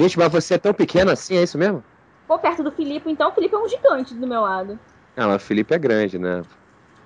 Gente, 0.00 0.18
mas 0.18 0.32
você 0.32 0.54
é 0.54 0.58
tão 0.58 0.72
pequeno 0.72 1.10
assim, 1.10 1.36
é 1.36 1.42
isso 1.42 1.58
mesmo? 1.58 1.84
Pô, 2.26 2.38
perto 2.38 2.62
do 2.62 2.72
Filipe, 2.72 3.10
então 3.10 3.28
o 3.28 3.34
Filipe 3.34 3.54
é 3.54 3.58
um 3.58 3.68
gigante 3.68 4.14
do 4.14 4.26
meu 4.26 4.40
lado. 4.40 4.78
Ah, 5.14 5.26
mas 5.26 5.42
o 5.42 5.44
Felipe 5.44 5.74
é 5.74 5.78
grande, 5.78 6.18
né? 6.18 6.40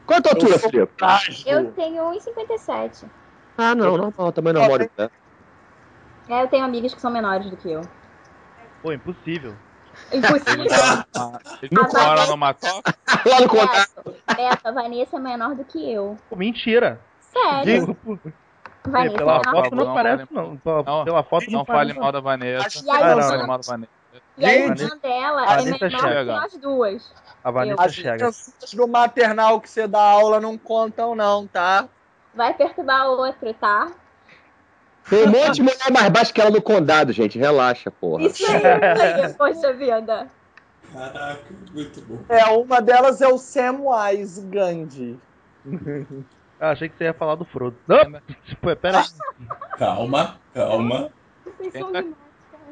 Qual 0.06 0.16
é 0.16 0.20
a 0.20 0.22
tua 0.22 0.32
altura, 0.32 0.58
Felipe? 0.60 0.94
Eu 1.44 1.72
tenho 1.72 2.04
1,57. 2.12 3.10
Ah, 3.58 3.74
não, 3.74 3.96
não, 3.96 4.14
não, 4.16 4.30
também 4.30 4.52
não 4.52 4.64
moro 4.64 4.88
perto. 4.88 5.12
É, 6.28 6.44
eu 6.44 6.48
tenho 6.48 6.64
amigas 6.64 6.94
que 6.94 7.00
são 7.00 7.10
menores 7.10 7.50
do 7.50 7.56
que 7.56 7.68
eu. 7.68 7.80
Pô, 8.80 8.92
impossível. 8.92 9.56
Impossível. 10.12 10.66
Não 11.72 11.88
mora 11.92 12.26
numa 12.26 12.54
toca? 12.54 12.94
Lá 13.26 13.40
no 13.40 13.48
contato. 13.48 14.14
Beto, 14.36 14.68
a 14.68 14.70
Vanessa 14.70 15.16
é 15.16 15.20
menor 15.20 15.56
do 15.56 15.64
que 15.64 15.92
eu. 15.92 16.16
Pô, 16.30 16.36
mentira. 16.36 17.00
Sério. 17.20 17.86
Digo, 17.86 18.20
Vanessa 18.86 19.14
é 19.14 19.18
pela 19.18 19.38
menor 19.38 19.54
foto 19.54 19.74
não 19.74 19.84
não 19.86 19.94
parece, 19.94 20.26
fale- 20.26 20.48
não. 20.48 20.56
Pela, 20.58 20.82
Não, 20.82 21.04
pela 21.04 21.22
foto 21.22 21.46
não, 21.50 21.58
Não 21.58 21.64
fale 21.64 21.92
mal 21.94 22.12
da 22.12 22.20
Vanessa. 22.20 22.82
E 22.84 22.90
a 22.90 22.94
Não 23.00 23.16
não, 23.16 23.22
fale 23.22 23.34
irmã, 23.34 23.46
mal 23.46 23.58
da 23.58 23.64
Vanessa. 23.66 23.92
e 24.36 24.44
a 24.46 24.54
irmã 24.54 24.74
dela 25.02 25.40
a 25.42 25.52
é 25.60 25.62
menor 25.62 25.78
do 25.78 25.78
que 25.78 25.98
chega. 25.98 26.24
nós 26.40 26.56
duas. 26.58 27.12
A 27.42 27.50
Vanessa 27.50 27.82
As 27.82 27.94
chega. 27.94 28.16
crianças 28.16 28.54
do 28.74 28.86
maternal 28.88 29.60
que 29.60 29.68
você 29.70 29.86
dá 29.86 30.00
aula 30.02 30.40
não 30.40 30.56
contam, 30.58 31.14
não, 31.14 31.46
tá? 31.46 31.88
Vai 32.34 32.52
perturbar 32.54 33.06
o 33.08 33.18
outro, 33.18 33.52
tá? 33.54 33.88
Tem 35.08 35.24
um 35.26 35.30
monte 35.30 35.56
de 35.56 35.62
mulher 35.62 35.90
mais 35.92 36.08
baixa 36.08 36.32
que 36.32 36.40
ela 36.40 36.50
no 36.50 36.62
condado, 36.62 37.12
gente. 37.12 37.38
Relaxa, 37.38 37.90
porra. 37.90 38.22
Isso 38.24 38.44
aí, 38.50 38.56
isso 38.56 39.24
aí, 39.26 39.34
poxa 39.34 39.72
vida. 39.74 40.26
Caraca, 40.92 41.44
muito 41.72 42.00
bom. 42.02 42.18
É, 42.28 42.44
uma 42.46 42.80
delas 42.80 43.20
é 43.20 43.28
o 43.28 43.36
Samwise 43.38 44.40
Gandhi. 44.46 45.18
Ah, 46.60 46.70
achei 46.70 46.88
que 46.88 46.96
você 46.96 47.04
ia 47.04 47.14
falar 47.14 47.34
do 47.34 47.44
Frodo. 47.44 47.76
Não, 47.86 48.20
tipo, 48.44 48.74
pera. 48.76 49.02
Calma, 49.78 50.36
calma. 50.54 51.10
Tá-. 51.72 52.04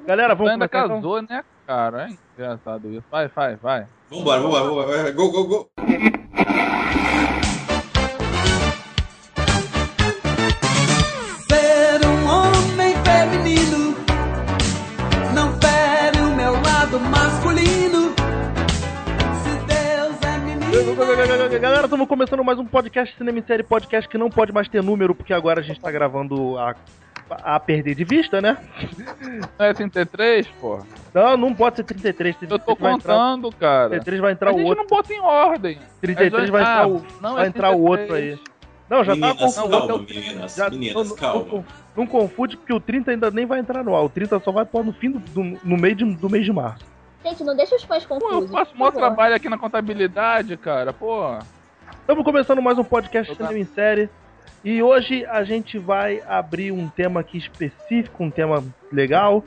Galera, 0.07 0.35
vamos 0.35 0.53
ainda 0.53 0.69
começar 0.69 0.87
então? 0.87 0.97
casou, 0.97 1.23
né, 1.23 1.45
cara? 1.67 2.09
É 2.09 2.17
engraçado 2.37 2.91
isso. 2.91 3.05
Vai, 3.11 3.29
vai, 3.29 3.57
vai. 3.57 3.87
Vambora, 4.11 4.41
vambora, 4.41 4.65
vambora. 4.65 5.03
vai, 5.03 5.13
Go, 5.13 5.31
go, 5.31 5.47
go. 5.47 5.71
Menino. 21.53 21.61
Galera, 21.63 21.85
estamos 21.85 22.09
começando 22.09 22.45
mais 22.45 22.59
um 22.59 22.65
podcast 22.67 23.17
Cinema 23.17 23.39
em 23.39 23.43
Série 23.43 23.63
Podcast 23.63 24.09
que 24.09 24.19
não 24.19 24.31
pode 24.31 24.53
mais 24.53 24.69
ter 24.69 24.83
número, 24.83 25.15
porque 25.15 25.33
agora 25.33 25.61
a 25.61 25.63
gente 25.63 25.81
tá 25.81 25.91
gravando 25.91 26.59
a, 26.59 26.75
a 27.31 27.61
perder 27.61 27.95
de 27.95 28.05
vista, 28.05 28.41
né? 28.41 28.57
Não 29.59 29.67
é 29.67 29.73
33, 29.75 30.47
porra? 30.61 30.85
Não, 31.15 31.37
não 31.37 31.55
pode 31.55 31.77
ser 31.77 31.85
33. 31.85 32.37
Eu 32.43 32.59
tô 32.59 32.75
33 32.77 32.79
vai 32.81 32.93
entrar, 32.95 33.15
contando, 33.15 33.53
cara. 33.57 33.89
33 33.91 34.21
vai 34.21 34.31
A 34.31 34.33
entrar 34.33 34.55
o 34.55 34.59
gente 34.59 34.67
outro. 34.69 34.83
não 34.83 34.87
bota 34.89 35.13
em 35.13 35.21
ordem. 35.21 35.79
33 36.01 36.51
vai 36.51 36.63
Ah, 36.63 36.65
entrar 36.65 36.89
o, 36.89 37.07
não, 37.21 37.35
vai 37.35 37.45
é 37.45 37.49
entrar 37.49 37.71
o 37.71 37.81
outro 37.83 38.07
33. 38.09 38.39
aí. 38.39 38.53
Não, 38.91 39.03
já 39.05 39.13
tá 39.13 39.21
Meninas, 39.21 39.39
confuso. 39.57 39.71
calma, 39.89 39.99
meninas. 40.07 40.55
Já- 40.55 40.71
Meninas, 40.71 41.09
não, 41.09 41.17
calma. 41.17 41.47
Não, 41.51 41.65
não 41.97 42.07
confunde, 42.07 42.57
porque 42.59 42.75
o 42.75 42.81
30 42.81 43.11
ainda 43.11 43.31
nem 43.31 43.47
vai 43.47 43.59
entrar 43.59 43.83
no 43.83 43.97
ar. 43.97 44.03
O 44.05 44.09
30 44.11 44.39
só 44.41 44.53
vai 44.53 44.67
pôr 44.67 44.85
no 44.85 44.93
fim 44.93 45.11
do, 45.13 45.19
do- 45.19 45.59
no 45.65 45.77
meio 45.79 45.95
de- 45.95 46.05
do 46.17 46.29
mês 46.29 46.45
de 46.45 46.53
março. 46.53 46.85
Gente, 47.25 47.45
não 47.45 47.55
deixa 47.55 47.77
os 47.77 47.85
fãs 47.85 48.05
Pô, 48.05 48.19
confusos. 48.19 48.43
eu 48.43 48.49
faço 48.49 48.77
maior 48.77 48.91
trabalho 48.93 49.35
aqui 49.35 49.49
na 49.49 49.59
contabilidade, 49.59 50.57
cara. 50.57 50.93
Pô. 50.93 51.39
Estamos 52.01 52.25
começando 52.25 52.61
mais 52.61 52.77
um 52.79 52.85
podcast 52.85 53.35
Cinema 53.35 53.59
em 53.59 53.65
Série. 53.65 54.09
E 54.65 54.83
hoje 54.83 55.25
a 55.27 55.43
gente 55.45 55.79
vai 55.79 56.21
abrir 56.27 56.73
um 56.73 56.89
tema 56.89 57.21
aqui 57.21 57.39
específico, 57.39 58.23
um 58.25 58.31
tema 58.31 58.65
legal. 58.93 59.45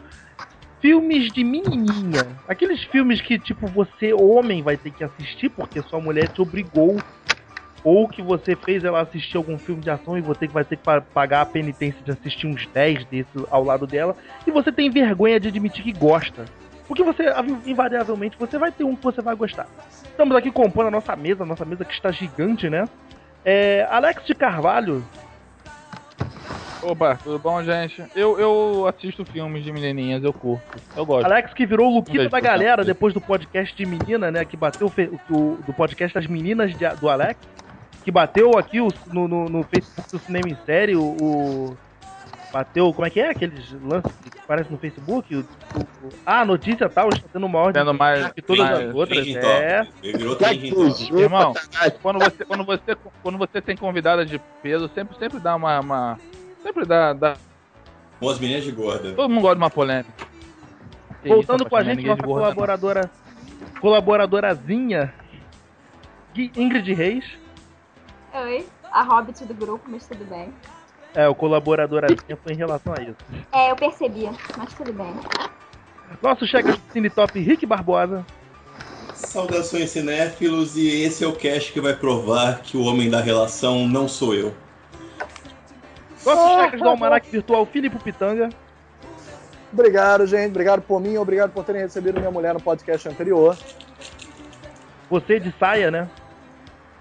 Filmes 0.82 1.32
de 1.32 1.44
menininha. 1.44 2.28
Aqueles 2.48 2.84
filmes 2.84 3.20
que, 3.22 3.38
tipo, 3.40 3.68
você, 3.68 4.14
homem, 4.14 4.62
vai 4.62 4.78
ter 4.78 4.92
que 4.92 5.04
assistir 5.04 5.50
porque 5.50 5.82
sua 5.82 6.00
mulher 6.00 6.30
te 6.30 6.42
obrigou. 6.42 6.98
Ou 7.84 8.08
que 8.08 8.22
você 8.22 8.56
fez 8.56 8.84
ela 8.84 9.02
assistir 9.02 9.38
algum 9.38 9.58
filme 9.60 9.82
de 9.82 9.90
ação 9.92 10.18
e 10.18 10.22
você 10.22 10.48
que 10.48 10.54
vai 10.54 10.64
ter 10.66 10.76
que 10.76 10.84
pa- 10.84 11.02
pagar 11.02 11.42
a 11.42 11.46
penitência 11.46 12.02
de 12.04 12.12
assistir 12.12 12.48
uns 12.48 12.66
10 12.68 13.06
desses 13.06 13.46
ao 13.52 13.64
lado 13.64 13.86
dela. 13.86 14.16
E 14.48 14.52
você 14.52 14.72
tem 14.72 14.90
vergonha 14.90 15.40
de 15.40 15.50
admitir 15.50 15.84
que 15.84 15.94
gosta. 15.94 16.46
Porque 16.88 17.04
você, 17.04 17.24
invariavelmente, 17.66 18.38
você 18.38 18.58
vai 18.58 18.72
ter 18.72 18.84
um 18.84 18.96
que 18.96 19.04
você 19.04 19.22
vai 19.22 19.36
gostar. 19.36 19.68
Estamos 20.04 20.36
aqui 20.36 20.52
compondo 20.52 20.88
a 20.88 20.92
nossa 20.92 21.16
mesa, 21.16 21.44
a 21.44 21.46
nossa 21.46 21.66
mesa 21.66 21.84
que 21.84 21.94
está 21.94 22.12
gigante, 22.12 22.70
né? 22.70 22.88
É, 23.44 23.88
Alex 23.90 24.26
de 24.26 24.34
Carvalho, 24.36 25.04
Opa, 26.82 27.16
tudo 27.24 27.40
bom, 27.40 27.64
gente? 27.64 28.04
Eu, 28.16 28.40
eu 28.40 28.88
assisto 28.88 29.26
filmes 29.26 29.64
de 29.64 29.72
menininhas, 29.72 30.24
eu 30.24 30.32
curto. 30.32 30.64
Eu 30.96 31.04
gosto. 31.06 31.26
Alex 31.26 31.52
que 31.54 31.66
virou 31.66 31.90
o 31.90 31.96
Luquita 31.96 32.30
da 32.30 32.40
galera 32.40 32.84
depois 32.84 33.12
do 33.14 33.20
podcast 33.20 33.76
de 33.76 33.86
menina, 33.88 34.30
né? 34.30 34.46
Que 34.46 34.56
bateu 34.56 34.88
fe- 34.90 35.10
do, 35.28 35.56
do 35.66 35.74
podcast 35.74 36.14
das 36.14 36.28
meninas 36.28 36.78
de- 36.78 36.88
do 37.00 37.10
Alex. 37.10 37.40
Que 38.04 38.12
bateu 38.12 38.56
aqui 38.60 38.80
o- 38.82 38.94
no, 39.08 39.28
no, 39.28 39.50
no 39.50 39.64
Facebook 39.64 40.12
do 40.12 40.20
Cinema 40.20 40.48
em 40.50 40.58
Série, 40.64 40.96
o, 40.96 41.02
o- 41.20 41.78
Bateu, 42.56 42.94
como 42.94 43.06
é 43.06 43.10
que 43.10 43.20
é? 43.20 43.32
Aqueles 43.32 43.70
lances 43.84 44.14
que 44.32 44.40
aparecem 44.40 44.72
no 44.72 44.78
Facebook? 44.78 45.36
O, 45.36 45.40
o- 45.42 46.08
o- 46.08 46.10
ah, 46.26 46.40
a 46.40 46.46
notícia 46.46 46.88
tal, 46.88 47.10
está 47.10 47.28
tendo 47.34 47.50
maior 47.50 47.74
Tendo 47.74 47.94
mais. 47.94 48.32
que 48.32 48.42
todas 48.42 48.66
mais- 48.66 48.88
as 48.88 48.96
outras. 48.96 49.28
É. 49.28 49.84
Virou 50.02 50.38
Tá 50.38 50.54
Irmão, 50.54 51.54
quando 52.02 52.20
você, 52.20 52.46
quando 52.46 52.64
você, 52.64 52.98
quando 53.22 53.38
você 53.38 53.62
tem 53.62 53.76
convidada 53.76 54.26
de 54.26 54.40
peso, 54.64 54.90
sempre, 54.96 55.18
sempre 55.18 55.38
dá 55.42 55.54
uma. 55.54 55.82
uma- 55.82 56.20
sempre 56.64 56.86
dá, 56.86 57.12
dá. 57.12 57.36
Com 58.22 58.30
as 58.30 58.40
meninas 58.40 58.64
de 58.64 58.72
gorda. 58.72 59.12
Todo 59.12 59.28
mundo 59.30 59.42
gosta 59.42 59.56
de 59.58 59.62
uma 59.62 59.70
polêmica. 59.70 60.14
Que 61.24 61.28
Voltando 61.28 61.60
isso, 61.64 61.70
com 61.70 61.76
a 61.76 61.84
gente, 61.84 62.06
nossa 62.06 62.22
gorda, 62.22 62.26
não. 62.26 62.36
colaboradora. 62.56 63.12
Colaboradorazinha. 63.82 65.14
Ingrid 66.56 66.94
Reis. 66.94 67.26
Oi, 68.34 68.66
a 68.90 69.04
Hobbit 69.04 69.44
do 69.44 69.54
grupo, 69.54 69.84
mas 69.90 70.08
tudo 70.08 70.24
bem. 70.24 70.54
É, 71.16 71.28
o 71.30 71.34
colaboradorazinha 71.34 72.38
foi 72.44 72.54
em 72.54 72.58
relação 72.58 72.94
a 72.94 73.02
isso. 73.02 73.16
É, 73.54 73.72
eu 73.72 73.76
percebi, 73.76 74.30
mas 74.58 74.74
tudo 74.74 74.92
bem. 74.92 75.14
Nosso 76.22 76.46
chefe 76.46 76.74
de 76.74 76.82
Cine 76.92 77.10
Top, 77.10 77.40
Rick 77.40 77.66
Barbosa. 77.66 78.26
Saudações 79.14 79.90
cinéfilos 79.92 80.76
e 80.76 81.04
esse 81.04 81.24
é 81.24 81.28
o 81.28 81.34
cast 81.34 81.72
que 81.72 81.80
vai 81.80 81.96
provar 81.96 82.62
que 82.62 82.76
o 82.76 82.84
homem 82.84 83.10
da 83.10 83.22
relação 83.22 83.88
não 83.88 84.10
sou 84.10 84.36
eu. 84.36 84.54
Nosso 86.26 86.62
chefe 86.62 86.78
do 86.78 86.90
Almanac 86.90 87.30
Virtual, 87.30 87.66
Filipe 87.66 87.98
Pitanga. 88.00 88.50
Obrigado, 89.72 90.28
gente. 90.28 90.50
Obrigado 90.50 90.82
por 90.82 91.00
mim. 91.00 91.18
Obrigado 91.18 91.52
por 91.52 91.64
terem 91.64 91.82
recebido 91.82 92.20
minha 92.20 92.32
mulher 92.32 92.54
no 92.54 92.62
podcast 92.62 93.08
anterior. 93.08 93.58
Você 95.10 95.40
de 95.40 95.54
saia, 95.58 95.90
né? 95.92 96.10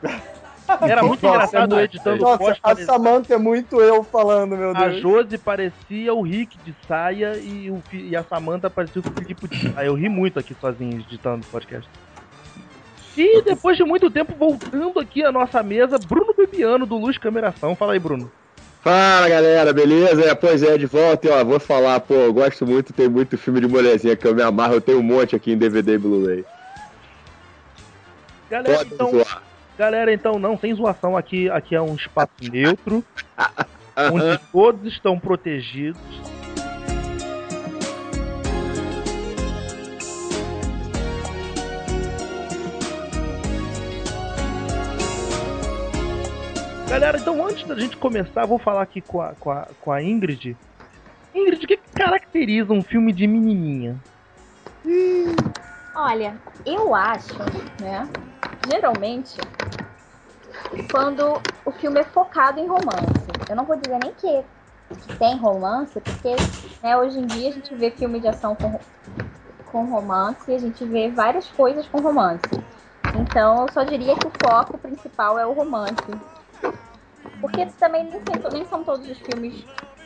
Era 0.89 1.03
muito 1.03 1.23
Nossa, 1.23 1.37
engraçado 1.37 1.75
é 1.75 1.79
eu 1.79 1.85
editando 1.85 2.23
o 2.23 2.27
Nossa, 2.27 2.39
post. 2.39 2.61
a 2.63 2.77
Samantha 2.77 3.35
é 3.35 3.39
muito 3.39 3.81
eu 3.81 4.03
falando, 4.03 4.57
meu 4.57 4.71
A 4.71 4.89
Deus. 4.89 5.01
Josi 5.01 5.39
parecia 5.39 6.15
o 6.15 6.23
Rick 6.23 6.57
de 6.65 6.75
saia 6.89 7.37
e, 7.37 7.71
o, 7.71 7.83
e 7.93 8.17
a 8.17 8.25
Samantha 8.25 8.71
parecia 8.71 9.01
o 9.01 9.05
Filipe 9.05 9.49
de 9.49 9.73
saia. 9.73 9.87
Eu 9.87 9.95
ri 9.95 10.09
muito 10.09 10.39
aqui 10.39 10.55
sozinho 10.61 11.01
editando 11.01 11.45
o 11.47 11.51
podcast. 11.51 11.89
E 13.17 13.43
depois 13.43 13.77
de 13.77 13.85
muito 13.85 14.11
tempo, 14.11 14.35
voltando 14.37 14.99
aqui 14.99 15.23
à 15.23 15.31
nossa 15.31 15.63
mesa, 15.63 15.99
Bruno 15.99 16.35
Bebiano, 16.37 16.85
do 16.85 16.97
Luz 16.97 17.17
Cameração. 17.17 17.77
Fala 17.77 17.93
aí, 17.93 17.99
Bruno. 17.99 18.31
Fala 18.83 19.29
galera, 19.29 19.73
beleza? 19.73 20.23
É, 20.25 20.35
pois 20.35 20.63
é, 20.63 20.77
de 20.77 20.85
volta 20.85 21.27
e 21.27 21.31
ó, 21.31 21.43
vou 21.43 21.59
falar, 21.59 22.01
pô, 22.01 22.15
eu 22.15 22.35
gosto 22.35 22.67
muito, 22.67 22.93
tem 22.93 23.09
muito 23.09 23.39
filme 23.39 23.61
de 23.61 23.67
mulherzinha 23.67 24.15
que 24.15 24.27
eu 24.27 24.35
me 24.35 24.43
amarro, 24.43 24.75
eu 24.75 24.81
tenho 24.81 24.99
um 24.99 25.03
monte 25.03 25.35
aqui 25.35 25.53
em 25.53 25.57
DVD 25.57 25.95
e 25.95 25.99
Blu-ray. 25.99 26.45
Galera, 28.51 28.77
Pode 28.77 28.95
então, 28.95 29.11
zoar. 29.11 29.43
Galera, 29.79 30.13
então, 30.13 30.39
não, 30.39 30.59
sem 30.59 30.75
zoação, 30.75 31.17
aqui, 31.17 31.49
aqui 31.51 31.75
é 31.75 31.81
um 31.81 31.95
espaço 31.95 32.33
neutro, 32.43 33.05
onde 34.13 34.39
todos 34.53 34.93
estão 34.93 35.19
protegidos. 35.19 36.01
Galera, 46.89 47.19
então 47.19 47.45
antes 47.45 47.67
da 47.67 47.75
gente 47.75 47.97
começar, 47.97 48.47
vou 48.47 48.57
falar 48.57 48.83
aqui 48.83 49.01
com 49.01 49.21
a, 49.21 49.35
com 49.35 49.51
a, 49.51 49.67
com 49.81 49.91
a 49.91 50.01
Ingrid. 50.01 50.57
Ingrid, 51.35 51.65
o 51.65 51.67
que 51.67 51.77
caracteriza 51.77 52.73
um 52.73 52.83
filme 52.83 53.13
de 53.13 53.27
menininha? 53.27 53.97
Olha, 55.97 56.39
eu 56.67 56.95
acho, 56.95 57.37
né? 57.81 58.09
Geralmente, 58.67 59.41
quando 60.91 61.41
o 61.65 61.71
filme 61.71 62.01
é 62.01 62.05
focado 62.05 62.59
em 62.59 62.67
romance. 62.67 63.33
Eu 63.49 63.57
não 63.57 63.65
vou 63.65 63.77
dizer 63.77 63.99
nem 64.01 64.13
que, 64.13 64.45
tem 65.19 65.37
romance, 65.37 65.99
porque 66.01 66.35
né, 66.83 66.97
hoje 66.97 67.19
em 67.19 67.27
dia 67.27 67.49
a 67.49 67.53
gente 67.53 67.75
vê 67.75 67.91
filme 67.91 68.21
de 68.21 68.29
ação 68.29 68.55
com, 68.55 68.79
com 69.67 69.85
romance, 69.85 70.53
a 70.53 70.59
gente 70.59 70.85
vê 70.85 71.11
várias 71.11 71.49
coisas 71.51 71.87
com 71.87 72.01
romance. 72.01 72.49
Então 73.15 73.63
eu 73.63 73.69
só 73.69 73.85
diria 73.85 74.17
que 74.17 74.27
o 74.27 74.31
foco 74.31 74.77
principal 74.79 75.39
é 75.39 75.47
o 75.47 75.53
romance. 75.53 76.19
Porque 77.41 77.67
também 77.79 78.05
nem, 78.05 78.43
nem 78.53 78.65
são 78.67 78.83
todos 78.83 79.09
os 79.09 79.19
filmes 79.21 79.65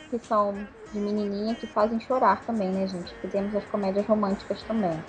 que 0.09 0.19
são 0.19 0.67
de 0.91 0.99
menininha 0.99 1.55
que 1.55 1.67
fazem 1.67 1.99
chorar 1.99 2.45
também, 2.45 2.71
né, 2.71 2.87
gente? 2.87 3.13
Temos 3.31 3.55
as 3.55 3.65
comédias 3.65 4.05
românticas 4.05 4.61
também. 4.63 5.03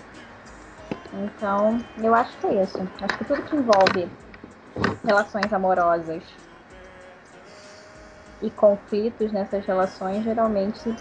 Então, 1.13 1.79
eu 1.99 2.15
acho 2.15 2.39
que 2.39 2.47
é 2.47 2.63
isso. 2.63 2.79
Acho 3.03 3.19
que 3.19 3.25
tudo 3.25 3.43
que 3.43 3.57
envolve 3.57 4.09
relações 5.05 5.53
amorosas 5.53 6.23
e 8.41 8.51
conflitos 8.51 9.33
nessas 9.33 9.67
relações 9.67 10.25
geralmente 10.25 10.95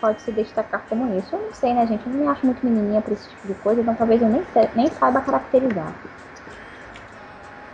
pode 0.00 0.22
se 0.22 0.32
destacar 0.32 0.86
como 0.88 1.18
isso. 1.18 1.34
Eu 1.34 1.42
não 1.42 1.52
sei, 1.52 1.74
né, 1.74 1.86
gente? 1.86 2.06
Eu 2.06 2.12
não 2.12 2.20
me 2.20 2.26
acho 2.28 2.46
muito 2.46 2.64
menininha 2.64 3.00
pra 3.00 3.12
esse 3.12 3.28
tipo 3.28 3.48
de 3.48 3.54
coisa, 3.54 3.80
então 3.80 3.94
talvez 3.94 4.22
eu 4.22 4.28
nem, 4.28 4.42
nem 4.74 4.86
saiba 4.88 5.20
caracterizar. 5.20 5.92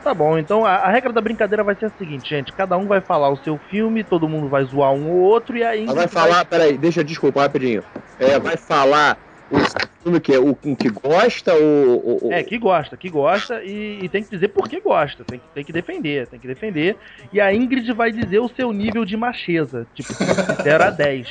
Tá 0.03 0.13
bom, 0.13 0.37
então 0.37 0.65
a, 0.65 0.77
a 0.77 0.89
regra 0.91 1.13
da 1.13 1.21
brincadeira 1.21 1.63
vai 1.63 1.77
ser 1.77 1.87
a 1.87 1.91
seguinte, 1.91 2.29
gente. 2.29 2.53
Cada 2.53 2.77
um 2.77 2.89
vai 2.89 3.01
falar 3.01 3.29
o 3.29 3.37
seu 3.37 3.57
filme, 3.71 4.03
todo 4.03 4.29
mundo 4.29 4.49
vai 4.49 4.65
zoar 4.65 4.93
um 4.93 5.09
ou 5.09 5.19
outro, 5.19 5.57
e 5.57 5.63
aí. 5.63 5.85
Ela 5.85 5.95
vai 5.95 6.09
falar, 6.09 6.45
peraí, 6.45 6.77
deixa, 6.77 7.05
desculpa, 7.05 7.43
rapidinho. 7.43 7.85
É, 8.19 8.37
vai 8.39 8.57
falar 8.57 9.17
o 9.53 10.03
filme 10.03 10.21
que 10.21 10.33
é 10.33 10.39
o 10.39 10.57
um 10.65 10.75
que 10.75 10.89
gosta 10.89 11.55
ou. 11.55 12.23
ou- 12.25 12.33
É, 12.33 12.43
que 12.43 12.59
gosta, 12.59 12.97
que 12.97 13.09
gosta 13.11 13.63
e, 13.63 14.01
e 14.03 14.09
tem 14.09 14.23
que 14.23 14.31
dizer 14.31 14.49
por 14.49 14.69
que 14.69 14.81
gosta, 14.81 15.25
tem 15.25 15.39
que, 15.39 15.45
tem 15.55 15.65
que 15.65 15.73
defender, 15.73 16.27
tem 16.27 16.39
que 16.41 16.47
defender. 16.47 16.97
E 17.33 17.41
a 17.41 17.53
Ingrid 17.55 17.93
vai 17.93 18.11
dizer 18.11 18.39
o 18.41 18.49
seu 18.49 18.73
nível 18.73 19.05
de 19.05 19.17
macheza, 19.17 19.87
tipo, 19.95 20.13
de 20.13 20.63
0 20.63 20.85
a 20.85 20.91
10. 20.91 21.29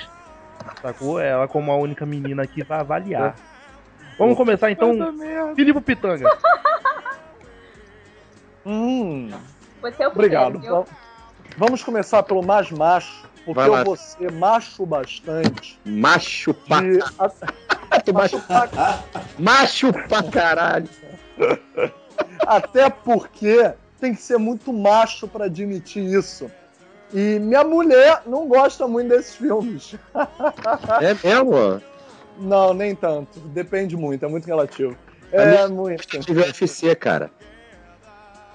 Sacou? 0.81 1.19
Ela, 1.19 1.47
como 1.47 1.71
a 1.71 1.75
única 1.77 2.05
menina 2.05 2.43
aqui, 2.43 2.63
vai 2.63 2.79
avaliar. 2.79 3.35
Vamos 4.17 4.37
começar 4.37 4.69
então. 4.71 4.95
Filipe 5.55 5.81
Pitanga. 5.81 6.29
Hum, 8.65 9.31
Você 9.81 10.03
é 10.03 10.07
o 10.07 10.11
obrigado. 10.11 10.51
primeiro, 10.51 10.75
viu? 10.75 10.81
Então, 10.83 10.97
vamos 11.57 11.83
começar 11.83 12.21
pelo 12.23 12.43
mais 12.43 12.69
macho, 12.71 13.25
porque 13.45 13.59
eu 13.59 13.83
vou 13.83 13.95
ser 13.95 14.31
macho 14.31 14.85
bastante. 14.85 15.79
Macho 15.85 16.53
pra, 16.53 16.81
De, 16.81 16.99
tu 18.05 18.13
macho, 18.13 18.41
macho 19.39 19.93
pra 20.07 20.23
caralho. 20.23 20.89
Até 22.45 22.89
porque 22.89 23.73
tem 23.99 24.13
que 24.13 24.21
ser 24.21 24.37
muito 24.37 24.71
macho 24.71 25.27
pra 25.27 25.45
admitir 25.45 26.03
isso. 26.03 26.51
E 27.13 27.39
minha 27.39 27.63
mulher 27.63 28.21
não 28.25 28.47
gosta 28.47 28.87
muito 28.87 29.09
desses 29.09 29.35
filmes. 29.35 29.95
É 31.01 31.13
mesmo? 31.23 31.81
Não, 32.37 32.73
nem 32.73 32.95
tanto. 32.95 33.39
Depende 33.39 33.97
muito, 33.97 34.23
é 34.23 34.27
muito 34.27 34.45
relativo. 34.45 34.95
É 35.31 35.67
muito. 35.67 36.19
De 36.19 36.31
UFC, 36.33 36.95
cara. 36.95 37.29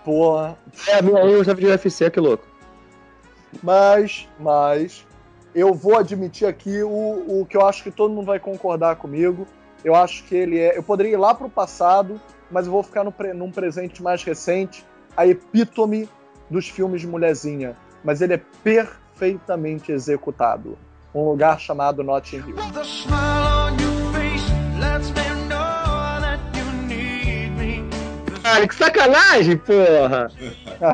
Porra. 0.05 0.57
É, 0.87 0.95
a 0.95 0.99
eu 1.01 1.39
gostava 1.39 1.61
de 1.61 1.67
UFC, 1.67 2.11
que 2.11 2.21
louco. 2.21 2.47
Mas, 3.63 4.29
mas, 4.39 5.07
eu 5.55 5.73
vou 5.73 5.97
admitir 5.97 6.47
aqui 6.47 6.83
o, 6.83 7.41
o 7.41 7.47
que 7.49 7.57
eu 7.57 7.67
acho 7.67 7.83
que 7.83 7.91
todo 7.91 8.13
mundo 8.13 8.27
vai 8.27 8.39
concordar 8.39 8.97
comigo. 8.97 9.47
Eu 9.85 9.95
acho 9.95 10.25
que 10.25 10.35
ele 10.35 10.59
é. 10.59 10.77
Eu 10.77 10.83
poderia 10.83 11.13
ir 11.13 11.17
lá 11.17 11.35
pro 11.35 11.49
passado, 11.49 12.21
mas 12.51 12.67
eu 12.67 12.73
vou 12.73 12.83
ficar 12.83 13.05
no 13.05 13.15
num 13.35 13.51
presente 13.51 14.03
mais 14.03 14.23
recente, 14.23 14.85
a 15.17 15.27
epítome 15.27 16.09
dos 16.51 16.69
filmes 16.69 17.01
de 17.01 17.07
mulherzinha. 17.07 17.77
Mas 18.05 18.21
ele 18.21 18.35
é 18.35 18.43
perfeitamente 18.63 19.91
executado. 19.91 20.77
Um 21.15 21.25
lugar 21.25 21.59
chamado 21.59 22.03
Notting 22.03 22.37
Hill. 22.37 23.46
Cara, 28.47 28.69
que 28.69 28.75
sacanagem, 28.77 29.57
porra! 29.57 30.31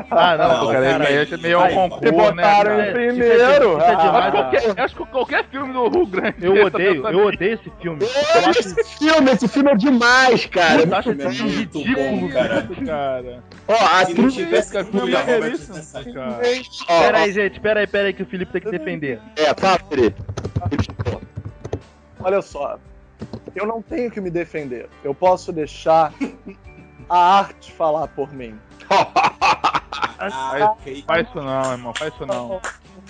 Ah, 0.09 0.37
não, 0.37 0.47
Não, 0.47 0.67
Cara, 0.73 0.89
cara. 0.97 1.11
ele 1.11 1.33
é 1.33 1.37
meio 1.37 1.61
Me 1.63 1.73
concurso, 1.73 2.03
né, 2.05 2.11
botaram 2.11 2.77
cara? 2.77 2.89
em 2.89 2.93
primeiro. 2.93 3.77
Isso 3.77 3.81
é 3.83 3.95
demais, 3.95 4.15
Ah, 4.25 4.31
cara. 4.31 4.31
Qualquer- 4.31 4.79
acho 4.83 4.95
que 4.95 5.05
qualquer 5.05 5.45
filme 5.49 5.73
do 5.73 5.87
Rio 5.89 6.05
Grande. 6.07 6.35
Eu 6.43 6.65
odeio, 6.65 7.07
eu 7.07 7.25
odeio 7.27 7.53
esse 7.53 7.71
filme. 7.79 7.99
Eu 8.03 8.49
acho 8.49 8.59
esse 8.59 8.83
filme, 8.97 9.31
esse 9.31 9.47
filme 9.47 9.69
é 9.71 9.75
demais, 9.75 10.45
cara. 10.47 10.81
eu 10.81 10.95
acho 10.95 11.09
É 11.11 11.13
esse 11.13 11.29
filme 11.29 11.51
muito 11.57 11.77
ridículo. 11.79 12.21
bom, 12.21 12.29
cara. 12.29 12.67
cara. 12.85 13.43
Ó, 13.67 13.73
a 13.73 14.05
Se 14.05 14.13
não 14.15 14.25
atriz. 14.27 14.37
é 16.41 16.51
isso, 16.53 16.85
Pera 16.87 17.17
aí, 17.19 17.31
gente, 17.31 17.59
pera 17.59 17.79
aí, 17.81 17.87
pera 17.87 18.07
aí, 18.07 18.13
que 18.13 18.23
o 18.23 18.25
Felipe 18.25 18.51
tem 18.51 18.61
que 18.61 18.71
defender. 18.71 19.19
É, 19.37 19.53
fala, 19.53 19.79
Felipe. 19.89 20.19
Olha 22.19 22.41
só, 22.41 22.77
eu 23.55 23.65
não 23.67 23.81
tenho 23.81 24.09
que 24.09 24.19
me 24.21 24.29
defender. 24.31 24.87
Eu 25.03 25.13
posso 25.13 25.51
deixar 25.51 26.13
a 27.09 27.37
arte 27.39 27.71
falar 27.71 28.07
por 28.09 28.33
mim. 28.33 28.59
Ah. 30.19 30.75
Faz 31.05 31.27
isso 31.27 31.41
não, 31.41 31.71
irmão. 31.73 31.93
Faz 31.93 32.13
isso 32.13 32.25
não. 32.25 32.61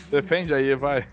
Defende 0.10 0.54
aí, 0.54 0.74
vai. 0.74 1.06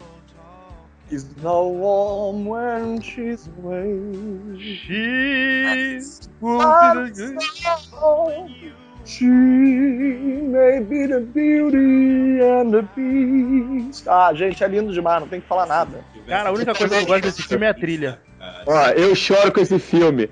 Is 1.11 1.27
no 1.43 1.69
warm 1.73 2.47
when 2.47 3.03
she's 3.03 3.51
away. 3.59 4.57
She... 4.57 6.01
She 9.05 9.27
may 9.27 10.81
be 10.81 11.07
the 11.07 11.21
beauty 11.21 12.41
and 12.41 12.71
the 12.71 12.83
beast. 12.95 14.07
Ah, 14.09 14.33
gente, 14.33 14.63
é 14.63 14.69
lindo 14.69 14.93
demais, 14.93 15.21
não 15.21 15.29
tem 15.29 15.41
que 15.41 15.49
falar 15.49 15.67
nada. 15.67 16.05
Cara, 16.29 16.51
a 16.51 16.53
única 16.53 16.75
coisa 16.75 16.97
que 16.97 17.03
eu 17.03 17.07
gosto 17.07 17.23
desse 17.23 17.43
filme 17.43 17.67
é 17.67 17.71
a 17.71 17.75
trilha. 17.75 18.21
Ó, 18.67 18.87
eu 18.91 19.15
choro 19.17 19.53
com 19.53 19.61
esse 19.61 19.79
filme. 19.81 20.31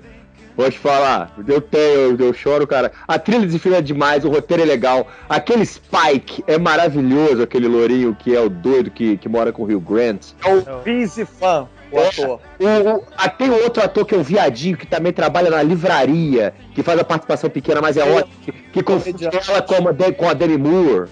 Vou 0.59 0.69
te 0.69 0.77
falar, 0.77 1.33
eu 1.47 1.61
tenho, 1.61 1.83
eu, 1.83 2.17
eu 2.19 2.33
choro, 2.33 2.67
cara. 2.67 2.91
A 3.07 3.17
trilha 3.17 3.45
desse 3.45 3.57
filme 3.59 3.77
é 3.77 3.81
demais, 3.81 4.25
o 4.25 4.29
roteiro 4.29 4.61
é 4.61 4.65
legal. 4.65 5.07
Aquele 5.29 5.65
Spike 5.65 6.43
é 6.45 6.57
maravilhoso, 6.57 7.41
aquele 7.41 7.65
lourinho 7.69 8.13
que 8.13 8.35
é 8.35 8.41
o 8.41 8.49
doido 8.49 8.91
que, 8.91 9.15
que 9.15 9.29
mora 9.29 9.53
com 9.53 9.63
o 9.63 9.65
Rio 9.65 9.79
Grant. 9.79 10.33
É 10.45 10.53
o 10.53 10.81
Vince 10.81 11.23
Fan, 11.23 11.65
o 11.89 11.99
ator. 12.01 12.41
O, 12.59 12.65
o, 12.97 13.03
ah, 13.17 13.29
tem 13.29 13.49
outro 13.49 13.81
ator 13.81 14.05
que 14.05 14.13
é 14.13 14.17
o 14.17 14.21
Viadinho, 14.21 14.75
que 14.75 14.85
também 14.85 15.13
trabalha 15.13 15.49
na 15.49 15.63
livraria, 15.63 16.53
que 16.75 16.83
faz 16.83 16.99
a 16.99 17.05
participação 17.05 17.49
pequena, 17.49 17.79
mas 17.79 17.95
é 17.95 18.01
É. 18.01 18.17
ótimo, 18.17 18.33
que, 18.43 18.51
que 18.51 18.83
confunde 18.83 19.27
ela 19.27 19.61
com 19.61 19.87
a, 19.87 19.91
De- 19.93 20.11
com 20.11 20.27
a 20.27 20.33
Demi 20.33 20.57
Moore. 20.57 21.09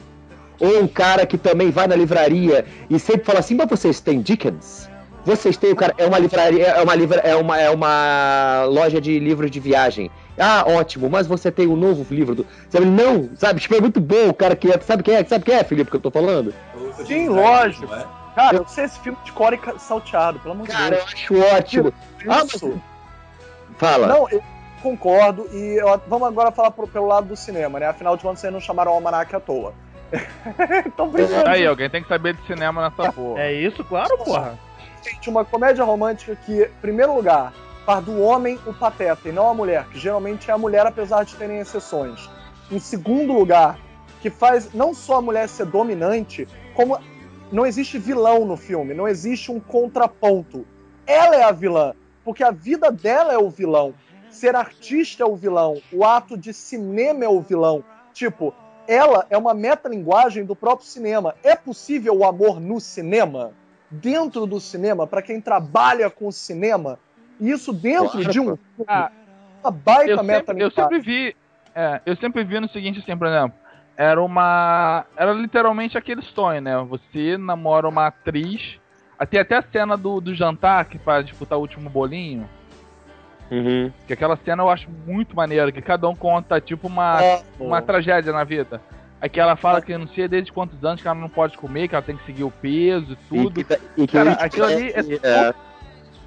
Ou 0.59 0.81
um 0.83 0.88
cara 0.89 1.25
que 1.25 1.38
também 1.38 1.71
vai 1.71 1.88
na 1.88 1.95
livraria 1.95 2.65
e 2.89 2.99
sempre 2.99 3.23
fala 3.23 3.39
assim, 3.39 3.55
mas 3.55 3.69
vocês 3.69 4.01
têm 4.01 4.19
Dickens? 4.21 4.89
Vocês 5.27 5.57
têm 5.57 5.74
o 5.74 5.75
cara, 5.75 5.94
é 5.97 6.06
uma 6.06 6.18
livraria, 6.18 6.68
é 6.68 6.81
uma, 6.81 6.95
livra, 6.95 7.19
é 7.19 7.35
uma, 7.35 7.59
é 7.59 7.69
uma 7.69 8.63
loja 8.63 9.01
de 9.01 9.19
livros 9.19 9.51
de 9.51 9.59
viagem. 9.59 10.09
Ah, 10.39 10.63
ótimo, 10.65 11.09
mas 11.09 11.27
você 11.27 11.51
tem 11.51 11.68
um 11.68 11.75
novo 11.75 12.06
livro 12.13 12.33
do. 12.33 12.45
Sabe, 12.69 12.85
não, 12.85 13.29
sabe, 13.35 13.59
tipo, 13.59 13.75
é 13.75 13.81
muito 13.81 14.00
bom 14.00 14.29
o 14.29 14.33
cara 14.33 14.56
que 14.56 14.71
é. 14.71 14.79
Sabe 14.79 15.03
quem 15.03 15.15
é? 15.15 15.25
Sabe 15.25 15.44
quem 15.44 15.56
é, 15.56 15.65
Felipe, 15.65 15.91
que 15.91 15.97
eu 15.97 16.01
tô 16.01 16.09
falando? 16.09 16.53
Sim, 17.06 17.27
lógico. 17.27 17.94
É? 17.94 18.06
Cara, 18.35 18.56
eu 18.56 18.68
sei 18.69 18.85
esse 18.85 18.97
filme 19.00 19.18
de 19.25 19.33
core 19.33 19.59
salteado, 19.79 20.39
pelo 20.39 20.53
amor 20.53 20.65
de 20.65 20.71
Cara, 20.71 20.95
eu 20.95 21.00
Deus. 21.00 21.13
acho 21.13 21.39
ótimo. 21.56 21.94
Ah, 22.21 22.23
mas- 22.45 22.53
Isso. 22.53 22.81
Fala. 23.77 24.07
Não, 24.07 24.30
eu 24.30 24.41
concordo. 24.81 25.49
E 25.51 25.78
eu- 25.81 26.01
vamos 26.07 26.25
agora 26.28 26.51
falar 26.51 26.71
pro- 26.71 26.87
pelo 26.87 27.07
lado 27.07 27.28
do 27.28 27.35
cinema, 27.35 27.80
né? 27.81 27.87
Afinal 27.87 28.16
de 28.16 28.23
contas, 28.23 28.40
vocês 28.40 28.54
não 28.54 28.61
chamaram 28.61 28.94
o 28.94 28.95
Almanac 28.95 29.35
à 29.35 29.40
toa. 29.42 29.73
então, 30.85 31.09
primeiro, 31.11 31.49
Aí, 31.49 31.66
alguém 31.68 31.90
tem 31.90 32.01
que 32.01 32.07
saber 32.07 32.33
de 32.33 32.47
cinema 32.47 32.81
nessa 32.90 33.11
porra. 33.11 33.42
É 33.42 33.51
isso, 33.54 33.83
claro, 33.83 34.18
porra. 34.19 34.57
Uma 35.28 35.45
comédia 35.45 35.83
romântica 35.83 36.35
que, 36.35 36.64
em 36.64 36.81
primeiro 36.81 37.16
lugar, 37.16 37.54
faz 37.85 38.04
do 38.04 38.21
homem 38.21 38.59
o 38.66 38.73
pateta 38.73 39.30
e 39.30 39.31
não 39.31 39.49
a 39.49 39.54
mulher, 39.54 39.87
que 39.87 39.97
geralmente 39.99 40.49
é 40.49 40.54
a 40.54 40.57
mulher, 40.57 40.85
apesar 40.85 41.23
de 41.23 41.35
terem 41.35 41.59
exceções. 41.59 42.30
Em 42.71 42.80
segundo 42.80 43.33
lugar, 43.33 43.80
que 44.21 44.30
faz 44.30 44.73
não 44.73 44.94
só 44.94 45.18
a 45.18 45.21
mulher 45.21 45.47
ser 45.47 45.66
dominante, 45.66 46.47
como 46.76 46.99
não 47.52 47.66
existe 47.66 47.97
vilão 47.97 48.45
no 48.45 48.57
filme, 48.57 48.94
não 48.94 49.07
existe 49.07 49.52
um 49.52 49.59
contraponto. 49.59 50.66
Ela 51.06 51.35
é 51.35 51.44
a 51.44 51.52
vilã, 51.52 51.94
porque 52.23 52.44
a 52.44 52.52
vida 52.52 52.92
dela 52.92 53.33
é 53.33 53.37
o 53.37 53.49
vilão. 53.49 53.94
Ser 54.30 54.56
artista 54.56 55.23
é 55.23 55.26
o 55.26 55.35
vilão, 55.35 55.81
o 55.94 56.04
ato 56.04 56.37
de 56.37 56.54
cinema 56.54 57.23
é 57.23 57.30
o 57.30 57.40
vilão. 57.40 57.83
Tipo, 58.14 58.54
ela 58.87 59.26
é 59.30 59.37
uma 59.37 59.54
metalinguagem 59.54 60.44
do 60.44 60.56
próprio 60.56 60.87
cinema. 60.87 61.35
É 61.44 61.56
possível 61.56 62.18
o 62.18 62.26
amor 62.26 62.59
no 62.59 62.80
cinema? 62.80 63.54
Dentro 63.89 64.45
do 64.45 64.59
cinema, 64.59 65.07
para 65.07 65.21
quem 65.21 65.39
trabalha 65.39 66.09
com 66.09 66.29
cinema? 66.31 66.99
E 67.39 67.51
isso 67.51 67.71
dentro 67.71 68.11
Claro, 68.11 68.31
de 68.31 68.39
um 68.39 68.57
Ah, 68.87 69.11
uma 69.63 69.71
baita 69.71 70.11
eu 70.11 70.23
sempre, 70.23 70.63
eu 70.63 70.71
sempre 70.71 70.99
vi. 70.99 71.35
É, 71.73 72.01
eu 72.06 72.15
sempre 72.17 72.44
vi 72.44 72.59
no 72.59 72.69
seguinte, 72.69 72.99
assim, 72.99 73.15
por 73.15 73.27
exemplo. 73.27 73.57
Era 73.95 74.21
uma. 74.21 75.06
Era 75.15 75.31
literalmente 75.33 75.97
aquele 75.97 76.21
sonho, 76.21 76.61
né? 76.61 76.77
Você 76.89 77.37
namora 77.37 77.87
uma 77.87 78.07
atriz. 78.07 78.79
Tem 79.29 79.39
até 79.39 79.57
a 79.57 79.63
cena 79.63 79.97
do, 79.97 80.21
do 80.21 80.35
jantar 80.35 80.85
que 80.85 80.99
faz 80.99 81.25
disputar 81.25 81.57
o 81.57 81.61
último 81.61 81.89
bolinho. 81.89 82.47
Uhum. 83.49 83.91
Que 84.06 84.13
aquela 84.13 84.37
cena 84.37 84.61
eu 84.61 84.69
acho 84.69 84.89
muito 85.06 85.35
maneira, 85.35 85.71
que 85.71 85.81
cada 85.81 86.07
um 86.07 86.15
conta 86.15 86.61
tipo 86.61 86.87
uma, 86.87 87.19
Ah, 87.19 87.41
uma 87.59 87.81
tragédia 87.81 88.31
na 88.31 88.44
vida. 88.44 88.81
Aí 89.19 89.30
que 89.30 89.40
ela 89.40 89.56
fala 89.56 89.81
que 89.81 89.97
não 89.97 90.07
sei 90.09 90.28
desde 90.28 90.52
quantos 90.52 90.83
anos 90.83 91.02
que 91.02 91.07
ela 91.07 91.19
não 91.19 91.30
pode 91.30 91.57
comer, 91.57 91.88
que 91.88 91.95
ela 91.95 92.04
tem 92.04 92.16
que 92.18 92.26
seguir 92.26 92.44
o 92.44 92.52
peso 92.52 93.12
e 93.12 93.14
E 93.14 93.18
tudo. 93.44 93.52
que, 93.56 93.64
tá- 93.64 93.78
e 93.97 94.06
que 94.07 94.14
Cara, 94.14 94.31
aquilo 94.33 94.66
ali 94.66 94.90
é 94.90 94.94
parece- 94.94 95.19
é, 95.24 95.54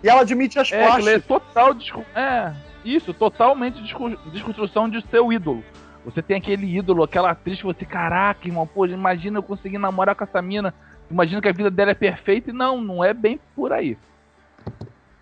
E 0.02 0.08
ela 0.08 0.22
admite 0.22 0.58
as 0.58 0.72
É, 0.72 0.82
é 0.82 0.86
plásticas. 0.86 1.24
total 1.26 1.74
desco- 1.74 2.04
É, 2.14 2.52
isso, 2.84 3.12
totalmente 3.14 3.80
desco- 3.82 4.16
desconstrução 4.32 4.88
de 4.88 5.04
seu 5.08 5.32
ídolo. 5.32 5.62
Você 6.04 6.22
tem 6.22 6.38
aquele 6.38 6.78
ídolo, 6.78 7.02
aquela 7.04 7.30
atriz 7.30 7.58
que 7.58 7.64
você, 7.64 7.84
caraca, 7.84 8.48
irmão, 8.48 8.66
pô, 8.66 8.86
imagina 8.86 9.38
eu 9.38 9.42
conseguir 9.42 9.76
namorar 9.78 10.14
com 10.16 10.24
essa 10.24 10.40
mina. 10.42 10.74
imagina 11.10 11.40
que 11.42 11.48
a 11.48 11.52
vida 11.52 11.70
dela 11.70 11.90
é 11.90 11.94
perfeita 11.94 12.50
e 12.50 12.52
não, 12.52 12.80
não 12.80 13.02
é 13.04 13.12
bem 13.12 13.38
por 13.54 13.72
aí. 13.72 13.98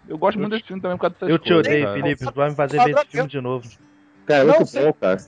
Eu 0.07 0.17
gosto 0.19 0.39
muito 0.39 0.53
desse 0.53 0.65
filme 0.65 0.81
também 0.81 0.97
por 0.99 1.03
causa 1.03 1.15
dessas 1.17 1.29
Eu 1.31 1.39
te 1.39 1.49
coisas, 1.49 1.67
odeio, 1.67 1.85
cara. 1.87 1.97
Felipe. 2.03 2.25
Tu 2.27 2.35
vai 2.35 2.51
me 2.51 2.55
fazer 2.57 2.85
ver 2.85 2.91
esse 2.95 3.07
filme 3.07 3.29
de 3.29 3.41
novo. 3.41 3.69
Cara, 4.27 4.41
é 4.43 4.45
Não, 4.47 4.55
muito 4.57 4.67
sim. 4.69 4.85
bom, 4.85 4.93
cara. 4.93 5.19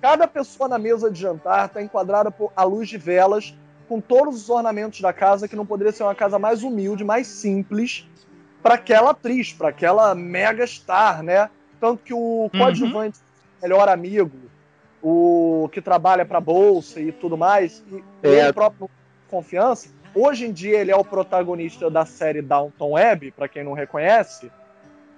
Cada 0.00 0.26
pessoa 0.26 0.68
na 0.68 0.78
mesa 0.78 1.10
de 1.10 1.20
jantar 1.20 1.66
está 1.66 1.82
enquadrada 1.82 2.30
por 2.30 2.52
à 2.56 2.64
luz 2.64 2.88
de 2.88 2.96
velas, 2.96 3.54
com 3.88 4.00
todos 4.00 4.34
os 4.36 4.48
ornamentos 4.48 5.00
da 5.00 5.12
casa, 5.12 5.48
que 5.48 5.56
não 5.56 5.66
poderia 5.66 5.92
ser 5.92 6.04
uma 6.04 6.14
casa 6.14 6.38
mais 6.38 6.62
humilde, 6.62 7.04
mais 7.04 7.26
simples, 7.26 8.08
para 8.62 8.74
aquela 8.74 9.10
atriz, 9.10 9.52
para 9.52 9.68
aquela 9.68 10.14
mega 10.14 10.66
star, 10.66 11.22
né? 11.22 11.50
Tanto 11.80 12.02
que 12.02 12.14
o 12.14 12.50
coadjuvante, 12.56 13.18
melhor 13.60 13.88
amigo, 13.88 14.38
o 15.02 15.68
que 15.72 15.80
trabalha 15.80 16.24
para 16.24 16.40
bolsa 16.40 17.00
e 17.00 17.10
tudo 17.10 17.36
mais, 17.36 17.82
e 17.90 18.02
É. 18.22 18.28
ele 18.28 18.52
próprio 18.52 18.88
confiança. 19.28 19.88
Hoje 20.14 20.46
em 20.46 20.52
dia 20.52 20.78
ele 20.78 20.90
é 20.90 20.96
o 20.96 21.04
protagonista 21.04 21.90
da 21.90 22.04
série 22.04 22.42
Downton 22.42 22.96
Abbey, 22.96 23.30
para 23.30 23.48
quem 23.48 23.64
não 23.64 23.72
reconhece. 23.72 24.50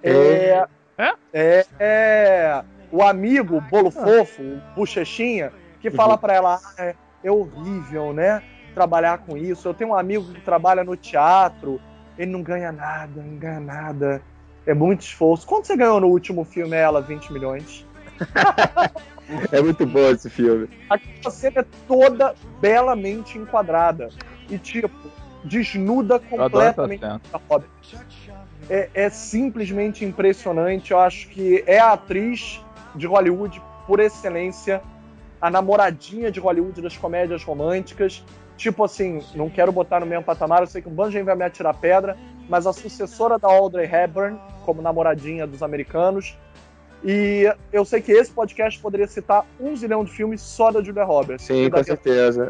É, 0.01 0.65
É? 0.97 1.13
é, 1.33 1.65
é 1.79 2.63
o 2.93 3.01
amigo 3.01 3.59
bolo 3.59 3.89
fofo, 3.89 4.43
o 4.43 4.61
bochechinha, 4.75 5.51
que 5.81 5.89
fala 5.89 6.15
pra 6.15 6.33
ela: 6.35 6.61
"Ah, 6.63 6.73
é, 6.77 6.95
é 7.23 7.31
horrível, 7.31 8.13
né? 8.13 8.43
Trabalhar 8.75 9.17
com 9.17 9.35
isso. 9.35 9.67
Eu 9.67 9.73
tenho 9.73 9.89
um 9.89 9.95
amigo 9.95 10.31
que 10.31 10.41
trabalha 10.41 10.83
no 10.83 10.95
teatro, 10.95 11.81
ele 12.17 12.31
não 12.31 12.43
ganha 12.43 12.71
nada, 12.71 13.19
não 13.19 13.35
ganha 13.37 13.59
nada. 13.59 14.21
É 14.65 14.75
muito 14.75 15.01
esforço. 15.01 15.45
Quanto 15.45 15.65
você 15.65 15.75
ganhou 15.75 15.99
no 15.99 16.07
último 16.07 16.45
filme, 16.45 16.77
ela? 16.77 17.01
20 17.01 17.33
milhões. 17.33 17.85
É 19.53 19.61
muito 19.61 19.85
bom 19.85 20.11
esse 20.11 20.29
filme. 20.29 20.69
Aquela 20.89 21.31
cena 21.31 21.61
é 21.61 21.65
toda 21.87 22.35
belamente 22.59 23.37
enquadrada. 23.37 24.09
E, 24.49 24.57
tipo, 24.57 24.91
desnuda 25.45 26.19
completamente 26.19 27.05
a 27.05 27.39
Robert. 27.49 27.69
É, 28.69 28.89
é 28.93 29.09
simplesmente 29.09 30.03
impressionante. 30.03 30.91
Eu 30.91 30.99
acho 30.99 31.29
que 31.29 31.63
é 31.65 31.79
a 31.79 31.93
atriz 31.93 32.61
de 32.95 33.07
Hollywood 33.07 33.61
por 33.87 33.99
excelência, 33.99 34.81
a 35.41 35.49
namoradinha 35.49 36.31
de 36.31 36.39
Hollywood 36.39 36.81
das 36.81 36.95
comédias 36.97 37.43
românticas. 37.43 38.23
Tipo 38.55 38.83
assim, 38.83 39.21
não 39.35 39.49
quero 39.49 39.71
botar 39.71 39.99
no 39.99 40.05
mesmo 40.05 40.23
patamar, 40.23 40.61
eu 40.61 40.67
sei 40.67 40.81
que 40.81 40.87
um 40.87 40.95
de 40.95 41.11
gente 41.11 41.25
vai 41.25 41.35
me 41.35 41.43
atirar 41.43 41.73
pedra, 41.73 42.15
mas 42.47 42.67
a 42.67 42.73
sucessora 42.73 43.39
da 43.39 43.47
Audrey 43.47 43.85
Hepburn, 43.91 44.39
como 44.63 44.81
namoradinha 44.81 45.45
dos 45.47 45.63
americanos. 45.63 46.37
E 47.03 47.51
eu 47.71 47.83
sei 47.83 47.99
que 48.01 48.11
esse 48.11 48.31
podcast 48.31 48.79
poderia 48.79 49.07
citar 49.07 49.45
um 49.59 49.75
zilhão 49.75 50.05
de 50.05 50.11
filmes 50.11 50.39
só 50.39 50.71
da 50.71 50.81
Julia 50.81 51.03
Roberts. 51.03 51.45
Sim, 51.45 51.69
com 51.69 51.83
certeza. 51.83 52.47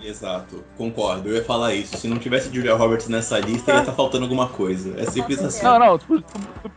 É. 0.00 0.08
Exato, 0.08 0.64
concordo. 0.76 1.28
Eu 1.28 1.36
ia 1.36 1.44
falar 1.44 1.74
isso. 1.74 1.96
Se 1.96 2.08
não 2.08 2.18
tivesse 2.18 2.52
Julia 2.52 2.74
Roberts 2.74 3.08
nessa 3.08 3.38
lista, 3.38 3.72
ia 3.72 3.80
estar 3.80 3.92
faltando 3.92 4.24
alguma 4.24 4.48
coisa. 4.48 4.98
É 4.98 5.04
simples 5.04 5.40
assim. 5.44 5.64
Não, 5.64 5.78
não, 5.78 5.98
tu, 5.98 6.20
tu- 6.22 6.38
tu- 6.62 6.70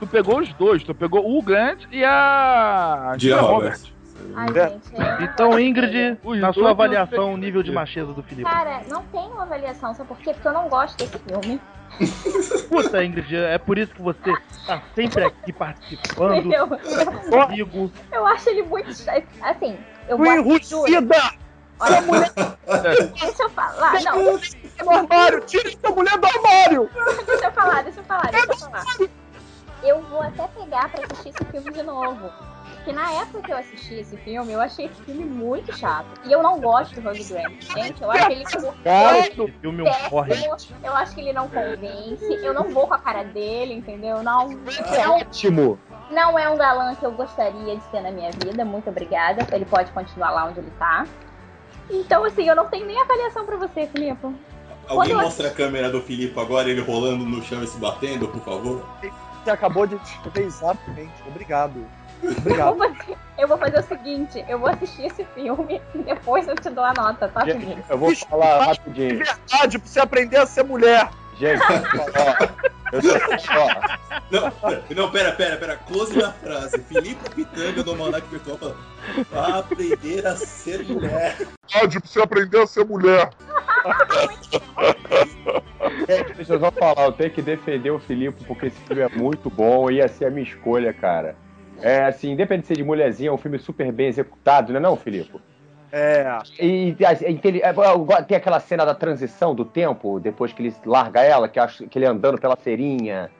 tu 0.00 0.06
pegou 0.06 0.40
os 0.40 0.52
dois. 0.54 0.82
Tu 0.82 0.94
pegou 0.94 1.38
o 1.38 1.42
Grant 1.42 1.84
e 1.92 2.04
a 2.04 3.14
Julia 3.18 3.36
Julia 3.36 3.40
Roberts. 3.52 3.92
Ai, 4.34 4.48
É. 4.50 4.68
gente. 4.70 5.00
é- 5.00 5.22
Então, 5.24 5.58
Ingrid, 5.58 6.18
na 6.40 6.52
sua 6.52 6.70
avaliação, 6.70 7.32
o 7.34 7.36
nível 7.36 7.62
de 7.62 7.72
macheza 7.72 8.12
do 8.12 8.22
Felipe. 8.22 8.48
Cara, 8.48 8.82
não 8.88 9.02
tem 9.04 9.26
uma 9.30 9.42
avaliação, 9.42 9.94
sabe 9.94 10.08
por 10.08 10.18
quê? 10.18 10.32
Porque 10.32 10.46
eu 10.48 10.52
não 10.52 10.68
gosto 10.68 10.96
desse 10.98 11.18
filme. 11.18 11.60
Puta, 12.68 13.02
Ingrid, 13.04 13.34
é 13.34 13.58
por 13.58 13.78
isso 13.78 13.92
que 13.94 14.02
você 14.02 14.32
tá 14.66 14.80
sempre 14.94 15.24
aqui 15.24 15.52
participando, 15.52 16.52
Eu, 16.52 16.68
comigo. 16.68 17.90
eu 18.12 18.26
acho 18.26 18.48
ele 18.50 18.62
muito. 18.62 18.90
Assim, 19.42 19.76
eu. 20.08 20.16
Juro, 20.18 20.30
enrustida! 20.32 21.16
olha, 21.80 22.00
deixa 23.20 23.42
eu 23.42 23.50
falar. 23.50 24.00
Não, 24.04 24.38
No 24.84 24.90
armário! 24.90 25.40
Tira 25.46 25.68
essa 25.68 25.94
mulher 25.94 26.16
do 26.18 26.26
armário! 26.26 26.90
deixa 27.26 27.46
eu 27.46 27.52
falar, 27.52 27.82
deixa 27.82 28.00
eu 28.00 28.04
falar, 28.04 28.30
deixa 28.30 28.46
eu 28.52 28.56
falar. 28.58 28.84
Eu 29.82 30.02
vou 30.02 30.20
até 30.20 30.46
pegar 30.48 30.90
pra 30.90 31.04
assistir 31.04 31.30
esse 31.30 31.44
filme 31.46 31.72
de 31.72 31.82
novo. 31.82 32.30
Porque 32.76 32.92
na 32.92 33.10
época 33.12 33.42
que 33.42 33.52
eu 33.52 33.56
assisti 33.56 33.94
esse 33.94 34.16
filme, 34.18 34.52
eu 34.52 34.60
achei 34.60 34.86
esse 34.86 35.02
filme 35.02 35.24
muito 35.24 35.76
chato. 35.76 36.06
E 36.24 36.32
eu 36.32 36.42
não 36.42 36.60
gosto 36.60 36.98
do 37.00 37.10
Hugh 37.10 37.28
Grant. 37.28 37.60
Gente, 37.60 38.02
eu 38.02 38.10
acho 38.10 38.26
que 38.26 38.32
ele 38.32 38.42
Esse 38.42 38.58
filme 39.60 39.86
é 39.86 40.08
péssimo. 40.08 40.56
Eu 40.82 40.94
acho 40.94 41.14
que 41.14 41.20
ele 41.20 41.32
não 41.32 41.48
convence. 41.48 42.24
Eu 42.42 42.54
não 42.54 42.70
vou 42.70 42.86
com 42.86 42.94
a 42.94 42.98
cara 42.98 43.22
dele, 43.22 43.74
entendeu? 43.74 44.22
Não, 44.22 44.50
é 44.50 45.04
não, 45.04 45.16
ótimo. 45.16 45.78
não 46.10 46.38
é 46.38 46.48
um 46.48 46.56
galã 46.56 46.94
que 46.94 47.04
eu 47.04 47.12
gostaria 47.12 47.76
de 47.76 47.82
ter 47.90 48.00
na 48.00 48.10
minha 48.10 48.30
vida. 48.32 48.64
Muito 48.64 48.88
obrigada. 48.88 49.46
Ele 49.52 49.64
pode 49.66 49.90
continuar 49.92 50.30
lá 50.30 50.46
onde 50.46 50.60
ele 50.60 50.72
tá. 50.78 51.06
Então, 51.90 52.24
assim, 52.24 52.48
eu 52.48 52.56
não 52.56 52.66
tenho 52.66 52.86
nem 52.86 53.00
avaliação 53.00 53.44
pra 53.44 53.56
você, 53.56 53.86
Filipe. 53.88 54.18
Alguém 54.22 54.36
Quando 54.88 55.10
eu- 55.10 55.20
mostra 55.20 55.48
a 55.48 55.50
câmera 55.52 55.90
do 55.90 56.00
Filipe 56.00 56.38
agora, 56.38 56.68
ele 56.68 56.80
rolando 56.80 57.24
no 57.24 57.42
chão 57.42 57.62
e 57.62 57.66
se 57.66 57.78
batendo, 57.78 58.26
por 58.28 58.40
favor? 58.42 58.84
Você 59.42 59.50
acabou 59.50 59.86
de 59.86 59.98
descrever 59.98 60.44
exatamente. 60.44 61.12
Obrigado. 61.26 61.86
Eu 62.22 62.32
Obrigado. 62.32 62.76
vou, 62.76 62.88
fazer, 62.88 63.16
eu 63.38 63.48
vou 63.48 63.58
fazer 63.58 63.78
o 63.78 63.82
seguinte: 63.82 64.44
eu 64.48 64.58
vou 64.58 64.68
assistir 64.68 65.06
esse 65.06 65.24
filme 65.24 65.80
e 65.94 65.98
depois 66.04 66.46
eu 66.46 66.54
te 66.56 66.68
dou 66.70 66.84
a 66.84 66.92
nota, 66.92 67.28
tá, 67.28 67.40
Felipe? 67.40 67.82
Eu 67.88 67.98
vou 67.98 68.14
falar 68.14 68.66
rapidinho. 68.66 69.18
Verdade, 69.18 69.78
pra 69.78 69.88
você 69.88 70.00
aprender 70.00 70.36
a 70.36 70.46
ser 70.46 70.64
mulher. 70.64 71.08
Gente, 71.40 71.62
ó, 71.62 72.92
eu 72.92 73.00
só, 73.38 73.66
ó, 73.66 73.98
Não, 74.30 74.52
não, 74.94 75.10
pera, 75.10 75.32
pera, 75.32 75.56
pera. 75.56 75.76
Close 75.76 76.16
na 76.18 76.32
frase. 76.32 76.78
Felipe 76.82 77.30
Pitanga 77.30 77.82
do 77.82 77.92
Almanac 77.92 78.28
Virtual 78.28 78.58
fala, 78.58 78.76
"Pra 79.30 79.58
aprender 79.60 80.26
a 80.26 80.36
ser 80.36 80.84
mulher. 80.84 81.38
Pra 81.72 81.88
você 81.88 82.20
aprender 82.20 82.60
a 82.60 82.66
ser 82.66 82.84
mulher. 82.84 83.30
Gente, 86.06 86.34
deixa 86.34 86.52
eu 86.52 86.60
só 86.60 86.70
falar, 86.70 87.06
eu 87.06 87.12
tenho 87.12 87.30
que 87.30 87.40
defender 87.40 87.90
o 87.90 87.98
Filipe 87.98 88.44
porque 88.44 88.66
esse 88.66 88.78
filme 88.80 89.00
é 89.02 89.08
muito 89.08 89.48
bom 89.48 89.90
e 89.90 89.94
ia 89.94 90.08
ser 90.08 90.26
a 90.26 90.30
minha 90.30 90.42
escolha, 90.42 90.92
cara. 90.92 91.36
É 91.80 92.04
assim, 92.04 92.32
independente 92.32 92.64
de 92.64 92.68
ser 92.68 92.76
de 92.76 92.84
mulherzinha, 92.84 93.30
é 93.30 93.32
um 93.32 93.38
filme 93.38 93.58
super 93.58 93.90
bem 93.90 94.08
executado, 94.08 94.72
não 94.72 94.78
é 94.78 94.82
não, 94.82 94.96
Filipe? 94.96 95.40
É. 95.92 96.38
E 96.60 96.96
assim, 97.04 97.24
é 97.24 97.68
é, 97.68 98.22
tem 98.22 98.36
aquela 98.36 98.60
cena 98.60 98.84
da 98.84 98.94
transição 98.94 99.54
do 99.54 99.64
tempo, 99.64 100.20
depois 100.20 100.52
que 100.52 100.62
ele 100.62 100.74
larga 100.84 101.20
ela, 101.22 101.48
que, 101.48 101.58
acho, 101.58 101.86
que 101.88 101.98
ele 101.98 102.06
andando 102.06 102.40
pela 102.40 102.56
feirinha, 102.56 103.30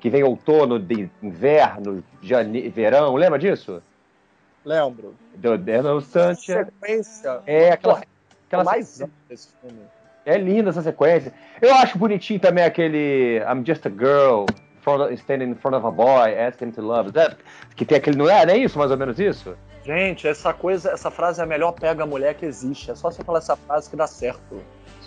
que 0.00 0.10
vem 0.10 0.24
outono, 0.24 0.78
de 0.78 1.08
inverno, 1.22 2.02
jane... 2.20 2.68
verão, 2.68 3.14
lembra 3.14 3.38
disso? 3.38 3.82
Lembro. 4.64 5.14
Do 5.36 5.54
Eternal 5.54 6.00
Sunshine. 6.00 6.64
Sequência. 6.64 7.40
É, 7.46 7.70
aquela, 7.70 7.94
Porra, 7.94 8.06
aquela 8.46 8.64
mais 8.64 9.02
desse 9.28 9.48
filme. 9.60 9.80
É 10.24 10.38
linda 10.38 10.70
essa 10.70 10.82
sequência. 10.82 11.32
Eu 11.60 11.74
acho 11.74 11.98
bonitinho 11.98 12.38
também 12.38 12.64
aquele 12.64 13.38
I'm 13.38 13.64
just 13.66 13.84
a 13.86 13.90
girl 13.90 14.46
standing 15.16 15.50
in 15.50 15.54
front 15.54 15.76
of 15.76 15.86
a 15.86 15.90
boy, 15.90 16.34
asking 16.34 16.68
him 16.68 16.72
to 16.72 16.82
love. 16.82 17.12
That, 17.12 17.36
que 17.76 17.84
tem 17.84 17.98
aquele, 17.98 18.16
não 18.16 18.28
é? 18.28 18.44
Não 18.44 18.54
é 18.54 18.58
isso, 18.58 18.78
mais 18.78 18.90
ou 18.90 18.96
menos 18.96 19.18
isso? 19.18 19.56
Gente, 19.84 20.28
essa 20.28 20.52
coisa, 20.52 20.90
essa 20.90 21.10
frase 21.10 21.40
é 21.40 21.44
a 21.44 21.46
melhor 21.46 21.72
pega 21.72 22.06
mulher 22.06 22.34
que 22.34 22.46
existe. 22.46 22.90
É 22.90 22.94
só 22.94 23.10
você 23.10 23.22
falar 23.24 23.38
essa 23.38 23.56
frase 23.56 23.90
que 23.90 23.96
dá 23.96 24.06
certo. 24.06 24.62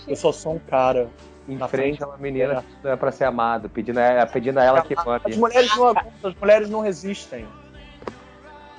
Eu 0.08 0.16
só 0.16 0.32
sou 0.32 0.56
um 0.56 0.60
cara. 0.60 1.10
Em 1.48 1.58
Na 1.58 1.68
frente 1.68 1.98
frente, 1.98 2.04
a 2.04 2.08
uma 2.08 2.18
menina 2.18 2.64
que 2.82 2.88
é 2.88 2.96
pra 2.96 3.12
ser 3.12 3.26
amado, 3.26 3.70
pedindo 3.70 4.00
a, 4.00 4.26
pedindo 4.26 4.60
a 4.60 4.64
ela 4.64 4.82
que 4.82 4.96
As 4.98 5.06
mame. 5.06 5.36
mulheres 5.38 5.76
não 5.78 5.88
aguentam, 5.90 6.30
as 6.32 6.36
mulheres 6.36 6.70
não 6.70 6.80
resistem. 6.82 7.48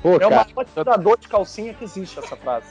pô, 0.03 0.15
É 0.15 0.27
o 0.27 0.29
cara. 0.31 0.47
maior 0.55 0.65
tirador 0.75 1.17
de 1.19 1.29
calcinha 1.29 1.73
que 1.75 1.85
existe 1.85 2.19
essa 2.19 2.37
frase. 2.37 2.67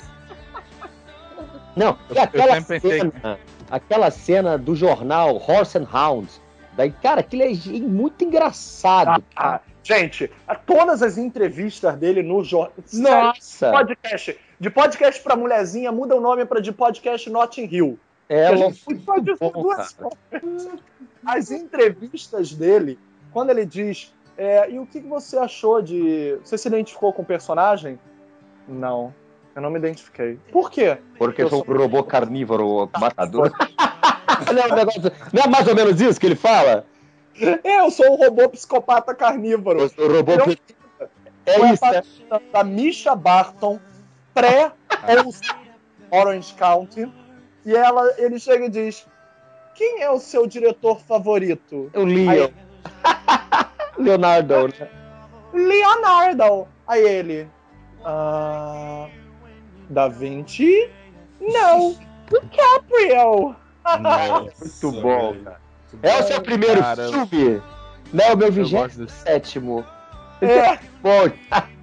Não, 1.77 1.97
Eu- 2.09 2.15
eu 2.15 2.21
aquela 2.23 2.61
pensei 2.61 2.99
cena, 2.99 3.39
aquela 3.71 4.11
cena 4.11 4.57
do 4.57 4.75
jornal 4.75 5.35
Horse 5.37 5.77
and 5.77 5.87
Hound. 5.93 6.29
Daí, 6.75 6.91
cara, 6.91 7.21
aquilo 7.21 7.43
é 7.43 7.79
muito 7.79 8.23
engraçado. 8.23 9.23
Ah, 9.35 9.59
gente, 9.83 10.29
todas 10.65 11.01
as 11.01 11.17
entrevistas 11.17 11.95
dele 11.95 12.21
no 12.21 12.43
jornal. 12.43 12.73
Nossa! 12.93 13.71
Podcast. 13.71 14.37
De 14.59 14.69
podcast 14.69 15.21
pra 15.23 15.35
mulherzinha, 15.35 15.91
muda 15.91 16.15
o 16.15 16.21
nome 16.21 16.45
pra 16.45 16.59
de 16.61 16.71
podcast 16.71 17.29
Notting 17.29 17.67
Hill. 17.71 17.99
É, 18.27 18.47
a 18.47 18.55
gente 18.55 18.95
pode 19.05 19.33
duas. 19.53 19.97
As 21.25 21.51
entrevistas 21.51 22.53
dele, 22.53 22.97
quando 23.31 23.49
ele 23.49 23.65
diz. 23.65 24.13
é, 24.37 24.69
e 24.69 24.79
o 24.79 24.85
que 24.85 24.99
você 24.99 25.37
achou 25.37 25.81
de. 25.81 26.37
Você 26.43 26.57
se 26.57 26.67
identificou 26.67 27.11
com 27.13 27.21
o 27.21 27.25
personagem? 27.25 27.99
Não. 28.67 29.13
Eu 29.55 29.61
não 29.61 29.69
me 29.69 29.77
identifiquei. 29.79 30.37
Por 30.51 30.69
quê? 30.69 30.97
Porque 31.17 31.41
Eu 31.43 31.49
sou- 31.49 31.65
um 31.67 31.77
robô 31.77 32.03
carnívoro 32.03 32.89
matador. 32.99 33.51
não, 34.53 34.63
é 34.63 34.75
negócio- 34.75 35.01
não 35.33 35.43
é 35.43 35.47
mais 35.47 35.67
ou 35.67 35.75
menos 35.75 35.99
isso 36.01 36.19
que 36.19 36.25
ele 36.25 36.35
fala? 36.35 36.85
É, 37.63 37.79
eu 37.81 37.91
sou 37.91 38.13
um 38.13 38.15
robô 38.15 38.47
psicopata 38.49 39.13
carnívoro. 39.13 39.79
Eu 39.81 39.89
sou 39.89 40.11
robô. 40.11 40.35
Não, 40.37 40.45
É 41.45 41.59
Foi 41.59 41.69
a 41.69 41.73
isso, 41.73 41.85
é. 41.85 41.93
partida 41.93 42.41
da 42.51 42.63
Misha 42.63 43.15
Barton, 43.15 43.79
pré-Orange 44.33 46.53
County. 46.55 47.11
E 47.65 47.75
ela, 47.75 48.13
ele 48.17 48.39
chega 48.39 48.65
e 48.65 48.69
diz: 48.69 49.05
Quem 49.75 50.01
é 50.01 50.09
o 50.09 50.17
seu 50.19 50.47
diretor 50.47 50.99
favorito? 51.01 51.91
O 51.93 52.03
Leo. 52.03 52.51
Leonardo. 53.97 54.67
né? 54.79 54.89
Leonardo. 55.53 56.67
Aí 56.87 57.01
ele. 57.03 57.47
Ah, 58.03 59.07
da 59.89 60.07
Vinci? 60.07 60.89
Não. 61.41 61.95
DiCaprio! 62.29 63.55
Muito 63.99 65.01
bom, 65.01 65.31
velho. 65.31 65.43
cara. 65.43 65.61
É 66.01 66.19
o 66.19 66.23
seu 66.23 66.41
primeiro 66.41 66.81
Cara, 66.81 67.07
filme? 67.07 67.61
Não, 68.13 68.33
o 68.33 68.37
meu 68.37 68.51
gosto 68.69 68.99
27 68.99 69.59
É, 70.41 70.77
Bom, 71.01 71.31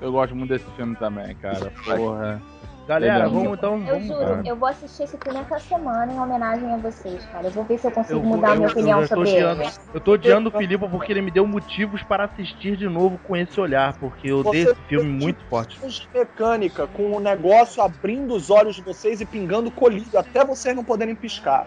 Eu 0.00 0.12
gosto 0.12 0.36
muito 0.36 0.50
desse 0.50 0.70
filme 0.76 0.94
também, 0.96 1.34
cara. 1.36 1.72
Porra. 1.84 2.42
Galera, 2.86 3.24
Eu 3.24 3.30
vamos 3.30 3.58
então. 3.58 3.78
Eu 3.80 3.86
Vamos, 3.86 4.06
juro, 4.06 4.18
cara. 4.20 4.42
eu 4.46 4.56
vou 4.56 4.68
assistir 4.68 5.02
esse 5.02 5.18
filme 5.18 5.40
essa 5.40 5.58
semana 5.58 6.12
em 6.12 6.20
homenagem 6.20 6.72
a 6.72 6.76
vocês, 6.76 7.24
cara. 7.32 7.46
Eu 7.48 7.50
vou 7.50 7.64
ver 7.64 7.78
se 7.78 7.86
eu 7.88 7.90
consigo 7.90 8.18
Eu 8.18 8.22
vou- 8.22 8.36
mudar 8.36 8.52
a 8.52 8.54
minha 8.54 8.68
eu- 8.68 8.70
opinião 8.72 9.00
eu 9.00 9.08
sobre 9.08 9.28
odiando. 9.30 9.62
ele. 9.62 9.70
Eu 9.92 10.00
tô 10.00 10.12
odiando 10.12 10.48
o 10.48 10.52
Filipe 10.52 10.88
porque 10.88 11.12
ele 11.12 11.22
me 11.22 11.30
deu 11.32 11.46
motivos 11.46 12.02
para 12.04 12.24
assistir 12.24 12.76
de 12.76 12.88
novo 12.88 13.18
com 13.18 13.36
esse 13.36 13.60
olhar, 13.60 13.94
porque 13.98 14.28
eu 14.30 14.44
dei 14.44 14.62
esse 14.62 14.74
filme 14.88 15.10
muito 15.10 15.44
forte. 15.46 15.80
de 15.80 16.08
mecânica, 16.14 16.86
com 16.86 17.10
o 17.16 17.18
negócio 17.20 17.82
abrindo 17.82 18.34
os 18.34 18.50
olhos 18.50 18.76
de 18.76 18.82
vocês 18.82 19.20
e 19.20 19.24
pingando 19.26 19.68
colírio, 19.70 20.16
até 20.18 20.44
vocês 20.44 20.74
não 20.76 20.84
poderem 20.84 21.14
piscar. 21.16 21.66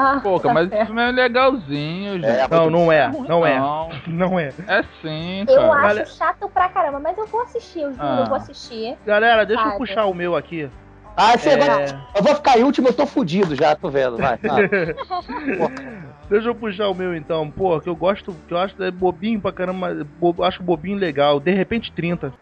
Ah, 0.00 0.20
Pô, 0.22 0.38
tá 0.38 0.52
mas 0.54 0.66
esse 0.66 0.76
certo. 0.76 0.86
filme 0.86 1.02
é 1.02 1.10
legalzinho, 1.10 2.12
gente. 2.14 2.26
É, 2.26 2.46
Não, 2.48 2.70
não 2.70 2.92
é, 2.92 3.08
não 3.28 3.44
é, 3.46 3.58
Não. 3.58 3.88
não 4.06 4.38
é. 4.38 4.52
É 4.68 4.82
sim, 5.02 5.40
Eu 5.40 5.56
cara. 5.56 5.72
acho 5.72 5.82
Galera- 5.82 6.06
chato 6.06 6.48
pra 6.48 6.68
caramba, 6.68 7.00
mas 7.00 7.18
eu 7.18 7.26
vou 7.26 7.42
assistir, 7.42 7.80
eu 7.80 7.90
juro, 7.92 8.02
Ah. 8.04 8.18
eu 8.20 8.26
vou 8.26 8.36
assistir. 8.36 8.96
Galera, 9.04 9.44
deixa 9.44 9.64
eu 9.66 9.76
puxar 9.76 10.04
o 10.04 10.14
meu 10.14 10.36
aqui. 10.36 10.70
ah, 11.16 11.36
você 11.36 11.50
É, 11.50 11.56
vai. 11.58 11.84
Eu 12.14 12.22
vou 12.22 12.34
ficar 12.36 12.58
em 12.58 12.62
último, 12.62 12.88
eu 12.88 12.92
tô 12.92 13.06
fudido 13.06 13.56
já, 13.56 13.74
tô 13.74 13.90
vendo. 13.90 14.16
Vai, 14.18 14.36
vai. 14.36 14.68
Deixa 16.30 16.46
eu 16.48 16.54
puxar 16.54 16.88
o 16.88 16.94
meu 16.94 17.16
então, 17.16 17.50
pô, 17.50 17.80
que 17.80 17.88
eu 17.88 17.96
gosto, 17.96 18.36
que 18.46 18.52
eu 18.52 18.58
acho 18.58 18.80
é 18.82 18.90
bobinho 18.90 19.40
pra 19.40 19.50
caramba, 19.50 20.06
bo- 20.20 20.44
acho 20.44 20.62
bobinho 20.62 20.98
legal. 20.98 21.40
De 21.40 21.50
repente 21.52 21.90
30. 21.90 22.32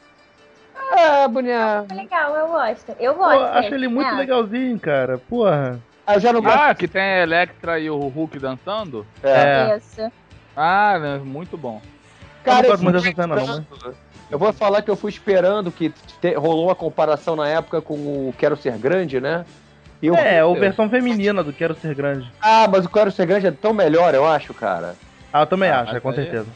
Ah, 0.93 1.29
boneco. 1.29 1.87
É 1.91 1.95
legal, 1.95 2.35
eu 2.37 2.49
gosto. 2.49 2.93
Eu 2.99 3.15
Pô, 3.15 3.21
gosto. 3.21 3.43
acho 3.45 3.63
desse, 3.63 3.75
ele 3.75 3.89
muito 3.89 4.11
né? 4.11 4.17
legalzinho, 4.19 4.79
cara. 4.81 5.19
Porra. 5.19 5.79
Ah, 6.07 6.15
eu 6.15 6.21
já 6.21 6.33
não 6.33 6.41
gosto. 6.41 6.57
Ah, 6.59 6.75
que 6.75 6.87
tem 6.87 7.03
a 7.03 7.23
Electra 7.23 7.79
e 7.81 7.91
o 7.91 7.99
Hulk 7.99 8.39
dançando? 8.39 9.07
É. 9.23 9.73
É. 9.73 9.77
Isso. 9.77 10.13
Ah, 10.57 10.99
né, 10.99 11.19
muito 11.19 11.57
bom. 11.57 11.83
eu 12.47 12.79
fui 12.79 13.01
cena, 13.13 13.27
não, 13.27 13.37
esperando. 13.39 13.67
Eu 14.31 14.39
vou 14.39 14.53
falar 14.53 14.83
que 14.83 14.91
eu 14.91 14.97
fui 14.97 15.11
esperando 15.11 15.71
que 15.71 15.93
te- 16.21 16.35
rolou 16.35 16.67
uma 16.67 16.75
comparação 16.75 17.37
na 17.37 17.49
época 17.49 17.81
com 17.83 17.95
o 17.95 18.35
Quero 18.39 18.57
Ser 18.57 18.77
Grande, 18.79 19.21
né? 19.21 19.45
E 20.03 20.07
eu- 20.09 20.15
É, 20.15 20.41
a 20.41 20.47
versão 20.55 20.89
feminina 20.89 21.43
do 21.45 21.53
Quero 21.53 21.75
Ser 21.75 21.95
Grande. 21.95 22.31
Ah, 22.41 22.67
mas 22.71 22.85
o 22.85 22.89
Quero 22.89 23.11
Ser 23.11 23.27
Grande 23.27 23.47
é 23.49 23.51
tão 23.51 23.73
melhor, 23.73 24.15
eu 24.15 24.27
acho, 24.27 24.53
cara. 24.55 24.97
Ah, 25.33 25.43
eu 25.43 25.47
também 25.47 25.71
Ah, 25.71 25.81
acho, 25.81 25.97
é, 25.97 26.01
com 26.01 26.09
aí- 26.11 26.15
certeza. 26.17 26.47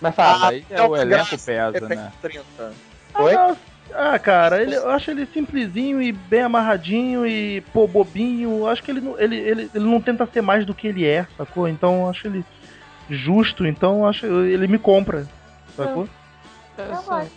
Mas 0.00 0.12
Ah, 0.18 0.22
fala. 0.34 0.48
aí 0.50 0.64
é 0.70 0.82
o 0.82 0.96
elenco 0.96 1.30
pesa, 1.30 1.68
Efeito 1.68 1.88
né? 1.88 2.12
30. 2.20 2.72
Oi? 3.18 3.34
Ah, 3.34 3.56
ah, 3.94 4.18
cara, 4.18 4.60
ele, 4.62 4.74
eu 4.74 4.88
acho 4.90 5.10
ele 5.10 5.26
simplesinho 5.26 6.02
e 6.02 6.12
bem 6.12 6.42
amarradinho 6.42 7.26
e, 7.26 7.60
pô, 7.72 7.86
bobinho. 7.86 8.50
Eu 8.60 8.66
acho 8.66 8.82
que 8.82 8.90
ele, 8.90 9.00
não- 9.00 9.18
ele, 9.18 9.36
ele, 9.36 9.70
ele 9.74 9.84
não 9.84 10.00
tenta 10.00 10.26
ser 10.26 10.40
mais 10.42 10.64
do 10.66 10.74
que 10.74 10.86
ele 10.86 11.06
é, 11.06 11.26
sacou? 11.36 11.68
Então 11.68 12.02
eu 12.02 12.08
acho 12.10 12.26
ele 12.26 12.44
justo, 13.08 13.66
então 13.66 13.98
eu 14.00 14.06
acho 14.06 14.26
ele 14.26 14.66
me 14.66 14.78
compra, 14.78 15.26
sacou? 15.76 16.08
Eu 16.78 16.88
gosto 16.88 17.10
desse. 17.14 17.34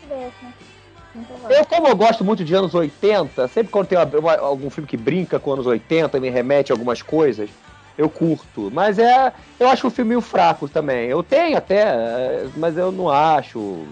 Eu, 1.49 1.65
como 1.65 1.87
eu 1.87 1.95
gosto 1.95 2.23
muito 2.23 2.43
de 2.43 2.53
anos 2.53 2.73
80, 2.75 3.47
sempre 3.47 3.71
quando 3.71 3.87
tem 3.87 3.97
uma- 3.97 4.19
uma- 4.19 4.37
algum 4.37 4.69
filme 4.69 4.87
que 4.87 4.97
brinca 4.97 5.39
com 5.39 5.53
anos 5.53 5.65
80, 5.65 6.19
me 6.19 6.29
remete 6.29 6.71
a 6.71 6.75
algumas 6.75 7.01
coisas, 7.01 7.49
eu 7.97 8.09
curto. 8.09 8.69
Mas 8.71 8.99
é. 8.99 9.33
Eu 9.59 9.67
acho 9.69 9.87
o 9.87 9.91
filme 9.91 10.09
meio 10.09 10.21
fraco 10.21 10.69
também. 10.69 11.09
Eu 11.09 11.23
tenho 11.23 11.57
até, 11.57 11.81
é, 11.81 12.47
mas 12.55 12.77
eu 12.77 12.91
não 12.91 13.09
acho. 13.09 13.87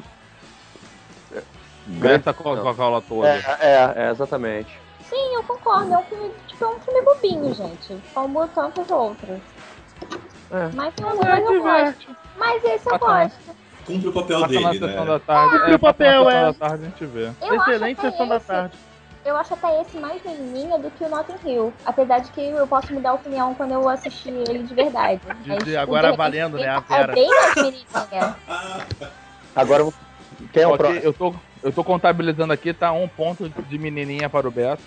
Essa 2.03 2.33
Coca-Cola 2.33 3.01
toda. 3.01 3.27
É, 3.27 3.43
é, 3.59 3.93
é, 3.95 4.09
exatamente. 4.11 4.79
Sim, 5.09 5.35
eu 5.35 5.43
concordo. 5.43 5.93
É 5.93 5.97
um 5.99 6.03
filme, 6.03 6.31
tipo, 6.47 6.65
é 6.65 6.67
um 6.67 6.79
filme 6.79 7.01
bobinho, 7.03 7.53
gente. 7.53 7.97
Como 8.13 8.47
tantos 8.47 8.89
outros. 8.89 9.39
É. 10.51 10.69
Mas, 10.73 10.93
eu- 10.99 11.15
mas 11.15 11.45
eu 11.49 11.61
gosto. 11.61 12.15
Mas 12.37 12.63
esse 12.63 12.89
eu 12.89 12.99
gosto. 12.99 13.39
Cumpre 13.85 14.07
o 14.07 14.13
papel 14.13 14.39
na 14.39 14.47
dele, 14.47 14.63
sessão 14.79 14.87
né? 14.87 15.05
da 15.05 15.19
tarde. 15.19 15.51
Cumpre 15.59 15.71
É, 15.71 15.75
o 15.75 15.79
papel, 15.79 16.29
é. 16.29 16.41
da 16.41 16.53
tarde 16.53 16.85
a 16.85 16.89
gente 16.89 17.05
vê. 17.05 17.25
Eu 17.41 17.55
Excelente 17.55 17.99
acho 17.99 18.07
até 18.07 18.11
sessão 18.11 18.27
da 18.27 18.37
esse- 18.37 18.47
tarde. 18.47 18.77
Eu 19.23 19.35
acho 19.37 19.53
até 19.55 19.81
esse 19.81 19.97
mais 19.97 20.23
menininha 20.23 20.77
do 20.77 20.89
que 20.91 21.03
o 21.03 21.09
Notting 21.09 21.37
Hill. 21.45 21.73
Apesar 21.83 22.19
de 22.19 22.31
que 22.31 22.41
eu 22.47 22.67
posso 22.67 22.93
mudar 22.93 23.11
a 23.11 23.13
opinião 23.13 23.53
quando 23.55 23.71
eu 23.71 23.87
assistir 23.89 24.29
ele 24.29 24.63
de 24.63 24.73
verdade. 24.73 25.19
De- 25.41 25.49
Mas, 25.49 25.63
de 25.63 25.77
agora 25.77 26.11
de- 26.11 26.17
valendo, 26.17 26.57
né, 26.57 26.67
a 26.67 26.83
É 26.95 27.07
bem 27.07 27.27
mais 27.29 27.55
menininha. 27.55 28.35
Agora 29.55 29.81
eu 29.81 29.85
vou- 29.85 29.93
quem 30.51 30.63
é 30.63 30.67
o 30.67 30.77
próximo? 30.77 30.99
eu, 31.03 31.13
tô, 31.13 31.33
eu 31.65 31.71
tô 31.71 31.83
contabilizando 31.83 32.53
aqui, 32.53 32.71
tá 32.73 32.91
um 32.91 33.07
ponto 33.07 33.49
de 33.49 33.77
menininha 33.79 34.29
para 34.29 34.47
o 34.47 34.51
Beto. 34.51 34.83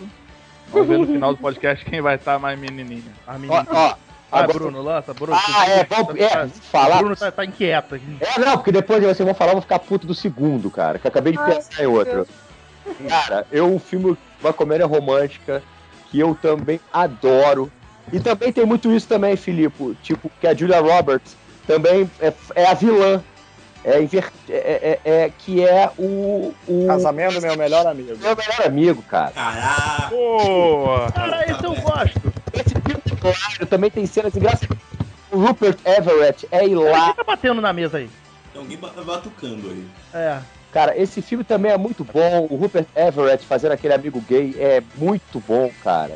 Vamos 0.73 0.87
ver 0.87 0.99
no 0.99 1.07
final 1.13 1.33
do 1.35 1.39
podcast 1.41 1.85
quem 1.85 2.01
vai 2.01 2.15
estar 2.15 2.39
mais 2.39 2.57
menininha. 2.59 3.13
Ah, 3.27 3.35
Ó, 3.35 3.39
menino. 3.39 3.67
ó, 3.69 3.95
Ah, 4.31 4.41
agora- 4.41 4.59
Bruno, 4.59 4.83
lança, 4.83 5.13
Bruno. 5.13 5.37
Ah, 5.37 5.69
é, 5.69 5.85
vamos 5.85 6.15
é, 6.17 6.45
O 6.45 6.49
falar. 6.71 6.99
Bruno 6.99 7.17
tá, 7.17 7.33
tá 7.33 7.45
inquieto 7.45 7.97
aqui. 7.97 8.17
É, 8.21 8.39
não, 8.39 8.53
porque 8.57 8.71
depois 8.71 9.03
vocês 9.03 9.19
vão 9.19 9.35
falar, 9.35 9.51
eu 9.51 9.55
vou 9.57 9.63
ficar 9.63 9.81
puto 9.81 10.07
do 10.07 10.15
segundo, 10.15 10.71
cara, 10.71 10.99
que 11.01 11.07
eu 11.07 11.09
acabei 11.09 11.33
de 11.33 11.39
Ai, 11.41 11.55
pensar 11.55 11.83
em 11.83 11.87
outro. 11.87 12.27
Cara, 13.09 13.45
eu 13.51 13.67
um 13.67 13.79
filme, 13.81 14.17
uma 14.41 14.53
comédia 14.53 14.87
romântica, 14.87 15.63
que 16.11 16.21
eu 16.21 16.35
também 16.41 16.79
adoro. 16.93 17.71
E 18.13 18.21
também 18.21 18.53
tem 18.53 18.65
muito 18.65 18.91
isso 18.93 19.07
também, 19.09 19.35
Filipe, 19.37 19.97
tipo, 20.03 20.31
que 20.41 20.47
a 20.47 20.55
Julia 20.55 20.81
Roberts 20.81 21.37
também 21.67 22.09
é, 22.21 22.33
é 22.55 22.67
a 22.67 22.73
vilã. 22.75 23.23
É, 23.89 24.03
inver- 24.03 24.31
é, 24.51 24.99
é- 25.05 25.11
é- 25.11 25.33
que 25.39 25.65
é 25.65 25.91
o, 25.99 26.55
o 26.67 26.87
Casamento 26.87 27.35
do 27.35 27.41
meu 27.41 27.57
melhor 27.57 27.87
amigo. 27.87 28.09
meu 28.19 28.37
melhor 28.37 28.67
amigo, 28.67 29.03
cara. 29.03 29.31
Caraca! 29.31 30.09
Boa! 30.11 31.11
Cara, 31.13 31.43
esse 31.51 31.65
eu 31.65 31.75
gosto. 31.75 32.33
Esse 32.53 32.75
filme, 32.75 33.03
claro, 33.21 33.67
também 33.67 33.91
tem 33.91 34.05
cenas 34.07 34.37
engraçadas. 34.37 34.77
O 35.31 35.39
Rupert 35.39 35.79
Everett 35.85 36.47
é 36.51 36.67
hilário. 36.67 37.05
quem 37.05 37.15
tá 37.15 37.25
batendo 37.25 37.61
na 37.61 37.73
mesa 37.73 37.99
aí? 37.99 38.11
Tem 38.53 38.61
alguém 38.63 38.77
ba- 38.77 38.93
batucando 39.05 39.69
aí. 39.71 39.87
É. 40.13 40.39
Cara, 40.73 40.97
esse 41.01 41.23
filme 41.23 41.45
também 41.45 41.73
é 41.73 41.79
muito 41.79 42.05
bom. 42.05 42.47
O 42.51 42.57
Rupert 42.57 42.87
Everett 42.95 43.47
fazendo 43.47 43.73
aquele 43.73 43.95
amigo 43.95 44.21
gay 44.29 44.55
é 44.59 44.83
muito 44.97 45.41
bom, 45.47 45.71
cara. 45.83 46.13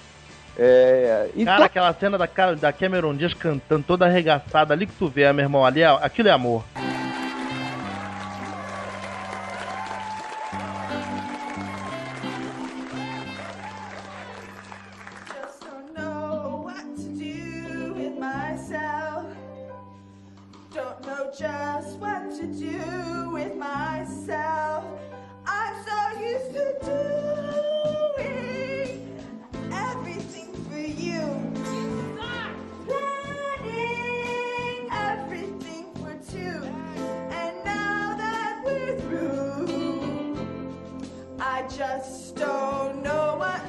É, 0.59 1.31
e 1.35 1.45
Cara, 1.47 1.65
aquela 1.65 1.93
cena 1.95 2.19
da, 2.19 2.27
cara- 2.27 2.55
da 2.57 2.71
Cameron 2.73 3.15
Diaz 3.15 3.33
cantando 3.33 3.83
toda 3.87 4.05
arregaçada 4.05 4.75
ali 4.75 4.87
que 4.87 4.93
tu 4.93 5.09
vê, 5.09 5.33
meu 5.33 5.45
irmão, 5.45 5.65
ali, 5.65 5.81
é- 5.81 5.87
aquilo 5.87 6.29
é 6.29 6.33
amor. 6.33 6.63
Just 21.39 21.99
what 21.99 22.31
to 22.31 22.47
do 22.47 23.31
with 23.33 23.57
myself. 23.57 24.85
I'm 25.47 25.75
so 25.87 26.21
used 26.21 26.53
to 26.53 26.75
doing 28.19 29.19
everything 29.73 30.53
for 30.69 30.79
you. 30.79 31.23
Planning 32.87 34.89
everything 34.93 35.87
for 35.95 36.15
two. 36.31 36.63
And 37.31 37.65
now 37.65 38.15
that 38.19 38.61
we're 38.63 39.01
through, 39.01 40.37
I 41.41 41.63
just 41.69 42.37
don't 42.37 43.03
know 43.03 43.37
what 43.39 43.63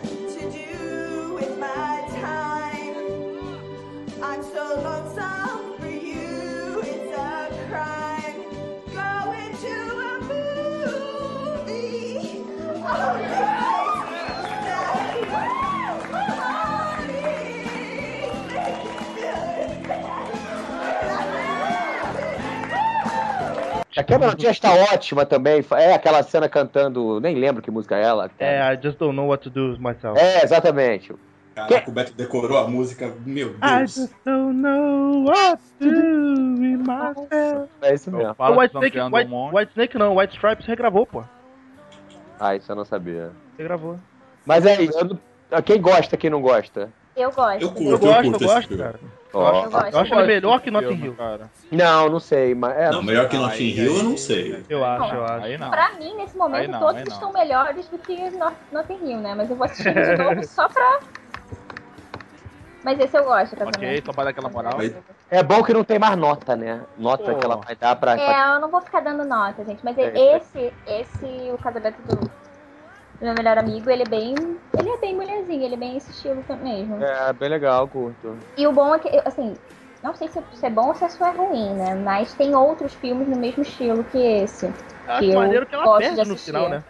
A 23.95 24.03
Cameron 24.03 24.33
Diaz 24.35 24.59
tá 24.59 24.73
ótima 24.91 25.25
também. 25.25 25.63
É 25.77 25.93
aquela 25.93 26.23
cena 26.23 26.49
cantando. 26.49 27.19
Nem 27.19 27.35
lembro 27.35 27.61
que 27.61 27.69
música 27.69 27.95
é 27.97 28.03
ela. 28.03 28.29
É, 28.39 28.59
I 28.73 28.79
just 28.81 28.97
don't 28.97 29.15
know 29.15 29.27
what 29.27 29.43
to 29.43 29.49
do 29.49 29.71
with 29.73 29.79
myself. 29.79 30.19
É, 30.19 30.43
exatamente. 30.43 31.13
Caraca, 31.55 31.87
o 31.87 31.93
Beto 31.93 32.13
decorou 32.13 32.57
a 32.57 32.67
música, 32.67 33.13
meu 33.25 33.49
I 33.49 33.77
Deus. 33.77 33.93
just 33.95 34.13
don't 34.25 34.53
know 34.59 35.23
what 35.25 35.61
to 35.79 35.85
do 35.85 36.59
with 36.59 36.77
myself. 36.77 37.69
É 37.83 37.93
isso 37.93 38.09
Eu 38.09 38.17
mesmo. 38.17 38.31
o 38.31 38.35
que 38.35 38.51
White 38.59 38.75
Snake, 38.75 38.99
White, 39.15 39.31
um. 39.31 39.55
White 39.55 39.71
Snake 39.73 39.97
não, 39.99 40.15
White 40.17 40.33
Stripes 40.33 40.65
regravou, 40.65 41.05
pô. 41.05 41.23
Ah, 42.39 42.55
isso 42.55 42.71
eu 42.71 42.75
não 42.75 42.85
sabia. 42.85 43.29
Regravou. 43.57 43.99
Mas 44.45 44.65
é 44.65 44.81
isso. 44.81 44.97
eu 44.97 45.05
não- 45.05 45.61
Quem 45.61 45.79
gosta, 45.79 46.17
quem 46.17 46.31
não 46.31 46.41
gosta? 46.41 46.89
Eu 47.15 47.31
gosto. 47.31 47.61
Eu 47.61 47.69
curto. 47.69 47.83
Eu 47.83 47.99
gosto, 47.99 48.07
eu 48.15 48.23
curto 48.31 48.43
esse 48.43 48.53
gosto, 48.53 48.67
filme. 48.69 48.83
cara. 48.83 48.99
Eu 49.33 49.47
acho, 49.47 49.95
Eu 49.95 49.99
acho 49.99 50.13
ele 50.15 50.27
melhor 50.27 50.61
que 50.61 50.69
Notting 50.69 50.93
Hill. 51.05 51.15
Cara. 51.15 51.49
Não, 51.71 52.09
não 52.09 52.19
sei, 52.19 52.53
mas 52.53 52.77
é. 52.77 52.91
Não, 52.91 53.01
melhor 53.01 53.27
que 53.27 53.35
Não, 53.35 53.43
Notting 53.47 53.69
Hill 53.69 53.95
eu 53.97 54.03
não 54.03 54.17
sei. 54.17 54.63
Eu 54.69 54.85
acho, 54.85 55.15
eu 55.15 55.23
acho. 55.25 55.45
Aí 55.45 55.57
não. 55.57 55.69
Pra 55.71 55.91
mim, 55.93 56.15
nesse 56.15 56.37
momento, 56.37 56.69
não, 56.71 56.79
todos 56.79 57.03
não. 57.03 57.13
estão 57.13 57.33
melhores 57.33 57.87
do 57.87 57.97
que 57.97 58.29
Not- 58.31 58.55
Notting 58.71 58.99
Hill, 59.09 59.19
né? 59.19 59.33
Mas 59.35 59.49
eu 59.49 59.55
vou 59.55 59.65
assistir 59.65 59.93
de 59.93 60.17
novo 60.23 60.43
só 60.45 60.69
pra. 60.69 60.99
Mas 62.83 62.99
esse 62.99 63.17
eu 63.17 63.23
gosto, 63.23 63.55
casamento. 63.55 63.77
Ok, 63.77 64.03
só 64.05 64.11
pra 64.11 64.23
dar 64.25 64.29
aquela 64.31 64.49
moral. 64.49 64.73
É 65.31 65.41
bom 65.41 65.63
que 65.63 65.73
não 65.73 65.85
tem 65.85 65.97
mais 65.97 66.17
nota, 66.17 66.53
né? 66.55 66.81
Nota 66.97 67.31
Pô. 67.31 67.39
que 67.39 67.45
ela 67.45 67.55
vai 67.55 67.75
dar 67.75 67.95
pra. 67.95 68.17
É, 68.17 68.55
eu 68.55 68.59
não 68.59 68.69
vou 68.69 68.81
ficar 68.81 68.99
dando 68.99 69.23
nota, 69.23 69.63
gente. 69.63 69.79
Mas 69.83 69.97
É, 69.97 70.35
esse, 70.35 70.73
esse, 70.85 71.51
o 71.51 71.57
casamento 71.57 71.95
do 72.01 72.29
meu 73.23 73.33
melhor 73.35 73.57
amigo, 73.57 73.89
ele 73.89 74.03
é 74.03 74.05
bem. 74.05 74.33
Ele 74.77 74.89
é 74.89 74.97
bem 74.99 75.15
mulherzinho, 75.15 75.63
ele 75.63 75.75
é 75.75 75.77
bem 75.77 75.97
esse 75.97 76.11
estilo 76.11 76.43
mesmo. 76.61 77.01
É, 77.01 77.33
bem 77.33 77.49
legal, 77.49 77.87
curto. 77.87 78.39
E 78.57 78.67
o 78.67 78.71
bom 78.71 78.93
é 78.93 78.99
que, 78.99 79.09
assim, 79.25 79.55
não 80.03 80.13
sei 80.15 80.27
se 80.27 80.65
é 80.65 80.69
bom 80.69 80.87
ou 80.87 80.95
se 80.95 81.05
isso 81.05 81.23
é 81.23 81.31
ruim, 81.31 81.75
né? 81.75 81.95
Mas 81.95 82.33
tem 82.33 82.53
outros 82.55 82.93
filmes 82.93 83.27
no 83.27 83.37
mesmo 83.37 83.63
estilo 83.63 84.03
que 84.03 84.17
esse. 84.17 84.67
Acho 85.07 85.19
Que 85.19 85.31
eu 85.31 85.39
maneiro 85.39 85.65
que 85.65 85.75
ela 85.75 85.85
gosto 85.85 85.99
perde 85.99 86.23
de 86.23 86.29
no 86.29 86.37
final, 86.37 86.69
né? 86.69 86.83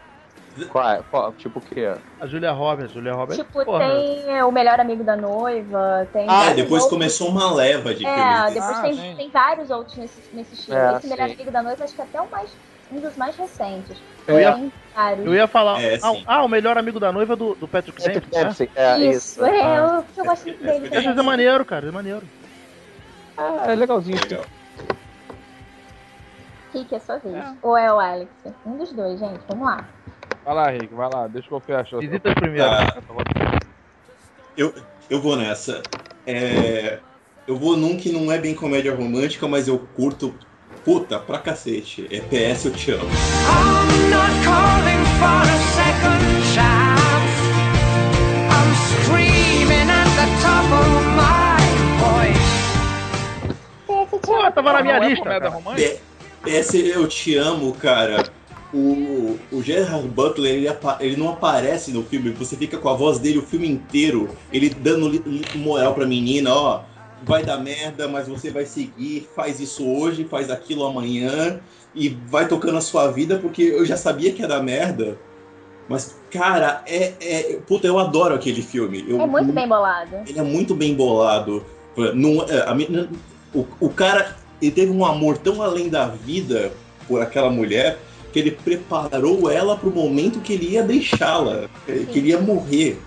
Qual, 0.69 1.03
qual- 1.05 1.33
tipo 1.33 1.59
o 1.59 1.61
quê? 1.61 1.85
A 2.19 2.27
Julia 2.27 2.51
Roberts, 2.51 2.91
a 2.91 2.93
Julia 2.93 3.13
Roberts. 3.13 3.43
Tipo, 3.43 3.65
porra, 3.65 3.79
tem 3.79 4.37
é, 4.37 4.45
o 4.45 4.51
melhor 4.51 4.79
amigo 4.79 5.03
da 5.03 5.15
noiva, 5.15 6.07
tem. 6.13 6.25
É, 6.25 6.27
vários 6.27 6.55
depois 6.55 6.83
outros- 6.83 6.89
começou 6.89 7.29
uma 7.29 7.51
leva 7.53 7.93
de 7.93 8.05
É, 8.05 8.13
filmes. 8.13 8.53
depois 8.53 8.77
Ah, 8.77 8.81
tem, 8.83 9.15
tem 9.17 9.31
vários 9.31 9.69
outros 9.71 9.97
nesse, 9.97 10.35
nesse 10.35 10.53
estilo. 10.53 10.77
É, 10.77 10.97
Esse 10.97 11.07
melhor 11.07 11.25
amigo 11.31 11.51
da 11.51 11.63
noiva, 11.63 11.83
acho 11.83 11.95
que 11.95 12.01
até 12.01 12.21
o 12.21 12.29
mais, 12.29 12.55
um 12.91 12.99
dos 13.01 13.15
mais 13.17 13.35
recentes. 13.35 13.99
Eu 14.27 14.39
ia-. 14.39 14.71
Eu 15.25 15.33
ia 15.33 15.47
falar. 15.47 15.81
É, 15.81 15.95
ah, 15.95 16.11
sim. 16.11 16.23
ah, 16.27 16.43
o 16.43 16.47
melhor 16.47 16.77
amigo 16.77 16.99
da 16.99 17.11
noiva 17.11 17.33
é 17.33 17.35
do, 17.35 17.55
do 17.55 17.67
Patrick 17.67 18.01
Patrick 18.01 18.29
Dempsey, 18.29 18.69
né? 18.75 18.83
Dempsey, 18.95 19.07
é 19.07 19.09
Isso, 19.09 19.17
isso. 19.43 19.45
é, 19.45 19.61
Ah. 19.61 19.75
eu, 19.77 20.05
eu 20.17 20.25
gosto 20.25 20.43
muito 20.45 20.63
dele. 20.63 20.87
É, 20.87 21.01
vezes 21.01 21.17
é 21.17 21.21
maneiro, 21.21 21.65
cara, 21.65 21.87
é 21.87 21.91
maneiro. 21.91 22.21
Ah, 23.37 23.65
é 23.71 23.75
legalzinho. 23.75 24.19
Legal. 24.21 24.45
Rick, 26.73 26.95
é 26.95 26.99
sua 26.99 27.17
vez. 27.19 27.35
É. 27.35 27.53
Ou 27.61 27.77
é 27.77 27.91
o 27.93 27.99
Alex? 27.99 28.31
Um 28.65 28.77
dos 28.77 28.91
dois, 28.93 29.19
gente. 29.19 29.39
Vamos 29.47 29.65
lá. 29.65 29.87
Vai 30.45 30.55
lá, 30.55 30.69
Rick, 30.69 30.93
vai 30.93 31.09
lá, 31.11 31.27
deixa 31.27 31.47
que 31.47 31.53
eu 31.53 31.59
fecho. 31.59 31.99
Visitas 31.99 32.33
primeiro. 32.33 32.69
Tá. 32.69 32.97
Eu, 34.57 34.73
eu 35.09 35.21
vou 35.21 35.35
nessa. 35.35 35.81
É, 36.27 36.99
eu 37.47 37.55
vou 37.57 37.75
num 37.77 37.97
que 37.97 38.11
não 38.11 38.31
é 38.31 38.37
bem 38.37 38.53
comédia 38.55 38.93
romântica, 38.95 39.47
mas 39.47 39.67
eu 39.67 39.79
curto 39.95 40.33
puta 40.83 41.19
pra 41.19 41.39
cacete. 41.39 42.07
É 42.11 42.19
PS 42.19 42.65
Eu 42.65 42.71
Te 42.71 42.91
Amo. 42.91 43.03
I'm 43.03 44.09
not 44.09 44.31
calling 44.43 45.03
for 45.19 45.43
a 45.43 45.57
second 45.73 46.43
chance. 46.53 47.33
I'm 48.49 48.71
screaming 49.03 49.89
at 49.89 50.09
the 50.15 50.27
top 50.41 50.67
of 50.73 50.91
my 51.15 51.61
voice. 51.99 52.53
Esse 54.13 54.19
Pô, 54.21 54.51
tava 54.51 54.73
na 54.73 54.81
minha 54.81 54.97
é 54.97 55.09
lista. 55.09 55.23
cara. 55.23 55.49
romântica? 55.49 55.99
Eu 56.45 57.07
Te 57.07 57.35
Amo, 57.37 57.73
cara. 57.73 58.29
O, 58.73 59.37
o 59.51 59.61
Gerard 59.61 60.07
Butler, 60.07 60.55
ele, 60.55 60.67
ele 60.99 61.15
não 61.15 61.29
aparece 61.29 61.91
no 61.91 62.03
filme, 62.03 62.31
você 62.31 62.55
fica 62.57 62.75
com 62.75 62.89
a 62.89 62.93
voz 62.95 63.19
dele 63.19 63.37
o 63.37 63.43
filme 63.43 63.69
inteiro, 63.69 64.35
ele 64.51 64.67
dando 64.69 65.23
moral 65.55 65.93
pra 65.93 66.07
menina, 66.07 66.51
ó, 66.51 66.81
vai 67.23 67.43
dar 67.43 67.57
merda, 67.57 68.07
mas 68.07 68.27
você 68.27 68.51
vai 68.51 68.65
seguir, 68.65 69.27
faz 69.35 69.59
isso 69.59 69.87
hoje, 69.87 70.25
faz 70.25 70.49
aquilo 70.49 70.85
amanhã, 70.85 71.59
e 71.95 72.09
vai 72.09 72.47
tocando 72.47 72.77
a 72.77 72.81
sua 72.81 73.11
vida, 73.11 73.37
porque 73.37 73.61
eu 73.61 73.85
já 73.85 73.97
sabia 73.97 74.33
que 74.33 74.41
ia 74.41 74.47
dar 74.47 74.61
merda. 74.61 75.17
Mas, 75.87 76.17
cara, 76.31 76.81
é. 76.85 77.13
é 77.19 77.59
puta, 77.67 77.87
eu 77.87 77.99
adoro 77.99 78.35
aquele 78.35 78.61
filme. 78.61 79.05
Eu, 79.07 79.21
É 79.21 79.27
muito 79.27 79.51
bem 79.51 79.67
bolado. 79.67 80.15
ele 80.27 80.39
é 80.39 80.43
muito 80.43 80.75
bem 80.75 80.93
bolado. 80.93 81.65
Não, 82.15 82.43
é, 82.43 82.61
a 82.61 82.75
o, 83.53 83.67
o 83.79 83.89
cara 83.89 84.35
ele 84.61 84.71
teve 84.71 84.91
um 84.91 85.05
amor 85.05 85.37
tão 85.37 85.61
além 85.61 85.89
da 85.89 86.07
vida 86.07 86.71
por 87.07 87.21
aquela 87.21 87.49
mulher 87.49 87.99
que 88.31 88.39
ele 88.39 88.51
preparou 88.51 89.51
ela 89.51 89.77
para 89.77 89.89
o 89.89 89.91
momento 89.91 90.39
que 90.39 90.53
ele 90.53 90.71
ia 90.71 90.81
deixá-la, 90.81 91.69
que 91.85 92.17
ele 92.17 92.29
ia 92.29 92.39
morrer. 92.39 92.99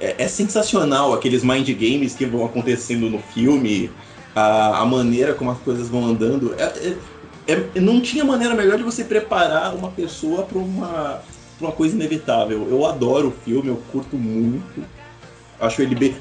É, 0.00 0.24
é 0.24 0.28
sensacional 0.28 1.12
aqueles 1.14 1.42
mind 1.42 1.68
games 1.70 2.14
que 2.14 2.26
vão 2.26 2.44
acontecendo 2.44 3.08
no 3.08 3.18
filme, 3.18 3.90
a, 4.34 4.78
a 4.78 4.84
maneira 4.84 5.34
como 5.34 5.50
as 5.50 5.58
coisas 5.58 5.88
vão 5.88 6.04
andando. 6.04 6.54
É- 6.58 6.96
é- 7.46 7.52
é- 7.52 7.80
não 7.80 8.00
tinha 8.00 8.24
maneira 8.24 8.54
melhor 8.54 8.76
de 8.76 8.82
você 8.82 9.04
preparar 9.04 9.74
uma 9.74 9.90
pessoa 9.90 10.42
para 10.42 10.58
uma, 10.58 11.22
pra 11.58 11.68
uma 11.68 11.72
coisa 11.72 11.94
inevitável. 11.94 12.66
Eu 12.68 12.84
adoro 12.86 13.28
o 13.28 13.32
filme, 13.44 13.68
eu 13.68 13.80
curto 13.92 14.16
muito. 14.16 14.84
Acho 15.60 15.82
ele 15.82 15.94
bem. 15.94 16.16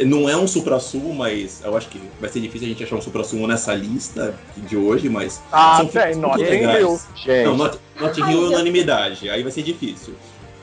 Não 0.00 0.28
é 0.28 0.36
um 0.36 0.48
supra-sumo, 0.48 1.14
mas 1.14 1.60
eu 1.62 1.76
acho 1.76 1.88
que 1.88 2.00
vai 2.18 2.30
ser 2.30 2.40
difícil 2.40 2.66
a 2.66 2.70
gente 2.70 2.82
achar 2.82 2.96
um 2.96 3.02
supra-sumo 3.02 3.46
nessa 3.46 3.74
lista 3.74 4.34
de 4.56 4.76
hoje, 4.76 5.08
mas. 5.10 5.42
Ah, 5.52 5.76
são 5.76 5.88
tem, 5.88 6.16
Notting. 6.16 6.42
Hill. 6.44 7.00
Gente, 7.14 7.44
Não, 7.44 7.56
Not, 7.56 7.78
Notting 8.00 8.22
Ai, 8.22 8.32
Hill 8.32 8.44
é 8.44 8.48
unanimidade, 8.48 9.28
aí 9.28 9.42
vai 9.42 9.52
ser 9.52 9.62
difícil. 9.62 10.14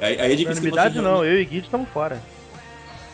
Aí, 0.01 0.19
aí 0.19 0.34
é 0.34 0.36
difícil 0.36 0.62
que 0.63 0.67
Unanimidade 0.69 1.01
não, 1.01 1.23
eu 1.23 1.39
e 1.39 1.45
Gui 1.45 1.60
estamos 1.60 1.88
fora. 1.89 2.21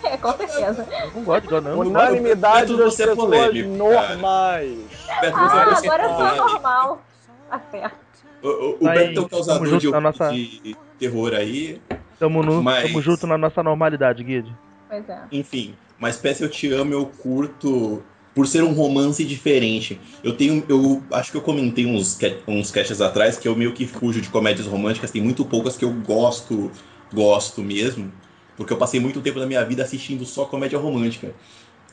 É, 0.04 0.18
com 0.18 0.32
certeza. 0.34 0.88
Eu 1.04 1.12
não 1.16 1.24
gosto 1.24 1.48
de 1.48 1.54
não. 1.54 1.62
não. 1.62 1.80
Unanimidade 1.80 2.76
das 2.76 2.94
você 2.96 3.04
é 3.04 3.08
pessoas 3.08 3.30
polêmico, 3.30 3.70
normais. 3.70 4.78
Ah, 5.10 5.78
agora 5.78 6.04
eu 6.04 6.10
sou 6.16 6.36
normal. 6.36 7.02
Tá 7.50 7.62
certo. 7.72 7.96
O, 8.42 8.48
o, 8.48 8.70
o 8.72 8.80
Tá 8.86 8.92
Beto 8.94 9.20
é 9.20 9.24
o 9.24 9.30
causador 9.30 9.78
de, 9.78 9.92
na 9.92 10.02
nossa- 10.02 10.32
de 10.32 10.76
terror 10.98 11.34
aí. 11.34 11.80
Tamo, 12.18 12.42
no, 12.44 12.64
Mas- 12.64 12.84
tamo 12.88 13.02
junto 13.02 13.28
na 13.28 13.38
nossa 13.38 13.62
normalidade, 13.62 14.24
Guide. 14.24 14.56
Pois 14.90 15.08
é. 15.08 15.20
Enfim, 15.32 15.76
mas 16.00 16.18
Peça 16.18 16.44
Eu 16.44 16.50
Te 16.50 16.72
Amo 16.74 16.94
eu 16.94 17.06
curto 17.06 18.02
por 18.34 18.48
ser 18.48 18.64
um 18.64 18.74
romance 18.74 19.24
diferente. 19.26 20.00
Eu 20.24 20.36
tenho, 20.36 20.64
eu 20.70 21.04
acho 21.12 21.32
que 21.32 21.38
eu 21.38 21.42
comentei 21.42 21.86
uns, 21.86 22.18
uns 22.48 22.72
caches 22.72 23.02
atrás 23.02 23.38
que 23.38 23.48
eu 23.48 23.56
meio 23.56 23.74
que 23.74 23.86
fujo 23.86 24.22
de 24.22 24.30
comédias 24.30 24.66
românticas, 24.68 25.12
tem 25.12 25.22
muito 25.22 25.44
poucas 25.46 25.76
que 25.76 25.84
eu 25.86 25.92
gosto, 25.92 26.72
gosto 27.14 27.62
mesmo, 27.62 28.12
porque 28.56 28.74
eu 28.74 28.78
passei 28.78 29.00
muito 29.00 29.22
tempo 29.22 29.40
da 29.40 29.46
minha 29.46 29.64
vida 29.64 29.84
assistindo 29.84 30.26
só 30.26 30.46
comédia 30.46 30.78
romântica. 30.78 31.34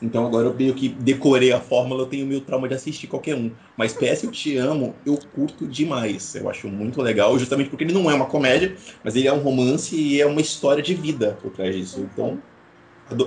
Então 0.01 0.25
agora 0.25 0.47
eu 0.47 0.55
meio 0.55 0.75
que 0.75 0.89
decorei 0.89 1.53
a 1.53 1.61
fórmula, 1.61 2.03
eu 2.03 2.07
tenho 2.07 2.27
meio 2.27 2.41
trauma 2.41 2.69
de 2.69 2.75
assistir 2.75 3.09
qualquer 3.09 3.35
um. 3.35 3.51
Mas 3.77 3.93
PS 3.93 4.25
Eu 4.25 4.31
Te 4.31 4.57
Amo, 4.57 4.95
eu 5.05 5.19
curto 5.35 5.67
demais. 5.67 6.35
Eu 6.35 6.49
acho 6.49 6.69
muito 6.69 7.03
legal, 7.03 7.37
justamente 7.39 7.69
porque 7.69 7.85
ele 7.85 7.93
não 7.93 8.11
é 8.11 8.15
uma 8.15 8.27
comédia, 8.27 8.77
mas 9.03 9.17
ele 9.17 9.27
é 9.27 9.33
um 9.33 9.41
romance 9.41 9.97
e 9.97 10.21
é 10.21 10.27
uma 10.27 10.41
história 10.41 10.83
de 10.83 10.95
vida 10.95 11.37
por 11.43 11.51
trás 11.51 11.75
disso. 11.75 12.01
Então, 12.13 12.41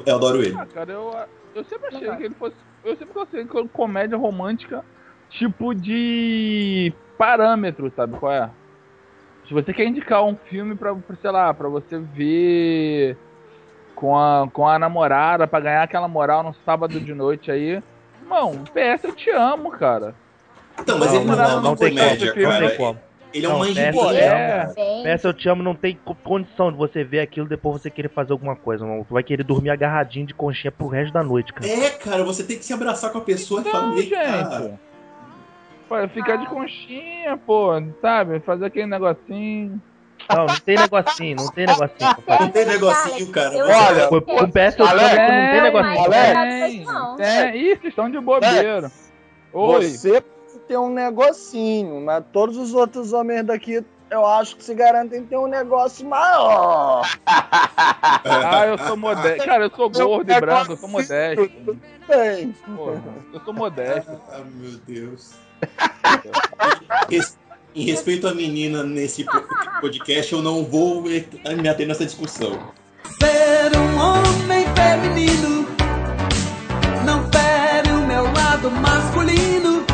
eu 0.05 0.15
adoro 0.15 0.41
ele. 0.41 0.55
Ah, 0.57 0.65
cara, 0.65 0.93
eu, 0.93 1.13
eu 1.55 1.63
sempre 1.65 1.87
achei 1.93 2.15
que 2.15 2.23
ele 2.23 2.35
fosse. 2.35 2.55
Eu 2.83 2.95
sempre 2.95 3.13
gostei 3.13 3.43
de 3.43 3.69
comédia 3.69 4.17
romântica, 4.17 4.83
tipo 5.29 5.73
de 5.73 6.93
parâmetro, 7.17 7.91
sabe 7.95 8.17
qual 8.17 8.31
é? 8.31 8.49
Se 9.51 9.53
você 9.55 9.73
quer 9.73 9.83
indicar 9.85 10.23
um 10.23 10.33
filme 10.49 10.75
pra, 10.75 10.95
pra, 10.95 11.13
sei 11.17 11.29
lá, 11.29 11.53
pra 11.53 11.67
você 11.67 11.99
ver 11.99 13.17
com 13.93 14.17
a, 14.17 14.47
com 14.49 14.65
a 14.65 14.79
namorada, 14.79 15.45
pra 15.45 15.59
ganhar 15.59 15.83
aquela 15.83 16.07
moral 16.07 16.41
no 16.41 16.53
sábado 16.65 17.01
de 17.01 17.13
noite 17.13 17.51
aí, 17.51 17.83
irmão, 18.21 18.63
PS 18.73 19.03
eu 19.07 19.13
te 19.13 19.29
amo, 19.29 19.69
cara. 19.71 20.15
Então, 20.79 20.97
mas 20.97 21.11
Não, 21.11 21.19
ele 21.19 21.25
não, 21.25 21.35
não, 21.35 21.43
é 21.43 21.47
uma 21.55 21.61
não 21.63 21.75
tem 21.75 21.89
comédia, 21.89 22.31
como, 22.31 22.45
não 22.45 22.49
cara. 22.53 22.67
tem 22.69 22.77
como. 22.77 22.99
Ele 23.33 23.45
é 23.45 23.49
Não, 23.49 23.59
um 23.59 23.63
te 23.73 23.79
É, 24.17 24.73
Peça 25.03 25.27
eu 25.27 25.33
te 25.33 25.49
amo, 25.49 25.61
não 25.61 25.75
tem 25.75 25.97
co- 25.97 26.15
condição 26.23 26.71
de 26.71 26.77
você 26.77 27.03
ver 27.03 27.19
aquilo 27.19 27.45
depois 27.49 27.81
você 27.81 27.91
querer 27.91 28.09
fazer 28.13 28.31
alguma 28.31 28.55
coisa, 28.55 28.85
não. 28.85 29.03
Tu 29.03 29.13
vai 29.13 29.21
querer 29.21 29.43
dormir 29.43 29.69
agarradinho 29.71 30.27
de 30.27 30.33
conchinha 30.33 30.71
pro 30.71 30.87
resto 30.87 31.11
da 31.11 31.21
noite, 31.23 31.51
cara. 31.51 31.69
É, 31.69 31.89
cara, 31.89 32.23
você 32.23 32.41
tem 32.45 32.57
que 32.57 32.63
se 32.63 32.71
abraçar 32.71 33.11
com 33.11 33.17
a 33.17 33.21
pessoa 33.25 33.59
e 33.59 33.65
falar, 33.65 33.89
Não, 33.89 33.97
gente. 34.01 34.69
Pô, 34.69 34.90
ficar 36.09 36.37
de 36.37 36.45
conchinha, 36.47 37.37
pô, 37.45 37.71
sabe? 38.01 38.39
Fazer 38.41 38.65
aquele 38.65 38.87
negocinho. 38.87 39.81
Não, 40.29 40.45
não 40.45 40.55
tem 40.59 40.77
negocinho, 40.77 41.35
não 41.37 41.47
tem 41.51 41.65
negocinho. 41.65 42.15
Não 42.39 42.49
tem 42.49 42.65
negocinho, 42.65 43.31
cara. 43.31 43.55
Eu- 43.55 43.65
Olha, 43.67 44.07
Com 44.07 44.21
com 44.21 44.51
PS 44.51 44.77
eu 44.79 44.85
Alex, 44.85 45.09
não 45.09 45.15
tem 45.17 45.25
É, 45.25 45.61
negocinho. 45.61 46.89
Alex. 46.89 47.55
Ih, 47.55 47.75
vocês 47.75 47.83
estão 47.85 48.09
de 48.09 48.19
bobeira. 48.19 48.91
Oi. 49.51 49.83
Você 49.89 50.23
tem 50.67 50.77
um 50.77 50.89
negocinho, 50.93 51.99
mas 52.01 52.23
todos 52.31 52.55
os 52.55 52.73
outros 52.73 53.11
homens 53.13 53.43
daqui, 53.45 53.83
eu 54.09 54.25
acho 54.25 54.55
que 54.55 54.63
se 54.63 54.73
garantem 54.75 55.25
ter 55.25 55.37
um 55.37 55.47
negócio 55.47 56.07
maior. 56.07 57.01
Ah, 57.25 58.65
eu 58.67 58.77
sou 58.77 58.95
modesto. 58.95 59.45
Cara, 59.45 59.65
eu 59.65 59.71
sou 59.75 59.89
gordo 59.89 60.31
e 60.31 60.39
branco, 60.39 60.71
eu 60.73 60.77
sou 60.77 60.87
modesto. 60.89 61.51
Porra, 62.75 63.01
eu 63.33 63.39
sou 63.41 63.53
modesto. 63.53 64.11
Ah, 64.31 64.39
meu 64.55 64.77
Deus. 64.87 65.33
Em 67.73 67.85
respeito 67.85 68.27
à 68.27 68.33
menina 68.33 68.83
nesse 68.83 69.23
po- 69.23 69.41
podcast, 69.79 70.33
eu 70.33 70.41
não 70.41 70.65
vou 70.65 71.01
me 71.03 71.69
ater 71.69 71.87
nessa 71.87 72.03
discussão. 72.05 72.73
Ser 73.21 73.77
um 73.77 73.97
homem 73.97 74.65
feminino 74.75 75.65
não 77.05 77.31
fere 77.31 77.89
o 77.91 78.05
meu 78.05 78.23
lado 78.23 78.69
masculino. 78.71 79.85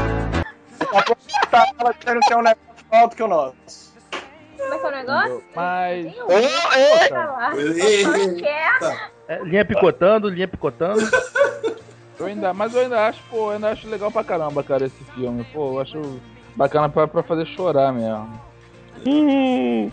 Tá 1.52 1.66
ela 1.80 1.94
querendo 1.94 2.20
ter 2.28 2.36
um 2.36 2.42
negócio 2.42 2.66
alto 2.92 3.16
que 3.16 3.22
o 3.24 3.28
nosso. 3.28 3.94
como 4.58 4.74
é 4.74 4.80
que 4.80 4.86
é 4.86 4.88
o 4.88 4.92
negócio? 4.92 5.44
Mas. 5.56 6.06
Um 6.08 6.12
que 8.36 8.46
é. 8.46 9.08
É, 9.30 9.44
linha 9.44 9.66
picotando, 9.66 10.30
linha 10.30 10.48
picotando. 10.48 11.02
Eu 12.20 12.26
ainda, 12.26 12.54
mas 12.54 12.74
eu 12.74 12.82
ainda 12.82 13.08
acho, 13.08 13.20
pô, 13.30 13.48
eu 13.48 13.50
ainda 13.52 13.70
acho 13.70 13.88
legal 13.88 14.12
pra 14.12 14.24
caramba, 14.24 14.64
cara, 14.64 14.86
esse 14.86 15.04
filme. 15.16 15.44
Pô, 15.54 15.74
eu 15.74 15.80
acho 15.82 16.20
bacana 16.56 16.90
pra, 16.90 17.08
pra 17.08 17.22
fazer 17.24 17.46
chorar 17.48 17.92
mesmo. 17.94 18.42
que 19.04 19.92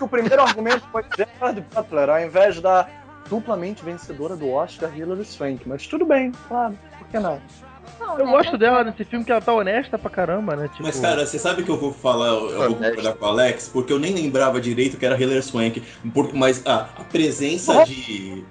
o 0.00 0.08
primeiro 0.08 0.42
argumento 0.42 0.82
foi 0.90 1.04
Gerard 1.16 1.64
Butler, 1.74 2.10
ao 2.10 2.20
invés 2.20 2.60
da 2.60 2.88
duplamente 3.28 3.84
vencedora 3.84 4.34
do 4.34 4.50
Oscar, 4.50 4.90
Hilary 4.96 5.24
Swank. 5.24 5.68
Mas 5.68 5.86
tudo 5.86 6.04
bem, 6.04 6.32
claro, 6.48 6.76
por 6.98 7.06
que 7.08 7.18
não? 7.18 7.40
Não, 8.00 8.18
Eu 8.18 8.24
né, 8.26 8.32
gosto 8.32 8.50
mas- 8.52 8.60
dela 8.60 8.82
nesse 8.84 9.04
filme 9.04 9.24
que 9.24 9.30
ela 9.30 9.40
tá 9.40 9.52
honesta 9.52 9.98
pra 9.98 10.10
caramba, 10.10 10.56
né? 10.56 10.68
Tipo, 10.68 10.84
Mas, 10.84 10.98
cara, 10.98 11.24
você 11.26 11.38
sabe 11.38 11.62
que 11.62 11.70
eu 11.70 11.78
vou 11.78 11.92
falar, 11.92 12.28
eu 12.28 12.68
vou 12.70 12.76
concordar 12.76 13.12
com 13.14 13.24
o 13.24 13.28
Alex, 13.28 13.68
porque 13.68 13.92
eu 13.92 13.98
nem 13.98 14.12
lembrava 14.14 14.60
direito 14.60 14.96
que 14.96 15.04
era 15.06 15.20
Hilary 15.20 15.42
Swank, 15.42 15.82
mas 16.34 16.66
a, 16.66 16.88
a 16.98 17.04
presença 17.04 17.84
de. 17.84 17.94
de- 17.94 18.44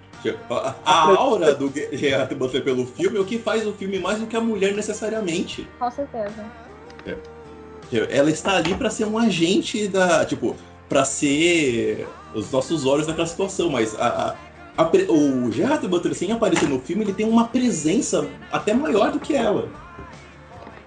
A, 0.49 0.75
aura 1.15 1.53
do 1.55 1.71
Gerard 1.93 2.33
Butler 2.35 2.63
pelo 2.63 2.85
filme 2.85 3.17
é 3.17 3.21
o 3.21 3.25
que 3.25 3.37
faz 3.39 3.65
o 3.65 3.73
filme 3.73 3.99
mais 3.99 4.19
do 4.19 4.27
que 4.27 4.35
a 4.35 4.41
mulher 4.41 4.73
necessariamente. 4.73 5.67
Com 5.79 5.89
certeza. 5.89 6.45
Ela 8.09 8.29
está 8.29 8.57
ali 8.57 8.75
pra 8.75 8.89
ser 8.89 9.05
um 9.05 9.17
agente 9.17 9.87
da. 9.87 10.25
Tipo, 10.25 10.55
pra 10.87 11.03
ser 11.05 12.07
os 12.33 12.51
nossos 12.51 12.85
olhos 12.85 13.07
naquela 13.07 13.27
situação, 13.27 13.69
mas 13.69 13.95
a. 13.99 14.07
a- 14.07 14.83
a 14.83 14.89
o 15.11 15.51
Gerard 15.51 15.85
Butler, 15.87 16.15
sem 16.15 16.31
aparecer 16.31 16.69
no 16.69 16.79
filme, 16.79 17.03
ele 17.03 17.13
tem 17.13 17.27
uma 17.27 17.47
presença 17.49 18.25
até 18.51 18.73
maior 18.73 19.11
do 19.11 19.19
que 19.19 19.35
ela. 19.35 19.67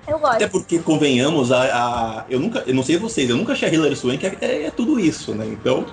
Eu 0.08 0.18
gosto. 0.18 0.34
Até 0.36 0.48
porque, 0.48 0.78
convenhamos, 0.78 1.52
a, 1.52 2.24
eu 2.28 2.40
nunca, 2.40 2.64
eu 2.66 2.74
não 2.74 2.82
sei 2.82 2.96
vocês, 2.96 3.28
eu 3.28 3.36
nunca 3.36 3.52
achei 3.52 3.68
a 3.68 3.72
Hilary 3.72 3.94
Swank 3.94 4.24
é, 4.26 4.36
é- 4.40 4.62
é 4.64 4.70
tudo 4.70 4.98
isso, 4.98 5.34
né? 5.34 5.46
Então, 5.46 5.84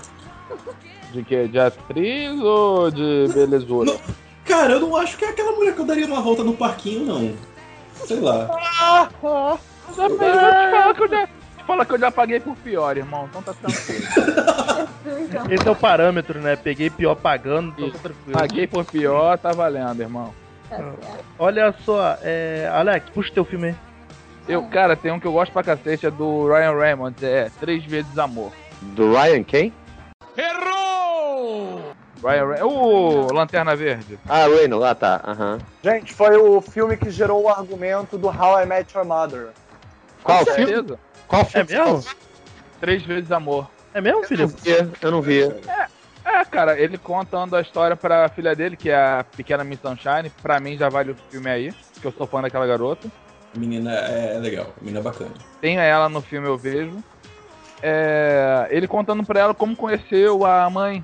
De 1.11 1.23
que? 1.23 1.47
De 1.47 1.59
atriz 1.59 2.39
ou 2.39 2.91
de 2.91 3.27
belezura? 3.33 3.91
Não. 3.91 3.99
cara, 4.45 4.73
eu 4.73 4.79
não 4.79 4.95
acho 4.95 5.17
que 5.17 5.25
é 5.25 5.29
aquela 5.29 5.51
mulher 5.53 5.73
que 5.73 5.81
eu 5.81 5.85
daria 5.85 6.05
uma 6.05 6.21
volta 6.21 6.43
no 6.43 6.53
parquinho, 6.53 7.05
não. 7.05 7.33
Sei 8.05 8.19
lá. 8.19 8.47
Já 9.95 10.07
peguei, 10.07 10.29
te 10.29 10.71
fala 10.71 10.93
que 10.93 11.03
eu 11.03 11.09
já, 11.09 11.29
fala 11.65 11.85
que 11.85 11.93
eu 11.93 11.99
já 11.99 12.11
paguei 12.11 12.39
por 12.39 12.55
pior, 12.57 12.97
irmão. 12.97 13.27
Então 13.29 13.41
tá 13.41 13.53
tranquilo. 13.53 14.05
Esse 15.49 15.67
é 15.67 15.71
o 15.71 15.75
parâmetro, 15.75 16.39
né? 16.39 16.55
Peguei 16.55 16.89
pior 16.89 17.15
pagando, 17.15 17.73
então 17.75 17.89
tá 17.89 17.99
tranquilo. 17.99 18.39
paguei 18.39 18.67
por 18.67 18.85
pior, 18.85 19.37
tá 19.37 19.51
valendo, 19.51 20.01
irmão. 20.01 20.33
tá. 20.69 20.93
Olha 21.37 21.73
só, 21.83 22.17
é... 22.21 22.69
Alex, 22.71 23.09
puxa 23.09 23.33
teu 23.33 23.43
filme 23.43 23.69
aí. 23.69 23.75
Eu, 24.47 24.63
cara, 24.63 24.95
tem 24.95 25.11
um 25.11 25.19
que 25.19 25.27
eu 25.27 25.31
gosto 25.31 25.51
pra 25.51 25.63
cacete, 25.63 26.07
é 26.07 26.11
do 26.11 26.47
Ryan 26.47 26.75
Reynolds, 26.75 27.21
é 27.21 27.51
Três 27.59 27.83
Vezes 27.85 28.17
Amor. 28.17 28.51
Do 28.81 29.13
Ryan 29.13 29.43
quem? 29.43 29.71
Ryan 32.23 32.45
Reynolds, 32.47 33.31
o 33.31 33.33
Lanterna 33.33 33.75
Verde. 33.75 34.19
Ah, 34.27 34.45
Reynolds, 34.47 34.87
ah 34.89 34.95
tá. 34.95 35.21
Aham. 35.25 35.57
Gente, 35.83 36.13
foi 36.13 36.35
o 36.37 36.59
filme 36.61 36.97
que 36.97 37.09
gerou 37.09 37.43
o 37.43 37.49
argumento 37.49 38.17
do 38.17 38.27
How 38.27 38.61
I 38.61 38.65
Met 38.65 38.95
Your 38.95 39.05
Mother. 39.05 39.49
Qual 40.23 40.39
Com 40.45 40.51
filme? 40.53 40.71
certeza. 40.73 40.99
Qual 41.27 41.41
É 41.41 41.45
filme? 41.45 41.73
mesmo? 41.73 42.03
Três 42.79 43.03
Vezes 43.03 43.31
Amor. 43.31 43.69
É 43.93 44.01
mesmo, 44.01 44.21
Eu 44.29 44.37
não 44.37 44.47
vi, 44.47 44.71
eu 45.01 45.11
não 45.11 45.21
vi. 45.21 45.41
É, 46.25 46.45
cara, 46.45 46.79
ele 46.79 46.97
contando 46.97 47.55
a 47.55 47.61
história 47.61 47.95
pra 47.95 48.29
filha 48.29 48.55
dele, 48.55 48.77
que 48.77 48.89
é 48.89 48.95
a 48.95 49.25
pequena 49.35 49.63
Miss 49.63 49.79
Sunshine. 49.81 50.29
Pra 50.41 50.59
mim 50.59 50.77
já 50.77 50.87
vale 50.89 51.11
o 51.11 51.15
filme 51.31 51.49
aí, 51.49 51.73
porque 51.93 52.07
eu 52.07 52.11
sou 52.11 52.27
fã 52.27 52.41
daquela 52.41 52.67
garota. 52.67 53.07
Menina 53.55 53.91
é 53.93 54.37
legal, 54.37 54.67
a 54.79 54.83
menina 54.83 54.99
é 54.99 55.03
bacana. 55.03 55.31
Tem 55.59 55.77
ela 55.79 56.07
no 56.07 56.21
filme, 56.21 56.47
eu 56.47 56.57
vejo. 56.57 56.97
É, 57.81 58.67
ele 58.69 58.87
contando 58.87 59.23
pra 59.23 59.39
ela 59.39 59.53
como 59.55 59.75
conheceu 59.75 60.45
a 60.45 60.69
mãe. 60.69 61.03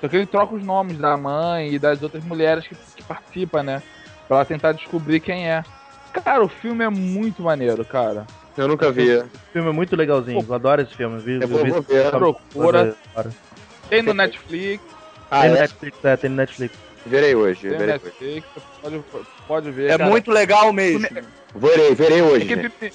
Só 0.00 0.08
que 0.08 0.16
ele 0.16 0.26
troca 0.26 0.54
os 0.54 0.62
nomes 0.62 0.98
da 0.98 1.16
mãe 1.16 1.72
e 1.72 1.78
das 1.78 2.02
outras 2.02 2.22
mulheres 2.24 2.66
que, 2.66 2.74
que 2.96 3.02
participam, 3.02 3.62
né? 3.62 3.82
Pra 4.28 4.38
ela 4.38 4.44
tentar 4.44 4.72
descobrir 4.72 5.20
quem 5.20 5.48
é. 5.48 5.62
Cara, 6.12 6.42
o 6.44 6.48
filme 6.48 6.84
é 6.84 6.88
muito 6.88 7.42
maneiro, 7.42 7.84
cara. 7.84 8.26
Eu 8.56 8.66
nunca 8.68 8.90
vi. 8.90 9.08
Esse 9.08 9.28
filme 9.52 9.68
é 9.68 9.72
muito 9.72 9.94
legalzinho. 9.94 10.44
Eu 10.46 10.54
adoro 10.54 10.82
esse 10.82 10.94
filme. 10.94 11.20
Vi, 11.20 11.40
Eu 11.40 11.48
vou, 11.48 11.62
vi 11.62 11.70
ver. 11.70 12.10
Procura. 12.10 12.96
Tem 13.88 14.02
no 14.02 14.14
Netflix, 14.14 14.82
Ah, 15.30 15.42
tem 15.42 15.50
no 15.50 15.56
é? 15.56 15.60
Netflix, 15.60 16.04
é, 16.04 16.16
tem 16.16 16.30
no 16.30 16.36
Netflix. 16.36 16.74
Verei 17.04 17.34
hoje. 17.36 17.68
tem 17.68 17.78
Verei, 17.78 17.94
hoje. 17.94 18.04
Netflix, 18.04 18.46
pode, 18.82 19.04
pode 19.46 19.70
ver. 19.70 19.90
É 19.92 19.98
cara. 19.98 20.10
muito 20.10 20.30
legal 20.30 20.72
mesmo. 20.72 21.06
verei, 21.54 21.94
verei 21.94 22.22
hoje. 22.22 22.44
Aquele 22.44 22.68
filme, 22.70 22.92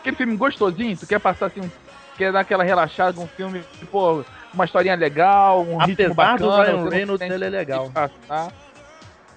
aquele 0.00 0.16
filme 0.16 0.36
gostosinho, 0.36 0.96
tu 0.96 1.06
quer 1.06 1.18
passar 1.18 1.46
assim, 1.46 1.60
um- 1.60 1.70
quer 2.16 2.30
dar 2.32 2.40
aquela 2.40 2.62
relaxada 2.62 3.12
com 3.14 3.24
um 3.24 3.28
filme, 3.28 3.64
pô, 3.90 4.24
uma 4.52 4.64
historinha 4.64 4.94
legal, 4.96 5.60
um 5.62 5.78
ritmo 5.78 6.12
Apesar 6.12 6.38
do 6.38 6.46
bacana. 6.48 6.64
Ryan 6.64 6.76
você 6.76 6.82
não 6.84 6.88
Reynolds, 6.90 7.30
ele 7.30 7.44
é 7.44 7.48
legal. 7.48 7.90
passar. 7.90 8.52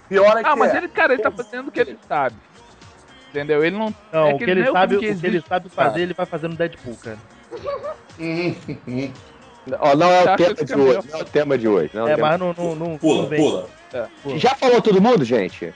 Pior 0.10 0.38
é 0.38 0.44
que 0.44 0.50
Ah, 0.50 0.56
mas 0.56 0.74
é. 0.74 0.78
ele, 0.78 0.88
cara, 0.88 1.14
ele 1.14 1.22
tá 1.24 1.32
fazendo 1.32 1.68
o 1.68 1.72
que 1.72 1.80
ele 1.80 1.98
sabe. 2.08 2.36
Entendeu? 3.30 3.64
Ele 3.64 3.76
não. 3.78 3.94
Não, 4.12 4.28
É 4.28 4.34
o 4.34 4.38
que 4.38 4.44
ele 4.44 4.70
o 4.70 4.72
sabe, 4.72 4.98
que 4.98 5.10
o 5.10 5.20
que 5.20 5.26
ele 5.28 5.42
sabe 5.48 5.70
cara. 5.70 5.90
fazer, 5.90 6.02
ele 6.02 6.14
vai 6.14 6.26
fazer 6.26 6.48
no 6.48 6.56
Deadpool, 6.56 6.96
cara. 6.98 7.18
Ó, 9.80 9.96
não 9.96 10.12
é 10.12 10.24
o 10.24 10.36
tema 10.36 10.38
de 10.66 10.74
é 10.74 10.78
hoje. 10.78 11.08
Não 11.10 11.20
é 11.20 11.22
o 11.22 11.26
tema 11.26 11.58
de 11.58 11.68
hoje. 11.68 11.92
Não 11.94 12.08
é 12.08 12.12
É, 12.14 12.18
mas 12.18 12.40
não, 12.40 12.54
não, 12.54 12.76
não, 12.76 12.98
Pula, 12.98 13.28
pula. 13.30 13.70
Já 14.38 14.56
falou 14.56 14.82
todo 14.82 15.02
mundo, 15.02 15.24
gente? 15.24 15.74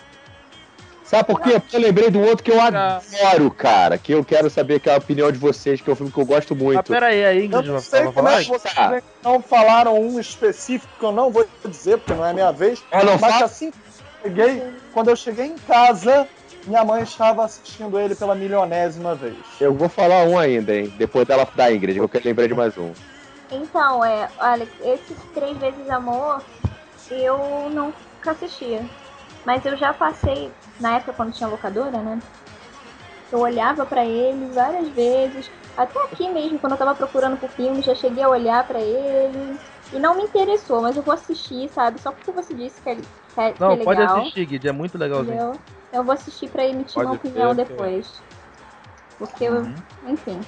Sabe 1.08 1.24
por 1.26 1.40
quê? 1.42 1.58
Porque 1.60 1.76
eu 1.78 1.80
lembrei 1.80 2.12
de 2.12 2.18
um 2.18 2.26
outro 2.28 2.44
que 2.44 2.52
eu 2.52 2.58
Já. 2.58 2.98
adoro, 2.98 3.50
cara. 3.52 3.98
Que 3.98 4.12
eu 4.14 4.26
quero 4.26 4.50
saber 4.50 4.80
que 4.82 4.90
é 4.90 4.94
a 4.94 4.98
opinião 4.98 5.32
de 5.32 5.38
vocês, 5.38 5.80
que 5.80 5.90
é 5.90 5.94
um 5.94 5.96
filme 5.96 6.12
que 6.12 6.20
eu 6.20 6.26
gosto 6.26 6.54
Ah, 6.54 6.58
muito. 6.58 6.92
pera 6.92 7.08
aí, 7.08 7.24
a 7.24 7.34
Eu 7.34 7.44
Ingrid 7.46 7.66
não 7.68 7.74
vai 7.76 7.82
sei 7.82 8.04
vai 8.04 8.14
como 8.14 8.28
falar? 8.28 8.42
é 8.42 8.44
que 8.44 8.50
vocês 8.50 8.74
Tá. 8.74 9.02
não 9.24 9.42
falaram 9.42 9.98
um 9.98 10.20
específico 10.20 10.92
que 11.00 11.06
eu 11.06 11.14
não 11.14 11.32
vou 11.32 11.48
dizer, 11.66 11.98
porque 12.00 12.14
não 12.14 12.26
é 12.26 12.34
minha 12.34 12.52
vez. 12.52 12.84
Ah, 12.92 13.04
não 13.06 13.18
mas 13.18 13.32
fala? 13.34 13.46
assim 13.46 13.72
que 13.72 13.78
eu 13.78 14.30
cheguei, 14.30 14.64
quando 14.94 15.10
eu 15.10 15.16
cheguei 15.16 15.46
em 15.46 15.56
casa, 15.56 16.28
minha 16.66 16.84
mãe 16.84 17.04
estava 17.04 17.46
assistindo 17.46 17.98
ele 17.98 18.14
pela 18.14 18.36
milionésima 18.36 19.16
vez. 19.16 19.38
Eu 19.62 19.74
vou 19.74 19.88
falar 19.88 20.26
um 20.26 20.38
ainda, 20.38 20.76
hein? 20.76 20.92
Depois 20.98 21.26
dela 21.26 21.48
da 21.56 21.72
Ingrid, 21.72 21.98
eu 21.98 22.10
quero 22.10 22.26
lembrar 22.26 22.48
de 22.48 22.54
mais 22.54 22.78
um. 22.78 22.92
Então, 23.50 24.04
é, 24.04 24.28
Alex, 24.38 24.70
esses 24.84 25.18
três 25.34 25.56
vezes 25.58 25.90
amor 25.90 26.44
eu 27.10 27.70
nunca 27.70 28.32
assistia. 28.32 28.84
Mas 29.48 29.66
eu 29.66 29.78
já 29.78 29.94
passei, 29.94 30.52
na 30.78 30.98
época 30.98 31.14
quando 31.14 31.32
tinha 31.32 31.48
locadora, 31.48 32.02
né? 32.02 32.20
Eu 33.32 33.40
olhava 33.40 33.86
pra 33.86 34.06
ele 34.06 34.54
várias 34.54 34.90
vezes. 34.90 35.50
Até 35.78 35.98
aqui 36.04 36.30
mesmo, 36.30 36.60
quando 36.60 36.74
eu 36.74 36.78
tava 36.78 36.94
procurando 36.94 37.38
por 37.38 37.50
filme, 37.52 37.82
já 37.82 37.96
cheguei 37.96 38.22
a 38.24 38.28
olhar 38.30 38.68
pra 38.68 38.82
ele. 38.82 39.58
E 39.94 40.00
não 40.00 40.18
me 40.18 40.24
interessou, 40.24 40.82
mas 40.82 40.98
eu 40.98 41.02
vou 41.02 41.14
assistir, 41.14 41.70
sabe? 41.70 41.98
Só 42.02 42.12
porque 42.12 42.30
você 42.34 42.54
disse 42.54 42.82
que 42.82 42.90
é, 42.90 42.96
que 42.96 43.02
é, 43.38 43.52
que 43.54 43.64
é 43.64 43.66
Não, 43.66 43.70
legal. 43.70 43.86
pode 43.86 44.02
assistir, 44.02 44.46
Guide, 44.46 44.68
é 44.68 44.72
muito 44.74 44.98
legalzinho. 44.98 45.34
Entendeu? 45.34 45.62
Eu 45.94 46.04
vou 46.04 46.14
assistir 46.14 46.50
pra 46.50 46.66
emitir 46.68 46.96
Pode 46.96 47.06
uma 47.08 47.16
opinião 47.16 47.56
ser, 47.56 47.62
que- 47.64 47.70
depois. 47.70 48.22
Porque 49.18 49.44
eu, 49.46 49.54
Uhum. 49.54 49.76
enfim. 50.08 50.42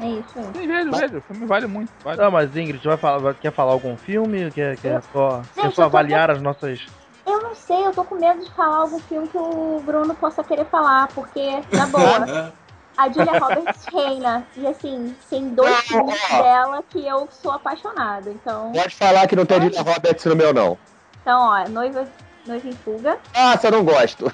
É 0.00 0.06
isso 0.06 0.38
aí. 0.38 0.44
Sim, 0.52 0.66
vejo, 0.68 0.90
vejo. 0.90 1.16
O 1.18 1.22
filme 1.22 1.46
vale 1.46 1.66
muito. 1.66 1.90
Vale. 2.04 2.20
Não, 2.20 2.30
mas 2.30 2.54
Ingrid, 2.54 2.84
vai 2.84 2.98
falar, 2.98 3.18
vai- 3.20 3.34
quer 3.34 3.52
falar 3.54 3.72
algum 3.72 3.96
filme? 3.96 4.50
Quer, 4.50 4.76
quer 4.76 5.02
só, 5.10 5.42
quer 5.54 5.62
só 5.62 5.66
eu 5.66 5.72
tô- 5.72 5.82
avaliar 5.82 6.30
as 6.30 6.42
nossas. 6.42 6.86
Eu 7.28 7.42
não 7.42 7.54
sei, 7.54 7.84
eu 7.86 7.92
tô 7.92 8.04
com 8.04 8.14
medo 8.14 8.42
de 8.42 8.50
falar 8.52 8.78
algum 8.78 8.98
filme 9.00 9.28
que 9.28 9.36
o 9.36 9.82
Bruno 9.84 10.14
possa 10.14 10.42
querer 10.42 10.64
falar, 10.66 11.08
porque, 11.08 11.62
na 11.72 11.86
boa, 11.86 12.52
a 12.96 13.08
Julia 13.10 13.38
Roberts 13.38 13.84
reina. 13.92 14.46
E 14.56 14.66
assim, 14.66 15.14
tem 15.28 15.50
dois 15.50 15.70
Não, 15.70 15.82
filmes 15.82 16.18
ó. 16.32 16.42
dela 16.42 16.82
que 16.88 17.06
eu 17.06 17.28
sou 17.30 17.52
apaixonada. 17.52 18.30
Então, 18.30 18.72
Pode 18.72 18.94
falar 18.96 19.26
que 19.26 19.36
não 19.36 19.44
tem 19.44 19.60
Julia 19.60 19.82
Roberts 19.82 20.24
no 20.24 20.34
meu, 20.36 20.54
não. 20.54 20.78
então 21.20 21.38
ó, 21.40 21.68
noiva, 21.68 22.06
noiva 22.46 22.66
em 22.66 22.72
fuga, 22.72 23.18
Ah, 23.34 23.56
você 23.58 23.70
não 23.70 23.84
gosto. 23.84 24.24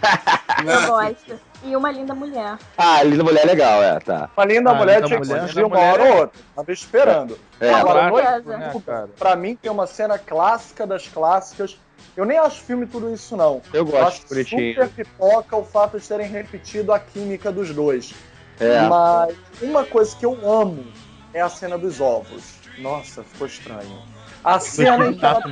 eu 0.64 0.86
gosto. 0.86 1.40
E 1.64 1.74
uma 1.74 1.90
linda 1.90 2.14
mulher. 2.14 2.58
ah, 2.76 3.02
Linda 3.02 3.24
Mulher 3.24 3.42
é 3.44 3.46
legal, 3.46 3.82
é, 3.82 3.98
tá. 3.98 4.28
Uma 4.36 4.44
linda 4.44 4.70
Ah, 4.70 4.74
mulher 4.74 4.96
Linda 4.96 5.06
tinha 5.08 5.20
que 5.20 5.26
surgir 5.26 5.64
uma 5.64 5.76
Linda 5.76 5.92
hora 5.92 6.02
ou 6.04 6.16
outra. 6.20 6.40
Tava 6.54 6.72
esperando. 6.72 7.38
É, 7.58 7.72
Agora, 7.72 8.10
Noiva 8.10 8.40
né, 8.58 8.72
cara? 8.84 9.08
Pra 9.18 9.34
mim 9.34 9.56
tem 9.56 9.70
uma 9.72 9.86
cena 9.86 10.18
clássica 10.18 10.86
das 10.86 11.08
clássicas. 11.08 11.78
Eu 12.16 12.24
nem 12.24 12.38
acho 12.38 12.62
filme 12.62 12.86
tudo 12.86 13.12
isso, 13.12 13.36
não. 13.36 13.60
eu 13.72 13.80
Eu 13.80 13.86
gosto, 13.86 14.06
acho 14.06 14.28
bonitinho. 14.28 14.74
super 14.74 14.88
pipoca 14.90 15.56
o 15.56 15.64
fato 15.64 15.98
de 15.98 16.06
terem 16.06 16.28
repetido 16.28 16.92
a 16.92 16.98
química 17.00 17.50
dos 17.50 17.70
dois. 17.74 18.14
É. 18.60 18.82
Mas 18.86 19.34
uma 19.60 19.84
coisa 19.84 20.14
que 20.16 20.24
eu 20.24 20.38
amo 20.48 20.84
é 21.32 21.40
a 21.40 21.48
cena 21.48 21.76
dos 21.76 22.00
ovos. 22.00 22.54
Nossa, 22.78 23.22
ficou 23.24 23.46
estranho. 23.46 24.02
A 24.44 24.60
cena 24.60 25.06
em 25.06 25.14
que 25.14 25.24
ela 25.24 25.42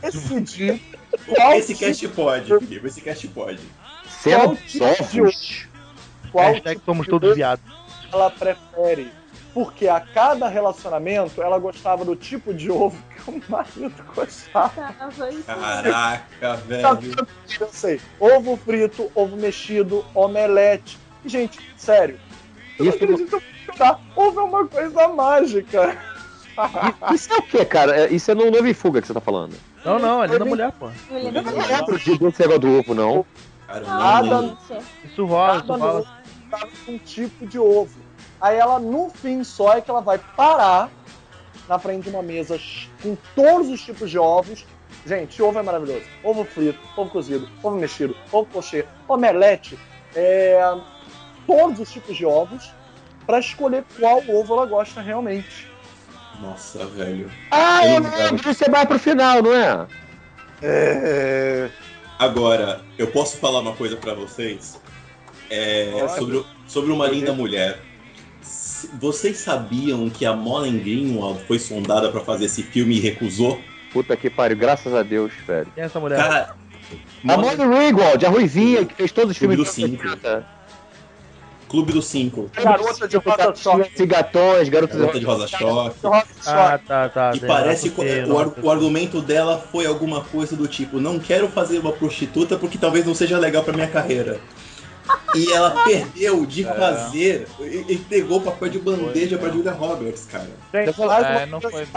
decidir 0.00 0.80
qual 1.26 1.52
Esse 1.54 1.74
tipo, 1.74 1.86
cast 1.86 2.08
pode, 2.08 2.46
Felipe, 2.58 2.86
esse 2.86 3.00
cast 3.00 3.28
pode. 3.28 3.60
Cena 4.08 4.48
dos 4.48 4.60
tipo 4.60 4.78
de 5.10 5.20
ovos. 5.20 5.68
qual 6.30 6.54
tipo 6.60 6.82
somos 6.84 7.06
todos 7.06 7.34
viados. 7.34 7.64
ela 8.12 8.30
prefere. 8.30 9.10
Porque 9.56 9.88
a 9.88 9.98
cada 10.00 10.48
relacionamento 10.48 11.40
ela 11.40 11.58
gostava 11.58 12.04
do 12.04 12.14
tipo 12.14 12.52
de 12.52 12.70
ovo 12.70 13.02
que 13.08 13.30
o 13.30 13.42
marido 13.48 14.04
gostava. 14.14 14.92
Caraca, 15.46 16.56
velho. 16.56 17.16
Eu 17.58 17.68
sei. 17.72 17.98
Ovo 18.20 18.58
frito, 18.58 19.10
ovo 19.14 19.34
mexido, 19.34 20.04
omelete. 20.14 20.98
Gente, 21.24 21.58
sério. 21.74 22.20
Eu 22.78 22.84
não 22.84 22.92
acredito 22.92 23.40
que 23.40 23.78
tá. 23.78 23.98
Ovo 24.14 24.40
é 24.40 24.42
uma 24.42 24.66
coisa 24.68 25.08
mágica. 25.08 25.96
Isso 27.14 27.32
é 27.32 27.36
o 27.38 27.42
que, 27.42 27.64
cara? 27.64 27.96
É- 27.98 28.12
Isso 28.12 28.30
é 28.30 28.34
no 28.34 28.50
Novo 28.50 28.66
em 28.68 28.74
Fuga 28.74 29.00
que 29.00 29.06
você 29.06 29.14
tá 29.14 29.22
falando. 29.22 29.56
Não, 29.82 29.98
não, 29.98 30.22
é 30.22 30.26
linda 30.26 30.40
Foi 30.40 30.48
mulher, 30.50 30.72
pô. 30.72 30.90
Eu 31.10 31.32
não 31.32 31.42
mulher. 31.42 31.66
lembro 31.78 31.98
de 31.98 32.18
desse 32.18 32.40
negócio 32.40 32.60
do 32.60 32.78
ovo, 32.78 32.94
não. 32.94 33.24
Lembro. 33.72 34.58
gente. 34.68 34.84
Isso 35.06 35.24
rola, 35.24 35.56
isso 35.56 35.72
rola. 35.72 36.00
ovo 36.00 36.08
tava 36.50 36.68
com 36.84 36.92
um 36.92 36.98
tipo 36.98 37.46
de 37.46 37.58
ovo. 37.58 38.05
Aí 38.40 38.58
ela, 38.58 38.78
no 38.78 39.10
fim 39.10 39.42
só, 39.42 39.74
é 39.74 39.80
que 39.80 39.90
ela 39.90 40.00
vai 40.00 40.18
parar 40.36 40.90
na 41.68 41.78
frente 41.78 42.04
de 42.04 42.10
uma 42.10 42.22
mesa 42.22 42.58
com 43.02 43.16
todos 43.34 43.68
os 43.68 43.80
tipos 43.80 44.10
de 44.10 44.18
ovos. 44.18 44.64
Gente, 45.04 45.40
ovo 45.42 45.58
é 45.58 45.62
maravilhoso. 45.62 46.04
Ovo 46.22 46.44
frito, 46.44 46.78
ovo 46.96 47.10
cozido, 47.10 47.48
ovo 47.62 47.76
mexido, 47.76 48.16
ovo 48.30 48.46
pochê, 48.46 48.84
omelete. 49.08 49.78
É... 50.14 50.60
Todos 51.46 51.80
os 51.80 51.92
tipos 51.92 52.16
de 52.16 52.26
ovos 52.26 52.70
para 53.24 53.38
escolher 53.38 53.84
qual 53.98 54.22
ovo 54.28 54.54
ela 54.54 54.66
gosta 54.66 55.00
realmente. 55.00 55.68
Nossa, 56.40 56.84
velho. 56.86 57.30
Ah, 57.50 57.86
Eu 57.86 58.00
lembro, 58.02 58.50
é 58.50 58.68
mais 58.68 58.88
pro 58.88 58.98
final, 58.98 59.42
não 59.42 59.52
é? 59.52 59.86
É... 60.62 61.70
Agora, 62.18 62.80
eu 62.98 63.08
posso 63.08 63.36
falar 63.38 63.60
uma 63.60 63.74
coisa 63.74 63.96
pra 63.96 64.14
vocês? 64.14 64.80
É, 65.50 66.06
sobre, 66.16 66.44
sobre 66.66 66.90
uma 66.90 67.06
linda 67.06 67.32
mulher. 67.32 67.80
Vocês 69.00 69.38
sabiam 69.38 70.08
que 70.10 70.24
a 70.24 70.32
Molly 70.34 70.70
Greenwald 70.78 71.40
foi 71.46 71.58
sondada 71.58 72.10
pra 72.10 72.20
fazer 72.20 72.44
esse 72.46 72.62
filme 72.62 72.96
e 72.96 73.00
recusou? 73.00 73.60
Puta 73.92 74.16
que 74.16 74.28
pariu, 74.28 74.56
graças 74.56 74.92
a 74.94 75.02
Deus, 75.02 75.32
velho. 75.46 75.68
Quem 75.74 75.82
é 75.82 75.86
essa 75.86 75.98
mulher? 75.98 76.18
Cara, 76.18 76.54
A 77.26 77.36
Molly- 77.36 77.56
Ringwald, 77.56 78.24
a 78.24 78.28
Ruivinha, 78.28 78.84
que 78.84 78.94
fez 78.94 79.10
todos 79.10 79.32
os 79.32 79.38
Clube 79.38 79.56
filmes 79.56 79.66
dos 79.66 79.74
Cinco. 79.74 80.02
dos 80.02 80.12
80. 80.12 80.56
Clube 81.68 81.92
dos 81.92 82.06
Cinco. 82.06 82.48
Garota 82.54 83.08
de 83.08 83.16
rosa 83.16 83.54
choque. 83.56 83.96
Cigatões, 83.96 84.68
garotas 84.68 84.96
Garota 84.96 85.18
de 85.18 85.24
Rosa 85.24 85.48
Choque. 85.48 85.96
Ah, 86.46 86.78
tá, 86.86 87.08
tá. 87.08 87.32
E 87.34 87.40
tem- 87.40 87.48
parece 87.48 87.88
não, 87.88 87.94
que 88.52 88.60
o, 88.60 88.66
o 88.66 88.70
argumento 88.70 89.20
dela 89.20 89.58
foi 89.72 89.84
alguma 89.84 90.20
coisa 90.20 90.54
do 90.54 90.68
tipo: 90.68 91.00
não 91.00 91.18
quero 91.18 91.48
fazer 91.48 91.80
uma 91.80 91.90
prostituta 91.90 92.56
porque 92.56 92.78
talvez 92.78 93.04
não 93.04 93.14
seja 93.16 93.36
legal 93.36 93.64
pra 93.64 93.72
minha 93.72 93.88
carreira. 93.88 94.38
E 95.34 95.52
ela 95.52 95.70
perdeu 95.84 96.46
de 96.46 96.66
É. 96.66 96.74
fazer 96.74 97.46
e, 97.60 97.84
e 97.92 97.98
pegou 97.98 98.38
o 98.38 98.42
papel 98.42 98.68
de 98.68 98.78
bandeja 98.78 99.38
pra 99.38 99.50
Julia 99.50 99.72
Roberts, 99.72 100.26
cara. 100.26 100.48
Gente, 100.72 101.00
É, 101.00 101.46
não 101.46 101.60
foi 101.60 101.72
mesmo. 101.72 101.92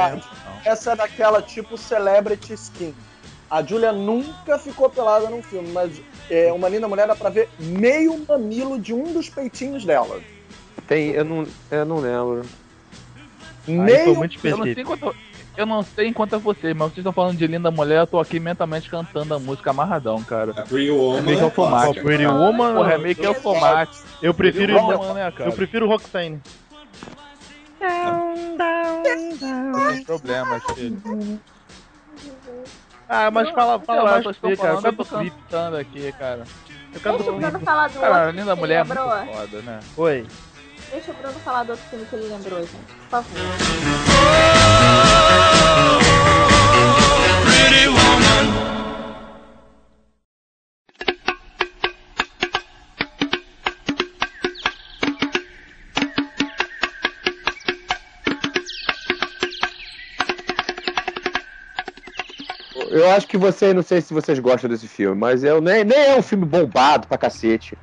não. 0.46 0.62
Essa 0.66 0.92
é 0.92 0.96
daquela 0.96 1.42
tipo 1.42 1.78
celebrity 1.78 2.54
skin. 2.54 2.94
A 3.50 3.64
Julia 3.64 3.92
nunca 3.92 4.60
ficou 4.60 4.90
pelada 4.90 5.28
num 5.30 5.42
filme, 5.42 5.72
mas 5.72 5.92
é, 6.30 6.54
uma 6.54 6.70
linda 6.70 6.88
mulher 6.88 7.08
dá 7.08 7.16
pra 7.16 7.30
ver 7.32 7.50
meio 7.58 8.24
mamilo 8.28 8.80
de 8.80 8.94
um 8.94 9.12
dos 9.12 9.28
peitinhos 9.30 9.84
dela. 9.86 10.22
Tem, 10.88 11.10
eu 11.12 11.26
não, 11.26 11.48
eu 11.72 11.86
não 11.86 11.98
lembro. 12.00 12.42
Aí 13.68 13.76
foi 13.76 13.76
meio 13.76 14.16
muito 14.16 14.40
Eu 14.44 14.58
não 14.58 14.64
sei 14.64 14.74
específico. 14.74 14.98
quanto. 15.00 15.16
Eu 15.60 15.66
não 15.66 15.84
sei 15.84 16.08
enquanto 16.08 16.36
é 16.36 16.38
vocês, 16.38 16.74
mas 16.74 16.88
vocês 16.88 17.00
estão 17.00 17.12
falando 17.12 17.36
de 17.36 17.46
linda 17.46 17.70
mulher, 17.70 18.00
eu 18.00 18.08
tô 18.08 18.18
aqui 18.18 18.40
mentalmente 18.40 18.90
cantando 18.90 19.34
a 19.34 19.40
música 19.40 19.72
amarradão, 19.72 20.24
cara. 20.24 20.52
A 20.52 20.62
Pretty 20.62 20.90
Woman. 20.90 21.22
Meio 21.22 21.36
que 21.38 21.44
é 21.44 21.46
automático. 21.46 22.06
Pretty 22.06 22.26
Woman. 22.26 22.76
Porra, 22.76 22.94
é 22.94 22.98
meio 22.98 23.14
que 23.14 23.26
automático. 23.26 24.08
Eu 24.22 24.34
prefiro, 24.34 24.74
Pretty 24.74 24.94
Woman, 24.94 25.14
né, 25.16 25.32
cara? 25.32 25.50
eu 25.50 25.54
prefiro 25.54 25.86
Roxane. 25.86 26.42
Não 27.82 29.04
tem 29.90 30.04
problema, 30.06 30.62
filho. 30.74 31.02
Ah, 33.10 33.30
mas 33.30 33.50
fala, 33.50 33.80
fala 33.82 34.10
pra 34.12 34.18
eu 34.20 34.24
você, 34.24 34.40
tô 34.40 34.48
cara. 34.50 34.58
falando, 34.58 34.86
Eu 34.86 34.94
tô 34.94 35.06
cantando 35.06 35.76
aqui, 35.76 36.10
cara. 36.14 36.44
Eu 36.94 37.00
quero 37.02 37.18
Deixa 37.18 37.32
o 37.32 37.38
Bruno 37.38 37.60
falar 37.60 37.90
do 37.90 38.00
Cara, 38.00 38.28
outro 38.28 38.40
linda 38.40 38.54
que 38.54 38.60
mulher 38.62 38.76
é 38.76 38.80
ele 38.80 38.88
muito 38.88 39.02
lembrou. 39.02 39.36
foda, 39.36 39.62
né? 39.62 39.80
Oi. 39.98 40.26
Deixa 40.92 41.12
o 41.12 41.14
Bruno 41.16 41.40
falar 41.42 41.64
do 41.64 41.72
outro 41.72 41.86
filme 41.90 42.06
que 42.06 42.16
ele 42.16 42.28
lembrou, 42.30 42.60
gente. 42.62 42.72
Por 43.10 43.10
favor. 43.10 43.40
Eu 62.92 63.12
acho 63.12 63.28
que 63.28 63.38
você, 63.38 63.74
não 63.74 63.84
sei 63.84 64.02
se 64.02 64.14
vocês 64.14 64.40
gostam 64.40 64.70
desse 64.70 64.88
filme, 64.88 65.16
mas 65.16 65.44
eu, 65.44 65.62
nem, 65.62 65.84
nem 65.84 65.98
é 65.98 66.18
um 66.18 66.22
filme 66.22 66.46
bombado 66.46 67.08
pra 67.08 67.18
cacete. 67.18 67.78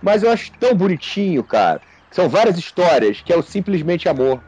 Mas 0.00 0.22
eu 0.22 0.30
acho 0.30 0.50
tão 0.58 0.74
bonitinho, 0.74 1.44
cara. 1.44 1.80
São 2.10 2.28
várias 2.28 2.56
histórias, 2.58 3.20
que 3.20 3.32
é 3.32 3.36
o 3.36 3.42
Simplesmente 3.42 4.08
Amor. 4.08 4.42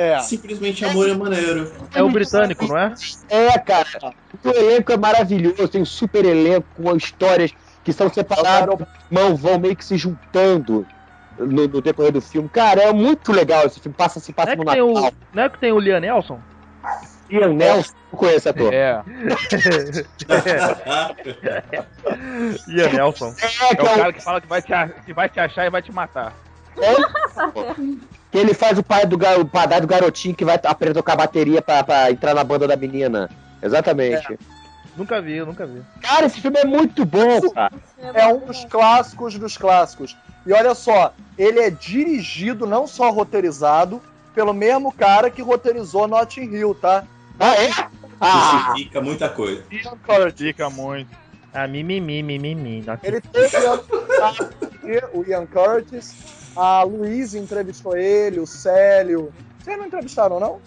É. 0.00 0.18
Simplesmente 0.20 0.82
amor 0.82 1.10
é 1.10 1.14
maneiro. 1.14 1.70
É 1.94 2.02
o 2.02 2.08
britânico, 2.08 2.66
não 2.66 2.78
é? 2.78 2.94
É, 3.28 3.58
cara. 3.58 4.14
O 4.42 4.48
elenco 4.48 4.90
é 4.92 4.96
maravilhoso, 4.96 5.68
tem 5.68 5.82
um 5.82 5.84
super 5.84 6.24
elenco 6.24 6.66
com 6.74 6.96
histórias 6.96 7.52
que 7.84 7.92
são 7.92 8.08
separadas, 8.08 8.78
irmão, 9.10 9.36
vão 9.36 9.58
meio 9.58 9.76
que 9.76 9.84
se 9.84 9.98
juntando 9.98 10.86
no, 11.38 11.68
no 11.68 11.82
decorrer 11.82 12.12
do 12.12 12.20
filme. 12.22 12.48
Cara, 12.48 12.82
é 12.82 12.92
muito 12.94 13.30
legal 13.30 13.66
esse 13.66 13.78
filme. 13.78 13.94
Passa, 13.96 14.20
se 14.20 14.32
passa 14.32 14.56
Não 14.56 14.62
é 14.62 14.64
no 14.64 14.64
que 14.64 14.72
tem 14.72 14.80
o, 14.80 14.94
Natal. 14.94 15.12
não 15.34 15.42
é 15.42 15.48
que 15.50 15.58
tem 15.58 15.72
o 15.72 15.78
Liam 15.78 16.00
Nelson? 16.00 16.40
Ian 17.28 17.52
Nelson, 17.52 17.92
não 18.10 18.18
conheço 18.18 18.48
ator. 18.48 18.72
É. 18.72 19.02
Liam 22.66 22.92
Nelson. 22.92 23.34
É, 23.38 23.46
É 23.72 23.76
que 23.76 23.82
o 23.82 23.86
é 23.86 23.92
o 23.92 23.96
cara 23.96 24.12
que 24.14 24.22
fala 24.22 24.40
que 24.40 24.46
vai 24.46 24.62
te, 24.62 24.72
que 25.04 25.12
vai 25.12 25.28
te 25.28 25.38
achar 25.40 25.66
e 25.66 25.70
vai 25.70 25.82
te 25.82 25.92
matar. 25.92 26.32
Que 28.30 28.38
ele 28.38 28.54
faz 28.54 28.78
o 28.78 28.82
pai 28.82 29.04
do, 29.06 29.18
ga- 29.18 29.38
o 29.38 29.44
do 29.44 29.86
garotinho 29.86 30.34
que 30.34 30.44
vai 30.44 30.54
aprender 30.62 30.92
a 30.92 31.02
tocar 31.02 31.16
bateria 31.16 31.60
pra, 31.60 31.82
pra 31.82 32.10
entrar 32.10 32.34
na 32.34 32.44
banda 32.44 32.66
da 32.68 32.76
menina. 32.76 33.28
Exatamente. 33.62 34.38
Nunca 34.96 35.20
vi, 35.20 35.36
eu 35.36 35.46
nunca 35.46 35.66
vi. 35.66 35.82
Cara, 36.00 36.26
esse 36.26 36.40
filme 36.40 36.58
é 36.58 36.64
muito 36.64 37.04
bom, 37.04 37.40
cara. 37.52 37.72
É 38.14 38.26
um 38.26 38.40
dos 38.40 38.64
clássicos 38.64 39.38
dos 39.38 39.56
clássicos. 39.56 40.16
E 40.46 40.52
olha 40.52 40.74
só, 40.74 41.12
ele 41.38 41.60
é 41.60 41.70
dirigido, 41.70 42.66
não 42.66 42.86
só 42.86 43.10
roteirizado, 43.10 44.00
pelo 44.34 44.52
mesmo 44.52 44.92
cara 44.92 45.30
que 45.30 45.42
roteirizou 45.42 46.06
Notting 46.08 46.54
Hill, 46.54 46.74
tá? 46.74 47.04
Ah, 47.38 47.54
é? 47.56 47.70
Ah, 48.20 48.64
Justifica 48.68 49.00
muita 49.00 49.28
coisa. 49.28 49.62
Ian 49.70 49.96
Curtis. 50.04 50.46
Fica 50.46 50.68
muito. 50.70 51.08
Ah, 51.52 51.66
mimimi, 51.66 52.22
mimimi. 52.22 52.84
Ele 53.02 53.20
teve 53.20 53.56
o 55.12 55.24
Ian 55.26 55.46
Curtis, 55.46 56.14
a 56.56 56.82
Luiz 56.82 57.34
entrevistou 57.34 57.96
ele, 57.96 58.40
o 58.40 58.46
Célio. 58.46 59.32
Vocês 59.58 59.78
não 59.78 59.86
entrevistaram, 59.86 60.40
não? 60.40 60.60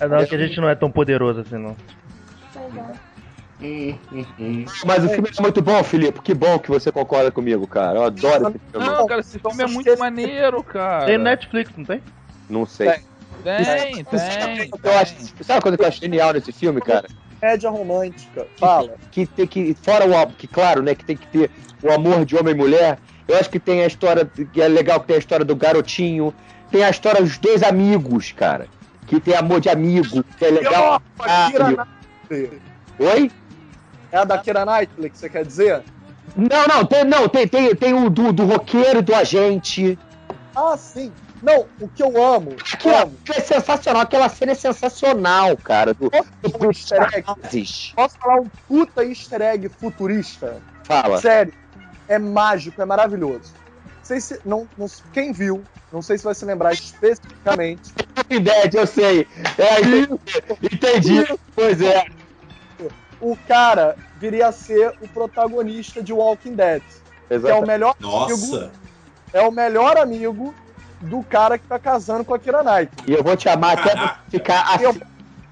É 0.00 0.08
não, 0.08 0.24
que 0.24 0.34
a 0.34 0.38
gente 0.38 0.60
não 0.60 0.68
é 0.68 0.74
tão 0.74 0.90
poderoso 0.90 1.40
assim, 1.40 1.56
não. 1.56 1.76
É. 2.56 3.08
Hum, 3.60 3.98
hum, 4.12 4.24
hum. 4.38 4.64
mas 4.86 5.04
o 5.04 5.08
filme 5.08 5.28
é 5.36 5.42
muito 5.42 5.60
bom, 5.60 5.82
Filipe. 5.82 6.20
Que 6.20 6.32
bom 6.32 6.58
que 6.60 6.70
você 6.70 6.92
concorda 6.92 7.30
comigo, 7.30 7.66
cara. 7.66 7.98
Eu 7.98 8.04
adoro 8.04 8.48
esse 8.50 8.58
filme. 8.70 8.86
Não, 8.86 9.06
cara, 9.06 9.20
esse 9.20 9.38
filme 9.38 9.62
é 9.62 9.66
muito 9.66 9.98
maneiro, 9.98 10.62
cara. 10.62 11.06
Tem 11.06 11.18
no 11.18 11.24
Netflix, 11.24 11.72
não 11.76 11.84
tem? 11.84 12.02
Não 12.48 12.64
sei. 12.64 13.02
Tem, 13.42 14.04
tem. 14.04 14.70
Eu 14.82 14.98
acho, 14.98 15.14
sabe 15.42 15.76
que 15.76 15.82
eu 15.82 15.86
acho 15.86 16.00
genial 16.00 16.32
nesse 16.32 16.52
filme, 16.52 16.80
cara? 16.80 17.08
Média 17.42 17.70
romântica. 17.70 18.46
Fala. 18.56 18.94
Que 19.10 19.26
tem 19.26 19.46
que, 19.46 19.74
fora 19.74 20.04
o 20.06 20.32
que 20.32 20.46
claro, 20.46 20.82
né, 20.82 20.94
que 20.94 21.04
tem 21.04 21.16
que 21.16 21.26
ter 21.26 21.50
o 21.82 21.92
amor 21.92 22.24
de 22.24 22.36
homem 22.36 22.54
e 22.54 22.56
mulher. 22.56 22.98
Eu 23.28 23.36
acho 23.38 23.50
que 23.50 23.60
tem 23.60 23.82
a 23.82 23.86
história, 23.86 24.24
que 24.24 24.60
é 24.60 24.66
legal 24.66 25.00
que 25.00 25.08
tem 25.08 25.16
a 25.16 25.18
história 25.18 25.44
do 25.44 25.54
garotinho. 25.54 26.34
Tem 26.70 26.82
a 26.82 26.88
história 26.88 27.22
dos 27.22 27.36
dois 27.36 27.62
amigos, 27.62 28.32
cara. 28.32 28.66
Que 29.06 29.20
tem 29.20 29.36
amor 29.36 29.60
de 29.60 29.68
amigo, 29.68 30.24
que 30.38 30.44
é 30.46 30.50
legal. 30.50 31.02
a 31.18 31.50
Kira 31.50 31.58
caralho. 31.58 31.88
Knightley. 32.30 32.60
Oi? 32.98 33.30
É 34.10 34.16
a 34.16 34.24
da 34.24 34.38
Kira 34.38 34.64
Knightley 34.64 35.10
que 35.10 35.18
você 35.18 35.28
quer 35.28 35.44
dizer? 35.44 35.82
Não, 36.34 36.66
não, 36.66 36.84
tem, 36.84 37.04
não, 37.04 37.28
tem, 37.28 37.46
tem, 37.46 37.74
tem 37.74 37.94
o 37.94 38.08
do, 38.08 38.32
do 38.32 38.44
roqueiro 38.44 39.00
e 39.00 39.02
do 39.02 39.14
agente. 39.14 39.98
Ah, 40.54 40.76
sim. 40.76 41.12
Não, 41.42 41.66
o 41.80 41.88
que 41.88 42.02
eu 42.02 42.22
amo. 42.22 42.56
Aquilo 42.72 42.96
amo. 42.96 43.14
é 43.28 43.40
sensacional, 43.40 44.02
aquela 44.02 44.28
cena 44.28 44.52
é 44.52 44.54
sensacional, 44.54 45.56
cara. 45.56 45.94
Do, 45.94 46.10
do, 46.10 46.66
um 46.66 46.70
easter 46.70 47.02
egg? 47.14 47.24
Posso 47.94 48.18
falar 48.18 48.40
um 48.40 48.48
puta 48.66 49.04
easter 49.04 49.40
egg 49.40 49.68
futurista? 49.68 50.60
Fala. 50.82 51.20
Sério, 51.20 51.52
é 52.08 52.18
mágico, 52.18 52.80
é 52.80 52.84
maravilhoso. 52.84 53.52
Não 53.98 54.04
sei 54.04 54.20
se. 54.20 54.40
Não, 54.44 54.66
não- 54.76 54.86
quem 55.12 55.32
viu, 55.32 55.62
não 55.92 56.00
sei 56.02 56.16
se 56.18 56.24
vai 56.24 56.34
se 56.34 56.44
lembrar 56.44 56.72
especificamente. 56.72 57.92
Dead, 58.28 58.74
eu 58.74 58.86
sei. 58.86 59.26
É, 59.58 59.80
entendi. 59.80 60.18
entendi. 60.72 61.38
Pois 61.54 61.80
é. 61.80 62.06
O 63.20 63.36
cara 63.48 63.96
viria 64.18 64.46
a 64.48 64.52
ser 64.52 64.94
o 65.00 65.08
protagonista 65.08 66.02
de 66.02 66.12
Walking 66.12 66.54
Dead. 66.54 66.82
Que 67.28 67.34
é 67.34 67.36
o 67.36 67.38
Exatamente. 67.38 67.66
melhor 67.66 67.94
amigo, 68.00 68.10
Nossa. 68.46 68.70
é 69.32 69.40
o 69.42 69.50
melhor 69.50 69.96
amigo 69.98 70.54
do 71.00 71.22
cara 71.22 71.58
que 71.58 71.66
tá 71.66 71.78
casando 71.78 72.24
com 72.24 72.32
a 72.34 72.38
Kira 72.38 72.62
Knightley. 72.62 73.04
E 73.06 73.12
eu 73.12 73.22
vou 73.22 73.36
te 73.36 73.48
amar 73.48 73.78
até 73.78 73.92
ficar 74.30 74.80
Eu- 74.80 74.90
assim. 74.90 75.00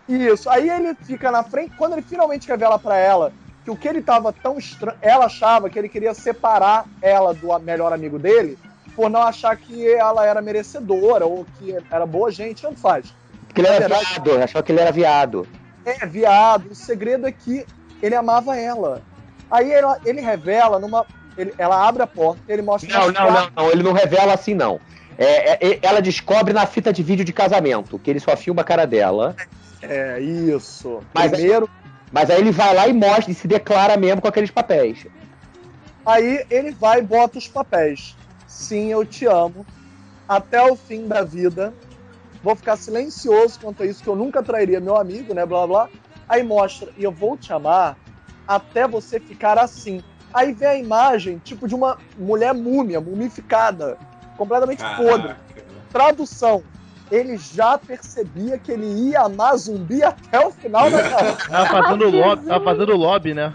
Isso. 0.08 0.48
Aí 0.48 0.70
ele 0.70 0.94
fica 1.02 1.30
na 1.32 1.42
frente, 1.42 1.74
quando 1.76 1.94
ele 1.94 2.02
finalmente 2.02 2.46
revela 2.46 2.78
pra 2.78 2.96
ela 2.96 3.32
que 3.66 3.70
o 3.72 3.76
que 3.76 3.88
ele 3.88 4.00
tava 4.00 4.32
tão 4.32 4.56
estranho, 4.56 4.96
ela 5.02 5.24
achava 5.26 5.68
que 5.68 5.76
ele 5.76 5.88
queria 5.88 6.14
separar 6.14 6.86
ela 7.02 7.34
do 7.34 7.58
melhor 7.58 7.92
amigo 7.92 8.16
dele, 8.16 8.56
por 8.94 9.10
não 9.10 9.20
achar 9.22 9.56
que 9.56 9.92
ela 9.92 10.24
era 10.24 10.40
merecedora 10.40 11.26
ou 11.26 11.44
que 11.58 11.76
era 11.90 12.06
boa 12.06 12.30
gente, 12.30 12.62
tanto 12.62 12.78
faz. 12.78 13.12
Porque 13.48 13.60
ele 13.60 13.66
era 13.66 13.80
verdade- 13.80 14.04
viado, 14.22 14.42
achava 14.44 14.62
que 14.62 14.70
ele 14.70 14.80
era 14.80 14.92
viado. 14.92 15.48
É 15.84 16.06
viado. 16.06 16.70
O 16.70 16.74
segredo 16.76 17.26
é 17.26 17.32
que 17.32 17.66
ele 18.00 18.14
amava 18.14 18.56
ela. 18.56 19.02
Aí 19.50 19.72
ela- 19.72 19.98
ele 20.04 20.20
revela 20.20 20.78
numa. 20.78 21.04
ele- 21.36 21.52
ela 21.58 21.86
abre 21.88 22.02
a 22.04 22.06
porta, 22.06 22.40
ele 22.48 22.62
mostra 22.62 22.88
Não, 22.88 23.10
não, 23.10 23.32
não, 23.32 23.50
não, 23.56 23.70
ele 23.70 23.82
não 23.82 23.92
revela 23.92 24.32
assim, 24.32 24.54
não. 24.54 24.80
É, 25.18 25.54
é, 25.54 25.58
é- 25.72 25.78
ela 25.82 26.00
descobre 26.00 26.54
na 26.54 26.66
fita 26.66 26.92
de 26.92 27.02
vídeo 27.02 27.24
de 27.24 27.32
casamento, 27.32 27.98
que 27.98 28.10
ele 28.10 28.20
só 28.20 28.36
filma 28.36 28.62
a 28.62 28.64
cara 28.64 28.86
dela. 28.86 29.34
É, 29.82 30.20
isso. 30.20 31.00
Mas- 31.12 31.32
Primeiro, 31.32 31.68
Mas 32.16 32.30
aí 32.30 32.40
ele 32.40 32.50
vai 32.50 32.74
lá 32.74 32.88
e 32.88 32.94
mostra 32.94 33.30
e 33.30 33.34
se 33.34 33.46
declara 33.46 33.94
mesmo 33.94 34.22
com 34.22 34.28
aqueles 34.28 34.50
papéis. 34.50 35.06
aí 36.06 36.46
ele 36.48 36.70
vai 36.70 37.00
e 37.00 37.02
bota 37.02 37.36
os 37.36 37.46
papéis. 37.46 38.16
Sim, 38.48 38.90
eu 38.90 39.04
te 39.04 39.26
amo. 39.26 39.66
Até 40.26 40.62
o 40.62 40.74
fim 40.76 41.06
da 41.06 41.22
vida. 41.22 41.74
Vou 42.42 42.56
ficar 42.56 42.76
silencioso 42.76 43.60
quanto 43.60 43.82
a 43.82 43.86
isso, 43.86 44.02
que 44.02 44.08
eu 44.08 44.16
nunca 44.16 44.42
trairia 44.42 44.80
meu 44.80 44.96
amigo, 44.96 45.34
né? 45.34 45.44
Blá 45.44 45.66
blá. 45.66 45.90
Aí 46.26 46.42
mostra, 46.42 46.90
e 46.96 47.04
eu 47.04 47.12
vou 47.12 47.36
te 47.36 47.52
amar 47.52 47.98
até 48.48 48.88
você 48.88 49.20
ficar 49.20 49.58
assim. 49.58 50.02
Aí 50.32 50.54
vem 50.54 50.68
a 50.68 50.74
imagem, 50.74 51.38
tipo, 51.38 51.68
de 51.68 51.74
uma 51.74 51.98
mulher 52.16 52.54
múmia, 52.54 52.98
mumificada, 52.98 53.98
completamente 54.38 54.82
podre. 54.96 55.34
Caraca. 55.34 55.40
Tradução. 55.92 56.64
Ele 57.10 57.36
já 57.36 57.78
percebia 57.78 58.58
que 58.58 58.72
ele 58.72 58.86
ia 58.86 59.22
amar 59.22 59.56
zumbi 59.56 60.02
até 60.02 60.44
o 60.44 60.50
final 60.50 60.90
da 60.90 61.02
carreira. 61.02 61.36
Tava 61.48 61.66
fazendo 61.66 62.10
lobby, 62.10 62.46
tava 62.46 62.64
fazendo 62.64 62.96
lobby, 62.96 63.34
né? 63.34 63.52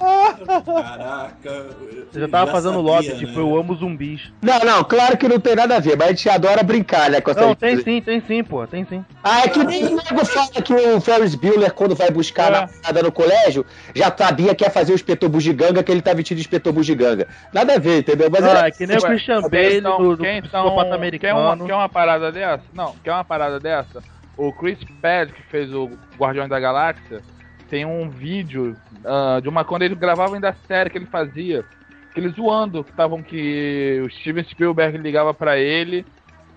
Caraca. 0.00 1.66
Você 2.10 2.20
já 2.20 2.28
tava 2.28 2.50
fazendo 2.50 2.80
lobby, 2.80 3.06
sabia, 3.06 3.26
tipo, 3.26 3.38
né? 3.38 3.44
eu 3.44 3.56
amo 3.58 3.74
zumbis. 3.76 4.32
Não, 4.42 4.58
não, 4.60 4.82
claro 4.84 5.16
que 5.16 5.28
não 5.28 5.38
tem 5.38 5.54
nada 5.54 5.76
a 5.76 5.80
ver, 5.80 5.96
mas 5.96 6.08
a 6.08 6.10
gente 6.10 6.28
adora 6.28 6.62
brincar, 6.62 7.10
né? 7.10 7.20
Com 7.20 7.30
essa 7.30 7.40
Não, 7.40 7.54
tem 7.54 7.80
sim, 7.82 8.00
tem 8.00 8.20
sim, 8.26 8.42
pô, 8.42 8.66
tem 8.66 8.84
sim. 8.86 9.04
Ah, 9.22 9.42
é 9.44 9.48
que 9.48 9.62
nem 9.62 9.84
o 9.86 9.96
nego 9.96 10.24
fala 10.24 10.48
que 10.50 10.72
o 10.74 11.00
Ferris 11.00 11.34
Bueller, 11.34 11.72
quando 11.72 11.94
vai 11.94 12.10
buscar 12.10 12.48
É. 12.48 12.50
namorada 12.52 13.02
no 13.02 13.12
colégio, 13.12 13.64
já 13.94 14.12
sabia 14.16 14.54
que 14.54 14.64
ia 14.64 14.70
fazer 14.70 14.92
o 14.92 14.94
inspetor 14.94 15.28
bugiganga, 15.28 15.82
que 15.82 15.92
ele 15.92 16.02
tá 16.02 16.12
vestido 16.14 16.36
de 16.38 16.42
inspetor 16.42 16.72
bugiganga. 16.72 17.28
Nada 17.52 17.74
a 17.74 17.78
ver, 17.78 17.98
entendeu? 18.00 18.28
Mas 18.30 18.42
Ah, 18.44 18.64
é- 18.64 18.68
é 18.68 18.70
que 18.70 18.86
nem 18.86 18.96
o 18.96 19.02
Ué, 19.02 19.08
Christian 19.08 19.40
Quem 19.42 19.50
Bale 19.50 19.82
são- 19.82 19.98
do, 19.98 20.16
do 20.16 20.22
quem 20.22 20.40
são- 20.42 20.42
psicopata 20.62 20.82
quer 20.82 20.86
uma, 20.88 20.94
americano. 20.96 21.66
quer 21.66 21.74
uma 21.74 21.88
parada 21.88 22.32
dessa? 22.32 22.62
Não, 22.74 22.94
quer 23.04 23.12
uma 23.12 23.24
parada 23.24 23.60
dessa? 23.60 24.02
O 24.36 24.52
Chris 24.52 24.78
Pratt, 25.00 25.30
que 25.32 25.42
fez 25.44 25.72
o 25.72 25.90
Guardiões 26.18 26.48
da 26.48 26.58
Galáxia, 26.58 27.20
tem 27.70 27.86
um 27.86 28.10
vídeo 28.10 28.76
ah, 29.04 29.38
de 29.40 29.48
uma 29.48 29.64
quando 29.64 29.82
ele 29.82 29.94
gravava 29.94 30.34
ainda 30.34 30.50
a 30.50 30.66
série 30.66 30.90
que 30.90 30.98
ele 30.98 31.06
fazia, 31.06 31.64
que 32.12 32.18
eles 32.18 32.34
zoando, 32.34 32.82
que 32.82 32.90
estavam 32.90 33.22
que 33.22 34.02
o 34.04 34.10
Steven 34.10 34.44
Spielberg 34.44 34.98
ligava 34.98 35.32
pra 35.32 35.56
ele 35.56 36.04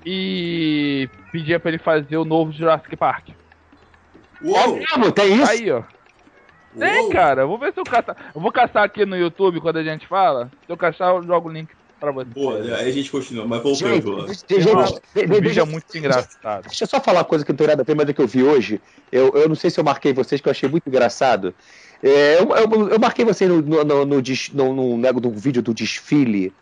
e 0.03 1.07
pedia 1.32 1.59
pra 1.59 1.70
ele 1.70 1.78
fazer 1.78 2.18
o 2.18 2.26
novo 2.26 2.51
Jurassic 2.51 2.95
Park. 2.97 3.30
É 3.30 4.45
Uou, 4.45 4.76
mesmo, 4.76 5.11
tem 5.11 5.36
isso? 5.36 5.51
Aí, 5.51 5.72
ó. 5.72 5.84
Tem, 6.78 7.03
uou. 7.03 7.11
cara. 7.11 7.45
Vou 7.45 7.59
ver 7.59 7.72
se 7.72 7.80
eu 7.80 7.84
caçar. 7.84 8.18
Eu 8.34 8.41
vou 8.41 8.51
caçar 8.51 8.84
aqui 8.84 9.05
no 9.05 9.16
YouTube 9.16 9.61
quando 9.61 9.78
a 9.78 9.84
gente 9.84 10.07
fala. 10.07 10.51
Se 10.66 10.72
eu 10.72 10.76
caçar, 10.76 11.14
eu 11.14 11.24
jogo 11.24 11.47
o 11.47 11.51
link 11.51 11.70
pra 12.04 12.24
você. 12.24 12.26
Boa, 12.34 12.56
aí 12.78 12.89
a 12.89 12.91
gente 12.91 13.10
continua, 13.10 13.45
mas 13.45 13.62
Gente, 13.78 14.01
voltando. 14.01 14.28
gente, 14.28 14.62
gente, 14.62 14.74
Não, 14.74 14.84
de- 14.84 14.91
O 14.91 14.95
de- 15.14 15.22
vídeo 15.28 15.41
deixa, 15.41 15.62
é 15.62 15.66
muito 15.66 15.97
engraçado. 15.97 16.64
deixa 16.68 16.84
eu 16.84 16.88
só 16.88 16.99
falar 16.99 17.20
uma 17.20 17.26
coisa 17.26 17.45
que 17.45 17.51
não 17.51 17.58
tem 17.58 17.68
nada 17.68 17.82
a 17.82 17.86
ver, 17.86 17.95
mas 17.95 18.10
é 18.10 18.14
que 18.14 18.22
eu 18.22 18.28
vi 18.28 18.43
hoje. 18.43 18.82
Eu, 19.12 19.32
eu 19.36 19.47
não 19.47 19.56
sei 19.56 19.70
se 19.70 19.80
eu 19.80 19.84
marquei 19.84 20.12
vocês, 20.14 20.41
que 20.41 20.47
eu 20.47 20.51
achei 20.51 20.68
muito 20.70 20.88
engraçado. 20.88 21.54
É, 22.01 22.38
eu, 22.39 22.49
eu- 22.56 22.89
eu 22.89 22.99
marquei 22.99 23.24
vocês 23.24 23.49
no, 23.49 23.62
no, 23.62 23.84
no, 23.84 24.06
no, 24.06 24.22
no, 24.54 24.74
no, 24.74 24.97
no, 24.97 25.14
no 25.22 25.32
vídeo 25.32 25.62
do 25.62 25.74
desfile 25.74 26.54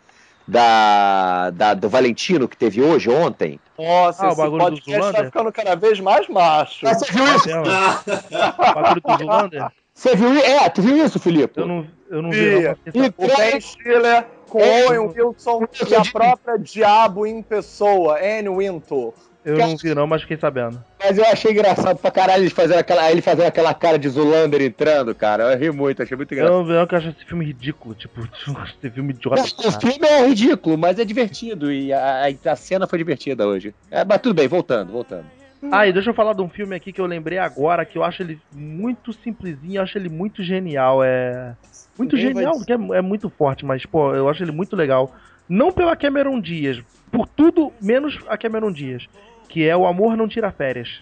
da, 0.46 1.50
da- 1.50 1.74
do 1.74 1.88
Valentino 1.88 2.48
que 2.48 2.56
teve 2.56 2.82
hoje, 2.82 3.08
ontem. 3.10 3.58
Nossa, 3.78 4.24
Ah, 4.24 4.28
o 4.28 4.32
esse 4.32 4.36
bagulho 4.40 4.58
do 4.64 4.70
podcast 4.76 5.12
tá 5.12 5.24
ficando 5.24 5.52
cada 5.52 5.74
vez 5.74 5.98
mais 6.00 6.28
macho. 6.28 6.86
Você 6.86 7.12
viu 7.12 7.24
isso? 7.36 7.50
É, 7.50 7.58
ó, 7.58 8.74
bagulho 8.74 9.00
do 9.00 9.18
Zoolander? 9.18 9.66
Você 9.94 10.16
viu 10.16 10.34
isso? 10.34 10.44
É, 10.46 10.68
tu 10.68 10.82
viu 10.82 11.04
isso, 11.04 11.18
Filipe? 11.18 11.58
Eu 11.60 11.66
não, 11.66 11.86
eu 12.12 12.22
não 12.22 12.30
vi, 12.30 12.50
não. 12.50 12.60
E- 12.62 13.14
O 13.16 13.36
Ben 13.36 13.60
Stiller 13.60 14.24
com 14.48 14.60
É. 14.60 14.86
Owen 14.86 14.98
Wilson 15.16 15.66
e 15.88 15.94
a 15.94 16.02
própria 16.04 16.58
Diabo 16.58 17.26
em 17.26 17.42
pessoa, 17.42 18.18
Anne 18.20 18.48
Wintour. 18.48 19.12
Eu 19.44 19.58
não 19.58 19.76
vi 19.76 19.92
não, 19.92 20.06
mas 20.06 20.22
fiquei 20.22 20.36
sabendo. 20.36 20.80
Mas 21.02 21.18
eu 21.18 21.24
achei 21.26 21.50
engraçado 21.50 21.98
pra 21.98 22.12
caralho 22.12 22.44
ele 22.44 22.50
fazendo 22.50 22.78
aquela, 22.78 23.10
ele 23.10 23.20
fazendo 23.20 23.46
aquela 23.46 23.74
cara 23.74 23.98
de 23.98 24.08
Zulander 24.08 24.62
entrando, 24.62 25.12
cara. 25.16 25.52
Eu 25.52 25.58
ri 25.58 25.70
muito, 25.72 26.00
achei 26.00 26.16
muito 26.16 26.32
Eu 26.32 26.36
engraçado. 26.38 26.56
não 26.58 26.64
vi 26.64 26.72
não, 26.74 26.86
que 26.86 26.94
eu 26.94 26.98
acho 26.98 27.08
esse 27.08 27.24
filme 27.24 27.44
ridículo. 27.46 27.92
Tipo, 27.96 28.20
esse 28.78 28.88
filme 28.90 29.12
idiota. 29.12 29.42
O 29.42 29.72
filme 29.80 30.06
é 30.06 30.28
ridículo, 30.28 30.78
mas 30.78 30.96
é 31.00 31.04
divertido. 31.04 31.72
E 31.72 31.92
a, 31.92 32.26
a- 32.46 32.52
a 32.52 32.54
cena 32.56 32.86
foi 32.86 32.98
divertida 32.98 33.44
hoje. 33.44 33.74
É, 33.90 34.04
mas 34.04 34.20
tudo 34.20 34.34
bem, 34.36 34.46
voltando, 34.46 34.92
voltando. 34.92 35.24
Ah, 35.72 35.88
e 35.88 35.92
deixa 35.92 36.10
eu 36.10 36.14
falar 36.14 36.34
de 36.34 36.42
um 36.42 36.48
filme 36.48 36.74
aqui 36.76 36.92
que 36.92 37.00
eu 37.00 37.06
lembrei 37.06 37.38
agora, 37.38 37.84
que 37.84 37.96
eu 37.98 38.04
acho 38.04 38.22
ele 38.22 38.40
muito 38.52 39.12
simplesinho, 39.12 39.78
eu 39.78 39.82
acho 39.82 39.98
ele 39.98 40.08
muito 40.08 40.42
genial. 40.44 41.02
É. 41.02 41.54
Muito 41.98 42.16
Ninguém 42.16 42.34
vai 42.34 42.42
genial, 42.44 42.58
porque 42.58 42.72
é, 42.72 42.98
é 42.98 43.02
muito 43.02 43.28
forte, 43.28 43.64
mas, 43.64 43.84
pô, 43.84 44.14
eu 44.14 44.28
acho 44.28 44.42
ele 44.42 44.52
muito 44.52 44.74
legal. 44.74 45.14
Não 45.48 45.70
pela 45.70 45.96
Cameron 45.96 46.40
Dias, 46.40 46.82
por 47.10 47.28
tudo 47.28 47.72
menos 47.80 48.18
a 48.28 48.36
Cameron 48.38 48.72
Dias. 48.72 49.06
Que 49.48 49.68
é 49.68 49.76
O 49.76 49.86
Amor 49.86 50.16
Não 50.16 50.26
Tira 50.26 50.50
Férias. 50.50 51.00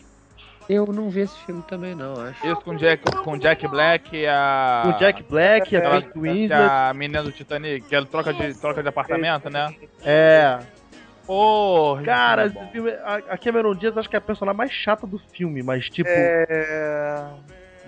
Eu 0.69 0.87
não 0.87 1.11
vi 1.11 1.21
esse 1.21 1.37
filme 1.45 1.63
também, 1.63 1.95
não, 1.95 2.15
acho. 2.15 2.47
Isso 2.47 2.61
com 2.63 2.77
Jack, 2.77 3.03
com 3.25 3.37
Jack 3.37 3.67
Black 3.67 4.17
e 4.17 4.27
a. 4.27 4.83
Com 4.85 4.99
Jack 4.99 5.23
Black, 5.25 5.75
a 5.75 5.79
Aquela, 5.79 5.95
Kate 6.01 6.13
que 6.13 6.19
Winslet. 6.21 6.53
a 6.53 6.93
menina 6.95 7.23
do 7.25 7.33
Titanic, 7.33 7.89
que 7.89 7.95
ela 7.95 8.07
troca 8.07 8.33
de, 8.33 8.61
troca 8.61 8.83
de 8.83 8.89
apartamento, 8.89 9.51
né? 9.51 9.75
É. 10.05 10.59
Porra, 11.27 12.03
Cara, 12.03 12.43
é 12.43 12.47
esse 12.47 12.67
filme, 12.73 12.91
a, 12.91 13.15
a 13.31 13.39
Cameron 13.39 13.75
Diaz 13.75 13.97
acho 13.97 14.09
que 14.09 14.17
é 14.17 14.19
a 14.19 14.23
personagem 14.23 14.59
mais 14.59 14.71
chata 14.71 15.07
do 15.07 15.19
filme, 15.19 15.63
mas 15.63 15.89
tipo. 15.91 16.09
É... 16.09 17.27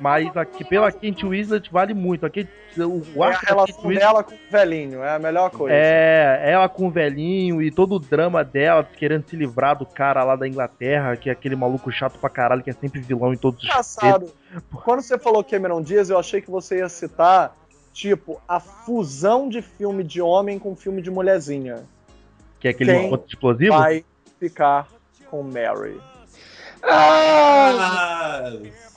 Mas 0.01 0.37
aqui, 0.37 0.65
pela 0.65 0.91
Kate 0.91 1.27
Winslet 1.27 1.71
vale 1.71 1.95
muito. 1.95 2.27
Aqui, 2.27 2.49
o 2.77 3.23
é 3.23 3.27
a 3.27 3.29
arco 3.29 3.47
da 3.47 3.55
Kate 3.55 3.73
relação 3.73 3.95
dela 3.95 4.25
com 4.25 4.35
o 4.35 4.39
velhinho, 4.51 5.03
é 5.03 5.15
a 5.15 5.19
melhor 5.19 5.51
coisa. 5.51 5.75
É, 5.75 6.41
ela 6.45 6.69
com 6.69 6.87
o 6.87 6.91
velhinho 6.91 7.63
e 7.63 7.71
todo 7.71 7.97
o 7.97 7.99
drama 7.99 8.43
dela 8.43 8.83
querendo 8.85 9.29
se 9.29 9.37
livrar 9.37 9.77
do 9.77 9.87
cara 9.87 10.25
lá 10.25 10.35
da 10.35 10.49
Inglaterra, 10.49 11.17
que 11.17 11.29
é 11.29 11.33
aquele 11.33 11.55
maluco 11.55 11.91
chato 11.93 12.19
pra 12.19 12.31
caralho, 12.31 12.63
que 12.63 12.71
é 12.71 12.73
sempre 12.73 13.01
vilão 13.01 13.33
em 13.33 13.37
todos 13.37 13.63
os 13.63 13.69
Engraçado. 13.69 14.33
Quando 14.85 15.03
você 15.03 15.19
falou 15.19 15.45
Cameron 15.45 15.83
Diaz, 15.83 16.11
eu 16.11 16.19
achei 16.19 16.41
que 16.41 16.51
você 16.51 16.79
ia 16.79 16.89
citar, 16.89 17.57
tipo, 17.93 18.41
a 18.49 18.59
fusão 18.59 19.49
de 19.49 19.63
filme 19.63 20.03
de 20.03 20.21
homem 20.21 20.59
com 20.59 20.75
filme 20.75 21.03
de 21.03 21.11
mulherzinha. 21.11 21.85
Que 22.59 22.69
é 22.69 22.71
aquele 22.71 22.93
Quem 22.93 23.15
explosivo. 23.27 23.77
Vai 23.77 24.05
ficar 24.39 24.89
com 25.31 25.43
Mary. 25.43 26.01
Ah, 26.83 28.53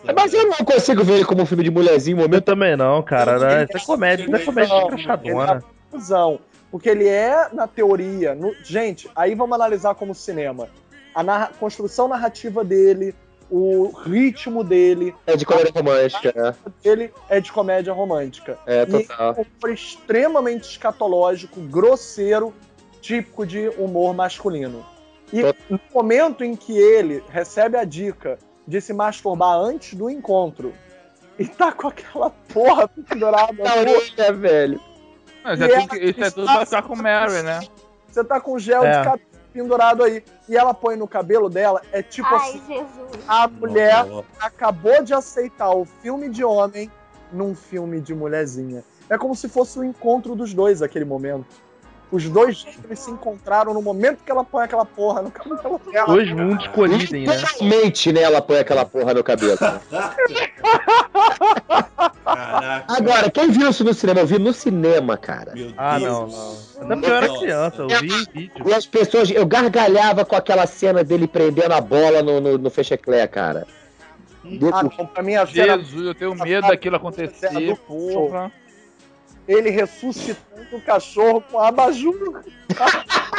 Ah, 0.07 0.13
mas 0.15 0.33
eu 0.33 0.45
não 0.47 0.57
consigo 0.57 1.03
ver 1.03 1.13
ele 1.15 1.25
como 1.25 1.41
um 1.41 1.45
filme 1.45 1.63
de 1.63 1.71
mulherzinho, 1.71 2.17
um 2.17 2.21
Eu 2.21 2.27
momento. 2.27 2.43
também 2.43 2.75
não, 2.75 3.01
cara. 3.01 3.33
Não, 3.39 3.47
né? 3.47 3.63
Isso 3.63 3.77
é 3.77 3.81
é- 3.81 3.86
comédia, 3.86 4.23
isso 4.25 4.36
é 4.36 4.39
comédia 4.39 4.75
Não, 4.75 4.88
encaixadona. 4.88 5.63
é 5.63 5.91
fusão. 5.91 6.39
Porque 6.71 6.89
ele 6.89 7.07
é, 7.07 7.47
na 7.53 7.67
teoria. 7.67 8.36
no- 8.36 8.53
Gente, 8.63 9.09
aí 9.15 9.33
vamos 9.33 9.55
analisar 9.55 9.95
como 9.95 10.13
cinema. 10.13 10.67
A 11.13 11.23
narra- 11.23 11.51
construção 11.59 12.07
narrativa 12.07 12.63
dele, 12.63 13.15
o 13.49 13.88
ritmo 14.03 14.63
dele, 14.63 15.15
É 15.25 15.36
de 15.38 15.45
comédia 15.45 15.71
romântica, 15.73 16.55
ele 16.83 17.11
é 17.29 17.39
de 17.39 17.51
comédia 17.51 17.93
romântica. 17.93 18.57
é. 18.67 18.79
É, 18.79 18.83
E 18.83 18.86
total. 19.07 19.38
foi 19.61 19.73
extremamente 19.73 20.69
escatológico, 20.69 21.59
grosseiro, 21.61 22.53
típico 23.01 23.45
de 23.45 23.69
humor 23.77 24.13
masculino. 24.13 24.86
E 25.41 25.55
no 25.69 25.79
momento 25.93 26.43
em 26.43 26.55
que 26.55 26.77
ele 26.77 27.23
recebe 27.29 27.77
a 27.77 27.83
dica 27.83 28.38
de 28.67 28.79
se 28.79 28.93
masturbar 28.93 29.57
antes 29.57 29.93
do 29.93 30.09
encontro 30.09 30.73
e 31.38 31.45
tá 31.45 31.71
com 31.71 31.88
aquela 31.88 32.29
porra 32.53 32.88
pendurada, 32.88 33.63
Na 33.63 33.75
orelha, 33.75 34.33
velho. 34.33 34.79
Mas 35.43 35.61
é 35.61 35.67
tudo, 35.67 35.95
isso 35.97 36.23
é 36.23 36.31
tudo 36.31 36.45
pra 36.45 36.65
ficar 36.65 36.81
com 36.83 36.95
Mary, 36.95 37.43
né? 37.43 37.59
você 38.07 38.23
tá 38.23 38.39
com 38.39 38.57
gel 38.57 38.83
É. 38.83 38.91
de 38.99 39.03
cabelo 39.03 39.36
pendurado 39.53 40.03
aí, 40.03 40.23
e 40.49 40.57
ela 40.57 40.73
põe 40.73 40.97
no 40.97 41.07
cabelo 41.07 41.49
dela, 41.49 41.81
é 41.91 42.01
tipo 42.01 42.27
Ai, 42.27 42.36
assim, 42.36 42.61
Jesus. 42.67 43.23
a 43.27 43.47
mulher 43.47 44.05
ó, 44.09 44.23
acabou 44.39 45.01
de 45.03 45.13
aceitar 45.13 45.69
o 45.69 45.86
filme 45.86 46.29
de 46.29 46.43
homem 46.43 46.91
num 47.31 47.55
filme 47.55 48.01
de 48.01 48.13
mulherzinha. 48.13 48.83
É 49.09 49.17
como 49.17 49.36
se 49.36 49.47
fosse 49.47 49.77
o 49.79 49.83
encontro 49.83 50.36
dos 50.36 50.53
dois 50.53 50.81
aquele 50.81 51.05
momento. 51.05 51.45
Os 52.12 52.30
dois 52.30 52.58
gêmeos 52.58 52.99
se 52.99 53.10
encontraram 53.12 53.74
no 53.74 53.82
momento 53.82 54.20
que 54.24 54.32
ela 54.32 54.43
põe 54.43 54.64
aquela 54.64 54.86
porra 54.86 55.22
no 55.24 55.32
cabelo 55.32 55.82
dela. 55.91 56.08
Dois 56.08 56.32
mundos 56.32 56.68
colidem, 56.68 57.26
né? 57.26 57.36
Literalmente, 57.36 58.14
né, 58.14 58.22
ela 58.22 58.41
põe 58.41 58.60
aquela 58.60 58.86
porra 58.86 59.14
no 59.14 59.24
cabelo. 59.24 59.58
Caraca. 62.24 62.86
Agora, 62.88 63.30
quem 63.32 63.49
viu 63.51 63.70
isso 63.70 63.84
no 63.84 63.93
cinema? 63.93 64.20
Eu 64.22 64.28
vi 64.28 64.39
no 64.39 64.53
cinema, 64.53 65.18
cara. 65.18 65.53
Meu 65.56 65.72
Ah, 65.78 65.97
Deus. 65.99 66.12
não, 66.12 66.28
não. 66.28 66.56
Até 66.86 66.95
porque 66.95 67.10
eu 67.10 67.16
era 67.16 67.39
criança, 67.39 67.82
eu 67.82 67.88
vi 67.88 68.14
em 68.14 68.26
vídeo. 68.34 68.66
E 68.70 68.74
as 68.74 68.86
pessoas, 68.86 69.30
eu 69.32 69.45
gargalhava 69.45 70.26
com 70.26 70.36
aquela 70.36 70.66
cena 70.66 71.03
dele 71.03 71.28
prendendo 71.28 71.74
a 71.74 71.82
bola 71.82 72.22
no, 72.22 72.39
no, 72.39 72.58
no 72.58 72.70
Fecheclé, 72.70 73.26
cara. 73.28 73.68
Ah, 74.74 74.84
não, 74.84 74.89
pra 75.08 75.24
mim 75.24 75.36
a 75.36 75.45
cena 75.47 75.78
Jesus, 75.80 76.06
eu 76.06 76.14
tenho 76.16 76.36
medo 76.36 76.68
daquilo 76.68 76.95
acontecer, 76.97 77.76
porra. 77.88 78.51
Ele 79.47 79.69
ressuscitando 79.69 80.75
o 80.75 80.81
cachorro 80.81 81.41
com 81.51 81.59
a 81.59 81.67
abajur. 81.67 82.43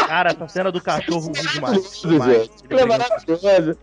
Cara, 0.07 0.31
essa 0.31 0.49
cena 0.49 0.71
do 0.71 0.81
cachorro 0.81 1.33
ri 1.33 1.49
demais. 1.49 2.01
Demais. 2.03 3.69
É. 3.69 3.77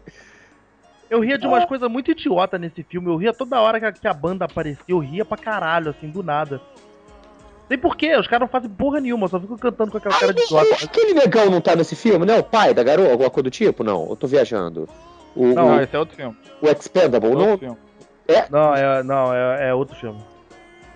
Eu 1.09 1.19
ria 1.19 1.37
de 1.37 1.45
umas 1.45 1.65
coisas 1.65 1.89
muito 1.89 2.11
idiota 2.11 2.57
nesse 2.57 2.81
filme. 2.83 3.07
Eu 3.07 3.17
ria 3.17 3.33
toda 3.33 3.59
hora 3.59 3.79
que 3.79 3.85
a, 3.85 3.91
que 3.91 4.07
a 4.07 4.13
banda 4.13 4.45
aparecia. 4.45 4.83
Eu 4.87 4.99
ria 4.99 5.23
pra 5.23 5.37
caralho, 5.37 5.91
assim, 5.91 6.09
do 6.09 6.23
nada. 6.23 6.59
Tem 7.69 7.77
porquê, 7.77 8.15
os 8.17 8.27
caras 8.27 8.41
não 8.41 8.51
fazem 8.51 8.69
porra 8.69 8.99
nenhuma, 8.99 9.27
só 9.27 9.39
ficam 9.39 9.57
cantando 9.57 9.91
com 9.91 9.97
aquela 9.97 10.19
cara 10.19 10.33
de 10.33 10.41
idiota. 10.43 10.85
aquele 10.85 11.13
negão 11.13 11.49
não 11.49 11.61
tá 11.61 11.75
nesse 11.75 11.95
filme, 11.95 12.25
não? 12.25 12.39
O 12.39 12.43
pai 12.43 12.73
da 12.73 12.83
garota, 12.83 13.11
alguma 13.11 13.29
coisa 13.29 13.43
do 13.43 13.51
tipo? 13.51 13.83
Não, 13.83 14.09
eu 14.09 14.15
tô 14.15 14.27
viajando. 14.27 14.87
O, 15.35 15.47
Não, 15.47 15.77
o, 15.77 15.81
esse 15.81 15.95
é 15.95 15.99
outro 15.99 16.15
filme. 16.15 16.35
o 16.61 16.67
Expendable, 16.67 17.29
Outro 17.29 17.45
não? 17.45 17.57
filme. 17.57 17.77
Não, 18.49 18.75
é, 18.75 19.03
não, 19.03 19.33
é, 19.33 19.69
é 19.69 19.73
outro 19.73 19.95
filme. 19.95 20.19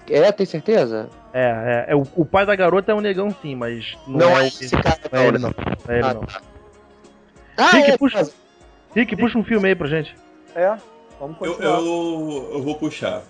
É, 0.10 0.32
tem 0.32 0.46
certeza? 0.46 1.10
É, 1.34 1.86
é, 1.90 1.92
é 1.92 1.96
o, 1.96 2.04
o 2.16 2.26
pai 2.26 2.46
da 2.46 2.56
garota 2.56 2.92
é 2.92 2.96
um 2.96 3.02
negão 3.02 3.36
sim, 3.42 3.56
mas 3.56 3.98
não, 4.08 4.20
Não, 4.20 4.38
é, 4.38 4.44
é 4.46 4.48
esse 4.48 4.70
cara, 4.72 5.00
não 5.12 5.20
é 5.20 5.28
ele 5.28 5.38
não. 5.38 5.50
é 5.88 5.94
ele 6.00 6.04
Ah, 6.08 6.14
não. 6.14 6.24
Ah, 7.58 7.72
Rick, 7.72 7.92
é, 7.92 7.98
puxa. 7.98 8.18
mas- 8.20 8.34
Rick, 8.96 9.16
puxa 9.16 9.38
um 9.38 9.44
filme 9.44 9.68
aí 9.68 9.76
pra 9.76 9.88
gente. 9.88 10.16
É, 10.56 10.76
vamos 11.20 11.36
Eu, 11.42 11.54
continuar. 11.54 11.80
eu, 11.80 12.50
eu 12.54 12.62
vou 12.64 12.76
puxar. 12.76 13.22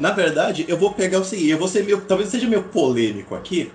Na 0.00 0.10
verdade, 0.12 0.64
eu 0.68 0.76
vou 0.76 0.92
pegar 0.92 1.18
o 1.20 1.24
seguinte, 1.24 1.50
eu 1.50 1.58
vou 1.58 1.68
ser 1.68 1.84
meio, 1.84 2.00
talvez 2.02 2.28
seja 2.30 2.48
meio 2.48 2.62
polêmico 2.64 3.34
aqui, 3.36 3.70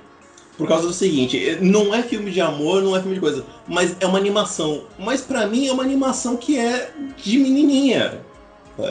por 0.57 0.67
causa 0.67 0.86
do 0.88 0.93
seguinte, 0.93 1.57
não 1.61 1.93
é 1.95 2.01
filme 2.03 2.29
de 2.32 2.41
amor, 2.41 2.82
não 2.82 2.95
é 2.95 2.99
filme 2.99 3.15
de 3.15 3.21
coisa, 3.21 3.45
mas 3.67 3.95
é 3.99 4.05
uma 4.05 4.17
animação. 4.17 4.84
Mas 4.99 5.21
pra 5.21 5.47
mim 5.47 5.67
é 5.67 5.71
uma 5.71 5.84
animação 5.84 6.36
que 6.38 6.59
é 6.59 6.91
de 7.17 7.38
menininha. 7.39 8.19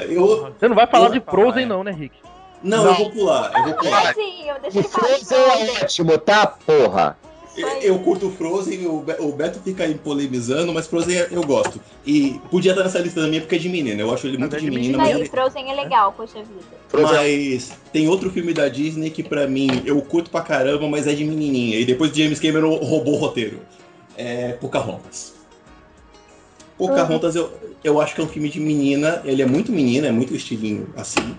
Eu, 0.08 0.52
Você 0.58 0.68
não 0.68 0.74
vai 0.76 0.86
falar 0.86 1.06
Eu- 1.08 1.12
de 1.12 1.20
Frozen 1.20 1.66
não, 1.66 1.82
né, 1.84 1.90
Rick? 1.90 2.16
Não, 2.62 2.86
eu 2.86 2.94
vou 2.94 3.10
pular, 3.10 3.52
eu 3.56 3.64
vou 3.64 3.74
pular. 3.74 4.14
Sim, 4.14 4.48
eu 4.48 4.60
deixei 4.60 4.80
O. 4.80 4.84
Frozen 4.84 5.38
é 5.38 5.82
ótimo, 5.84 6.18
tá, 6.18 6.46
porra? 6.46 7.18
Eu, 7.56 7.68
eu 7.68 7.98
curto 7.98 8.30
Frozen, 8.30 8.86
o, 8.86 9.00
Be- 9.00 9.16
o 9.18 9.32
Beto 9.32 9.58
fica 9.60 9.82
aí 9.82 9.94
polemizando, 9.94 10.72
mas 10.72 10.86
Frozen 10.86 11.16
eu 11.32 11.42
gosto. 11.42 11.80
E 12.06 12.40
podia 12.50 12.70
estar 12.70 12.84
nessa 12.84 13.00
lista 13.00 13.20
também 13.20 13.40
porque 13.40 13.56
é 13.56 13.58
de 13.58 13.68
menina, 13.68 14.00
eu 14.00 14.14
acho 14.14 14.26
ele 14.28 14.38
muito 14.38 14.54
é 14.54 14.58
de 14.60 14.64
de 14.66 14.70
menina, 14.70 14.98
menina. 14.98 15.18
mas 15.18 15.22
Aí, 15.22 15.28
Frozen 15.28 15.70
é 15.70 15.74
legal, 15.74 16.12
poxa 16.16 16.38
vida. 16.38 16.60
Frozen 16.88 17.16
Mas 17.16 17.72
tem 17.92 18.08
outro 18.08 18.30
filme 18.30 18.54
da 18.54 18.68
Disney 18.68 19.10
que 19.10 19.22
pra 19.22 19.48
mim 19.48 19.82
eu 19.84 20.00
curto 20.00 20.30
pra 20.30 20.42
caramba, 20.42 20.88
mas 20.88 21.06
é 21.08 21.12
de 21.12 21.24
menininha. 21.24 21.78
E 21.80 21.84
depois 21.84 22.16
James 22.16 22.38
Cameron 22.38 22.76
roubou 22.76 23.14
o 23.14 23.18
roteiro. 23.18 23.60
É 24.16 24.52
Pocahontas. 24.52 25.34
Pocahontas 26.78 27.34
eu, 27.36 27.52
eu 27.84 28.00
acho 28.00 28.14
que 28.14 28.20
é 28.20 28.24
um 28.24 28.28
filme 28.28 28.48
de 28.48 28.60
menina. 28.60 29.20
Ele 29.24 29.42
é 29.42 29.46
muito 29.46 29.70
menina, 29.72 30.06
é 30.06 30.12
muito 30.12 30.34
estilinho 30.34 30.88
assim. 30.96 31.36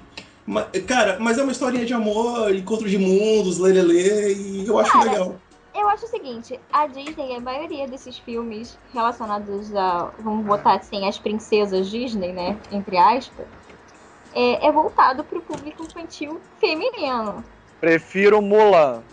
Mas, 0.51 0.67
cara, 0.85 1.17
mas 1.17 1.37
é 1.37 1.43
uma 1.43 1.53
historinha 1.53 1.85
de 1.85 1.93
amor, 1.93 2.53
encontro 2.53 2.89
de 2.89 2.97
mundos, 2.97 3.57
lelele, 3.57 4.33
e 4.33 4.67
eu 4.67 4.77
acho 4.77 4.91
Cara, 4.91 5.09
legal. 5.09 5.35
Eu 5.73 5.87
acho 5.87 6.03
o 6.03 6.09
seguinte, 6.09 6.59
a 6.73 6.87
Disney, 6.87 7.37
a 7.37 7.39
maioria 7.39 7.87
desses 7.87 8.17
filmes 8.17 8.77
relacionados 8.93 9.73
a, 9.73 10.11
vamos 10.19 10.45
botar 10.45 10.73
assim, 10.73 11.07
as 11.07 11.17
princesas 11.17 11.89
Disney, 11.89 12.33
né, 12.33 12.57
entre 12.69 12.97
aspas, 12.97 13.45
é, 14.33 14.67
é 14.67 14.71
voltado 14.73 15.23
pro 15.23 15.41
público 15.41 15.83
infantil 15.83 16.41
feminino. 16.59 17.41
Prefiro 17.79 18.41
Mulan. 18.41 19.03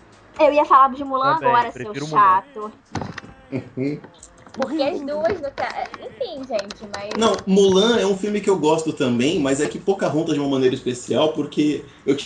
Eu 0.40 0.52
ia 0.52 0.64
falar 0.64 0.92
de 0.92 1.04
Mulan 1.04 1.34
Também, 1.34 1.50
agora, 1.50 1.70
seu 1.70 1.94
Mulan. 1.94 2.06
chato. 2.08 2.72
Uhum. 3.52 4.00
Porque 4.58 4.82
as 4.82 5.00
duas, 5.00 5.40
no 5.40 5.50
ca- 5.52 5.88
enfim, 6.02 6.44
gente, 6.46 6.86
mas... 6.90 7.14
Não, 7.16 7.42
Mulan 7.46 7.98
é 7.98 8.06
um 8.06 8.16
filme 8.16 8.40
que 8.40 8.50
eu 8.50 8.58
gosto 8.58 8.92
também, 8.92 9.38
mas 9.38 9.60
é 9.60 9.66
que 9.66 9.78
Pocahontas 9.78 10.34
de 10.34 10.40
uma 10.40 10.48
maneira 10.50 10.74
especial, 10.74 11.32
porque 11.32 11.82
eu 12.04 12.16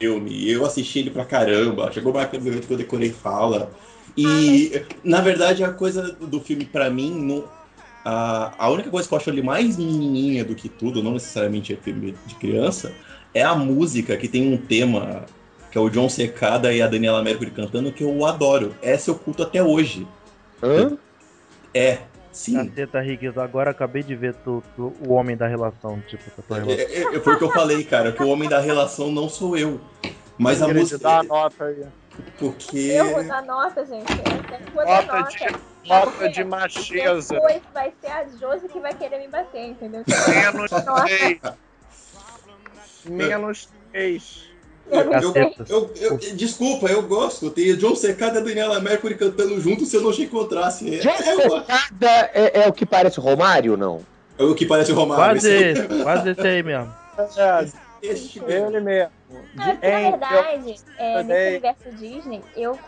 filme, 0.00 0.48
eu 0.48 0.64
assisti 0.64 1.00
ele 1.00 1.10
pra 1.10 1.24
caramba, 1.24 1.92
chegou 1.92 2.12
do 2.12 2.18
evento 2.18 2.66
que 2.66 2.72
eu 2.72 2.78
decorei 2.78 3.10
fala. 3.10 3.70
E, 4.16 4.72
na 5.04 5.20
verdade, 5.20 5.62
a 5.62 5.72
coisa 5.72 6.12
do 6.12 6.40
filme, 6.40 6.64
pra 6.64 6.90
mim, 6.90 7.10
não, 7.20 7.44
a, 8.04 8.52
a 8.64 8.70
única 8.70 8.90
coisa 8.90 9.06
que 9.06 9.14
eu 9.14 9.18
acho 9.18 9.30
ele 9.30 9.42
mais 9.42 9.76
menininha 9.76 10.44
do 10.44 10.54
que 10.54 10.68
tudo, 10.68 11.02
não 11.02 11.12
necessariamente 11.12 11.72
é 11.72 11.76
filme 11.76 12.14
de 12.26 12.34
criança, 12.34 12.92
é 13.34 13.42
a 13.42 13.54
música, 13.54 14.16
que 14.16 14.26
tem 14.26 14.52
um 14.52 14.56
tema, 14.56 15.26
que 15.70 15.78
é 15.78 15.80
o 15.80 15.90
John 15.90 16.08
Secada 16.08 16.72
e 16.72 16.80
a 16.82 16.86
Daniela 16.88 17.22
Mercury 17.22 17.50
cantando, 17.50 17.92
que 17.92 18.02
eu 18.02 18.24
adoro. 18.24 18.74
Essa 18.82 19.10
eu 19.10 19.14
culto 19.14 19.42
até 19.42 19.62
hoje. 19.62 20.06
Hã? 20.62 20.96
É, 21.74 21.98
sim. 22.32 22.54
Caceta, 22.68 23.00
Rick, 23.00 23.24
eu 23.24 23.40
agora 23.40 23.70
acabei 23.70 24.02
de 24.02 24.14
ver 24.14 24.34
tu, 24.44 24.62
tu- 24.76 24.92
o 25.00 25.12
homem 25.12 25.36
da 25.36 25.46
relação, 25.46 26.00
tipo, 26.02 26.22
a 26.38 26.42
tua 26.42 26.56
relação. 26.58 26.84
É, 26.84 26.92
é, 26.92 27.16
é, 27.16 27.20
foi 27.20 27.34
o 27.34 27.38
que 27.38 27.44
eu 27.44 27.52
falei, 27.52 27.84
cara, 27.84 28.12
que 28.12 28.22
o 28.22 28.28
homem 28.28 28.48
da 28.48 28.58
relação 28.60 29.10
não 29.10 29.28
sou 29.28 29.56
eu. 29.56 29.80
Mas 30.38 30.62
a 30.62 30.66
Queria 30.66 30.80
te 30.80 30.84
música. 30.84 30.98
dar 31.02 31.18
a 31.20 31.22
nota 31.22 31.64
aí. 31.64 31.84
Porque. 32.38 32.78
Eu 32.78 33.10
vou 33.12 33.24
dar 33.24 33.42
nota, 33.42 33.84
gente. 33.84 34.10
Eu 34.10 34.84
Nota 34.84 35.12
nota. 35.18 35.28
de, 35.30 35.88
nota 35.88 36.10
Porque 36.10 36.28
de 36.30 36.44
macheza. 36.44 37.34
Depois 37.34 37.62
vai 37.74 37.92
ser 38.00 38.06
a 38.10 38.26
Josi 38.28 38.68
que 38.68 38.80
vai 38.80 38.94
querer 38.94 39.18
me 39.18 39.28
bater, 39.28 39.66
entendeu? 39.68 40.02
Menos 40.06 40.70
Nossa. 40.70 41.04
3. 41.04 41.40
Menos 43.04 43.68
3. 43.92 44.49
Eu 44.90 45.54
Eu, 45.68 45.90
eu- 46.00 46.18
desculpa, 46.36 46.86
eu 46.88 47.02
gosto. 47.02 47.50
Tem 47.50 47.74
John 47.76 47.94
Secada 47.94 48.38
e 48.38 48.42
a 48.42 48.44
Daniela 48.44 48.80
Mercury 48.80 49.14
cantando 49.14 49.60
junto 49.60 49.84
se 49.84 49.96
eu 49.96 50.02
não 50.02 50.12
te 50.12 50.22
encontrasse. 50.22 50.94
É, 50.96 50.98
John 50.98 51.10
é, 51.10 51.22
Secada 51.50 52.30
é, 52.34 52.62
é 52.64 52.68
o 52.68 52.72
que 52.72 52.84
parece 52.86 53.18
o 53.18 53.22
Romário, 53.22 53.76
não? 53.76 54.00
é 54.38 54.42
o 54.42 54.54
que 54.54 54.64
parece 54.66 54.90
o 54.92 54.94
Romário. 54.94 55.34
Quase 55.40 55.52
esse- 55.52 56.02
quase 56.02 56.30
esse 56.30 56.40
aí 56.46 56.62
mesmo. 56.62 56.92
É, 58.02 58.56
ele 58.66 58.80
mesmo. 58.80 59.10
É 59.30 59.72
porque, 59.72 59.88
na 59.90 59.98
verdade, 60.10 60.74
é, 60.98 61.22
nesse 61.22 61.48
universo 61.50 61.90
Disney, 61.98 62.40
eu 62.56 62.78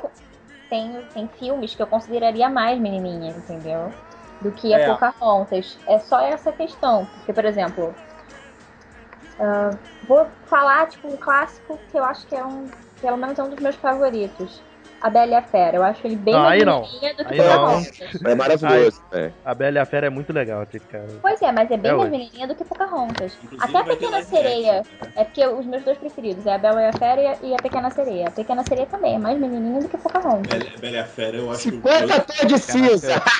tenho 0.70 1.02
tem 1.12 1.28
filmes 1.38 1.74
que 1.74 1.82
eu 1.82 1.86
consideraria 1.86 2.48
mais 2.48 2.80
menininha, 2.80 3.30
entendeu? 3.36 3.92
Do 4.40 4.50
que 4.52 4.72
a 4.72 4.78
É. 4.78 4.86
Pocahontas. 4.88 5.76
É 5.86 5.98
só 5.98 6.18
essa 6.20 6.50
questão. 6.50 7.06
Porque, 7.16 7.32
por 7.34 7.44
exemplo, 7.44 7.94
ah, 9.38 9.76
vou 10.02 10.26
falar, 10.46 10.88
tipo, 10.88 11.08
um 11.08 11.16
clássico 11.16 11.78
que 11.90 11.98
eu 11.98 12.04
acho 12.04 12.26
que 12.26 12.34
é 12.34 12.44
um, 12.44 12.66
pelo 13.00 13.16
menos 13.16 13.38
é 13.38 13.42
um 13.42 13.50
dos 13.50 13.60
meus 13.60 13.76
favoritos. 13.76 14.62
A 15.02 15.10
Bela 15.10 15.32
e 15.32 15.34
a 15.34 15.42
Fera. 15.42 15.76
Eu 15.76 15.82
acho 15.82 16.06
ele 16.06 16.14
bem 16.16 16.32
Não, 16.32 16.40
mais 16.42 16.60
aí 16.60 16.64
não. 16.66 16.82
menininha 16.82 17.14
do 17.14 17.24
que 17.24 17.32
Aí. 17.34 17.38
Pocahontas. 17.40 18.22
É 18.24 18.34
maravilhoso, 18.34 19.02
é. 19.12 19.30
A 19.44 19.54
Bela 19.54 19.78
e 19.78 19.80
a 19.80 19.84
Fera 19.86 20.06
é 20.06 20.10
muito 20.10 20.32
legal, 20.32 20.62
aquele 20.62 20.84
cara. 20.84 21.08
Pois 21.20 21.42
é, 21.42 21.50
mas 21.50 21.70
é 21.70 21.76
bem 21.76 21.90
É, 21.90 21.94
mais 21.94 22.10
menininha 22.10 22.46
do 22.46 22.54
que 22.54 22.64
Pocahontas. 22.64 23.36
Inclusive, 23.42 23.68
Até 23.68 23.78
a 23.78 23.84
Pequena 23.96 24.22
Sereia. 24.22 24.82
É 25.16 25.24
porque 25.24 25.44
os 25.46 25.66
meus 25.66 25.82
dois 25.84 25.98
preferidos 25.98 26.46
é 26.46 26.54
a 26.54 26.58
Bela 26.58 26.80
e 26.82 26.86
a 26.86 26.92
Fera 26.92 27.36
e 27.42 27.52
a- 27.54 27.56
Pequena 27.62 27.90
Sereia. 27.90 28.28
A 28.28 28.30
Pequena 28.30 28.62
Sereia 28.64 28.86
também 28.86 29.14
é 29.16 29.18
mais 29.18 29.38
menininha 29.38 29.80
do 29.80 29.88
que 29.88 29.96
Pocahontas. 29.98 30.46
Bela, 30.62 30.70
Bela 30.80 30.96
e 30.96 30.98
a 31.00 31.04
Fera, 31.04 31.36
eu 31.36 31.50
acho 31.50 31.60
50 31.62 32.20
tons 32.20 32.46
de 32.46 32.58
cinza! 32.58 33.22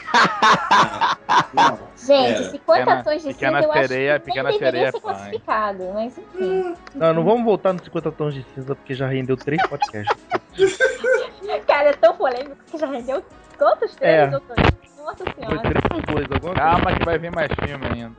Não, 1.54 1.78
Gente, 1.96 2.40
Era. 2.42 2.50
50 2.50 2.80
Pequena- 2.80 3.04
tons 3.04 3.22
de 3.22 3.32
cinza 3.32 3.46
eu 3.62 3.72
acho 3.72 3.88
Sereia- 3.88 4.18
que 4.18 4.24
Pequena 4.26 4.48
nem 4.50 4.58
deveria 4.58 4.90
Sereia 4.90 4.90
ser 4.90 4.96
é 4.96 5.00
fine. 5.00 5.02
classificado, 5.14 5.90
mas 5.94 6.18
enfim. 6.18 6.74
Não, 6.94 7.14
não 7.14 7.24
vamos 7.24 7.44
voltar 7.44 7.72
nos 7.72 7.82
50 7.84 8.10
tons 8.12 8.34
de 8.34 8.44
cinza, 8.54 8.74
porque 8.74 8.94
já 8.94 9.06
rendeu 9.06 9.36
três 9.36 9.62
podcasts. 9.68 10.16
Cara, 11.66 11.90
é 11.90 11.92
tão 11.94 12.14
polêmico 12.16 12.56
que 12.70 12.78
já 12.78 12.86
rendeu 12.86 13.22
quantos 13.58 13.94
três 13.94 14.12
É. 14.12 14.26
Nossa 14.30 15.24
Foi 15.24 15.34
senhora. 15.34 15.60
três 15.60 15.82
ou 15.92 16.14
dois, 16.14 16.26
alguma 16.30 16.54
coisa. 16.54 16.54
Calma 16.54 16.98
que 16.98 17.04
vai 17.04 17.18
vir 17.18 17.32
mais 17.32 17.50
filme 17.64 17.86
ainda. 17.86 18.16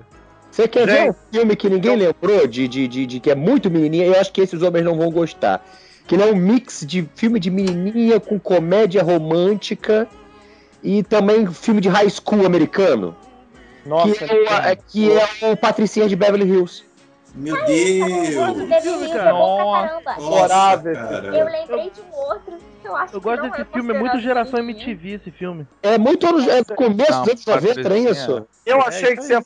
Você 0.51 0.67
quer 0.67 0.85
ver 0.85 0.97
Gente. 0.97 1.09
um 1.09 1.15
filme 1.31 1.55
que 1.55 1.69
ninguém 1.69 1.95
lembrou, 1.95 2.45
de, 2.45 2.67
de, 2.67 2.87
de, 2.87 3.05
de 3.05 3.19
que 3.19 3.31
é 3.31 3.35
muito 3.35 3.71
menininha? 3.71 4.05
Eu 4.05 4.19
acho 4.19 4.31
que 4.31 4.41
esses 4.41 4.61
homens 4.61 4.85
não 4.85 4.95
vão 4.95 5.09
gostar. 5.09 5.65
Que 6.05 6.15
ele 6.15 6.23
é 6.23 6.25
um 6.27 6.35
mix 6.35 6.85
de 6.85 7.09
filme 7.15 7.39
de 7.39 7.49
menininha 7.49 8.19
com 8.19 8.39
comédia 8.39 9.01
romântica 9.01 10.07
e 10.83 11.01
também 11.01 11.47
filme 11.47 11.81
de 11.81 11.89
high 11.89 12.09
school 12.09 12.45
americano. 12.45 13.15
Nossa, 13.85 14.13
que, 14.13 14.31
é 14.31 14.37
o, 14.37 14.53
é, 14.53 14.75
que 14.75 15.11
é 15.11 15.51
o 15.51 15.57
Patricinha 15.57 16.07
de 16.07 16.15
Beverly 16.15 16.47
Hills. 16.47 16.83
Meu 17.35 17.55
Nossa, 17.55 17.65
Deus! 17.67 18.67
Devil's 18.69 18.85
Hills 18.85 19.09
cara. 19.13 19.29
é 19.29 19.33
Nossa. 19.33 19.87
caramba. 19.87 20.15
Nossa, 20.19 20.93
cara. 20.93 21.35
Eu 21.35 21.45
lembrei 21.45 21.89
de 21.89 22.01
um 22.01 22.15
outro 22.15 22.53
que 22.79 22.87
eu 22.87 22.95
acho 22.95 23.15
Eu 23.15 23.19
que 23.21 23.23
gosto 23.27 23.41
desse 23.41 23.61
é 23.61 23.65
filme, 23.65 23.93
é 23.95 23.99
muito 23.99 24.19
geração 24.19 24.59
menininha. 24.61 24.87
MTV 24.91 25.09
esse 25.15 25.31
filme. 25.31 25.67
É 25.81 25.97
muito 25.97 26.27
anos, 26.27 26.47
é 26.47 26.61
do 26.61 26.75
começo 26.75 27.11
Não, 27.11 27.23
dos 27.23 27.47
anos 27.47 27.63
90, 27.63 27.89
não 27.89 27.95
é 27.95 27.99
isso? 27.99 28.47
eu 28.65 28.77
É, 28.77 28.87
achei 28.87 29.15
que 29.15 29.23
você, 29.23 29.33
ia, 29.33 29.41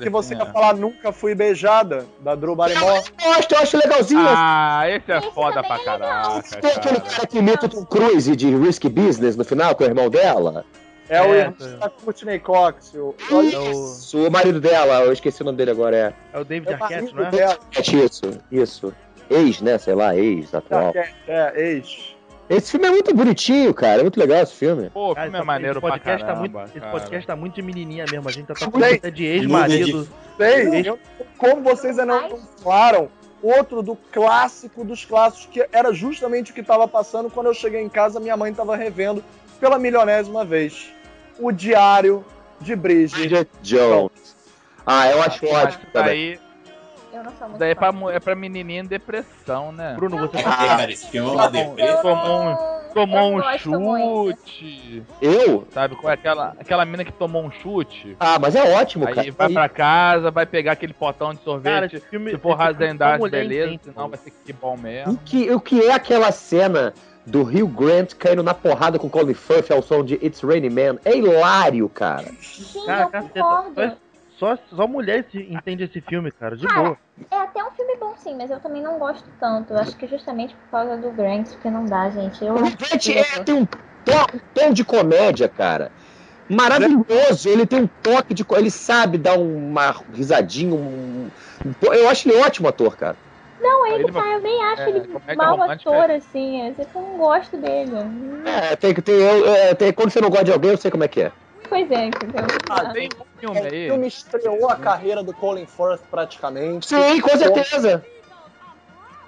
que 0.00 0.08
você 0.08 0.34
ia 0.34 0.46
falar 0.46 0.74
Nunca 0.76 1.12
Fui 1.12 1.34
Beijada, 1.34 2.06
da 2.20 2.34
Drew 2.34 2.56
Barrymore. 2.56 3.02
Eu 3.22 3.32
acho, 3.32 3.48
eu 3.50 3.58
acho 3.58 3.76
legalzinho. 3.76 4.24
Ah, 4.26 4.84
esse 4.88 5.12
é 5.12 5.18
Esse 5.18 5.30
foda 5.32 5.62
pra 5.62 5.76
é 5.76 5.84
caraca, 5.84 6.60
Tem 6.60 6.70
aquele 6.70 7.00
cara. 7.00 7.10
cara 7.10 7.26
que 7.26 7.38
imita 7.38 7.66
o 7.66 7.68
Tom 7.68 7.84
Cruise 7.84 8.34
de 8.34 8.56
Risky 8.56 8.88
Business 8.88 9.36
no 9.36 9.44
final 9.44 9.74
com 9.74 9.84
o 9.84 9.86
irmão 9.86 10.08
dela. 10.08 10.64
É, 11.08 11.22
o 11.22 11.34
É, 11.34 11.38
irmão 11.38 11.78
da 11.78 11.90
Courtney 11.90 12.38
Cox. 12.38 12.94
O, 12.94 13.14
É 13.30 13.34
o, 13.34 13.72
Isso, 13.72 14.26
o 14.26 14.30
marido 14.30 14.60
dela, 14.60 15.00
eu 15.02 15.12
esqueci 15.12 15.42
o 15.42 15.44
nome 15.44 15.58
dele 15.58 15.70
agora, 15.70 15.96
é. 15.96 16.14
é 16.32 16.40
o 16.40 16.44
David 16.44 16.72
é 16.72 16.76
o 16.76 16.82
Arquette, 16.82 17.14
não 17.14 17.26
é? 17.26 17.30
dela. 17.30 17.58
Isso, 17.78 18.40
isso. 18.50 18.94
Ex, 19.30 19.60
né? 19.60 19.78
Sei 19.78 19.94
lá, 19.94 20.16
ex, 20.16 20.54
atual. 20.54 20.92
É, 20.94 21.12
é, 21.26 21.52
ex. 21.72 22.14
Esse 22.48 22.70
filme 22.70 22.86
é 22.86 22.90
muito 22.90 23.12
bonitinho, 23.12 23.74
cara. 23.74 24.00
É 24.00 24.02
muito 24.02 24.20
legal 24.20 24.42
esse 24.42 24.54
filme. 24.54 24.88
Pô, 24.90 25.10
o 25.10 25.14
Cara, 25.14 25.26
filme 25.26 25.36
é 25.36 25.40
esse 25.40 25.46
maneiro 25.46 25.80
pra 25.80 25.90
podcast 25.90 26.24
caramba, 26.24 26.34
tá 26.34 26.58
muito, 26.58 26.70
Esse 26.70 26.80
cara. 26.80 26.92
podcast 26.92 27.26
tá 27.26 27.36
muito 27.36 27.54
de 27.54 27.62
menininha 27.62 28.04
mesmo. 28.08 28.28
A 28.28 28.32
gente 28.32 28.46
tá 28.46 28.54
falando 28.54 29.10
de 29.10 29.24
ex-marido. 29.24 30.08
Sei, 30.36 30.94
como 31.38 31.62
vocês 31.62 31.98
ainda 31.98 32.20
não 32.20 32.38
falaram, 32.62 33.08
outro 33.42 33.82
do 33.82 33.96
clássico 34.12 34.84
dos 34.84 35.04
clássicos, 35.04 35.48
que 35.50 35.66
era 35.72 35.92
justamente 35.92 36.52
o 36.52 36.54
que 36.54 36.60
estava 36.60 36.86
passando 36.86 37.28
quando 37.30 37.46
eu 37.46 37.54
cheguei 37.54 37.80
em 37.80 37.88
casa, 37.88 38.20
minha 38.20 38.36
mãe 38.36 38.52
estava 38.52 38.76
revendo 38.76 39.24
pela 39.58 39.78
milionésima 39.78 40.44
vez. 40.44 40.92
O 41.38 41.52
Diário 41.52 42.24
de 42.60 42.74
Bridget. 42.74 43.18
Bridget 43.20 43.50
Jones. 43.62 44.10
Ah, 44.86 45.10
eu 45.10 45.22
acho 45.22 45.46
ótimo 45.46 45.84
também. 45.92 46.10
aí, 46.12 46.40
Eu 47.12 47.24
não 47.24 47.32
sou 47.32 47.48
muito 47.48 47.58
Daí 47.58 47.70
é 47.70 47.74
pra, 47.74 47.92
é 48.12 48.20
pra 48.20 48.34
menininha 48.34 48.80
em 48.82 48.84
depressão, 48.86 49.72
né? 49.72 49.94
Bruno, 49.96 50.18
você 50.18 50.38
É, 50.38 50.42
tá. 50.42 50.56
cara, 50.56 50.90
esse 50.90 51.06
filme 51.08 51.28
é 51.28 51.32
uma 51.32 51.44
Eu 51.46 51.50
depressa. 51.50 52.02
Tomou 52.02 52.42
um- 52.42 52.76
Tomou 52.94 53.28
um 53.28 53.32
muito. 53.32 54.38
chute. 54.38 55.02
Eu? 55.20 55.66
Sabe 55.70 55.96
qual 55.96 56.10
é 56.10 56.14
aquela, 56.14 56.54
aquela 56.58 56.84
mina 56.86 57.04
que 57.04 57.12
tomou 57.12 57.44
um 57.44 57.50
chute? 57.50 58.16
Ah, 58.18 58.38
mas 58.38 58.54
é 58.54 58.74
ótimo, 58.78 59.06
Aí 59.06 59.14
cara. 59.14 59.32
vai 59.32 59.52
pra 59.52 59.68
casa, 59.68 60.30
vai 60.30 60.46
pegar 60.46 60.72
aquele 60.72 60.94
potão 60.94 61.30
de 61.30 61.36
Cara, 61.38 61.44
sorvete. 61.44 61.96
esse 61.96 62.06
filme. 62.08 62.30
se 62.30 62.38
for 62.38 62.56
mulher 63.18 63.46
beleza. 63.48 63.80
Senão 63.84 64.08
vai 64.08 64.18
ser 64.18 64.30
que 64.44 64.52
bom 64.52 64.74
O 64.74 64.78
mesmo. 64.78 65.18
que, 65.24 65.50
o 65.50 65.60
que 65.60 65.82
é 65.84 65.92
aquela 65.92 66.32
cena 66.32 66.94
do 67.26 67.42
Rio 67.42 67.66
Grant 67.66 68.14
caindo 68.14 68.42
na 68.42 68.54
porrada 68.54 68.98
com 68.98 69.10
Colin 69.10 69.34
Firth 69.34 69.70
ao 69.70 69.82
som 69.82 70.04
de 70.04 70.14
It's 70.24 70.40
Raining 70.42 70.70
Man? 70.70 70.98
É 71.04 71.16
hilário, 71.16 71.88
cara. 71.88 72.28
Sim, 72.40 72.86
Cara, 72.86 73.06
concordo. 73.06 73.96
Só, 74.38 74.56
só 74.68 74.86
mulher 74.86 75.26
esse- 75.26 75.50
entende 75.50 75.82
esse 75.84 76.00
filme, 76.00 76.30
cara, 76.30 76.56
de 76.56 76.66
Cara, 76.66 76.82
boa. 76.82 76.98
É 77.30 77.36
até 77.38 77.64
um 77.64 77.70
filme 77.70 77.96
bom 77.98 78.14
sim, 78.18 78.36
mas 78.36 78.50
eu 78.50 78.60
também 78.60 78.82
não 78.82 78.98
gosto 78.98 79.24
tanto. 79.40 79.72
Eu 79.72 79.78
acho 79.78 79.96
que 79.96 80.06
justamente 80.06 80.54
por 80.54 80.70
causa 80.70 80.96
do 80.98 81.10
Grant, 81.10 81.48
porque 81.48 81.70
não 81.70 81.84
dá, 81.86 82.10
gente. 82.10 82.44
Eu 82.44 82.54
O 82.54 82.58
Grant 82.60 83.08
é- 83.08 83.42
tem 83.44 83.54
um, 83.54 83.64
to- 83.64 84.34
um 84.34 84.40
tom 84.54 84.72
de 84.72 84.84
comédia, 84.84 85.48
cara. 85.48 85.90
Maravilhoso. 86.48 87.48
Ele 87.48 87.66
tem 87.66 87.82
um 87.82 87.86
toque 88.02 88.32
de. 88.34 88.44
Ele 88.56 88.70
sabe 88.70 89.18
dar 89.18 89.38
uma 89.38 89.94
risadinha. 90.12 90.74
Um, 90.74 91.28
um- 91.64 91.92
eu 91.94 92.08
acho 92.08 92.28
ele 92.28 92.38
ótimo 92.38 92.68
ator, 92.68 92.96
cara. 92.96 93.16
Não, 93.60 93.86
ele 93.86 94.04
Ele 94.04 94.12
tá, 94.12 94.26
eu 94.26 94.40
nem 94.40 94.62
acho 94.64 94.82
é, 94.82 94.88
ele 94.90 95.00
comédia 95.08 95.36
mau 95.36 95.56
romântica 95.56 95.90
ator, 95.90 96.10
assim. 96.10 96.68
Eu 96.68 96.74
eu 96.94 97.00
não 97.02 97.16
gosto 97.18 97.56
dele. 97.56 97.92
É, 98.44 98.76
tem 98.76 98.94
que 98.94 99.02
ter. 99.02 99.12
eu- 99.20 99.46
é, 99.54 99.74
tem- 99.74 99.92
quando 99.92 100.10
você 100.10 100.20
não 100.20 100.28
gosta 100.28 100.44
de 100.44 100.52
alguém, 100.52 100.70
eu 100.72 100.76
sei 100.76 100.90
como 100.90 101.04
é 101.04 101.08
que 101.08 101.22
é. 101.22 101.32
Pois 101.68 101.90
é, 101.90 102.06
entendeu? 102.06 102.44
Ah, 102.70 102.92
Tem 102.92 103.08
um 103.08 103.40
filme 103.40 103.60
O 103.60 103.64
aí. 103.64 103.88
filme 103.88 104.06
estreou 104.06 104.70
a 104.70 104.76
carreira 104.76 105.22
do 105.22 105.34
Colin 105.34 105.66
Firth 105.66 106.02
praticamente. 106.10 106.86
Sim, 106.86 107.20
com 107.20 107.36
certeza. 107.36 108.04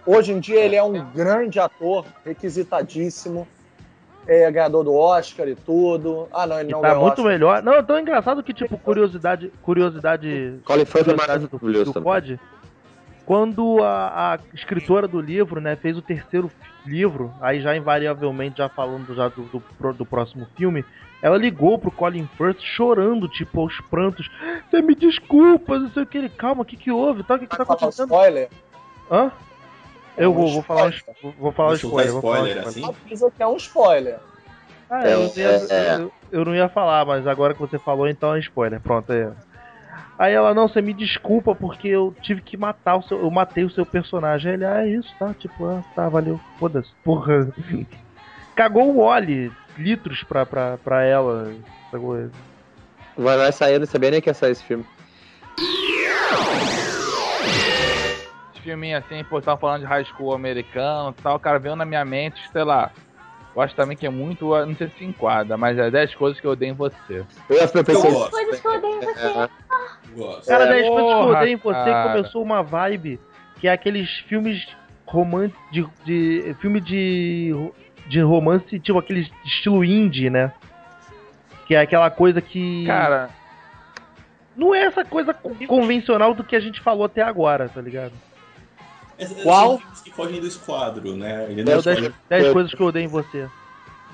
Hoje 0.06 0.32
em 0.32 0.40
dia 0.40 0.60
ele 0.60 0.76
é 0.76 0.82
um 0.82 0.92
grande 1.10 1.58
ator, 1.58 2.04
requisitadíssimo. 2.24 3.46
É 4.26 4.50
ganhador 4.50 4.84
do 4.84 4.94
Oscar 4.94 5.48
e 5.48 5.54
tudo. 5.54 6.28
Ah, 6.30 6.46
não, 6.46 6.60
ele 6.60 6.68
E 6.68 6.72
não 6.72 6.82
tá 6.82 6.88
ganhou 6.88 7.02
muito 7.02 7.20
Oscar. 7.20 7.32
melhor. 7.32 7.62
Não, 7.62 7.72
é 7.72 7.82
tão 7.82 7.98
engraçado 7.98 8.42
que, 8.42 8.52
tipo, 8.52 8.76
curiosidade. 8.78 9.50
Curiosidade. 9.62 10.60
Colin 10.66 10.84
Firth 10.84 11.08
é 11.08 11.14
curiosidade 11.58 12.36
do. 12.36 12.40
Quando 13.28 13.84
a, 13.84 14.32
a 14.32 14.38
escritora 14.54 15.06
do 15.06 15.20
livro, 15.20 15.60
né, 15.60 15.76
fez 15.76 15.98
o 15.98 16.00
terceiro 16.00 16.50
livro, 16.86 17.30
aí 17.42 17.60
já 17.60 17.76
invariavelmente, 17.76 18.56
já 18.56 18.70
falando 18.70 19.14
já 19.14 19.28
do, 19.28 19.42
do, 19.42 19.92
do 19.92 20.06
próximo 20.06 20.48
filme, 20.56 20.82
ela 21.20 21.36
ligou 21.36 21.78
pro 21.78 21.90
Colin 21.92 22.26
Firth 22.38 22.60
chorando, 22.62 23.28
tipo, 23.28 23.60
aos 23.60 23.78
prantos. 23.90 24.30
Você 24.70 24.80
me 24.80 24.94
desculpa, 24.94 25.78
não 25.78 25.90
sei 25.90 26.04
o 26.04 26.06
que. 26.06 26.16
Ele, 26.16 26.30
calma, 26.30 26.62
o 26.62 26.64
que 26.64 26.74
que 26.74 26.90
houve? 26.90 27.22
Tá, 27.22 27.34
o 27.34 27.38
que 27.38 27.46
que 27.46 27.54
tá 27.54 27.64
acontecendo? 27.64 28.08
spoiler? 28.08 28.48
Hã? 29.10 29.30
Eu 30.16 30.32
vou, 30.32 30.50
vou 30.50 30.62
falar, 30.62 30.86
um 30.86 30.88
spoiler. 30.88 31.34
vou- 31.38 31.52
falar 31.52 31.72
um 31.72 31.74
spoiler. 31.74 32.12
Vou 32.14 32.22
falar 32.22 32.40
um 32.40 32.46
spoiler 32.46 32.66
spoiler. 32.66 32.90
assim. 32.94 33.04
Avisa 33.06 33.30
que 33.30 33.42
é 33.42 33.46
um 33.46 33.56
spoiler. 33.56 34.18
Ah, 34.88 35.06
É, 35.06 35.12
eu, 35.12 35.18
não 35.18 35.32
ia, 35.36 35.48
é, 35.50 35.66
é. 35.68 35.94
eu, 36.00 36.12
eu 36.32 36.44
não 36.46 36.54
ia 36.54 36.68
falar, 36.70 37.04
mas 37.04 37.26
agora 37.26 37.52
que 37.52 37.60
você 37.60 37.78
falou, 37.78 38.08
então 38.08 38.34
é 38.34 38.38
spoiler. 38.38 38.80
Pronto, 38.80 39.12
é. 39.12 39.30
Aí 40.18 40.32
ela, 40.32 40.52
não, 40.52 40.66
você 40.66 40.82
me 40.82 40.92
desculpa 40.92 41.54
porque 41.54 41.88
eu 41.88 42.14
tive 42.20 42.40
que 42.40 42.56
matar 42.56 42.96
o 42.96 43.02
seu. 43.02 43.20
Eu 43.20 43.30
matei 43.30 43.64
o 43.64 43.70
seu 43.70 43.86
personagem. 43.86 44.50
Aí 44.50 44.56
Ele, 44.56 44.64
ah, 44.64 44.84
é 44.84 44.88
isso, 44.88 45.14
tá? 45.18 45.32
Tipo, 45.34 45.66
ah, 45.66 45.82
tá, 45.94 46.08
valeu. 46.08 46.40
Foda-se. 46.58 46.90
Porra. 47.04 47.48
Cagou 48.56 48.92
o 48.92 48.98
Oli, 48.98 49.52
litros 49.76 50.24
pra, 50.24 50.44
pra, 50.44 50.76
pra 50.78 51.04
ela. 51.04 51.54
Vai, 53.16 53.36
vai 53.36 53.52
sair, 53.52 53.78
não 53.78 53.86
sabia 53.86 54.10
nem 54.10 54.20
que 54.20 54.28
ia 54.28 54.34
sair 54.34 54.52
esse 54.52 54.64
filme. 54.64 54.84
Esse 58.52 58.62
filminho 58.62 58.98
assim, 58.98 59.22
pô, 59.24 59.40
tava 59.40 59.60
falando 59.60 59.82
de 59.82 59.86
high 59.86 60.04
school 60.04 60.34
americano 60.34 61.14
e 61.16 61.22
tal, 61.22 61.38
cara, 61.38 61.58
veio 61.58 61.76
na 61.76 61.84
minha 61.84 62.04
mente, 62.04 62.40
sei 62.52 62.64
lá. 62.64 62.90
Eu 63.58 63.62
acho 63.62 63.74
também 63.74 63.96
que 63.96 64.06
é 64.06 64.10
muito, 64.10 64.50
não 64.64 64.76
sei 64.76 64.88
se 64.96 65.04
enquadra, 65.04 65.56
mas 65.56 65.76
é 65.76 65.90
10 65.90 66.14
coisas 66.14 66.38
que 66.40 66.46
eu 66.46 66.52
odeio 66.52 66.70
em 66.70 66.74
você. 66.76 67.24
Eu, 67.50 67.56
eu 67.56 67.56
Eu 67.74 67.84
pensei. 67.84 68.12
gosto. 68.12 68.30
Coisas 68.30 68.60
que 68.60 68.66
eu 68.68 68.72
odeio 68.72 68.94
em 68.94 69.00
você. 69.00 69.18
É, 69.26 69.48
Gosto. 70.14 70.46
Cara, 70.46 70.64
É, 70.64 70.68
10 70.68 70.88
coisas 70.88 71.12
que 71.12 71.20
eu 71.20 71.28
odeio 71.28 71.52
em 71.52 71.56
você 71.56 71.72
cara. 71.90 72.12
começou 72.12 72.42
uma 72.44 72.62
vibe 72.62 73.18
que 73.58 73.66
é 73.66 73.72
aqueles 73.72 74.08
filmes 74.28 74.64
românticos. 75.04 75.60
De, 75.72 75.84
de, 76.04 76.54
filme 76.60 76.80
de, 76.80 77.52
de 78.06 78.20
romance, 78.20 78.78
tipo 78.78 78.96
aquele 78.96 79.28
estilo 79.44 79.84
indie, 79.84 80.30
né? 80.30 80.52
Que 81.66 81.74
é 81.74 81.80
aquela 81.80 82.10
coisa 82.12 82.40
que. 82.40 82.84
Cara, 82.86 83.28
Não 84.56 84.72
é 84.72 84.84
essa 84.84 85.04
coisa 85.04 85.34
co- 85.34 85.50
convencional 85.66 86.32
do 86.32 86.44
que 86.44 86.54
a 86.54 86.60
gente 86.60 86.80
falou 86.80 87.04
até 87.06 87.22
agora, 87.22 87.68
tá 87.68 87.80
ligado? 87.80 88.12
Esses- 89.18 89.42
Qual? 89.42 89.80
Que 90.04 90.10
fogem 90.12 90.40
do 90.40 90.46
esquadro, 90.46 91.14
né? 91.16 91.46
Ele 91.50 91.62
É 91.62 91.64
não 91.64 91.78
o 91.78 91.82
10, 91.82 91.98
escolhe- 91.98 92.14
10 92.28 92.52
coisas 92.52 92.72
que 92.74 92.80
eu 92.80 92.86
odeio 92.86 93.04
em 93.04 93.08
você. 93.08 93.48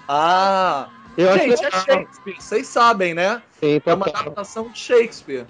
Ah, 0.09 0.89
Eu 1.17 1.31
acho 1.31 1.39
gente, 1.45 1.65
é. 1.65 1.71
Shakespeare. 1.71 2.35
Vocês 2.41 2.67
sabem, 2.67 3.15
né? 3.15 3.41
Sim, 3.61 3.81
É 3.85 3.95
uma 3.95 4.07
adaptação 4.07 4.69
de 4.69 4.79
Shakespeare. 4.79 5.47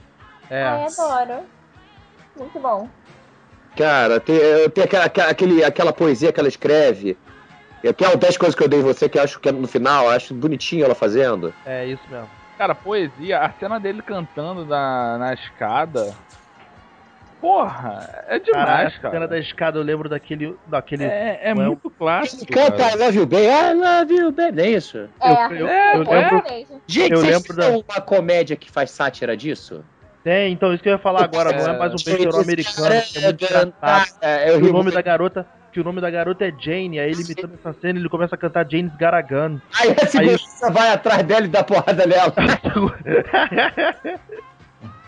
É. 0.51 0.63
Ai, 0.65 0.85
adoro. 0.87 1.41
Muito 2.37 2.59
bom. 2.61 2.89
Cara, 3.77 4.21
tem, 4.21 4.39
tem 4.75 4.85
aquela, 4.85 5.05
aquela- 5.07 5.31
aquele, 5.31 5.65
aquela 5.65 5.93
poesia 5.93 6.33
que 6.33 6.39
ela 6.39 6.49
escreve. 6.49 7.17
Que 7.97 8.05
é 8.05 8.09
o 8.09 8.17
10 8.17 8.37
coisas 8.39 8.55
que 8.55 8.63
eu 8.63 8.69
dei 8.69 8.81
em 8.81 8.83
você, 8.83 9.09
que 9.09 9.19
eu 9.19 9.23
acho 9.23 9.39
que 9.41 9.49
é 9.49 9.53
no 9.53 9.67
final, 9.69 10.05
eu 10.07 10.11
acho 10.11 10.33
bonitinho 10.35 10.85
ela 10.85 10.95
fazendo. 10.95 11.53
É 11.67 11.87
isso 11.87 12.03
mesmo. 12.11 12.29
cara, 12.57 12.75
poesia, 12.75 13.41
a 13.41 13.51
cena 13.53 13.81
dele 13.81 14.01
cantando 14.01 14.65
na, 14.65 15.19
na 15.19 15.35
escada. 15.35 16.15
Porra, 17.45 18.25
é 18.27 18.39
demais, 18.39 18.97
cara. 18.97 19.15
cena 19.15 19.29
da 19.29 19.39
escada 19.39 19.79
eu 19.79 19.83
lembro 19.83 20.09
daquele. 20.09 20.57
daquele 20.67 21.05
É, 21.05 21.41
é 21.43 21.51
é 21.51 21.55
muito 21.55 21.91
clássico. 21.91 22.47
Canta 22.51 22.73
cara. 22.79 22.95
I 22.95 22.99
love 22.99 23.19
you, 23.19 23.27
baby. 23.27 23.45
I 23.47 23.75
love 23.75 24.15
you, 24.15 24.33
baby. 24.33 24.63
É 24.63 24.71
isso? 24.71 25.09
É, 25.21 25.31
Eu- 25.31 25.57
eu- 25.59 25.69
é, 25.69 25.97
eu 25.97 26.03
é 26.05 26.21
lembro- 26.21 26.43
mesmo. 26.51 26.81
Gente, 26.87 27.13
Eu 27.13 27.19
vocês 27.19 27.33
lembro 27.37 27.57
da- 27.57 27.69
uma 27.69 28.01
comédia 28.01 28.57
que 28.57 28.71
faz 28.71 28.91
sátira 28.93 29.37
disso? 29.37 29.85
Tem, 30.25 30.55
então 30.55 30.73
isso 30.73 30.83
que 30.83 30.89
eu 30.89 30.95
ia 30.95 30.99
falar 30.99 31.23
agora, 31.25 31.53
não 31.53 31.75
é 31.75 31.79
mais 31.79 31.93
um 31.93 31.97
besterol 31.97 32.41
americano, 32.41 32.87
é 32.95 33.21
muito 33.21 33.45
engraçado. 33.45 34.19
É, 34.23 34.59
Que 34.59 34.65
o 34.65 34.73
nome 34.73 34.91
da 34.91 35.03
garota, 35.03 35.47
que 35.71 35.79
o 35.81 35.85
nome 35.85 36.01
da 36.01 36.09
garota 36.11 36.47
é 36.47 36.53
Jane, 36.59 36.99
aí 36.99 37.11
ele 37.11 37.25
imitando 37.25 37.59
essa 37.63 37.75
cena, 37.79 37.99
ele 37.99 38.09
começa 38.09 38.35
a 38.35 38.39
cantar 38.39 38.67
Jane's 38.67 38.97
Garagan. 38.97 39.61
Aí 39.79 39.95
a 40.03 40.07
segurança 40.07 40.71
vai 40.71 40.89
atrás 40.91 41.23
dela 41.25 41.45
e 41.45 41.49
dá 41.49 41.63
porrada 41.63 42.07
nela. 42.07 42.33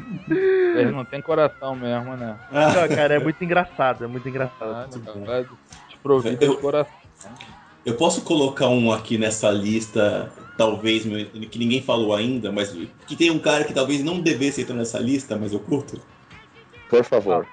Eles 0.76 0.92
não 0.92 1.04
tem 1.04 1.20
coração 1.20 1.74
mesmo, 1.74 2.16
né? 2.16 2.36
Não, 2.50 2.88
cara, 2.96 3.14
é 3.14 3.18
muito 3.18 3.42
engraçado, 3.42 4.04
é 4.04 4.06
muito 4.06 4.28
engraçado. 4.28 4.72
Ah, 4.72 4.86
desprovido 5.88 6.44
Eu- 6.44 6.54
de 6.54 6.60
coração. 6.60 6.92
eu 7.84 7.94
posso 7.96 8.22
colocar 8.22 8.68
um 8.68 8.92
aqui 8.92 9.18
nessa 9.18 9.50
lista, 9.50 10.32
talvez, 10.56 11.02
que 11.50 11.58
ninguém 11.58 11.82
falou 11.82 12.14
ainda, 12.14 12.50
mas 12.52 12.70
que 13.06 13.16
tem 13.16 13.30
um 13.30 13.38
cara 13.38 13.64
que 13.64 13.72
talvez 13.72 14.02
não 14.04 14.20
devesse 14.20 14.62
entrar 14.62 14.74
nessa 14.76 14.98
lista, 14.98 15.36
mas 15.36 15.52
eu 15.52 15.60
curto. 15.60 16.00
Por 16.88 17.04
favor. 17.04 17.46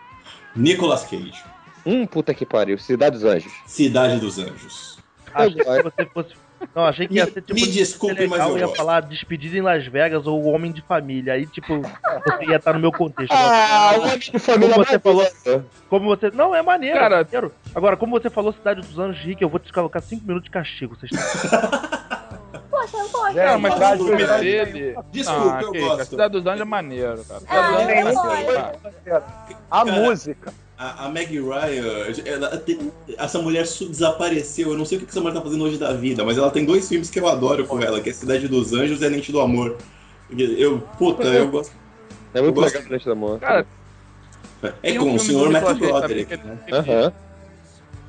Nicolas 0.56 1.04
Cage, 1.06 1.44
Hum, 1.86 2.06
puta 2.06 2.34
que 2.34 2.46
pariu. 2.46 2.78
Cidade 2.78 3.18
dos 3.18 3.26
Anjos. 3.26 3.52
Cidade 3.66 4.18
dos 4.20 4.40
Anjos. 4.40 5.00
Achei 5.34 5.56
que 5.62 5.82
você 5.84 6.06
fosse. 6.06 6.34
Não, 6.76 6.86
achei 6.86 7.08
que 7.08 7.16
ia 7.16 7.26
Me- 7.26 7.32
ser 7.32 7.42
tipo. 7.42 7.54
me 7.60 7.68
desculpe, 7.68 8.16
legal, 8.22 8.30
mas 8.38 8.48
eu 8.50 8.58
ia 8.58 8.66
gosto. 8.66 8.78
falar 8.78 9.02
Despedida 9.02 9.58
em 9.58 9.62
Las 9.62 9.86
Vegas 9.88 10.26
ou 10.26 10.42
O 10.42 10.48
Homem 10.52 10.72
de 10.72 10.82
Família. 10.82 11.34
Aí, 11.34 11.46
tipo, 11.46 11.82
você 11.82 12.46
ia 12.50 12.56
estar 12.58 12.74
no 12.74 12.80
meu 12.80 12.92
contexto. 12.92 13.32
Ah, 13.34 13.94
o 13.98 14.02
amigo 14.04 14.18
de 14.20 14.40
família 14.40 14.74
Como 14.74 14.86
você 14.86 15.00
falou- 15.00 15.28
maneiro. 15.46 15.66
Como 15.90 16.06
você. 16.08 16.32
Não, 16.32 16.56
é 16.56 16.62
maneiro. 16.62 16.98
Cara- 17.00 17.16
é 17.22 17.24
maneiro. 17.24 17.52
Agora, 17.76 17.96
como 17.98 18.20
você 18.20 18.30
falou 18.30 18.52
Cidade 18.54 18.82
dos 18.82 18.98
Anos, 19.00 19.18
Rick, 19.20 19.42
eu 19.42 19.50
vou 19.50 19.60
te 19.60 19.72
colocar 19.74 20.02
5 20.02 20.26
minutos 20.26 20.46
de 20.46 20.52
castigo. 20.52 20.96
Vocês 20.96 21.12
Poxa, 22.70 22.98
eu 22.98 23.10
gosto. 23.10 23.36
Cara, 23.36 23.58
mas 23.58 23.74
Cidade 23.74 24.02
o 24.02 24.06
filme 24.06 24.22
dos 24.24 24.30
Anjos. 24.32 24.42
dele. 24.44 24.96
Desculpa, 25.12 25.58
ah, 25.58 25.62
eu 25.62 25.72
que- 25.72 25.80
gosto. 25.80 26.02
A 26.02 26.06
Cidade 26.06 26.34
dos 26.34 26.46
Anjos 26.46 26.62
é 26.62 26.66
maneiro, 26.66 27.24
cara. 27.26 27.42
Ah, 27.48 27.64
Cidade 27.68 27.72
dos 27.72 27.94
eu 27.94 28.08
Anjos 28.08 28.24
é 28.24 28.28
maneiro. 28.28 28.60
A 29.72 29.86
Cara, 29.86 29.92
música. 30.00 30.54
A, 30.78 31.06
a 31.06 31.10
Maggie 31.10 31.40
Ryan, 31.40 32.12
ela 32.26 32.58
tem- 32.58 32.92
essa 33.18 33.40
mulher 33.40 33.64
desapareceu. 33.64 34.72
Eu 34.72 34.78
não 34.78 34.86
sei 34.86 34.98
o 34.98 35.02
que 35.02 35.08
essa 35.10 35.22
mulher 35.22 35.36
tá 35.36 35.42
fazendo 35.42 35.64
hoje 35.64 35.78
da 35.78 35.94
vida, 35.94 36.24
mas 36.26 36.38
ela 36.38 36.50
tem 36.50 36.66
dois 36.66 36.88
filmes 36.90 37.10
que 37.10 37.20
eu 37.20 37.28
adoro 37.28 37.66
com 37.66 37.80
ela, 37.82 38.02
que 38.02 38.10
é 38.10 38.14
Cidade 38.14 38.48
dos 38.48 38.74
Anjos 38.74 39.02
e 39.02 39.06
A 39.06 39.10
Lente 39.10 39.32
do 39.32 39.40
Amor. 39.40 39.78
Eu, 40.36 40.80
puta, 40.98 41.24
eu 41.28 41.48
gosto. 41.50 41.74
É 42.34 42.42
muito 42.42 42.56
gosto. 42.56 42.74
legal 42.74 42.88
Frente 42.88 43.06
da 43.06 43.12
Amor. 43.12 43.40
Cara, 43.40 43.68
É 44.64 44.70
Tem 44.82 45.00
um 45.00 45.04
com 45.10 45.16
o 45.16 45.20
senhor 45.20 45.46
do 45.46 45.52
Matthew 45.52 45.76
Broderick, 45.76 46.38
né? 46.38 46.58
Aham. 46.72 47.14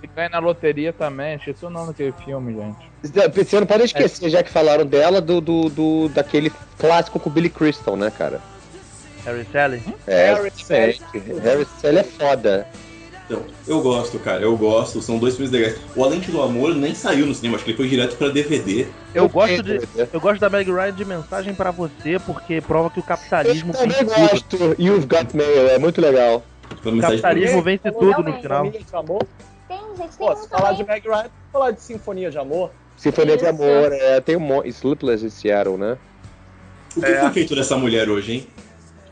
que 0.00 0.06
ganha 0.06 0.28
na 0.30 0.38
loteria 0.38 0.92
também. 0.92 1.34
Esqueci 1.36 1.66
o 1.66 1.70
nome 1.70 1.88
daquele 1.88 2.12
filme, 2.24 2.54
gente. 2.54 3.34
Você 3.34 3.60
não 3.60 3.66
pode 3.66 3.84
esquecer, 3.84 4.30
já 4.30 4.42
que 4.42 4.50
falaram 4.50 4.86
dela, 4.86 5.20
do, 5.20 5.40
do, 5.40 5.68
do- 5.68 6.08
daquele 6.08 6.50
clássico 6.78 7.20
com 7.20 7.28
o 7.28 7.32
Billy 7.32 7.50
Crystal, 7.50 7.94
né, 7.96 8.10
cara? 8.10 8.40
Harry 9.24 9.46
Sally? 9.52 9.82
É, 10.06 10.34
Harry 10.34 10.48
excelente. 10.48 11.02
Harry 11.42 11.66
Sally 11.80 11.98
é 11.98 12.04
foda. 12.04 12.66
Então, 13.26 13.42
eu 13.66 13.80
gosto, 13.80 14.18
cara, 14.18 14.42
eu 14.42 14.54
gosto. 14.56 15.00
São 15.00 15.18
dois 15.18 15.34
filmes 15.36 15.50
legais. 15.50 15.78
O 15.96 16.04
A 16.04 16.08
Lente 16.08 16.30
do 16.30 16.42
Amor 16.42 16.74
nem 16.74 16.94
saiu 16.94 17.24
no 17.24 17.34
cinema, 17.34 17.56
acho 17.56 17.64
que 17.64 17.70
ele 17.70 17.76
foi 17.78 17.88
direto 17.88 18.16
pra 18.16 18.28
DVD. 18.28 18.86
Eu 19.14 19.28
gosto 19.28 19.62
de. 19.62 19.76
Eu 19.96 20.08
Eu 20.12 20.20
gosto 20.20 20.40
da 20.40 20.50
Meg 20.50 20.70
Ryan 20.70 20.92
de 20.92 21.04
mensagem 21.06 21.54
pra 21.54 21.70
você, 21.70 22.18
porque 22.26 22.60
prova 22.60 22.90
que 22.90 23.00
o 23.00 23.02
capitalismo 23.02 23.72
também 23.72 23.88
vence 24.04 24.44
tudo. 24.48 24.68
gosto. 24.68 24.82
You've 24.82 25.06
Got 25.06 25.34
Mail, 25.34 25.68
é 25.70 25.78
muito 25.78 26.00
legal. 26.00 26.42
Mensagem 26.84 27.00
Capitalismo 27.00 27.62
vence 27.62 27.90
tudo 27.90 28.22
no 28.22 28.32
final. 28.34 28.70
Tem, 28.70 29.80
gente, 29.96 30.16
Pô, 30.18 30.36
se 30.36 30.48
falar 30.48 30.72
de. 30.74 30.84
Meg 30.84 31.08
Ryan, 31.08 31.30
falar 31.50 31.70
de 31.70 31.80
Sinfonia 31.80 32.30
de 32.30 32.36
Amor. 32.36 32.70
Sinfonia 32.98 33.38
de. 33.38 33.46
Amor, 33.46 33.90
é, 33.90 34.20
tem 34.20 34.36
um 34.36 34.40
monte. 34.40 34.68
Sleepless 34.68 35.24
in 35.24 35.30
Seattle, 35.30 35.78
né? 35.78 35.96
O 36.94 37.00
que 37.00 37.06
foi 37.16 37.30
feito 37.30 37.54
dessa 37.54 37.76
mulher 37.76 38.10
hoje, 38.10 38.32
hein? 38.32 38.46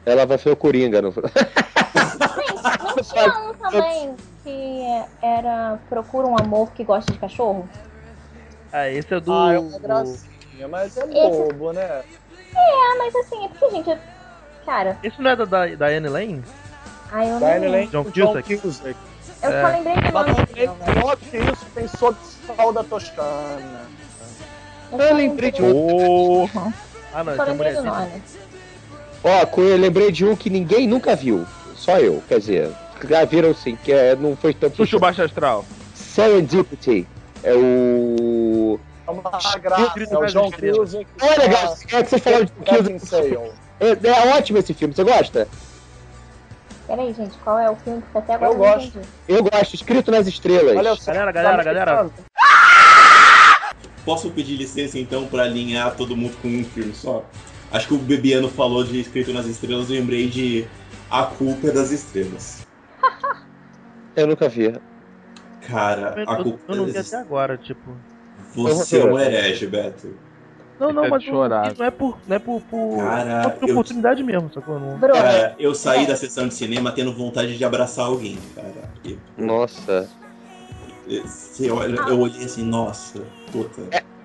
Ela 0.04 0.26
vai 0.26 0.38
ser 0.38 0.50
o 0.50 0.56
Coringa. 0.56 1.00
No... 1.02 1.12
Não 1.12 3.02
tinha 3.02 3.38
um 3.50 3.54
também 3.54 4.16
que 4.42 4.82
era 5.22 5.78
Procura 5.88 6.26
um 6.26 6.36
amor 6.38 6.72
que 6.72 6.82
gosta 6.84 7.12
de 7.12 7.18
cachorro? 7.18 7.68
Ah, 8.72 8.88
esse 8.88 9.12
é 9.14 9.20
do. 9.20 9.32
Ah, 9.32 9.54
é 9.54 9.58
uma 9.58 9.78
gracinha, 9.78 10.68
mas 10.68 10.96
é 10.96 11.00
Esse- 11.02 11.12
bobo, 11.12 11.72
né? 11.72 12.02
Ah, 12.54 12.94
mas 12.98 13.14
assim, 13.16 13.44
é 13.44 13.48
porque, 13.48 13.70
gente, 13.70 13.98
cara, 14.66 14.98
Esse 15.02 15.20
não 15.22 15.30
é 15.30 15.36
da, 15.36 15.44
da, 15.44 15.66
da 15.74 15.86
Anne 15.86 16.08
Lane? 16.08 16.44
ai, 17.10 17.30
eu 17.30 17.38
Diane 17.38 17.60
nem... 17.60 17.70
Lane 17.70 17.86
John 17.88 18.04
Cusack. 18.04 18.56
Cusack. 18.58 18.96
Eu 19.42 19.50
É. 19.50 19.62
só 19.62 19.68
lembrei 19.68 19.94
do 19.94 20.12
nome 20.12 20.46
filme. 20.46 20.78
pior 20.84 21.16
que 21.16 21.36
isso, 21.38 21.66
tem 21.74 21.88
Sol 21.88 22.72
da 22.72 22.84
Toscana. 22.84 23.80
Eu 24.92 24.98
Eu 24.98 25.14
lembrei 25.16 25.50
de 25.52 25.60
Porra. 25.62 26.74
Ah, 27.14 27.24
não, 27.24 27.36
Só 27.36 27.42
esse 27.44 28.38
Ó, 29.24 29.46
co- 29.46 29.60
eu 29.62 29.76
lembrei 29.76 30.10
de 30.10 30.24
um 30.24 30.34
que 30.34 30.50
ninguém 30.50 30.86
nunca 30.86 31.14
viu. 31.14 31.46
Só 31.76 31.98
eu, 31.98 32.22
quer 32.28 32.38
dizer. 32.38 32.70
Já 33.08 33.24
viram 33.24 33.54
sim, 33.54 33.76
que 33.76 33.92
é, 33.92 34.14
não 34.14 34.36
foi 34.36 34.54
tanto. 34.54 34.76
Xuxa 34.76 34.96
o 34.96 35.00
Baixo 35.00 35.22
Astral. 35.22 35.64
Serendipity. 35.94 37.06
É 37.42 37.54
o. 37.54 38.78
É 39.06 39.10
uma 39.10 39.22
graça, 39.58 39.92
é 39.98 40.16
o 40.16 40.26
John 40.26 40.50
Cusack. 40.52 41.06
Olha, 41.20 41.38
legal, 41.38 41.76
é 41.92 42.02
que 42.02 42.08
vocês 42.08 42.22
falaram 42.22 42.44
de 42.44 42.98
Sale. 43.00 43.38
É, 43.80 43.88
é 44.08 44.36
ótimo 44.36 44.58
esse 44.58 44.72
filme, 44.72 44.94
você 44.94 45.02
gosta? 45.02 45.48
Peraí, 46.86 47.12
gente, 47.14 47.36
qual 47.38 47.58
é 47.58 47.68
o 47.70 47.76
filme 47.76 48.02
que 48.12 48.18
até 48.18 48.34
agora 48.34 48.52
Eu 48.52 48.56
gosto. 48.56 49.00
Eu 49.28 49.42
gosto, 49.42 49.74
escrito 49.74 50.10
nas 50.12 50.26
estrelas. 50.28 50.76
Olha. 50.76 50.96
Galera, 51.04 51.32
galera, 51.32 51.64
galera. 51.64 52.10
Posso 54.04 54.30
pedir 54.30 54.56
licença 54.56 54.98
então 54.98 55.26
pra 55.26 55.42
alinhar 55.44 55.94
todo 55.96 56.16
mundo 56.16 56.36
com 56.40 56.48
um 56.48 56.64
filme 56.64 56.94
só? 56.94 57.24
Acho 57.72 57.88
que 57.88 57.94
o 57.94 57.98
Bebiano 57.98 58.48
falou 58.48 58.84
de 58.84 59.00
Escrito 59.00 59.32
nas 59.32 59.46
Estrelas, 59.46 59.88
eu 59.90 59.96
lembrei 59.96 60.28
de 60.28 60.66
A 61.10 61.22
Culpa 61.24 61.68
é 61.68 61.70
das 61.70 61.90
Estrelas. 61.90 62.66
Eu 64.14 64.26
nunca 64.26 64.46
vi. 64.48 64.74
Cara, 65.66 66.14
Eu, 66.18 66.28
A 66.30 66.38
eu- 66.38 66.42
Culpa 66.44 66.60
eu 66.68 66.74
é 66.74 66.76
não 66.76 66.84
das 66.84 66.92
vi 66.92 66.98
até 66.98 67.00
Estrelas. 67.00 67.26
agora, 67.26 67.56
tipo. 67.56 67.90
Você 68.54 68.98
é 69.00 69.04
um 69.06 69.18
herege, 69.18 69.66
Beto. 69.66 70.14
Não, 70.78 70.92
não, 70.92 71.04
É 71.04 71.08
mas 71.08 71.22
chorar. 71.22 71.72
não 71.78 71.86
é 71.86 71.90
por. 71.90 72.18
Não 72.26 72.36
é 72.36 72.38
por. 72.38 72.60
por 72.62 72.96
Cara, 72.98 73.42
só 73.44 73.50
por 73.50 73.68
eu- 73.68 73.74
oportunidade 73.74 74.22
mesmo, 74.22 74.50
sacou? 74.52 74.78
Não. 74.80 74.98
Cara, 74.98 75.54
eu 75.58 75.74
saí 75.74 76.04
É. 76.04 76.06
da 76.08 76.16
sessão 76.16 76.48
de 76.48 76.52
cinema 76.54 76.90
tendo 76.92 77.12
vontade 77.12 77.56
de 77.56 77.64
abraçar 77.64 78.04
alguém, 78.06 78.36
cara. 78.54 78.90
E- 79.04 79.16
Nossa. 79.38 80.08
Você 81.08 81.70
olha, 81.70 81.96
eu 82.08 82.18
olhei 82.20 82.44
assim, 82.44 82.64
nossa, 82.64 83.22
puta. 83.50 83.82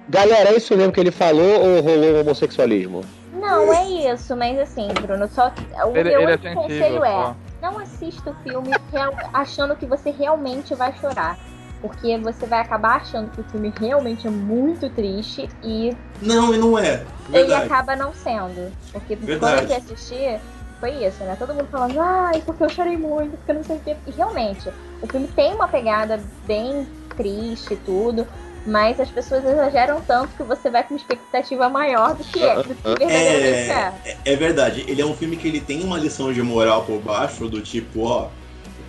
Galera, 0.09 0.49
é 0.49 0.57
isso 0.57 0.75
mesmo 0.75 0.91
que 0.91 0.99
ele 0.99 1.11
falou 1.11 1.61
ou 1.61 1.81
rolou 1.81 2.21
homossexualismo? 2.21 3.03
Não 3.39 3.73
é 3.73 3.85
isso, 4.13 4.35
mas 4.35 4.57
assim, 4.59 4.87
Bruno, 5.01 5.27
só 5.27 5.51
o 5.85 5.95
Ele, 5.95 6.09
meu 6.09 6.21
ele 6.21 6.31
é 6.31 6.35
único 6.35 6.43
sensível. 6.43 6.61
conselho 6.61 7.03
é 7.05 7.13
só. 7.23 7.35
não 7.61 7.79
assista 7.79 8.29
o 8.31 8.35
filme 8.35 8.71
real- 8.91 9.13
achando 9.33 9.75
que 9.75 9.85
você 9.85 10.11
realmente 10.11 10.73
vai 10.75 10.93
chorar. 10.97 11.37
Porque 11.79 12.17
você 12.17 12.47
vai 12.47 12.59
acabar 12.59 12.95
achando 12.95 13.29
que 13.29 13.39
o 13.39 13.43
filme 13.43 13.71
realmente 13.79 14.25
é 14.25 14.29
muito 14.31 14.89
triste 14.89 15.47
e 15.63 15.95
Não, 16.19 16.53
e 16.53 16.57
não 16.57 16.77
é. 16.77 17.03
ele 17.29 17.53
Verdade. 17.53 17.65
acaba 17.65 17.95
não 17.95 18.11
sendo. 18.13 18.73
Porque 18.91 19.15
Verdade. 19.15 19.39
quando 19.39 19.59
eu 19.59 19.67
fui 19.67 19.75
assistir, 19.75 20.41
foi 20.79 21.05
isso, 21.05 21.23
né? 21.23 21.35
Todo 21.35 21.53
mundo 21.53 21.67
falando, 21.67 21.99
ai, 22.01 22.41
porque 22.41 22.63
eu 22.63 22.69
chorei 22.69 22.97
muito, 22.97 23.37
porque 23.37 23.51
eu 23.51 23.55
não 23.55 23.63
sei 23.63 23.75
o 23.75 23.79
quê. 23.79 23.95
E 24.07 24.11
realmente, 24.11 24.73
o 25.01 25.07
filme 25.07 25.27
tem 25.27 25.53
uma 25.53 25.67
pegada 25.67 26.19
bem 26.47 26.87
triste 27.15 27.75
e 27.75 27.77
tudo, 27.77 28.27
mas 28.67 28.99
as 28.99 29.09
pessoas 29.09 29.45
exageram 29.45 30.01
tanto 30.01 30.35
que 30.35 30.43
você 30.43 30.69
vai 30.69 30.83
com 30.83 30.93
uma 30.93 30.97
expectativa 30.97 31.69
maior 31.69 32.13
do 32.13 32.23
que 32.25 32.43
é, 32.43 32.55
do 32.55 32.75
que 32.75 32.83
verdadeiramente 32.83 33.71
é. 33.71 33.93
É, 34.05 34.17
é 34.25 34.35
verdade, 34.35 34.83
ele 34.87 35.01
é 35.01 35.05
um 35.05 35.15
filme 35.15 35.37
que 35.37 35.47
ele 35.47 35.61
tem 35.61 35.81
uma 35.81 35.97
lição 35.97 36.33
de 36.33 36.43
moral 36.43 36.83
por 36.83 36.99
baixo, 36.99 37.47
do 37.47 37.61
tipo, 37.61 38.03
ó, 38.03 38.27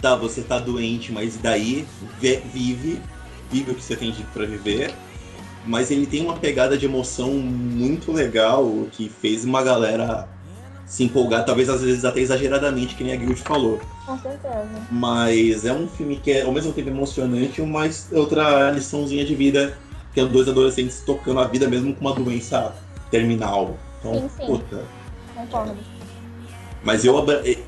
tá, 0.03 0.17
você 0.17 0.43
tá 0.43 0.59
doente, 0.59 1.13
mas 1.13 1.37
daí 1.37 1.87
vive, 2.21 3.01
vive 3.51 3.71
o 3.71 3.75
que 3.77 3.83
você 3.83 3.95
tem 3.95 4.13
pra 4.35 4.45
viver. 4.45 4.93
Mas 5.65 5.91
ele 5.91 6.07
tem 6.07 6.23
uma 6.23 6.37
pegada 6.37 6.79
de 6.79 6.87
emoção 6.87 7.31
muito 7.33 8.11
legal 8.11 8.87
que 8.91 9.09
fez 9.09 9.45
uma 9.45 9.63
galera 9.63 10.29
se 10.89 11.05
empolgar, 11.05 11.45
talvez 11.45 11.69
às 11.69 11.83
vezes 11.83 12.05
até 12.05 12.21
exageradamente, 12.21 12.95
que 12.95 13.05
nem 13.05 13.13
a 13.13 13.17
Guild 13.17 13.41
falou. 13.41 13.79
Com 14.07 14.19
certeza. 14.19 14.69
Mas 14.91 15.67
é 15.67 15.73
um 15.73 15.87
filme 15.87 16.17
que 16.17 16.33
é 16.33 16.43
ao 16.43 16.53
mesmo 16.53 16.73
tempo 16.73 16.89
emocionante, 16.89 17.61
mas 17.61 18.09
outra 18.11 18.71
liçãozinha 18.71 19.25
de 19.25 19.35
vida, 19.35 19.77
que 20.15 20.21
é 20.21 20.25
dois 20.25 20.49
adolescentes 20.49 21.03
tocando 21.05 21.41
a 21.41 21.45
vida 21.47 21.69
mesmo 21.69 21.95
com 21.95 22.01
uma 22.01 22.15
doença 22.15 22.75
terminal. 23.11 23.77
Então, 24.01 24.15
Sim, 24.15 24.31
sim. 24.37 24.47
puta. 24.47 24.85
Concordo. 25.35 25.98
Mas 26.83 27.05
eu, 27.05 27.15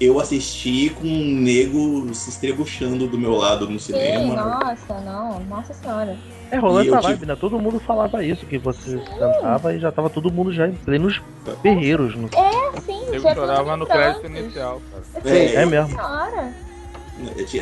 eu 0.01 0.21
assisti 0.21 0.91
com 0.91 1.05
um 1.05 1.41
nego 1.41 2.13
se 2.15 2.31
estrebuchando 2.31 3.07
do 3.09 3.19
meu 3.19 3.35
lado 3.35 3.69
no 3.69 3.79
Sim, 3.79 3.93
cinema. 3.95 4.37
nossa, 4.37 5.01
não, 5.01 5.41
nossa 5.41 5.75
senhora. 5.75 6.17
É, 6.51 6.57
E 6.57 6.61
eu 6.61 6.71
essa 6.81 6.83
tive- 6.83 7.03
vibe, 7.03 7.27
né? 7.27 7.37
Todo 7.37 7.59
mundo 7.59 7.79
falava 7.81 8.25
isso, 8.25 8.47
que 8.47 8.59
você 8.59 8.99
sentava 9.19 9.75
e 9.75 9.79
já 9.79 9.93
tava 9.93 10.11
todo 10.11 10.33
mundo 10.33 10.53
já 10.53 10.67
em 10.67 10.75
plenos 10.75 11.21
berreiros. 11.63 12.15
No... 12.17 12.29
É, 12.29 12.81
sim, 12.81 13.01
Eu 13.13 13.21
já 13.21 13.35
chorava 13.35 13.77
no 13.77 13.87
crédito 13.87 14.27
inicial, 14.27 14.83
cara. 14.91 15.05
É, 15.25 15.55
É 15.55 15.67
mesmo. 15.67 15.89
Senhora. 15.89 16.55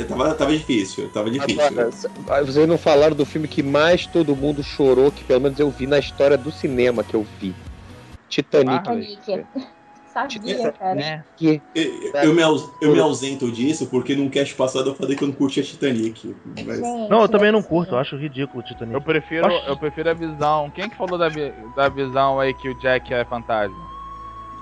Tava, 0.07 0.35
tava 0.35 0.53
difícil, 0.53 1.09
tava 1.11 1.31
difícil. 1.31 1.61
Agora, 1.61 2.45
vocês 2.45 2.69
não 2.69 2.79
falaram 2.79 3.17
do 3.17 3.27
filme 3.27 3.49
que 3.49 3.63
mais 3.63 4.07
todo 4.07 4.37
mundo 4.37 4.63
chorou, 4.63 5.11
que 5.11 5.25
pelo 5.25 5.41
menos 5.41 5.59
eu 5.59 5.71
vi 5.71 5.87
na 5.87 5.99
história 5.99 6.37
do 6.39 6.53
cinema 6.53 7.03
que 7.03 7.17
eu 7.17 7.27
vi. 7.41 7.55
Titanic. 8.29 8.75
Ah, 8.75 8.79
Titanic. 8.79 9.47
Sabia, 10.13 10.73
cara. 10.73 10.95
Né? 10.95 11.25
Que- 11.37 11.63
Eu, 11.75 12.13
eu 12.25 12.35
me, 12.35 12.43
eu 12.81 12.93
me 12.93 13.01
ausento 13.01 13.51
disso 13.53 13.89
porque 13.89 14.17
no 14.17 14.31
cast 14.31 14.55
passado 14.55 14.91
eu 14.91 14.95
falei 14.95 15.17
que 15.17 15.23
eu 15.25 15.29
não 15.29 15.35
curtia 15.35 15.63
Titanic. 15.63 16.35
Mas... 16.67 16.79
Gente, 16.79 17.09
Não, 17.11 17.23
eu 17.23 17.29
também 17.29 17.53
não 17.53 17.63
curto, 17.63 17.95
eu 17.95 17.99
acho 17.99 18.17
ridículo 18.17 18.61
o 18.61 18.67
Titanic. 18.67 18.95
Eu 18.95 19.01
prefiro, 19.03 19.47
Oxi. 19.47 19.69
eu 19.69 19.77
prefiro 19.77 20.11
a 20.11 20.15
visão. 20.15 20.71
Quem 20.71 20.89
que 20.89 20.97
falou 20.97 21.19
da, 21.19 21.29
da 21.77 21.89
visão 21.89 22.41
aí 22.41 22.53
que 22.55 22.69
o 22.69 22.75
Jack 22.81 23.13
é 23.13 23.25
fantasma? 23.25 23.77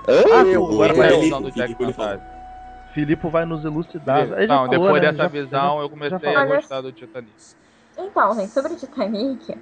Hã? 0.07 0.23
Ah, 0.33 0.43
eu, 0.45 0.65
agora 0.65 0.93
eu, 0.93 1.03
é 1.03 1.05
a 1.05 1.09
vai- 1.09 1.13
ele- 1.13 1.23
visão 1.23 1.41
do 1.41 1.51
Jack 1.51 1.75
fantasma? 1.75 2.21
Filipe 2.93 3.29
vai 3.29 3.45
nos 3.45 3.63
elucidar. 3.63 4.27
Não, 4.27 4.47
falou, 4.47 4.69
depois 4.69 5.01
né? 5.01 5.11
dessa 5.11 5.17
Já- 5.23 5.27
visão 5.27 5.77
eu 5.77 5.83
já 5.83 5.89
comecei 5.89 6.19
falou. 6.19 6.37
a 6.37 6.45
gostar 6.45 6.81
do 6.81 6.91
Titanic. 6.91 7.33
Então, 7.99 8.35
gente, 8.35 8.51
sobre 8.51 8.75
Titanic, 8.75 9.55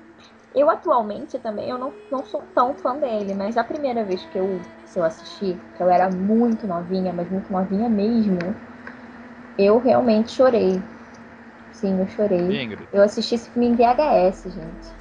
eu 0.56 0.70
atualmente 0.70 1.38
também 1.38 1.70
eu 1.70 1.78
não, 1.78 1.94
não 2.10 2.24
sou 2.26 2.44
tão 2.56 2.74
fã 2.76 2.98
dele, 2.98 3.34
mas 3.34 3.58
a 3.58 3.64
primeira 3.64 4.04
vez 4.04 4.24
que 4.24 4.40
eu, 4.40 4.62
que 4.92 4.98
eu 4.98 5.04
assisti, 5.04 5.60
que 5.76 5.84
eu 5.84 5.90
era 5.90 6.10
muito 6.10 6.66
novinha, 6.66 7.12
mas 7.12 7.30
muito 7.30 7.52
novinha 7.52 7.90
mesmo, 7.90 8.40
eu 9.58 9.80
realmente 9.80 10.32
chorei. 10.32 10.82
Sim, 11.72 12.00
eu 12.00 12.08
chorei. 12.08 12.64
Ingrid. 12.64 12.88
Eu 12.92 13.04
assisti 13.04 13.36
esse 13.36 13.50
filme 13.50 13.68
em 13.68 13.76
VHS, 13.76 14.44
gente. 14.46 14.96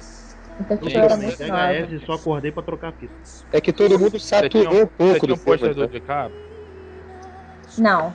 Então, 0.59 0.77
tipo, 0.77 0.89
eu 0.89 1.03
era 1.03 1.17
muito 1.17 1.47
nova. 1.47 1.73
VHS 1.73 1.91
e 1.93 2.05
só 2.05 2.13
acordei 2.13 2.51
pra 2.51 2.63
trocar 2.63 2.91
fita. 2.91 3.13
É 3.51 3.61
que 3.61 3.71
todo 3.71 3.97
mundo 3.97 4.19
saturou 4.19 4.73
um 4.73 4.85
você 4.85 4.87
pouco 4.87 5.27
do 5.27 5.33
um 5.33 5.37
pôster 5.37 5.73
filme. 5.73 5.75
do 5.75 5.81
né? 5.81 5.87
DiCaprio? 5.87 6.39
Não. 7.77 8.13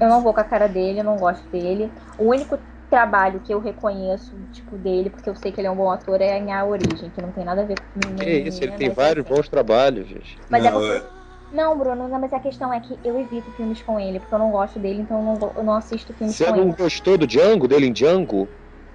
Eu 0.00 0.08
não 0.08 0.22
vou 0.22 0.34
com 0.34 0.40
a 0.40 0.44
cara 0.44 0.66
dele, 0.66 1.00
eu 1.00 1.04
não 1.04 1.16
gosto 1.16 1.48
dele. 1.50 1.92
O 2.18 2.30
único 2.30 2.58
trabalho 2.92 3.40
que 3.42 3.52
eu 3.54 3.60
reconheço, 3.60 4.46
tipo, 4.52 4.78
dele, 4.78 5.10
porque 5.10 5.28
eu 5.30 5.36
sei 5.36 5.52
que 5.52 5.60
ele 5.60 5.68
é 5.68 5.72
um 5.72 5.76
bom 5.76 5.90
ator, 5.90 6.20
é 6.20 6.38
em 6.38 6.52
A 6.52 6.64
Origem, 6.66 7.10
que 7.10 7.22
não 7.22 7.32
tem 7.32 7.44
nada 7.44 7.62
a 7.62 7.66
ver 7.66 7.78
com 7.94 8.00
Que 8.16 8.30
isso, 8.30 8.64
ele 8.64 8.72
tem 8.72 8.90
vários 8.90 9.22
assim. 9.22 9.26
bons 9.26 9.48
trabalhos, 9.48 10.08
gente. 10.08 10.40
Mas 10.48 10.64
é 10.64 10.70
Não, 10.70 10.72
porque... 10.72 10.92
é- 10.92 11.12
Não, 11.50 11.76
Bruno, 11.78 12.08
não, 12.08 12.20
mas 12.20 12.32
a 12.32 12.38
questão 12.40 12.72
é 12.72 12.80
que 12.80 13.00
eu 13.04 13.18
evito 13.18 13.50
filmes 13.52 13.82
com 13.82 13.98
ele, 13.98 14.20
porque 14.20 14.32
eu 14.34 14.38
não 14.38 14.50
gosto 14.52 14.78
dele, 14.78 15.00
então 15.02 15.18
eu 15.18 15.24
não, 15.40 15.52
eu 15.56 15.64
não 15.64 15.74
assisto 15.74 16.14
filmes 16.14 16.38
Você 16.38 16.40
com 16.40 16.54
não 16.54 16.72
ele. 16.72 16.72
gostou 16.72 17.16
do 17.16 17.26
Django, 17.28 17.68
dele 17.68 17.86
em 17.86 17.92
Django? 17.92 18.52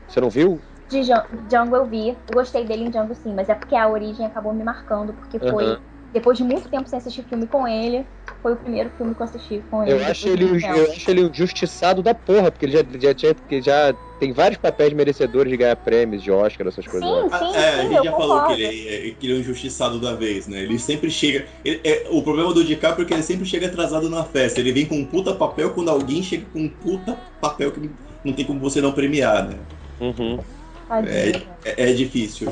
Você 0.08 0.20
não 0.20 0.30
viu? 0.30 0.62
De 0.90 1.02
Djan- 1.04 1.28
Django 1.48 1.76
eu 1.76 1.86
vi, 1.88 2.10
eu 2.28 2.34
gostei 2.34 2.66
dele 2.66 2.84
em 2.86 2.90
Django 2.90 3.14
sim, 3.16 3.34
mas 3.34 3.50
é 3.50 3.56
porque 3.56 3.76
a 3.76 3.88
origem 3.90 4.26
acabou 4.26 4.54
me 4.54 4.64
marcando, 4.64 5.14
porque 5.14 5.40
foi, 5.40 5.66
Aham. 5.70 5.82
Depois 6.18 6.38
de 6.38 6.44
muito 6.44 6.68
tempo 6.68 6.90
sem 6.90 6.98
assistir 6.98 7.24
filme 7.24 7.46
com 7.46 7.68
ele, 7.68 8.06
foi 8.42 8.54
o 8.54 8.56
primeiro 8.56 8.90
filme 8.98 9.14
que 9.14 9.22
eu 9.22 9.26
assisti 9.26 9.64
com 9.70 9.84
ele. 9.84 9.94
Eu 9.94 10.06
acho 10.06 10.28
ele, 10.28 10.46
um 10.46 10.58
eu 10.60 10.92
acho 10.92 11.12
ele 11.12 11.24
um 11.26 11.34
justiçado 11.34 12.02
da 12.02 12.14
porra, 12.14 12.52
porque 12.52 12.66
ele 12.66 12.74
já, 12.74 12.84
já, 13.00 13.14
tinha- 13.14 13.36
porque 13.36 13.62
já 13.62 13.94
tem 14.20 14.32
vários 14.34 14.58
papéis 14.60 14.94
merecedores 14.94 15.52
de 15.52 15.58
ganhar 15.58 15.76
prêmios 15.76 16.24
de 16.24 16.32
Oscar, 16.32 16.68
essas 16.68 16.88
coisas. 16.88 17.08
Sim, 17.08 17.30
lá. 17.30 17.40
sim, 17.40 17.56
é, 17.56 17.70
a 17.70 17.82
gente 17.84 18.04
já 18.04 18.12
concordo. 18.12 18.18
falou 18.34 18.48
que 18.48 18.62
ele, 18.64 18.88
é, 18.88 19.12
que 19.12 19.26
ele 19.28 19.34
é 19.34 19.36
um 19.36 19.40
injustiçado 19.40 20.00
da 20.00 20.16
vez, 20.16 20.48
né? 20.48 20.62
Ele 20.64 20.80
sempre 20.80 21.12
chega. 21.12 21.46
ele- 21.64 21.82
é, 21.84 22.08
o 22.10 22.22
problema 22.24 22.52
do 22.54 22.64
DiCaprio 22.64 23.06
é 23.06 23.08
que 23.08 23.14
ele 23.14 23.24
sempre 23.24 23.46
chega 23.46 23.68
atrasado 23.68 24.10
na 24.10 24.24
festa. 24.24 24.60
Ele 24.60 24.72
vem 24.72 24.86
com 24.88 24.96
um 24.96 25.06
puta 25.06 25.34
papel 25.36 25.72
quando 25.72 25.90
alguém 25.90 26.24
chega 26.24 26.46
com 26.52 26.60
um 26.62 26.70
puta 26.70 27.16
papel 27.40 27.72
que 27.72 27.92
não 28.24 28.34
tem 28.34 28.44
como 28.44 28.60
você 28.60 28.82
não 28.82 28.92
premiar, 28.92 29.48
né? 29.48 29.56
Uhum. 30.00 30.40
Tadinho. 30.88 31.48
É, 31.64 31.92
é 31.92 31.94
difícil. 31.94 32.52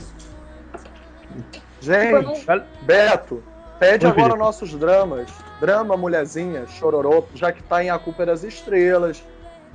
Gente, 1.81 2.45
Beto, 2.81 3.43
Pede 3.79 4.05
Oi, 4.05 4.11
agora 4.11 4.27
Felipe. 4.29 4.39
nossos 4.45 4.73
dramas. 4.73 5.29
Drama, 5.59 5.97
mulherzinha, 5.97 6.65
chororô, 6.67 7.23
já 7.33 7.51
que 7.51 7.61
tá 7.63 7.83
em 7.83 7.89
A 7.89 7.99
Culpa 7.99 8.23
é 8.23 8.25
das 8.27 8.43
Estrelas, 8.43 9.21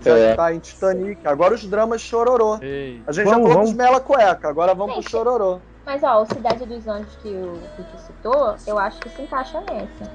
já 0.01 0.17
É. 0.17 0.31
que 0.31 0.37
tá 0.37 0.55
em 0.55 0.59
Titanic. 0.59 1.21
Agora 1.27 1.55
os 1.55 1.65
dramas 1.67 2.01
chororô. 2.01 2.59
Ei. 2.63 3.03
A 3.07 3.13
gente 3.13 3.25
já 3.27 3.31
Vamos, 3.31 3.49
falou 3.49 3.65
vamos. 3.65 3.71
dos 3.71 3.77
Mela 3.79 4.01
Cueca, 4.01 4.49
agora 4.49 4.75
vamos 4.75 4.95
pro 4.95 5.03
Gente. 5.03 5.11
chororô. 5.11 5.59
Mas 5.85 6.03
ó, 6.03 6.23
o 6.23 6.27
Cidade 6.27 6.65
dos 6.67 6.87
Anjos 6.87 7.17
que 7.23 7.29
o 7.29 7.55
Vicky 7.77 7.99
citou, 8.07 8.55
eu 8.67 8.79
acho 8.79 8.99
que 9.01 9.09
se 9.09 9.23
encaixa 9.23 9.61
nesse. 9.63 10.11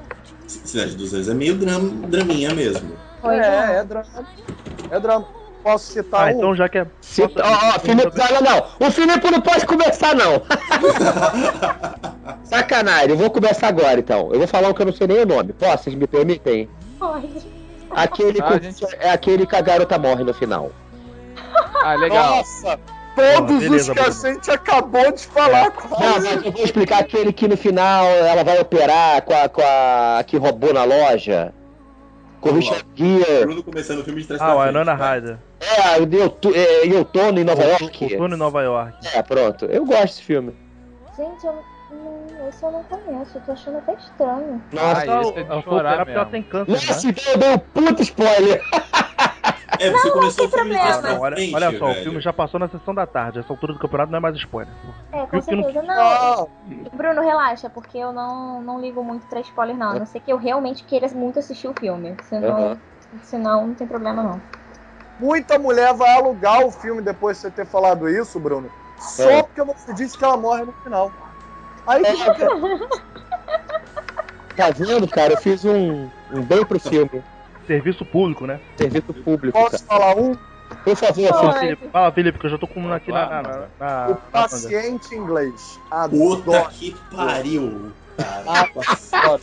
Cidade 0.67 0.95
dos 0.95 1.13
Anjos 1.13 1.29
é 1.29 1.33
meio 1.33 1.55
dram, 1.55 1.87
draminha 2.07 2.53
mesmo. 2.53 2.91
Pois 3.21 3.39
é, 3.39 3.73
é. 3.73 3.77
é 3.77 3.83
drama. 3.83 4.07
É 4.91 4.99
drama. 4.99 5.27
Posso 5.63 5.91
citar 5.93 6.27
Ah, 6.27 6.31
um? 6.31 6.37
então 6.37 6.55
já 6.55 6.69
que 6.69 6.77
é. 6.77 6.85
Se- 7.01 7.23
Ó, 7.23 7.27
ó, 7.35 7.79
Filipe, 7.79 8.11
não, 8.15 8.41
não. 8.41 8.87
O 8.87 8.91
Filipe 8.91 9.31
não 9.31 9.41
pode 9.41 9.65
começar, 9.65 10.13
não. 10.15 10.43
Sacanagem, 12.45 13.09
eu 13.11 13.17
vou 13.17 13.29
começar 13.29 13.67
agora, 13.67 13.99
então. 13.99 14.29
Eu 14.31 14.37
vou 14.39 14.47
falar 14.47 14.69
um 14.69 14.73
que 14.73 14.81
eu 14.81 14.85
não 14.85 14.93
sei 14.93 15.07
nem 15.07 15.19
o 15.21 15.25
nome. 15.25 15.51
Posso? 15.53 15.83
Vocês 15.85 15.95
me 15.95 16.07
permitem? 16.07 16.69
Pode. 16.99 17.27
Aquele 17.91 18.39
Ah, 18.41 18.59
gente. 18.61 18.85
é 18.99 19.09
aquele 19.11 19.45
que 19.47 19.55
a 19.55 19.61
garota 19.61 19.97
morre 19.97 20.23
no 20.23 20.33
final. 20.33 20.71
Ah, 21.83 21.95
legal. 21.95 22.37
Nossa! 22.37 22.79
Todos 23.15 23.59
beleza, 23.59 23.93
os 23.93 23.97
que 24.19 24.27
a 24.27 24.33
gente 24.33 24.51
acabou 24.51 25.09
de 25.13 25.25
falar 25.25 25.65
Não, 25.65 25.71
quase. 25.71 26.27
mas 26.35 26.45
eu 26.45 26.51
vou 26.51 26.63
explicar 26.65 26.99
aquele 26.99 27.31
que 27.31 27.47
no 27.47 27.55
final 27.55 28.05
ela 28.05 28.43
vai 28.43 28.59
operar 28.59 29.21
com 29.21 29.33
a, 29.33 29.47
com 29.47 29.61
a 29.61 30.21
que 30.27 30.35
roubou 30.35 30.73
na 30.73 30.83
loja. 30.83 31.53
Com 32.41 32.49
o. 32.49 32.53
Richard 32.55 32.85
Gere. 32.93 33.45
Bruno 33.45 33.63
começando 33.63 33.99
o 33.99 34.03
filme 34.03 34.19
de 34.21 34.27
trás 34.27 34.41
Ah, 34.41 34.55
o 34.55 34.61
Winona 34.65 34.95
vai. 34.95 35.19
Ryder. 35.19 35.37
É, 35.61 35.97
em 36.01 36.21
outu- 36.21 36.51
é, 36.53 36.85
em 36.85 36.93
outono 36.97 37.39
em 37.39 37.43
Nova 37.45 37.63
York. 37.63 38.03
Outono 38.11 38.35
em 38.35 38.37
Nova 38.37 38.61
York. 38.61 38.97
É, 39.15 39.21
pronto. 39.23 39.63
Eu 39.65 39.85
gosto 39.85 40.03
desse 40.07 40.21
filme. 40.23 40.53
Gente, 41.17 41.45
eu, 41.45 41.55
esse 42.49 42.63
eu 42.63 42.71
não 42.71 42.83
conheço, 42.83 43.37
eu 43.37 43.41
tô 43.41 43.51
achando 43.51 43.77
até 43.77 43.93
estranho. 43.93 44.61
Nossa, 44.71 45.01
Ah, 45.11 45.21
esse 45.21 45.39
é 45.39 45.43
de 45.43 45.63
chorar 45.63 45.97
porque 45.97 46.11
ela 46.11 46.25
mesmo. 46.25 46.31
tem 46.31 46.43
câncer, 46.43 46.71
Nossa, 46.71 47.07
né? 47.07 47.13
então 47.17 47.33
eu 47.33 47.37
dei 47.39 47.53
um 47.53 47.59
puta 47.59 48.01
spoiler. 48.01 48.61
É, 49.77 49.91
você 49.91 50.09
começou 50.09 50.45
o 50.45 50.49
tem 50.49 50.57
filme 50.59 50.71
de 50.73 50.77
trás 50.79 50.93
problema. 50.95 51.15
Não, 51.17 51.21
olha, 51.25 51.35
frente, 51.35 51.53
olha 51.55 51.77
só, 51.77 51.85
o 51.85 51.89
velho. 51.89 52.03
filme 52.03 52.21
já 52.21 52.31
passou 52.31 52.57
na 52.57 52.69
sessão 52.69 52.95
da 52.95 53.05
tarde. 53.05 53.39
Essa 53.39 53.51
altura 53.51 53.73
do 53.73 53.79
campeonato 53.79 54.09
não 54.09 54.17
é 54.17 54.21
mais 54.21 54.35
spoiler. 54.37 54.73
É, 55.11 55.25
com 55.25 55.35
não- 55.35 55.41
certeza. 55.43 55.81
Não, 55.81 55.95
Não, 55.95 56.49
Bruno, 56.93 57.21
relaxa, 57.21 57.69
porque 57.69 57.97
eu 57.97 58.13
não, 58.13 58.61
não 58.61 58.79
ligo 58.79 59.03
muito 59.03 59.25
pra 59.27 59.41
spoiler, 59.41 59.75
não. 59.75 59.89
A 59.91 59.99
não 59.99 60.05
ser 60.05 60.21
que 60.21 60.31
eu 60.31 60.37
realmente 60.37 60.85
queira 60.85 61.05
muito 61.09 61.39
assistir 61.39 61.67
o 61.67 61.73
filme. 61.73 62.15
Senão, 62.29 62.57
Aham. 62.57 62.77
senão 63.23 63.67
não 63.67 63.73
tem 63.73 63.85
problema, 63.85 64.23
não. 64.23 64.41
muita 65.19 65.59
mulher 65.59 65.93
vai 65.93 66.13
alugar 66.15 66.65
o 66.65 66.71
filme 66.71 67.01
depois 67.01 67.35
de 67.35 67.41
você 67.41 67.51
ter 67.51 67.65
falado 67.65 68.07
isso, 68.07 68.39
Bruno. 68.39 68.71
Só 68.97 69.29
É. 69.29 69.43
porque 69.43 69.61
você 69.61 69.93
disse 69.93 70.17
que 70.17 70.23
ela 70.23 70.37
morre 70.37 70.63
no 70.63 70.73
final. 70.81 71.11
Aí 71.87 72.03
que 72.03 72.11
fica. 72.17 72.49
Tá 74.55 74.69
vendo, 74.71 75.07
cara? 75.07 75.33
Eu 75.33 75.37
fiz 75.37 75.65
um, 75.65 76.09
um 76.31 76.41
bem 76.41 76.65
pro 76.65 76.79
filme. 76.79 77.21
Serviço 77.67 78.05
público, 78.05 78.45
né? 78.45 78.59
Serviço 78.77 79.13
público, 79.13 79.57
cara. 79.57 79.69
Posso 79.71 79.83
falar 79.85 80.15
um? 80.17 80.35
Por 80.83 80.95
favor, 80.95 81.27
Fala, 81.29 81.53
Felipe. 81.53 81.59
Felipe, 81.75 81.87
fala, 81.91 82.11
Felipe, 82.11 82.39
que 82.39 82.45
eu 82.45 82.49
já 82.51 82.57
tô 82.57 82.67
com 82.67 82.79
um 82.81 82.93
aqui 82.93 83.11
na. 83.11 83.29
na, 83.29 83.41
na, 83.41 83.59
na- 83.79 84.05
O 84.07 84.09
na- 84.09 84.15
paciente 84.31 85.13
inglês. 85.15 85.79
Puta 86.09 86.51
Adoro. 86.51 86.69
que 86.71 86.95
pariu, 87.15 87.91
cara. 88.17 88.43
Adoro. 88.61 89.41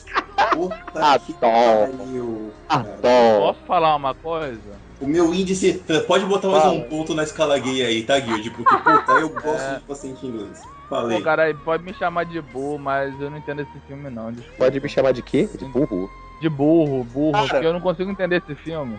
Puta 0.52 1.18
que 1.20 1.34
Adoro. 1.44 1.92
pariu. 1.96 2.52
cara. 2.68 2.80
Adoro. 2.80 3.40
Posso 3.54 3.58
falar 3.66 3.96
uma 3.96 4.14
coisa? 4.14 4.60
O 5.00 5.06
meu 5.06 5.34
índice. 5.34 5.82
Pode 6.06 6.24
botar 6.26 6.48
mais 6.48 6.62
Fala. 6.62 6.74
um 6.74 6.82
ponto 6.82 7.12
na 7.14 7.24
escala 7.24 7.58
gay 7.58 7.84
aí, 7.84 8.02
tá, 8.04 8.18
Guilherme? 8.18 8.50
Porque, 8.50 8.76
puta, 8.76 9.12
eu 9.12 9.28
gosto 9.30 9.60
É. 9.62 9.74
de 9.74 9.80
paciente 9.80 10.26
inglês. 10.26 10.60
Falei. 10.96 11.18
Pô, 11.18 11.24
cara, 11.24 11.54
pode 11.64 11.82
me 11.82 11.94
chamar 11.94 12.24
de 12.24 12.40
burro, 12.40 12.78
mas 12.78 13.18
eu 13.20 13.30
não 13.30 13.38
entendo 13.38 13.62
esse 13.62 13.78
filme, 13.86 14.10
não. 14.10 14.30
Desculpa. 14.32 14.56
Pode 14.64 14.80
me 14.80 14.88
chamar 14.88 15.12
de 15.12 15.22
quê? 15.22 15.48
De 15.58 15.64
burro. 15.64 16.10
De 16.40 16.48
burro, 16.48 17.04
burro, 17.04 17.32
Cara. 17.32 17.48
porque 17.48 17.66
eu 17.66 17.72
não 17.72 17.80
consigo 17.80 18.10
entender 18.10 18.42
esse 18.42 18.54
filme. 18.56 18.98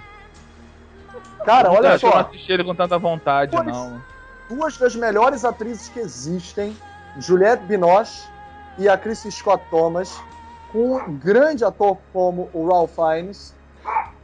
Cara, 1.45 1.69
olha 1.71 1.93
eu 1.93 1.99
que 1.99 2.05
eu 2.05 2.09
não 2.09 2.15
só. 2.21 2.27
assisti 2.27 2.51
ele 2.51 2.63
com 2.63 2.73
tanta 2.73 2.97
vontade, 2.97 3.51
Pois. 3.55 3.67
não. 3.67 4.01
Duas 4.49 4.77
das 4.77 4.95
melhores 4.95 5.43
atrizes 5.43 5.89
que 5.89 5.99
existem, 5.99 6.75
Juliette 7.19 7.63
Binoche 7.63 8.27
e 8.77 8.87
a 8.87 8.97
Kristen 8.97 9.31
Scott 9.31 9.63
Thomas, 9.69 10.19
com 10.71 10.95
um 10.97 11.13
grande 11.17 11.63
ator 11.63 11.97
como 12.11 12.49
o 12.53 12.67
Ralph 12.67 12.91
Fiennes, 12.95 13.53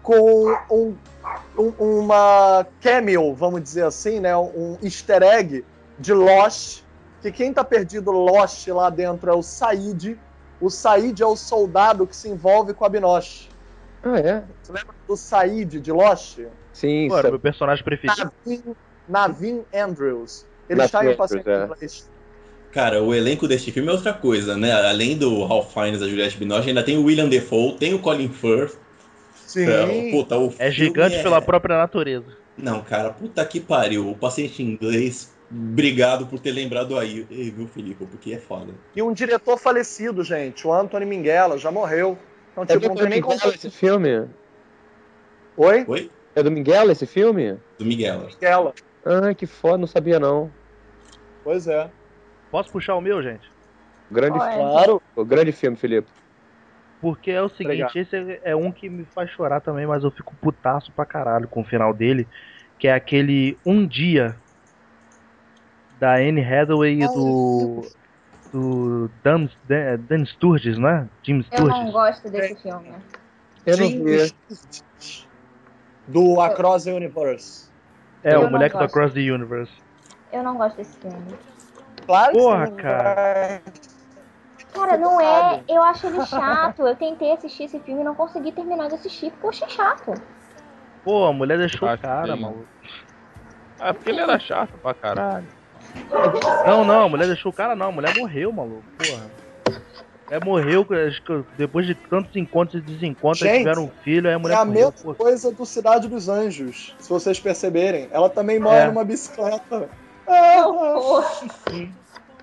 com 0.01 0.49
um, 0.71 0.95
um- 1.57 1.99
uma 1.99 2.65
cameo, 2.81 3.33
vamos 3.35 3.61
dizer 3.61 3.83
assim, 3.85 4.19
né, 4.19 4.35
um 4.35 4.77
easter 4.81 5.21
egg 5.21 5.63
de 5.99 6.13
Lost, 6.13 6.81
que 7.21 7.31
quem 7.31 7.53
tá 7.53 7.63
perdido 7.63 8.11
Lost 8.11 8.67
lá 8.67 8.89
dentro 8.89 9.29
é 9.29 9.33
o 9.33 9.41
Said. 9.41 10.17
O 10.61 10.69
Said 10.69 11.21
é 11.21 11.25
o 11.25 11.35
soldado 11.35 12.05
que 12.07 12.15
se 12.15 12.29
envolve 12.29 12.73
com 12.73 12.85
a 12.85 12.89
Binoche. 12.89 13.49
Ah, 14.03 14.19
é? 14.19 14.43
Você 14.61 14.71
lembra 14.71 14.95
do 15.07 15.15
Said 15.17 15.79
de 15.79 15.91
Lost? 15.91 16.39
Sim, 16.73 17.07
Pô, 17.09 17.17
era 17.17 17.29
meu 17.29 17.39
personagem 17.39 17.83
preferido. 17.83 18.31
Navin, 18.45 18.75
Navin 19.07 19.65
Andrews. 19.73 20.45
Ele 20.69 20.83
está 20.83 21.05
em 21.05 21.15
paciente 21.15 21.49
é. 21.49 21.63
inglês. 21.63 22.09
Cara, 22.71 23.01
o 23.01 23.13
elenco 23.15 23.47
deste 23.47 23.71
filme 23.71 23.89
é 23.89 23.91
outra 23.91 24.13
coisa, 24.13 24.55
né? 24.55 24.71
Além 24.71 25.17
do 25.17 25.43
Ralph 25.43 25.73
Fiennes, 25.73 25.99
da 25.99 26.07
Juliette 26.07 26.37
Binoche, 26.37 26.69
ainda 26.69 26.83
tem 26.83 26.97
o 26.97 27.03
William 27.03 27.27
Defoe, 27.27 27.75
tem 27.77 27.93
o 27.93 27.99
Colin 27.99 28.29
Firth. 28.29 28.77
Sim. 29.33 29.67
É, 29.67 30.11
puta, 30.11 30.37
o 30.37 30.53
É 30.59 30.69
gigante 30.69 31.15
é- 31.15 31.23
pela 31.23 31.41
própria 31.41 31.75
natureza. 31.75 32.37
Não, 32.55 32.81
cara, 32.83 33.09
puta 33.09 33.43
que 33.43 33.59
pariu. 33.59 34.09
O 34.09 34.15
paciente 34.15 34.61
inglês, 34.61 35.33
obrigado 35.51 36.27
por 36.27 36.39
ter 36.39 36.51
lembrado 36.51 36.97
aí, 36.97 37.23
viu, 37.55 37.67
Felipe? 37.67 38.05
Porque 38.05 38.33
é 38.33 38.37
foda. 38.37 38.73
E 38.95 39.01
um 39.01 39.11
diretor 39.13 39.57
falecido, 39.57 40.23
gente, 40.23 40.67
o 40.67 40.73
Anthony 40.73 41.05
Minghella, 41.05 41.57
já 41.57 41.71
morreu. 41.71 42.17
Então, 42.51 42.63
É 42.63 42.67
tipo, 42.67 42.87
não 42.87 42.95
tem 42.95 43.09
nem 43.09 43.21
como. 43.21 43.33
Minguela 43.35 43.55
esse 43.55 43.69
filme? 43.69 44.27
Oi? 45.57 45.85
Oi? 45.87 46.11
É 46.35 46.43
do 46.43 46.51
Minguela 46.51 46.91
esse 46.91 47.05
filme? 47.05 47.57
Do 47.77 47.85
Miguel. 47.85 48.27
Minghella. 48.27 48.73
Ah, 49.05 49.33
que 49.33 49.45
foda, 49.45 49.77
não 49.77 49.87
sabia 49.87 50.19
não. 50.19 50.51
Pois 51.43 51.67
é. 51.67 51.89
Posso 52.51 52.71
puxar 52.71 52.95
o 52.95 53.01
meu, 53.01 53.21
gente? 53.21 53.49
Grande, 54.11 54.37
Olha. 54.39 54.51
filme. 54.51 54.69
Claro. 54.71 55.01
grande 55.25 55.51
filme, 55.51 55.77
Felipe. 55.77 56.07
Porque 57.01 57.31
é 57.31 57.41
o 57.41 57.47
seguinte, 57.49 57.83
Obrigado. 57.83 57.95
esse 57.97 58.15
é- 58.15 58.41
é 58.51 58.55
um 58.55 58.71
que 58.71 58.89
me 58.89 59.05
faz 59.05 59.29
chorar 59.31 59.61
também, 59.61 59.85
mas 59.87 60.03
eu 60.03 60.11
fico 60.11 60.35
putaço 60.35 60.91
pra 60.91 61.05
caralho 61.05 61.47
com 61.47 61.61
o 61.61 61.63
final 61.65 61.93
dele, 61.93 62.27
que 62.77 62.87
é 62.87 62.93
aquele 62.93 63.57
Um 63.65 63.87
Dia 63.87 64.35
da 65.99 66.15
Anne 66.15 66.43
Hathaway 66.43 67.01
e 67.01 67.07
do 67.07 67.81
do 68.51 69.11
Dan, 69.23 69.47
Dan, 69.67 70.25
Sturges, 70.25 70.77
né? 70.77 71.07
Jim 71.23 71.45
Eu 71.51 71.65
não 71.65 71.69
Sturges. 71.69 71.91
gosto 71.93 72.29
desse 72.29 72.55
filme. 72.55 72.93
Eu 73.65 73.77
não 73.77 73.87
vi. 73.87 74.19
Sturges, 74.27 75.27
Do 76.07 76.41
Across 76.41 76.85
the 76.85 76.93
Universe. 76.93 77.69
É, 78.23 78.33
Eu 78.35 78.47
o 78.47 78.51
moleque 78.51 78.75
do. 78.77 78.83
Across 78.83 79.13
the 79.13 79.19
Universe. 79.19 79.71
Eu 80.33 80.43
não 80.43 80.57
gosto 80.57 80.77
desse 80.77 80.97
filme. 80.97 81.35
Claro 82.05 82.31
que 82.31 82.37
Porra, 82.39 82.71
cara. 82.71 83.61
Cara, 84.73 84.97
não 84.97 85.21
é. 85.21 85.25
sabe. 85.25 85.63
Eu 85.67 85.83
acho 85.83 86.07
ele 86.07 86.25
chato. 86.25 86.81
Eu 86.87 86.95
tentei 86.95 87.31
assistir 87.33 87.63
esse 87.65 87.79
filme 87.79 88.01
e 88.01 88.03
não 88.03 88.15
consegui 88.15 88.51
terminar 88.51 88.87
de 88.87 88.95
assistir 88.95 89.31
porque 89.31 89.45
eu 89.45 89.49
achei 89.49 89.69
chato. 89.69 90.13
Pô, 91.03 91.25
a 91.25 91.33
mulher 91.33 91.57
deixou 91.59 91.87
o 91.87 91.97
cara, 91.97 92.35
maluco. 92.35 92.65
Ah, 93.79 93.93
porque 93.93 94.09
ele 94.09 94.21
era 94.21 94.37
chato 94.39 94.73
pra 94.81 94.93
caralho. 94.93 95.47
Não, 96.65 96.83
não, 96.83 97.03
a 97.05 97.09
mulher 97.09 97.27
deixou 97.27 97.51
o 97.51 97.55
cara 97.55 97.75
não, 97.75 97.87
a 97.87 97.91
mulher 97.91 98.15
morreu, 98.17 98.51
maluco. 98.51 98.83
Porra. 98.97 99.39
É, 100.31 100.39
morreu 100.43 100.85
acho 101.07 101.23
que 101.23 101.43
depois 101.57 101.87
de 101.87 101.95
tantos 101.95 102.35
encontros 102.35 102.75
e 102.75 102.81
desencontros, 102.85 103.39
Gente, 103.39 103.57
tiveram 103.59 103.85
um 103.85 103.91
filho, 104.03 104.27
aí 104.27 104.33
a 104.33 104.35
É 104.35 104.37
mulher 104.37 104.57
a 104.57 104.65
morreu. 104.65 104.85
mesma 104.93 105.13
Pô, 105.13 105.15
coisa 105.15 105.51
do 105.51 105.65
Cidade 105.65 106.07
dos 106.07 106.29
Anjos, 106.29 106.95
se 106.99 107.09
vocês 107.09 107.39
perceberem. 107.39 108.07
Ela 108.11 108.29
também 108.29 108.59
morre 108.59 108.75
É. 108.77 108.85
numa 108.87 109.03
bicicleta. 109.03 109.89
Ah, 110.31 110.57
é 110.57 110.61
morre, 110.61 111.91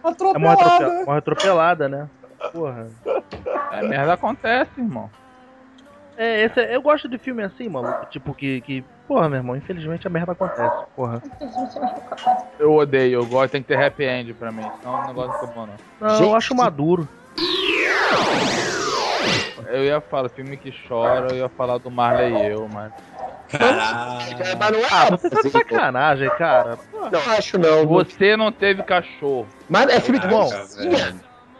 atropelada. 0.03 0.61
atropelada, 0.64 1.05
morre 1.07 1.18
atropelada, 1.18 1.88
né? 1.88 2.09
Porra. 2.53 2.88
É, 3.70 3.82
merda 3.86 4.14
acontece, 4.14 4.70
irmão. 4.76 5.09
É, 6.16 6.44
esse 6.44 6.60
é- 6.60 6.74
eu 6.74 6.80
gosto 6.82 7.08
de 7.08 7.18
filme 7.18 7.42
assim, 7.42 7.68
maluco. 7.68 8.06
Tipo, 8.10 8.34
que, 8.34 8.60
que. 8.62 8.84
Porra, 9.06 9.28
meu 9.28 9.38
irmão, 9.38 9.56
infelizmente 9.56 10.06
a 10.06 10.10
merda 10.10 10.32
acontece. 10.32 10.74
Porra. 10.94 11.22
Eu 12.58 12.72
odeio, 12.74 13.20
eu 13.20 13.26
gosto, 13.26 13.52
tem 13.52 13.62
que 13.62 13.68
ter 13.68 13.80
happy 13.82 14.04
end 14.04 14.34
pra 14.34 14.50
mim, 14.50 14.70
senão 14.80 14.96
o 15.02 15.06
negócio 15.06 15.30
não 15.30 15.34
fica 15.38 15.46
bom, 15.46 15.66
não. 15.66 15.78
Não, 16.00 16.16
Gente, 16.16 16.28
eu 16.28 16.34
acho 16.34 16.54
maduro. 16.54 17.08
Eu 19.68 19.84
ia 19.84 20.00
falar 20.00 20.28
filme 20.30 20.56
que 20.56 20.72
chora, 20.88 21.32
eu 21.32 21.36
ia 21.36 21.48
falar 21.48 21.78
do 21.78 21.90
Marley 21.90 22.32
e 22.34 22.46
eu, 22.46 22.68
mas. 22.68 22.92
Caralho. 23.48 24.58
Mas 24.58 24.70
não 24.72 24.80
é 24.80 24.88
Ah, 24.90 25.10
você 25.10 25.30
tá 25.30 25.36
de 25.40 25.48
assim, 25.48 25.50
sacanagem, 25.50 26.30
cara. 26.30 26.78
Não 27.12 27.32
acho 27.32 27.58
não. 27.58 27.86
Você 27.86 28.36
não 28.36 28.50
teve 28.50 28.82
cachorro. 28.82 29.46
Mas 29.68 29.88
é 29.88 30.00
filme 30.00 30.18
de 30.18 30.26
bom. 30.26 30.48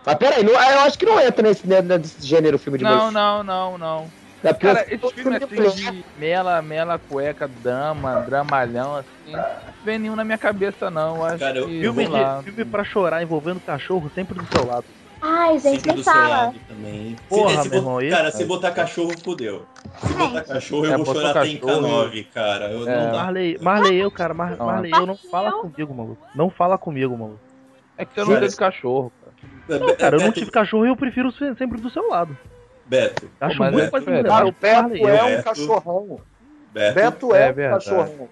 Mas 0.05 0.15
peraí, 0.17 0.45
eu 0.45 0.57
acho 0.81 0.99
que 0.99 1.05
não 1.07 1.21
entra 1.21 1.43
nesse, 1.43 1.67
né, 1.67 1.81
nesse 1.83 2.25
gênero 2.25 2.59
filme 2.59 2.79
de 2.79 2.85
Não, 2.85 3.11
não, 3.11 3.43
não, 3.43 3.79
não. 3.79 4.11
É 4.49 4.53
porque 4.53 4.67
Cara, 4.67 4.87
eu- 4.89 4.97
esse 4.97 5.15
filme 5.15 5.37
assim 5.37 5.91
de 5.93 6.05
mela, 6.17 6.63
mela, 6.63 6.99
cueca, 6.99 7.49
dama, 7.49 8.17
dramalhão, 8.17 8.97
assim, 8.97 9.33
não 9.35 9.45
vem 9.85 9.99
nenhum 9.99 10.17
na 10.17 10.25
minha 10.25 10.39
cabeça, 10.39 10.91
não. 10.91 11.17
Eu 11.19 11.25
Acho 11.25 11.39
Cara, 11.39 11.59
eu- 11.59 11.67
que, 11.67 11.81
Filme, 11.81 12.07
de, 12.07 12.43
filme 12.45 12.65
pra 12.65 12.85
chorar 12.85 13.23
envolvendo 13.23 13.61
cachorro 13.61 14.11
sempre 14.15 14.39
do 14.39 14.47
seu 14.47 14.67
lado. 14.67 14.85
Ai, 15.23 15.59
gente, 15.59 15.81
Sempre 15.81 15.95
nem 15.95 16.05
fala. 16.05 16.53
também. 16.69 17.17
Porra, 17.29 17.57
se, 17.57 17.63
se 17.63 17.69
meu 17.71 17.79
irmão, 17.79 18.01
esse- 18.01 18.11
cara, 18.17 18.31
se 18.31 18.45
botar 18.45 18.71
cachorro, 18.73 19.17
fodeu. 19.25 19.67
Se 19.99 20.13
botar 20.13 20.43
cachorro, 20.45 20.85
eu 20.85 20.93
É, 20.93 20.97
vou 20.97 21.07
botou 21.07 21.23
chorar 21.23 21.31
até 21.41 21.49
em 21.49 21.57
cachorro. 21.59 21.87
K9, 21.89 22.25
cara. 22.35 22.71
Eu, 22.71 22.87
É. 22.89 23.07
não. 23.07 23.13
Marley, 23.19 23.59
Marley, 23.61 23.97
eu, 23.97 24.11
cara, 24.11 24.35
Mar, 24.35 24.57
Não. 24.57 24.67
Marley, 24.67 24.93
eu 24.95 25.07
não 25.07 25.17
fala 25.31 25.53
comigo, 25.53 25.95
maluco. 25.95 26.27
Não 26.35 26.51
fala 26.51 26.77
comigo, 26.77 27.17
maluco. 27.17 27.41
É 27.97 28.05
que 28.05 28.15
você 28.15 28.31
não 28.31 28.39
teve 28.39 28.55
cachorro, 28.57 29.11
cara. 29.67 29.81
Não, 29.81 29.97
cara, 29.97 30.17
eu 30.17 30.21
não 30.21 30.33
tive 30.33 30.51
cachorro 30.51 30.85
e 30.85 30.89
eu 30.91 30.97
prefiro 30.97 31.33
sempre 31.33 31.81
do 31.81 31.91
seu 31.91 32.07
lado. 32.09 32.37
Beto, 32.89 33.29
Acho 33.41 33.59
mas 33.59 33.73
muito 33.73 33.89
é 33.89 33.91
mais 33.91 34.05
diferente. 34.05 34.29
Cara, 34.29 34.47
o 34.47 34.53
Beto 34.53 34.79
Marley, 34.79 35.03
é 35.07 35.25
um 35.25 35.29
Beto. 35.29 35.45
cachorrão. 35.45 36.21
Beto, 36.73 36.95
Beto 36.95 37.35
É 37.35 37.39
é, 37.49 37.51
um 37.51 37.55
cachorrão. 37.55 38.29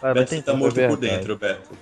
Cara, 0.00 0.14
Beto, 0.14 0.30
você 0.30 0.42
tá 0.42 0.54
morto 0.54 0.74
por 0.74 0.96
verdade. 0.96 1.00
dentro, 1.00 1.38
Beto. 1.38 1.76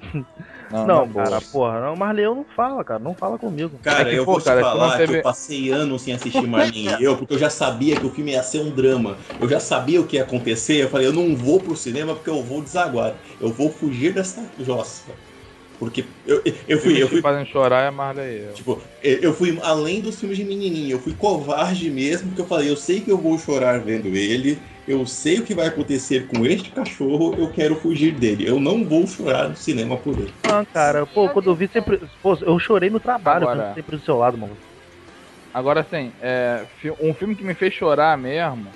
Não, 0.70 0.86
Não, 0.86 0.98
na 1.00 1.04
boa. 1.04 1.24
cara, 1.24 1.40
porra, 1.40 1.80
não, 1.80 1.94
Marley, 1.96 2.24
eu 2.24 2.34
não 2.34 2.44
fala, 2.56 2.82
cara, 2.82 2.98
não 2.98 3.14
fala 3.14 3.38
comigo. 3.38 3.78
Cara, 3.82 4.00
É 4.00 4.10
que, 4.10 4.16
eu 4.16 4.24
pô, 4.24 4.32
vou 4.32 4.40
te 4.40 4.46
cara, 4.46 4.60
falar 4.60 4.90
não 4.90 4.96
teve- 4.96 5.12
que 5.12 5.18
eu 5.18 5.22
passei 5.22 5.70
anos 5.70 6.02
sem 6.02 6.14
assistir 6.14 6.46
Marlene 6.46 6.96
e 7.00 7.04
eu, 7.04 7.16
porque 7.16 7.34
eu 7.34 7.38
já 7.38 7.50
sabia 7.50 7.96
que 7.96 8.06
o 8.06 8.10
filme 8.10 8.32
ia 8.32 8.42
ser 8.42 8.60
um 8.60 8.70
drama. 8.74 9.18
Eu 9.38 9.48
já 9.48 9.60
sabia 9.60 10.00
o 10.00 10.06
que 10.06 10.16
ia 10.16 10.22
acontecer. 10.22 10.82
Eu 10.82 10.88
falei, 10.88 11.06
eu 11.06 11.12
não 11.12 11.36
vou 11.36 11.60
pro 11.60 11.76
cinema 11.76 12.14
porque 12.14 12.30
eu 12.30 12.42
vou 12.42 12.62
desaguar. 12.62 13.14
Eu 13.38 13.52
vou 13.52 13.70
fugir 13.70 14.14
dessa 14.14 14.50
jossa. 14.58 15.12
Porque 15.78 16.04
eu, 16.24 16.42
eu, 16.68 16.78
fui, 16.78 17.02
eu 17.02 17.06
que 17.06 17.12
fui 17.12 17.22
fazem 17.22 17.44
chorar 17.46 17.82
é 17.82 17.90
Marley. 17.90 18.52
Tipo, 18.54 18.82
eu 19.02 19.18
eu 19.20 19.34
fui 19.34 19.58
além 19.62 20.00
dos 20.00 20.18
filmes 20.20 20.38
de 20.38 20.44
menininho, 20.44 20.92
eu 20.92 21.00
fui 21.00 21.14
covarde 21.14 21.90
mesmo, 21.90 22.28
porque 22.28 22.42
eu 22.42 22.46
falei, 22.46 22.70
eu 22.70 22.76
sei 22.76 23.00
que 23.00 23.10
eu 23.10 23.18
vou 23.18 23.38
chorar 23.38 23.84
vendo 23.84 24.08
ele, 24.08 24.62
eu 24.86 25.04
sei 25.06 25.38
o 25.40 25.44
que 25.44 25.54
vai 25.54 25.66
acontecer 25.66 26.26
com 26.28 26.44
este 26.46 26.70
cachorro, 26.70 27.34
eu 27.38 27.50
quero 27.50 27.74
fugir 27.76 28.12
dele. 28.12 28.46
Eu 28.46 28.60
não 28.60 28.84
vou 28.88 29.06
chorar 29.06 29.48
no 29.48 29.56
cinema 29.56 29.96
por 29.96 30.18
ele. 30.18 30.32
Ah, 30.42 30.64
cara, 30.72 31.06
pô, 31.06 31.28
quando 31.30 31.50
eu 31.50 31.56
vi 31.56 31.68
sempre. 31.68 31.98
Pô, 32.22 32.34
eu 32.42 32.58
chorei 32.58 32.90
no 32.90 33.00
trabalho, 33.00 33.48
Agora- 33.48 33.74
sempre 33.74 33.96
do 33.96 34.02
seu 34.02 34.16
lado, 34.16 34.38
maluco. 34.38 34.62
Agora 35.52 35.80
assim, 35.80 36.12
é, 36.20 36.66
um 37.00 37.14
filme 37.14 37.36
que 37.36 37.44
me 37.44 37.54
fez 37.54 37.72
chorar 37.74 38.18
mesmo, 38.18 38.74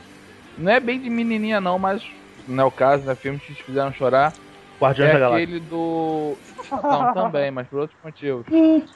não 0.57 0.71
é 0.73 0.79
bem 0.81 1.01
de 1.01 1.11
menininha 1.11 1.61
não, 1.61 1.79
mas 1.79 2.03
não 2.47 2.65
é 2.65 2.67
o 2.67 2.71
caso, 2.73 3.05
né? 3.05 3.17
Filmes 3.17 3.45
que 3.45 3.55
te 3.55 3.65
fizeram 3.65 3.93
chorar. 3.93 4.35
Guardiões 4.81 5.11
é 5.11 5.13
da 5.15 5.19
Galáxia. 5.19 5.45
aquele 5.45 5.61
do. 5.61 6.37
Não, 6.71 7.15
também, 7.15 7.51
mas 7.51 7.67
por 7.69 7.81
outros 7.81 7.99
motivos. 8.05 8.47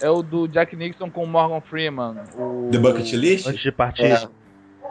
É 0.01 0.09
o 0.11 0.23
do 0.23 0.47
Jack 0.47 0.77
Nixon 0.77 1.11
com 1.11 1.25
o 1.25 1.27
Morgan 1.27 1.61
Freeman. 1.63 2.17
O... 2.37 2.69
The 2.71 2.79
Bucket 2.79 3.13
List? 3.15 3.47
Antes 3.49 3.63
de 3.63 3.73
partir. 3.73 4.03
É. 4.05 4.29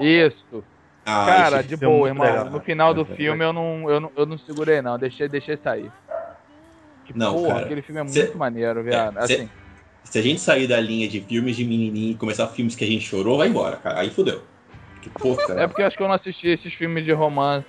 Isso. 0.03 0.63
Ah, 1.05 1.25
Cara, 1.25 1.63
de 1.63 1.73
é 1.73 1.77
boa, 1.77 2.07
irmão. 2.07 2.25
legal. 2.25 2.45
No 2.49 2.59
final 2.59 2.93
do 2.93 3.01
É, 3.01 3.15
filme 3.15 3.43
eu 3.43 3.51
não, 3.53 3.89
eu 3.89 3.99
não, 3.99 4.11
eu 4.15 4.25
não 4.25 4.37
segurei, 4.39 4.81
não. 4.81 4.97
Deixei, 4.99 5.27
deixei 5.27 5.57
sair. 5.57 5.91
Que, 7.05 7.17
Não, 7.17 7.33
porra, 7.33 7.53
cara. 7.53 7.65
aquele 7.65 7.81
filme 7.81 8.01
é 8.01 8.07
Cê- 8.07 8.19
muito 8.23 8.37
maneiro, 8.37 8.83
viado. 8.83 9.13
cê- 9.25 9.33
Assim, 9.35 9.49
Se 10.03 10.19
a 10.19 10.21
gente 10.21 10.39
sair 10.41 10.67
da 10.67 10.79
linha 10.79 11.07
de 11.07 11.21
filmes 11.21 11.55
de 11.55 11.63
menininho 11.63 12.11
e 12.11 12.15
começar 12.15 12.47
filmes 12.47 12.75
que 12.75 12.83
a 12.83 12.87
gente 12.87 13.03
chorou, 13.05 13.37
vai 13.37 13.47
embora, 13.47 13.77
cara. 13.77 13.99
Aí 13.99 14.09
fodeu. 14.09 14.41
Que 15.01 15.09
puta. 15.09 15.53
é 15.59 15.65
porque 15.67 15.81
eu 15.81 15.87
acho 15.87 15.97
que 15.97 16.03
eu 16.03 16.07
não 16.07 16.13
assisti 16.15 16.47
esses 16.47 16.73
filmes 16.73 17.03
de 17.03 17.11
romance 17.11 17.65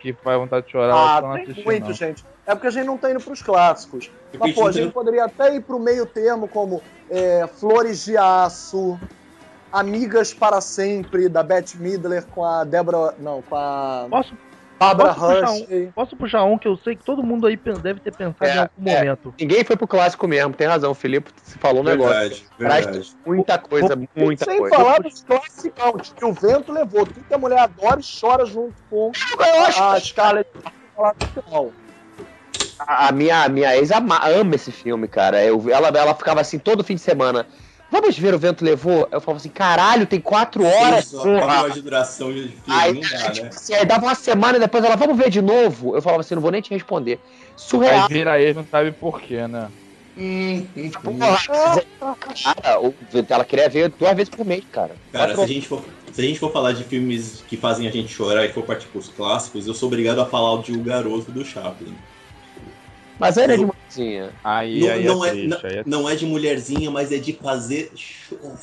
que 0.00 0.12
faz 0.12 0.38
vontade 0.38 0.66
de 0.66 0.72
chorar. 0.72 0.90
eu 0.92 0.96
Ah, 0.96 1.18
eu 1.20 1.26
não 1.28 1.34
tem 1.34 1.42
assisti, 1.44 1.64
muito, 1.64 1.86
não. 1.86 1.92
gente. 1.92 2.24
É 2.46 2.54
porque 2.54 2.68
a 2.68 2.70
gente 2.70 2.86
não 2.86 2.96
tá 2.96 3.10
indo 3.10 3.20
pros 3.20 3.42
clássicos. 3.42 4.10
Mas, 4.38 4.54
pô, 4.54 4.66
a 4.68 4.72
gente 4.72 4.92
poderia 4.92 5.24
até 5.24 5.54
ir 5.56 5.62
pro 5.62 5.78
meio 5.80 6.06
termo, 6.06 6.46
como 6.46 6.80
é, 7.10 7.46
Flores 7.58 8.04
de 8.04 8.16
Aço, 8.16 8.98
Amigas 9.72 10.32
para 10.32 10.60
Sempre, 10.60 11.28
da 11.28 11.42
Beth 11.42 11.74
Midler 11.76 12.24
com 12.26 12.44
a 12.44 12.62
Débora. 12.64 13.14
Não, 13.18 13.42
com 13.42 13.56
a 13.56 14.06
Posso, 14.08 14.32
Barbara 14.78 15.14
posso 15.14 15.26
puxar 15.26 15.52
Hershey. 15.58 15.92
posso 15.94 16.16
puxar 16.16 16.44
um 16.44 16.56
que 16.58 16.68
eu 16.68 16.76
sei 16.76 16.94
que 16.94 17.02
todo 17.02 17.22
mundo 17.22 17.46
aí 17.46 17.56
deve 17.56 17.98
ter 18.00 18.14
pensado 18.14 18.44
É, 18.48 18.54
em 18.54 18.58
algum 18.58 18.90
é. 18.90 18.98
momento. 18.98 19.34
Ninguém 19.40 19.64
foi 19.64 19.76
pro 19.76 19.88
clássico 19.88 20.28
mesmo, 20.28 20.54
tem 20.54 20.66
razão. 20.68 20.92
O 20.92 20.94
Felipe 20.94 21.30
se 21.42 21.58
falou 21.58 21.80
um 21.80 21.84
negócio. 21.84 22.12
Verdade, 22.14 22.46
Traz 22.58 22.84
verdade. 22.84 23.16
muita 23.26 23.58
coisa, 23.58 23.96
muita 24.14 24.44
Sem 24.44 24.58
coisa. 24.58 24.76
falar 24.76 25.00
dos 25.00 25.24
clássicos 25.24 26.12
que 26.12 26.24
o 26.24 26.32
vento 26.32 26.70
levou. 26.72 27.04
Tudo 27.06 27.24
que 27.26 27.34
a 27.34 27.38
mulher 27.38 27.58
adora 27.58 28.00
e 28.00 28.04
chora 28.20 28.46
junto 28.46 28.74
com 28.88 29.10
Eu 29.38 29.64
acho 29.64 29.82
a 29.82 29.98
Scarlett 29.98 30.50
lá 30.96 31.12
no 31.18 31.42
final. 31.42 31.72
A 32.78 33.08
a 33.08 33.12
minha, 33.12 33.44
a 33.44 33.48
minha 33.48 33.76
ex 33.76 33.90
ama, 33.90 34.20
ama 34.26 34.54
esse 34.54 34.70
filme, 34.70 35.08
cara. 35.08 35.42
Eu, 35.42 35.62
ela, 35.70 35.88
ela 35.88 36.14
ficava 36.14 36.40
assim 36.40 36.58
todo 36.58 36.84
fim 36.84 36.94
de 36.94 37.00
semana. 37.00 37.46
Vamos 37.90 38.18
ver 38.18 38.34
o 38.34 38.38
vento 38.38 38.64
levou? 38.64 39.08
Eu 39.12 39.20
falava 39.20 39.38
assim, 39.38 39.48
caralho, 39.48 40.06
tem 40.06 40.20
quatro 40.20 40.64
horas, 40.64 41.06
Seis 41.06 41.14
horas 41.14 41.74
de 41.74 41.82
duração 41.82 42.32
de 42.32 42.48
filme, 42.48 42.62
Aí, 42.66 42.92
não 42.94 43.00
dá, 43.00 43.30
tipo 43.30 43.44
né? 43.44 43.50
assim, 43.54 43.74
aí 43.74 43.86
dava 43.86 44.04
uma 44.04 44.14
semana 44.14 44.56
e 44.56 44.60
depois 44.60 44.84
ela, 44.84 44.96
vamos 44.96 45.16
ver 45.16 45.30
de 45.30 45.40
novo? 45.40 45.94
Eu 45.94 46.02
falava 46.02 46.20
assim, 46.20 46.34
não 46.34 46.42
vou 46.42 46.50
nem 46.50 46.60
te 46.60 46.70
responder. 46.70 47.20
Aí 47.22 47.52
Surreal. 47.56 48.08
vira 48.08 48.40
ex, 48.40 48.56
não 48.56 48.66
sabe 48.68 48.90
porquê, 48.90 49.46
né? 49.46 49.68
Hum, 50.18 50.66
hum, 50.76 50.90
hum. 51.04 51.20
Ela 53.28 53.44
queria 53.44 53.68
ver 53.68 53.90
duas 53.90 54.14
vezes 54.16 54.30
por 54.30 54.44
mês, 54.46 54.64
cara. 54.72 54.96
Cara, 55.12 55.34
se 55.34 55.40
a, 55.42 55.46
gente 55.46 55.68
for, 55.68 55.84
se 56.10 56.20
a 56.20 56.24
gente 56.24 56.40
for 56.40 56.50
falar 56.50 56.72
de 56.72 56.82
filmes 56.84 57.44
que 57.46 57.56
fazem 57.56 57.86
a 57.86 57.90
gente 57.90 58.12
chorar 58.12 58.46
e 58.46 58.52
for 58.52 58.64
partir 58.64 58.88
pros 58.88 59.08
clássicos, 59.08 59.66
eu 59.66 59.74
sou 59.74 59.88
obrigado 59.88 60.20
a 60.20 60.26
falar 60.26 60.62
de 60.62 60.72
O 60.72 60.82
Garoto 60.82 61.30
do 61.30 61.44
Chaplin. 61.44 61.94
Mas 63.18 63.36
era 63.36 63.56
de 63.56 63.64
mulherzinha. 63.64 64.30
Aí, 64.44 64.80
Não, 64.80 64.90
aí 64.90 65.04
não 65.04 65.24
é 65.24 65.28
é, 65.28 65.30
triste, 65.32 65.48
não, 65.48 65.58
aí 65.64 65.76
é 65.78 65.82
não 65.86 66.08
é 66.08 66.14
de 66.16 66.26
mulherzinha, 66.26 66.90
mas 66.90 67.12
é 67.12 67.18
de 67.18 67.32
fazer 67.32 67.92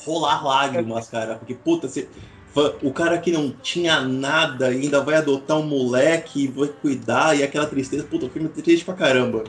rolar 0.04 0.44
lágrimas, 0.44 1.08
cara. 1.08 1.34
Porque, 1.36 1.54
puta, 1.54 1.88
você, 1.88 2.08
o 2.82 2.92
cara 2.92 3.18
que 3.18 3.32
não 3.32 3.50
tinha 3.50 4.00
nada 4.00 4.66
ainda 4.66 5.00
vai 5.00 5.16
adotar 5.16 5.58
um 5.58 5.66
moleque 5.66 6.44
e 6.44 6.48
vai 6.48 6.68
cuidar, 6.68 7.36
e 7.36 7.42
aquela 7.42 7.66
tristeza, 7.66 8.04
puta, 8.04 8.26
o 8.26 8.30
filme 8.30 8.48
é 8.56 8.62
triste 8.62 8.84
pra 8.84 8.94
caramba. 8.94 9.42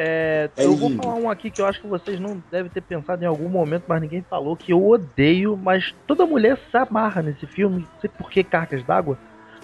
É, 0.00 0.48
É 0.56 0.64
eu 0.64 0.76
vou 0.76 0.88
lindo. 0.88 1.02
falar 1.02 1.16
um 1.16 1.28
aqui 1.28 1.50
que 1.50 1.60
eu 1.60 1.66
acho 1.66 1.80
que 1.80 1.88
vocês 1.88 2.20
não 2.20 2.40
devem 2.52 2.70
ter 2.70 2.80
pensado 2.80 3.22
em 3.22 3.26
algum 3.26 3.48
momento, 3.48 3.84
mas 3.88 4.00
ninguém 4.00 4.24
falou, 4.30 4.56
que 4.56 4.72
eu 4.72 4.86
odeio, 4.88 5.56
mas 5.56 5.92
toda 6.06 6.24
mulher 6.24 6.56
se 6.70 6.76
amarra 6.76 7.20
nesse 7.20 7.46
filme, 7.48 7.80
não 7.80 8.00
sei 8.00 8.08
por 8.08 8.30
que 8.30 8.44
Cargas 8.44 8.84
d'Água. 8.84 9.18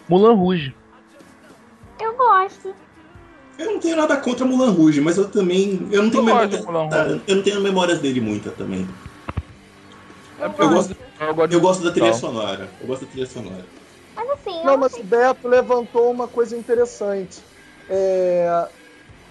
Mulan 0.09 0.35
Rouge. 0.35 0.75
Eu 2.01 2.16
gosto. 2.16 2.75
Eu 3.59 3.67
não 3.73 3.81
tenho 3.81 3.97
nada 3.97 4.17
contra 4.17 4.45
Mulan 4.45 4.71
Rouge, 4.71 5.01
mas 5.01 5.17
eu 5.17 5.31
também. 5.31 5.89
Eu 5.91 6.03
não 6.03 6.11
tenho, 6.11 6.23
Eu 6.23 6.27
memória, 6.27 6.65
eu 7.27 7.37
não 7.37 7.43
tenho 7.43 7.61
memórias 7.61 8.01
dele 8.01 8.21
muita 8.21 8.51
também. 8.51 8.89
Eu, 10.39 10.45
É 10.47 10.65
Eu 10.65 10.69
gosto. 10.71 10.97
Eu 11.21 11.35
gosto, 11.35 11.53
eu 11.53 11.61
gosto 11.61 11.85
da 11.85 11.93
trilha 11.93 12.09
Então. 12.09 12.19
sonora. 12.19 12.69
Eu 12.81 12.87
gosto 12.87 13.05
da 13.05 13.11
trilha 13.11 13.27
sonora. 13.27 13.65
Mas 14.17 14.31
assim, 14.31 14.65
Não, 14.65 14.77
mas 14.77 14.93
o 14.95 15.05
Beto 15.05 15.49
levantou 15.49 16.11
uma 16.11 16.27
coisa 16.27 16.57
interessante. 16.57 17.41
É, 17.89 18.69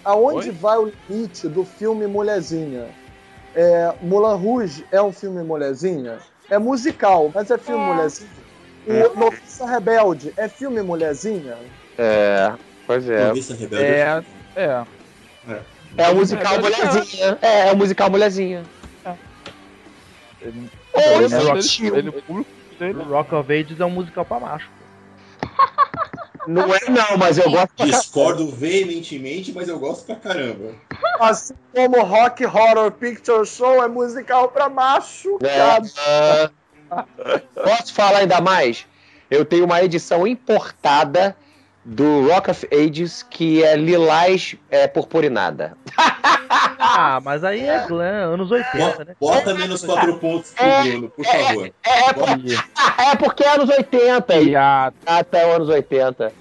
aonde 0.03 0.49
Oi? 0.49 0.51
vai 0.51 0.77
o 0.77 0.91
limite 1.09 1.47
do 1.49 1.65
filme 1.65 2.07
Mulherzinha? 2.07 2.89
É, 3.53 3.93
Mulan 4.01 4.35
Rouge 4.35 4.85
é 4.91 5.01
um 5.01 5.11
filme 5.11 5.43
Mulherzinha? 5.43 6.19
É 6.49 6.57
musical, 6.57 7.31
mas 7.33 7.51
é 7.51 7.57
filme 7.57 7.83
É. 7.83 7.87
Mulherzinha? 7.87 8.31
O 8.85 9.19
Noviça 9.19 9.65
Rebelde 9.65 10.33
é 10.35 10.49
filme 10.49 10.81
Mulherzinha? 10.81 11.57
É, 11.97 12.53
pois 12.85 13.09
é. 13.09 13.27
Noviça 13.27 13.55
Rebelde. 13.55 13.85
É, 13.85 14.23
é. 14.55 14.83
É 15.95 16.09
o 16.09 16.15
musical 16.15 16.59
mulherzinha. 16.59 17.37
É, 17.41 17.69
é 17.69 17.71
o 17.71 17.77
musical 17.77 18.09
mulherzinha. 18.09 18.63
Ele, 20.41 20.69
Ô, 20.93 20.99
ele, 20.99 21.25
ele, 21.25 21.97
ele, 21.97 22.09
o 22.09 22.13
público 22.13 22.49
dele- 22.77 23.03
Rock 23.03 23.33
of 23.33 23.51
Ages 23.53 23.79
é 23.79 23.85
um 23.85 23.89
musical 23.89 24.25
pra 24.25 24.39
macho. 24.39 24.69
Não 26.45 26.75
é 26.75 26.79
não, 26.89 27.17
mas 27.17 27.37
eu 27.37 27.49
gosto 27.49 27.69
pra 27.77 27.85
Discordo 27.85 28.51
veementemente, 28.51 29.53
mas 29.53 29.69
eu 29.69 29.79
gosto 29.79 30.05
pra 30.05 30.15
caramba. 30.15 30.75
Assim 31.19 31.53
como 31.73 32.03
Rock 32.03 32.45
Horror 32.45 32.91
Picture 32.91 33.45
Show 33.45 33.81
é 33.81 33.87
musical 33.87 34.49
pra 34.49 34.67
macho. 34.67 35.39
É, 35.41 36.49
Posso 37.63 37.93
falar 37.93 38.19
ainda 38.19 38.41
mais? 38.41 38.85
Eu 39.31 39.45
tenho 39.45 39.63
uma 39.65 39.81
edição 39.81 40.27
importada 40.27 41.35
do 41.85 42.27
Rock 42.27 42.49
of 42.51 42.67
Ages 42.71 43.23
que 43.23 43.63
é 43.63 43.75
lilás 43.75 44.55
é, 44.69 44.87
purpurinada. 44.87 45.77
Ah, 46.85 47.19
mas 47.23 47.43
aí 47.43 47.61
é 47.61 47.87
glam, 47.87 48.33
anos 48.33 48.51
80, 48.51 49.05
né? 49.05 49.15
Bota 49.19 49.53
menos 49.53 49.83
quatro 49.83 50.17
pontos 50.19 50.51
pro 50.51 50.65
Bruno, 50.83 51.09
por 51.09 51.25
favor. 51.25 51.71
É, 51.83 51.99
é, 52.09 52.13
por- 52.13 52.29
é 53.01 53.15
porque 53.15 53.43
é 53.43 53.55
anos 53.55 53.69
80 53.69 54.35
e 54.35 54.45
Piada. 54.45 54.95
até 55.05 55.47
os 55.47 55.55
anos 55.55 55.69
80. 55.69 56.31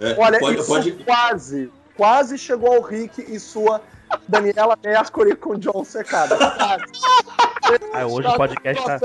É, 0.00 0.14
Olha, 0.16 0.38
pode, 0.38 0.58
isso 0.58 0.66
pode, 0.66 0.92
quase, 0.92 1.70
quase 1.96 2.38
chegou 2.38 2.74
ao 2.76 2.80
Rick 2.82 3.20
e 3.20 3.38
sua 3.38 3.82
Daniela 4.28 4.78
Mercury 4.84 5.36
com 5.36 5.54
John 5.58 5.84
Secada. 5.84 6.36
Ah, 7.92 8.06
hoje 8.06 8.28
o 8.28 8.36
podcast 8.36 8.84
tá, 8.84 8.98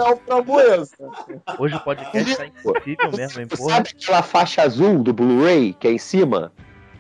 hoje 1.60 1.76
o 1.76 1.80
podcast 1.82 2.36
tá 2.38 2.46
impossível 2.46 3.12
mesmo, 3.12 3.42
hein, 3.42 3.48
porra. 3.48 3.76
Sabe 3.76 3.90
aquela 3.90 4.24
faixa 4.24 4.62
azul 4.62 5.00
do 5.04 5.14
Blu-ray 5.14 5.74
que 5.74 5.88
é 5.88 5.92
em 5.92 5.98
cima? 5.98 6.52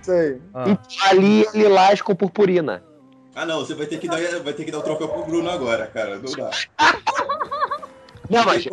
Sei. 0.02 0.42
Ah, 0.54 0.66
Então, 0.68 0.86
ali 1.10 1.46
é 1.46 1.52
lilás 1.58 2.02
com 2.02 2.14
purpurina. 2.16 2.84
Ah, 3.36 3.46
não, 3.46 3.62
você 3.62 3.74
vai 3.74 3.86
ter 3.88 3.98
que 3.98 4.08
dar, 4.08 4.20
vai 4.42 4.54
ter 4.54 4.64
que 4.66 4.72
dar 4.72 4.80
o 4.80 4.84
troféu 4.84 5.08
pro 5.08 5.24
Bruno 5.26 5.50
agora, 5.50 5.88
cara. 5.88 6.18
Não 6.20 6.32
dá. 6.32 6.52
Não, 8.30 8.46
mas 8.46 8.68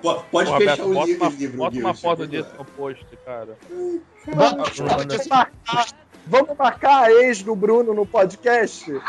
Pode, 0.00 0.22
pode 0.30 0.46
Porra, 0.48 0.58
fechar 0.58 0.76
Beto, 0.76 0.88
o 0.90 0.94
bota 0.94 1.06
livro, 1.06 1.24
uma, 1.24 1.30
livro 1.30 1.56
bota 1.56 1.76
uma 1.78 1.94
foto 1.94 2.26
disso 2.26 2.48
lá. 2.52 2.58
no 2.58 2.64
post, 2.64 3.04
cara. 3.24 3.56
bota, 4.34 4.70
Bruno, 4.76 5.46
Vamos 6.26 6.56
marcar 6.56 7.04
a 7.04 7.12
ex 7.12 7.42
do 7.42 7.54
Bruno 7.54 7.94
no 7.94 8.04
podcast? 8.04 8.90
Não, 8.90 9.00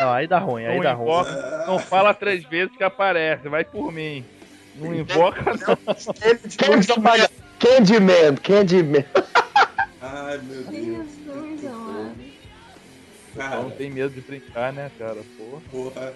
não, 0.00 0.12
aí 0.12 0.26
dá 0.26 0.38
ruim, 0.38 0.64
aí 0.64 0.76
Não, 0.76 0.82
dá 0.82 0.94
ruim. 0.94 1.04
invoca, 1.04 1.64
não 1.66 1.78
fala 1.78 2.14
três 2.14 2.42
vezes 2.44 2.74
que 2.76 2.82
aparece, 2.82 3.48
vai 3.48 3.64
por 3.64 3.92
mim. 3.92 4.24
Não 4.76 4.94
invoca, 4.94 5.42
não. 5.54 5.78
ele 6.22 6.38
de 6.46 6.64
luz 6.64 6.86
Candyman, 6.86 7.28
Candyman, 7.58 8.36
Candyman. 8.36 9.04
Ai, 10.00 10.38
meu 10.38 10.62
Deus. 10.64 11.06
Cara, 13.36 13.56
Não 13.62 13.70
tem 13.70 13.90
medo 13.90 14.10
de 14.14 14.20
brincar, 14.20 14.72
né, 14.72 14.90
cara? 14.98 15.18
Porra. 15.38 15.62
porra. 15.70 16.12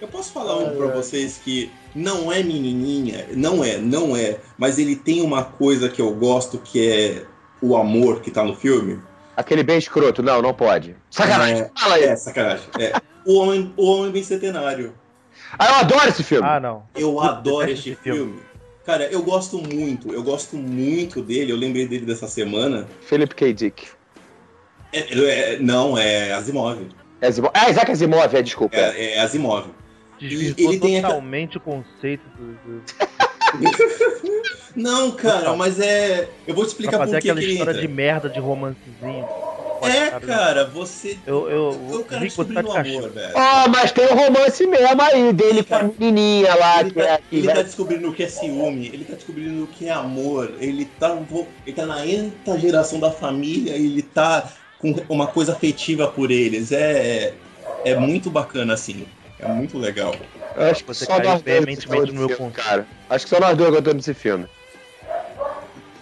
Eu 0.00 0.08
posso 0.08 0.32
falar 0.32 0.56
um 0.56 0.76
pra 0.76 0.86
vocês 0.86 1.38
que 1.44 1.70
não 1.94 2.32
é 2.32 2.42
menininha, 2.42 3.26
não 3.32 3.62
é, 3.62 3.76
não 3.76 4.16
é, 4.16 4.38
mas 4.56 4.78
ele 4.78 4.96
tem 4.96 5.20
uma 5.20 5.44
coisa 5.44 5.90
que 5.90 6.00
eu 6.00 6.14
gosto 6.14 6.58
que 6.58 6.88
é 6.90 7.26
o 7.62 7.76
amor 7.76 8.20
que 8.20 8.30
tá 8.30 8.42
no 8.44 8.54
filme. 8.54 9.00
Aquele 9.36 9.62
bem 9.62 9.78
escroto, 9.78 10.22
não, 10.22 10.42
não 10.42 10.52
pode. 10.52 10.94
Sacanagem, 11.10 11.62
É, 11.62 11.70
fala 11.78 11.94
aí. 11.94 12.04
É, 12.04 12.16
sacanagem. 12.16 12.64
É. 12.78 12.92
O 13.24 13.38
Homem, 13.38 13.72
o 13.76 13.84
Homem 13.86 14.10
Bicentenário. 14.12 14.94
Ah, 15.58 15.66
eu 15.68 15.74
adoro 15.76 16.08
esse 16.08 16.22
filme. 16.22 16.46
Ah, 16.48 16.60
não. 16.60 16.82
Eu 16.94 17.20
adoro 17.20 17.70
este 17.70 17.90
esse 17.90 18.00
filme. 18.02 18.18
filme. 18.32 18.40
Cara, 18.84 19.04
eu 19.04 19.22
gosto 19.22 19.58
muito, 19.58 20.12
eu 20.12 20.22
gosto 20.22 20.56
muito 20.56 21.22
dele, 21.22 21.52
eu 21.52 21.56
lembrei 21.56 21.86
dele 21.86 22.04
dessa 22.06 22.26
semana. 22.26 22.86
Philip 23.02 23.34
K. 23.34 23.52
Dick. 23.52 23.88
É- 24.92 25.54
é- 25.54 25.58
não, 25.60 25.96
é 25.96 26.32
Asimov. 26.32 26.78
É 27.20 27.28
Asimov. 27.28 27.52
Ah, 27.54 27.70
Isaac 27.70 27.90
Asimov, 27.92 28.34
é, 28.34 28.42
desculpa. 28.42 28.76
É, 28.76 29.14
é 29.16 29.20
Asimov. 29.20 29.66
Desvirtuou 30.18 30.72
ele 30.72 30.80
tem 30.80 30.96
essa- 30.98 31.06
totalmente 31.08 31.56
o 31.56 31.60
conceito 31.60 32.22
do, 32.36 32.52
do, 32.52 32.82
Não, 34.76 35.10
cara, 35.12 35.54
mas 35.54 35.78
é. 35.80 36.28
Eu 36.46 36.54
vou 36.54 36.64
te 36.64 36.68
pra 36.74 36.84
explicar 36.84 36.98
fazer 36.98 37.12
por 37.16 37.22
que 37.22 37.30
aquela 37.30 37.40
que 37.40 37.50
história 37.52 37.70
entra. 37.72 37.82
de 37.82 37.88
merda 37.88 38.28
de 38.30 38.40
romancezinho. 38.40 39.26
É, 39.82 40.10
cara, 40.20 40.66
você. 40.66 41.18
Eu, 41.26 41.48
eu, 41.48 41.50
Eu 41.50 42.04
você 42.04 42.04
tá 42.04 42.18
descobrir 42.18 42.62
de 42.62 42.68
o 42.68 42.72
amor, 42.72 43.10
velho. 43.10 43.32
Ah, 43.34 43.66
mas 43.68 43.92
tem 43.92 44.04
o 44.06 44.14
romance 44.14 44.66
mesmo 44.66 45.02
aí 45.02 45.32
dele 45.32 45.62
com 45.64 45.74
a 45.74 45.82
menininha 45.84 46.54
lá, 46.54 46.80
Ele 46.80 46.90
que 46.90 47.00
é 47.00 47.06
tá, 47.06 47.18
que 47.18 47.36
ele 47.36 47.46
vai- 47.46 47.54
tá 47.56 47.62
descobrindo 47.62 48.08
o 48.10 48.14
que 48.14 48.22
é 48.22 48.28
ciúme, 48.28 48.86
ele 48.88 49.04
tá 49.04 49.14
descobrindo 49.14 49.64
o 49.64 49.68
que 49.68 49.86
é 49.86 49.90
amor, 49.90 50.54
ele 50.60 50.84
tá, 50.84 51.18
ele 51.64 51.74
tá 51.76 51.86
na 51.86 52.06
enta 52.06 52.58
geração 52.58 53.00
da 53.00 53.10
família 53.10 53.76
e 53.76 53.86
ele 53.86 54.02
tá 54.02 54.52
com 54.78 54.92
uma 55.08 55.26
coisa 55.26 55.52
afetiva 55.52 56.08
por 56.08 56.30
eles. 56.30 56.72
É, 56.72 57.34
é 57.84 57.96
muito 57.96 58.30
bacana, 58.30 58.74
assim. 58.74 59.06
É 59.38 59.46
muito 59.46 59.78
legal. 59.78 60.14
Eu 60.56 60.70
Acho 60.70 60.80
que 60.82 60.88
Você 60.88 61.04
só 61.04 61.16
caiu 61.16 61.30
nós 61.30 61.42
dois 61.42 61.44
veementemente 61.44 62.06
no 62.12 62.18
meu 62.18 62.26
desse 62.28 62.36
filme, 62.36 62.52
ponto. 62.52 62.64
cara. 62.64 62.86
Acho 63.08 63.24
que 63.24 63.30
só 63.30 63.40
nós 63.40 63.56
dois 63.56 63.70
gostamos 63.70 64.04
desse 64.04 64.14
filme. 64.18 64.46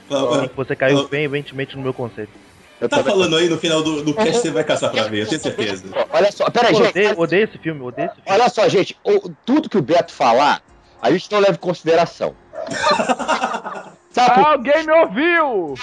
Sim, 0.08 0.50
Você 0.56 0.74
caiu 0.76 0.98
Eu- 0.98 1.08
veementemente 1.08 1.76
no 1.76 1.82
meu 1.82 1.92
conceito. 1.94 2.30
Eu 2.80 2.88
Tá 2.88 3.02
falando 3.02 3.36
aí 3.36 3.48
no 3.48 3.58
final 3.58 3.82
do, 3.82 4.02
do 4.04 4.14
cast, 4.14 4.34
você 4.40 4.50
vai 4.52 4.62
caçar 4.62 4.90
pra 4.92 5.02
ver, 5.04 5.22
eu 5.22 5.28
tenho 5.28 5.40
certeza. 5.40 5.84
Olha 6.12 6.30
só, 6.30 6.48
pera 6.48 6.68
aí, 6.68 6.74
Pô, 6.74 6.78
gente. 6.84 6.90
odeio, 6.90 7.20
odeio 7.20 7.44
esse 7.44 7.58
filme, 7.58 7.82
odeio 7.82 8.06
esse 8.06 8.14
filme. 8.22 8.30
Olha 8.40 8.48
só, 8.48 8.68
gente. 8.68 8.96
o- 9.04 9.30
tudo 9.44 9.68
que 9.68 9.76
o 9.76 9.82
Beto 9.82 10.12
falar, 10.12 10.62
a 11.02 11.10
gente 11.10 11.30
não 11.32 11.40
leva 11.40 11.54
em 11.54 11.58
consideração. 11.58 12.34
Sabe 14.12 14.44
alguém 14.44 14.84
me 14.86 14.92
ouviu! 14.92 15.74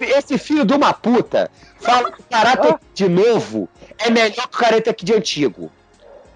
esse 0.00 0.38
filho 0.38 0.64
de 0.64 0.74
uma 0.74 0.92
puta 0.92 1.50
fala 1.80 2.10
que 2.12 2.20
o 2.20 2.24
Karate 2.24 2.74
de 2.94 3.08
novo 3.08 3.68
é 3.98 4.10
melhor 4.10 4.46
que 4.48 4.56
o 4.56 4.58
Karate 4.60 4.90
aqui 4.90 5.04
de 5.04 5.14
antigo. 5.14 5.70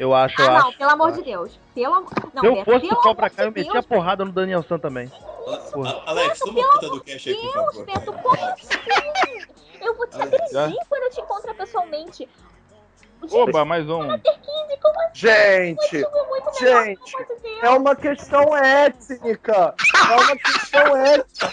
Eu 0.00 0.14
acho, 0.14 0.40
eu 0.40 0.46
Ah, 0.48 0.58
não, 0.60 0.68
acho. 0.70 0.78
pelo 0.78 0.90
amor 0.92 1.12
de 1.12 1.22
Deus. 1.22 1.60
Pelo 1.74 1.94
amor... 1.94 2.10
Não, 2.32 2.40
Se 2.40 2.46
eu 2.48 2.64
fosse 2.64 2.80
pelo 2.88 2.92
o 2.98 3.02
Cobra 3.02 3.28
Kai, 3.28 3.44
eu 3.46 3.50
de 3.50 3.58
metia 3.58 3.72
Deus, 3.74 3.84
porrada 3.86 4.24
no 4.24 4.32
Daniel 4.32 4.62
San 4.62 4.78
também. 4.78 5.12
A- 5.46 6.10
Alex, 6.10 6.38
toma 6.38 6.62
conta 6.70 6.88
do 6.88 7.00
cast 7.04 7.28
aí, 7.28 7.34
por 7.36 7.52
favor. 7.52 7.84
Beto, 7.84 8.12
como 8.14 8.44
assim? 8.46 9.44
Eu 9.82 9.94
vou 9.96 10.06
te 10.06 10.16
agredir 10.22 10.76
quando 10.88 11.02
eu 11.02 11.10
te 11.10 11.20
encontrar 11.20 11.52
pessoalmente. 11.54 12.26
Oba, 13.30 13.62
mais 13.66 13.86
um. 13.90 14.08
Gente, 15.12 15.92
melhor, 15.92 15.94
gente, 15.94 16.00
pelo 16.06 16.18
amor 16.24 16.50
de 16.52 17.40
Deus. 17.42 17.62
é 17.62 17.68
uma 17.68 17.94
questão 17.94 18.56
étnica. 18.56 19.74
É 20.10 20.16
uma 20.16 20.36
questão 20.36 20.96
étnica. 21.04 21.50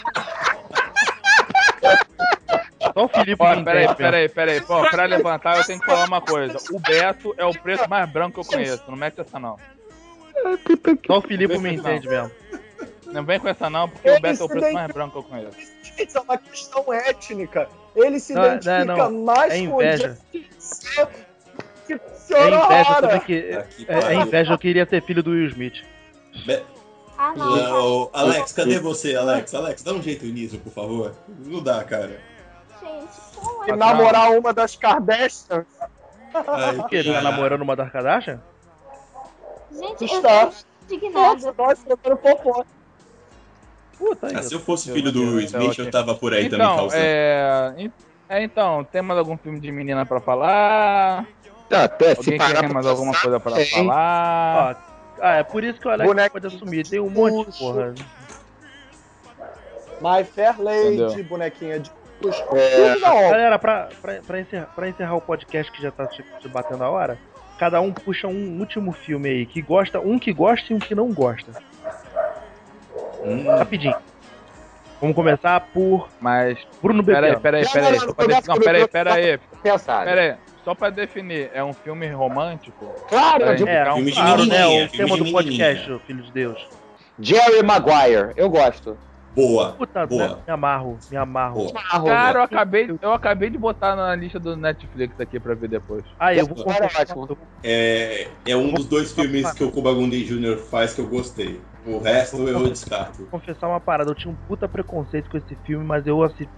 Só 2.93 3.05
o 3.05 3.07
Felipe 3.07 3.43
Ó, 3.43 3.55
me 3.55 3.63
peraí, 3.63 3.95
peraí, 3.95 4.29
peraí. 4.29 4.61
Pô, 4.61 4.81
pra 4.89 5.05
levantar 5.05 5.57
eu 5.57 5.65
tenho 5.65 5.79
que 5.79 5.85
falar 5.85 6.05
uma 6.05 6.21
coisa. 6.21 6.57
O 6.71 6.79
Beto 6.79 7.33
é 7.37 7.45
o 7.45 7.51
preto 7.51 7.89
mais 7.89 8.09
branco 8.09 8.33
que 8.33 8.39
eu 8.39 8.57
conheço. 8.57 8.83
Não 8.87 8.95
mete 8.95 9.19
essa 9.21 9.39
não. 9.39 9.57
Só 11.05 11.17
o 11.17 11.21
Felipe 11.21 11.57
me 11.57 11.69
com 11.69 11.81
entende 11.81 12.07
mesmo. 12.07 12.31
Não 13.07 13.23
vem 13.23 13.39
com 13.39 13.47
essa 13.47 13.69
não, 13.69 13.89
porque 13.89 14.09
o 14.09 14.19
Beto 14.19 14.43
é 14.43 14.45
o 14.45 14.49
preto 14.49 14.73
mais 14.73 14.91
branco 14.93 15.11
que 15.11 15.17
eu 15.17 15.23
conheço. 15.23 15.57
Gente, 15.81 16.15
é 16.17 16.19
uma 16.19 16.37
questão 16.37 16.93
étnica. 16.93 17.67
Ele 17.95 18.19
se 18.19 18.33
Não, 18.33 18.43
é- 18.43 18.47
identifica 18.55 18.85
não, 18.85 18.97
não. 19.11 19.23
mais 19.25 19.53
É 19.53 19.57
com 19.59 19.63
inveja. 19.81 20.17
o 20.33 20.37
Jeff 20.37 21.27
que 21.87 21.93
É 21.93 22.47
inveja 22.47 23.01
também 23.01 23.19
que. 23.21 23.41
Tá 23.41 23.59
Aqui, 23.59 23.85
É, 23.87 23.99
é 23.99 24.15
inveja, 24.15 24.53
eu 24.53 24.57
queria 24.59 24.85
ser 24.85 25.01
filho 25.03 25.23
do 25.23 25.31
Will 25.31 25.47
Smith. 25.47 25.83
Be- 26.45 26.61
Ah, 27.17 27.33
não. 27.35 28.09
Alex, 28.13 28.51
cadê 28.51 28.77
você, 28.77 29.15
Alex? 29.15 29.55
Alex, 29.55 29.81
dá 29.81 29.93
um 29.93 30.01
jeito 30.03 30.25
nisso, 30.25 30.59
por 30.59 30.71
favor. 30.71 31.15
Não 31.45 31.63
dá, 31.63 31.83
cara. 31.83 32.19
E 33.67 33.71
namorar 33.75 34.31
uma 34.31 34.53
das 34.53 34.75
Kardashians. 34.75 35.65
Ai, 36.33 36.77
O 36.77 36.83
quê? 36.85 36.97
Ele 36.97 37.13
tá 37.13 37.21
namorando 37.21 37.61
uma 37.61 37.75
das 37.75 37.91
Kardashian? 37.91 38.39
gente, 39.71 40.01
eu 40.01 40.17
Está. 40.17 40.47
tô. 40.47 41.11
Nossa, 41.57 41.85
trocando 41.85 42.17
fofoca. 42.17 42.67
Puta, 43.97 44.27
Ah, 44.27 44.37
aí. 44.39 44.43
se 44.43 44.53
eu 44.53 44.59
fosse 44.59 44.89
Eu 44.89 44.95
filho 44.95 45.11
do 45.11 45.21
Will 45.21 45.39
Smith, 45.41 45.77
eu 45.79 45.85
eu 45.85 45.91
tava 45.91 46.13
por 46.15 46.33
aí 46.33 46.49
também 46.49 46.65
Então, 46.65 46.77
causando. 46.77 47.01
é... 47.03 47.91
é. 48.29 48.43
Então, 48.43 48.83
tem 48.83 49.01
mais 49.01 49.17
algum 49.17 49.37
filme 49.37 49.59
de 49.59 49.71
menina 49.71 50.05
pra 50.05 50.21
falar? 50.21 51.25
Tá, 51.69 51.85
Até 51.85 52.13
se 52.13 52.19
Alguém 52.19 52.37
parar 52.37 52.59
tem 52.61 52.69
mais 52.69 52.85
alguma 52.85 53.13
coisa 53.19 53.39
pra 53.39 53.51
tem. 53.53 53.65
falar? 53.65 54.77
Ó, 55.19 55.21
ah, 55.21 55.35
é 55.37 55.43
por 55.43 55.63
isso 55.63 55.79
que 55.81 55.87
o 55.87 55.91
Alex 55.91 56.07
Boneco 56.07 56.33
pode 56.33 56.47
assumir. 56.47 56.87
Tem 56.87 56.99
um 56.99 57.09
monte 57.09 57.51
de 57.51 57.57
porra. 57.57 57.93
My 59.99 60.23
Fair 60.23 60.61
Lady, 60.61 61.01
Entendeu? 61.01 61.23
bonequinha 61.25 61.79
de. 61.79 61.91
É. 62.53 62.99
Galera, 62.99 63.59
pra, 63.59 63.89
pra, 64.01 64.15
pra, 64.25 64.39
encerrar, 64.39 64.65
pra 64.75 64.89
encerrar 64.89 65.15
o 65.15 65.21
podcast 65.21 65.71
que 65.71 65.81
já 65.81 65.91
tá 65.91 66.07
te, 66.07 66.23
te 66.39 66.47
batendo 66.47 66.83
a 66.83 66.89
hora, 66.89 67.17
cada 67.59 67.79
um 67.79 67.91
puxa 67.93 68.27
um 68.27 68.59
último 68.59 68.91
filme 68.91 69.29
aí 69.29 69.45
que 69.45 69.61
gosta, 69.61 69.99
um 69.99 70.17
que 70.17 70.33
gosta 70.33 70.73
e 70.73 70.75
um 70.75 70.79
que 70.79 70.95
não 70.95 71.11
gosta. 71.13 71.51
Hum, 73.23 73.45
Rapidinho. 73.47 73.95
Vamos 74.99 75.15
começar 75.15 75.59
por 75.73 76.09
Mas, 76.19 76.57
Bruno 76.81 77.03
peraí, 77.03 77.21
Bebiano. 77.35 77.41
peraí, 77.41 77.63
Não, 77.63 77.71
peraí. 77.71 77.99
não, 78.47 78.59
peraí, 78.59 78.87
peraí. 78.87 79.39
Peraí. 80.05 80.35
Só 80.63 80.73
pra 80.75 80.89
definir, 80.89 81.49
é 81.53 81.63
um 81.63 81.71
filme 81.71 82.07
romântico? 82.07 82.93
Claro, 83.07 83.39
Peraí. 83.39 83.55
de 83.57 83.69
É, 83.69 83.85
Filme 83.85 84.11
de 84.11 84.17
claro, 84.19 84.45
né? 84.45 84.65
O 84.65 84.69
filme 84.89 84.89
tema 84.89 85.17
do 85.17 85.31
podcast, 85.31 86.01
filho 86.05 86.23
de 86.23 86.31
Deus. 86.31 86.67
Jerry 87.19 87.63
Maguire, 87.63 88.33
eu 88.35 88.49
gosto. 88.49 88.97
Boa. 89.37 89.73
Puta, 89.73 90.07
Boa. 90.07 90.27
né? 90.29 90.43
me 90.47 90.51
amarro, 90.51 90.99
me 91.11 91.15
amarro. 91.15 91.55
Boa. 91.57 91.73
Cara, 92.03 92.39
eu 92.39 92.43
acabei, 92.43 92.89
eu 92.99 93.13
acabei 93.13 93.51
de 93.51 93.57
botar 93.59 93.95
na 93.95 94.15
lista 94.15 94.39
do 94.39 94.57
Netflix 94.57 95.19
aqui 95.19 95.39
pra 95.39 95.53
ver 95.53 95.67
depois. 95.67 96.03
Ah, 96.17 96.33
eu 96.33 96.47
vou 96.47 96.57
vou 96.57 96.73
É, 97.61 98.27
é 98.47 98.57
um 98.57 98.73
dos 98.73 98.87
dois 98.87 99.11
filmes 99.11 99.51
que 99.51 99.63
o 99.63 99.69
Cuba 99.69 99.93
Gooding 99.93 100.23
Jr. 100.23 100.57
faz 100.57 100.95
que 100.95 101.01
eu 101.01 101.07
gostei. 101.07 101.61
O 101.85 101.99
resto 101.99 102.49
eu 102.49 102.67
descarto. 102.67 103.27
confessar 103.29 103.67
uma 103.67 103.79
parada. 103.79 104.09
Eu 104.09 104.15
tinha 104.15 104.31
um 104.31 104.35
puta 104.35 104.67
preconceito 104.67 105.29
com 105.29 105.37
esse 105.37 105.55
filme, 105.63 105.85
mas 105.85 106.07
eu 106.07 106.17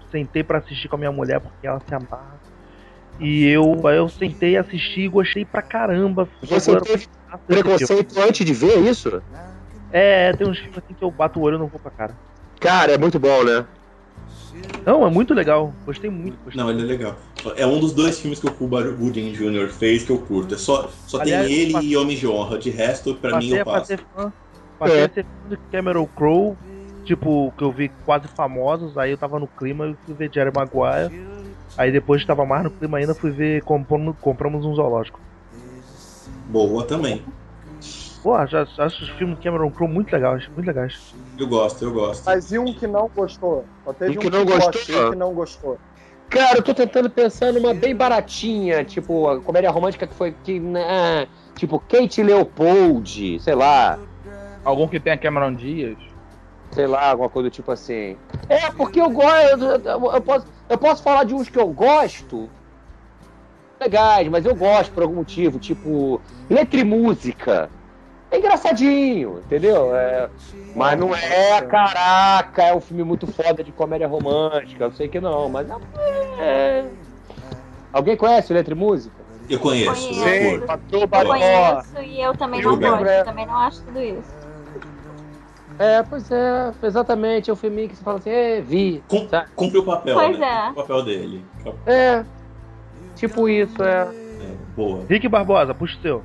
sentei 0.10 0.42
pra 0.42 0.60
assistir 0.60 0.88
com 0.88 0.96
a 0.96 1.00
minha 1.00 1.12
mulher 1.12 1.42
porque 1.42 1.68
ela 1.68 1.82
se 1.86 1.94
amarra. 1.94 2.40
E 3.20 3.46
eu, 3.48 3.76
eu 3.90 4.08
sentei, 4.08 4.56
assisti 4.56 5.02
e 5.02 5.10
gostei 5.10 5.44
pra 5.44 5.62
caramba. 5.62 6.30
Você 6.42 6.72
Agora, 6.72 6.86
teve 6.86 7.10
preconceito 7.46 8.18
antes 8.22 8.46
de 8.46 8.54
ver 8.54 8.80
isso? 8.90 9.22
É, 9.92 10.32
tem 10.32 10.48
uns 10.48 10.58
filmes 10.58 10.78
assim 10.78 10.94
que 10.94 11.04
eu 11.04 11.12
bato 11.12 11.42
o 11.42 11.44
olho 11.44 11.58
e 11.58 11.60
não 11.60 11.68
vou 11.68 11.80
pra 11.80 11.92
cara. 11.92 12.18
Cara, 12.60 12.92
é 12.94 12.98
muito 12.98 13.20
bom, 13.20 13.44
né? 13.44 13.66
Não, 14.86 15.06
é 15.06 15.10
muito 15.10 15.34
legal. 15.34 15.74
Gostei 15.86 16.10
muito. 16.10 16.38
Gostei. 16.44 16.62
Não, 16.62 16.70
ele 16.70 16.82
é 16.82 16.86
legal. 16.86 17.16
É 17.56 17.66
um 17.66 17.80
dos 17.80 17.94
dois 17.94 18.20
filmes 18.20 18.40
que 18.40 18.48
o 18.48 18.52
Cuba 18.54 18.82
Gooding 18.84 19.32
Jr. 19.34 19.70
fez 19.70 20.04
que 20.04 20.12
eu 20.12 20.18
curto. 20.18 20.56
É 20.56 20.58
só 20.58 20.90
só 21.06 21.22
Aliás, 21.22 21.48
tem 21.48 21.56
ele 21.56 21.74
pa- 21.74 21.82
e 21.84 21.96
Homem 21.96 22.18
de 22.18 22.28
Honra. 22.28 22.58
De 22.58 22.70
resto, 22.70 23.14
pra 23.16 23.38
mim, 23.38 23.48
passei 23.50 23.62
eu 23.62 23.66
passo. 23.66 23.86
ser 23.88 24.00
fã. 24.14 24.34
Passei 24.78 25.00
É. 25.00 25.06
a 25.06 25.10
ser 25.10 25.24
fã 25.26 25.50
de 25.50 25.58
Cameron 25.72 26.06
Crowe. 26.08 26.58
Tipo, 27.06 27.52
que 27.58 27.64
eu 27.64 27.72
vi 27.72 27.90
quase 28.06 28.28
famosos. 28.28 28.98
Aí 28.98 29.12
eu 29.12 29.18
tava 29.18 29.40
no 29.40 29.48
clima 29.48 29.88
e 29.88 29.96
fui 30.06 30.14
ver 30.16 30.32
Jerry 30.34 30.52
Maguire. 30.54 31.28
Aí 31.78 31.92
depois 31.92 32.26
tava 32.26 32.46
mais 32.46 32.64
no 32.64 32.72
clima 32.72 32.98
ainda, 32.98 33.16
fui 33.16 33.32
ver 33.32 33.62
compramos, 33.64 34.16
compramos 34.20 34.66
um 34.66 34.76
zoológico. 34.76 35.20
Boa 36.50 36.84
também. 36.84 37.24
Pô, 38.24 38.46
já 38.48 38.62
acho 38.64 39.04
os 39.04 39.10
filmes 39.12 39.38
do 39.38 39.42
Cameron 39.44 39.72
Crowe 39.72 39.92
muito 39.92 40.12
legais, 40.12 40.48
muito 40.50 40.68
legais. 40.68 40.94
Eu 41.38 41.48
gosto, 41.48 41.84
eu 41.84 41.92
gosto. 41.94 42.24
Mas 42.26 42.52
e 42.52 42.60
um 42.60 42.74
que 42.74 42.86
não 42.88 43.10
gostou? 43.16 43.68
Só 43.84 43.94
teve 43.94 44.14
E 44.14 44.18
um 44.18 44.22
que 44.22 44.30
não 44.30 44.46
gostou? 44.46 44.96
e 44.96 45.00
um 45.00 45.10
que 45.12 45.16
não 45.18 45.34
gostou. 45.34 45.80
Cara, 46.30 46.58
eu 46.60 46.64
tô 46.64 46.74
tentando 46.74 47.10
pensar 47.10 47.52
numa 47.52 47.74
bem 47.74 47.96
baratinha, 47.96 48.84
tipo, 48.86 49.28
a 49.28 49.42
comédia 49.42 49.72
romântica 49.72 50.06
que 50.06 50.16
foi 50.16 50.32
que. 50.32 50.60
né, 50.60 51.28
tipo, 51.56 51.80
Kate 51.80 52.22
Leopold, 52.22 53.40
sei 53.40 53.56
lá. 53.56 53.98
Algum 54.64 54.88
que 54.88 55.00
tenha 55.00 55.18
Cameron 55.18 55.56
Dias? 55.56 55.98
Sei 56.72 56.86
lá, 56.86 57.10
alguma 57.10 57.30
coisa 57.30 57.50
do 57.50 57.54
tipo 57.54 57.72
assim. 57.72 58.18
É, 58.48 58.70
porque 58.78 59.02
eu 59.02 59.10
gosto. 59.10 59.64
Eu, 59.64 59.82
eu- 59.82 60.12
eu 60.14 60.22
posso, 60.22 60.46
eu 60.70 60.78
posso 60.78 61.02
falar 61.02 61.24
de 61.24 61.34
uns 61.34 61.50
que 61.50 61.58
eu 61.58 61.68
gosto. 61.74 62.52
Legais, 63.82 64.28
mas 64.28 64.46
eu 64.46 64.56
gosto 64.56 64.94
por 64.94 65.04
algum 65.04 65.16
motivo. 65.16 65.58
Tipo, 65.60 66.22
letra 66.50 66.80
e 66.80 66.84
música. 66.84 67.72
É 68.32 68.38
engraçadinho, 68.38 69.40
entendeu? 69.40 69.96
É, 69.96 70.30
mas 70.76 71.00
não 71.00 71.16
é, 71.16 71.62
caraca, 71.64 72.64
é 72.64 72.76
um 72.76 72.80
filme 72.82 73.04
muito 73.04 73.26
foda 73.26 73.64
de 73.64 73.72
comédia 73.72 74.08
romântica. 74.08 74.84
Eu 74.84 74.92
sei 74.92 75.08
que 75.08 75.20
não, 75.20 75.50
mas 75.50 75.68
não 75.68 75.82
é. 76.40 76.86
Alguém 77.92 78.16
conhece 78.16 78.54
letra 78.54 78.74
e 78.74 78.78
música? 78.78 79.16
Eu 79.50 79.60
conheço. 79.60 80.08
Conheço. 80.10 80.60
Sim, 80.60 80.66
Patrô 80.68 81.00
Eu 81.02 81.08
conheço 81.08 82.02
e 82.04 82.22
eu 82.22 82.36
também 82.38 82.62
não 82.62 82.74
Eu 82.74 82.78
lembro, 82.78 83.00
gosto, 83.00 83.08
é. 83.10 83.24
também 83.24 83.46
não 83.48 83.56
acho 83.58 83.82
tudo 83.84 84.00
isso. 84.00 84.40
É, 85.80 86.04
pois 86.04 86.30
é, 86.30 86.72
exatamente. 86.84 87.50
É 87.50 87.54
um 87.54 87.56
filme 87.56 87.88
que 87.88 87.96
você 87.96 88.04
fala 88.04 88.20
assim, 88.20 88.30
é, 88.30 88.62
vi. 88.62 89.04
Com- 89.08 89.28
sabe? 89.28 89.48
Cumpre 89.56 89.80
o 89.80 89.84
papel, 89.84 90.14
Pois 90.14 90.38
né? 90.38 90.46
é. 90.48 90.68
Cumpre 90.68 90.72
o 90.72 90.76
papel 90.84 91.04
dele. 91.04 91.46
É. 91.88 92.24
Tipo 93.16 93.50
isso, 93.50 93.82
é. 93.82 94.02
É, 94.04 94.56
boa. 94.76 95.04
Rick 95.10 95.28
Barbosa, 95.28 95.74
puxa 95.74 95.98
o 95.98 96.02
seu. 96.02 96.24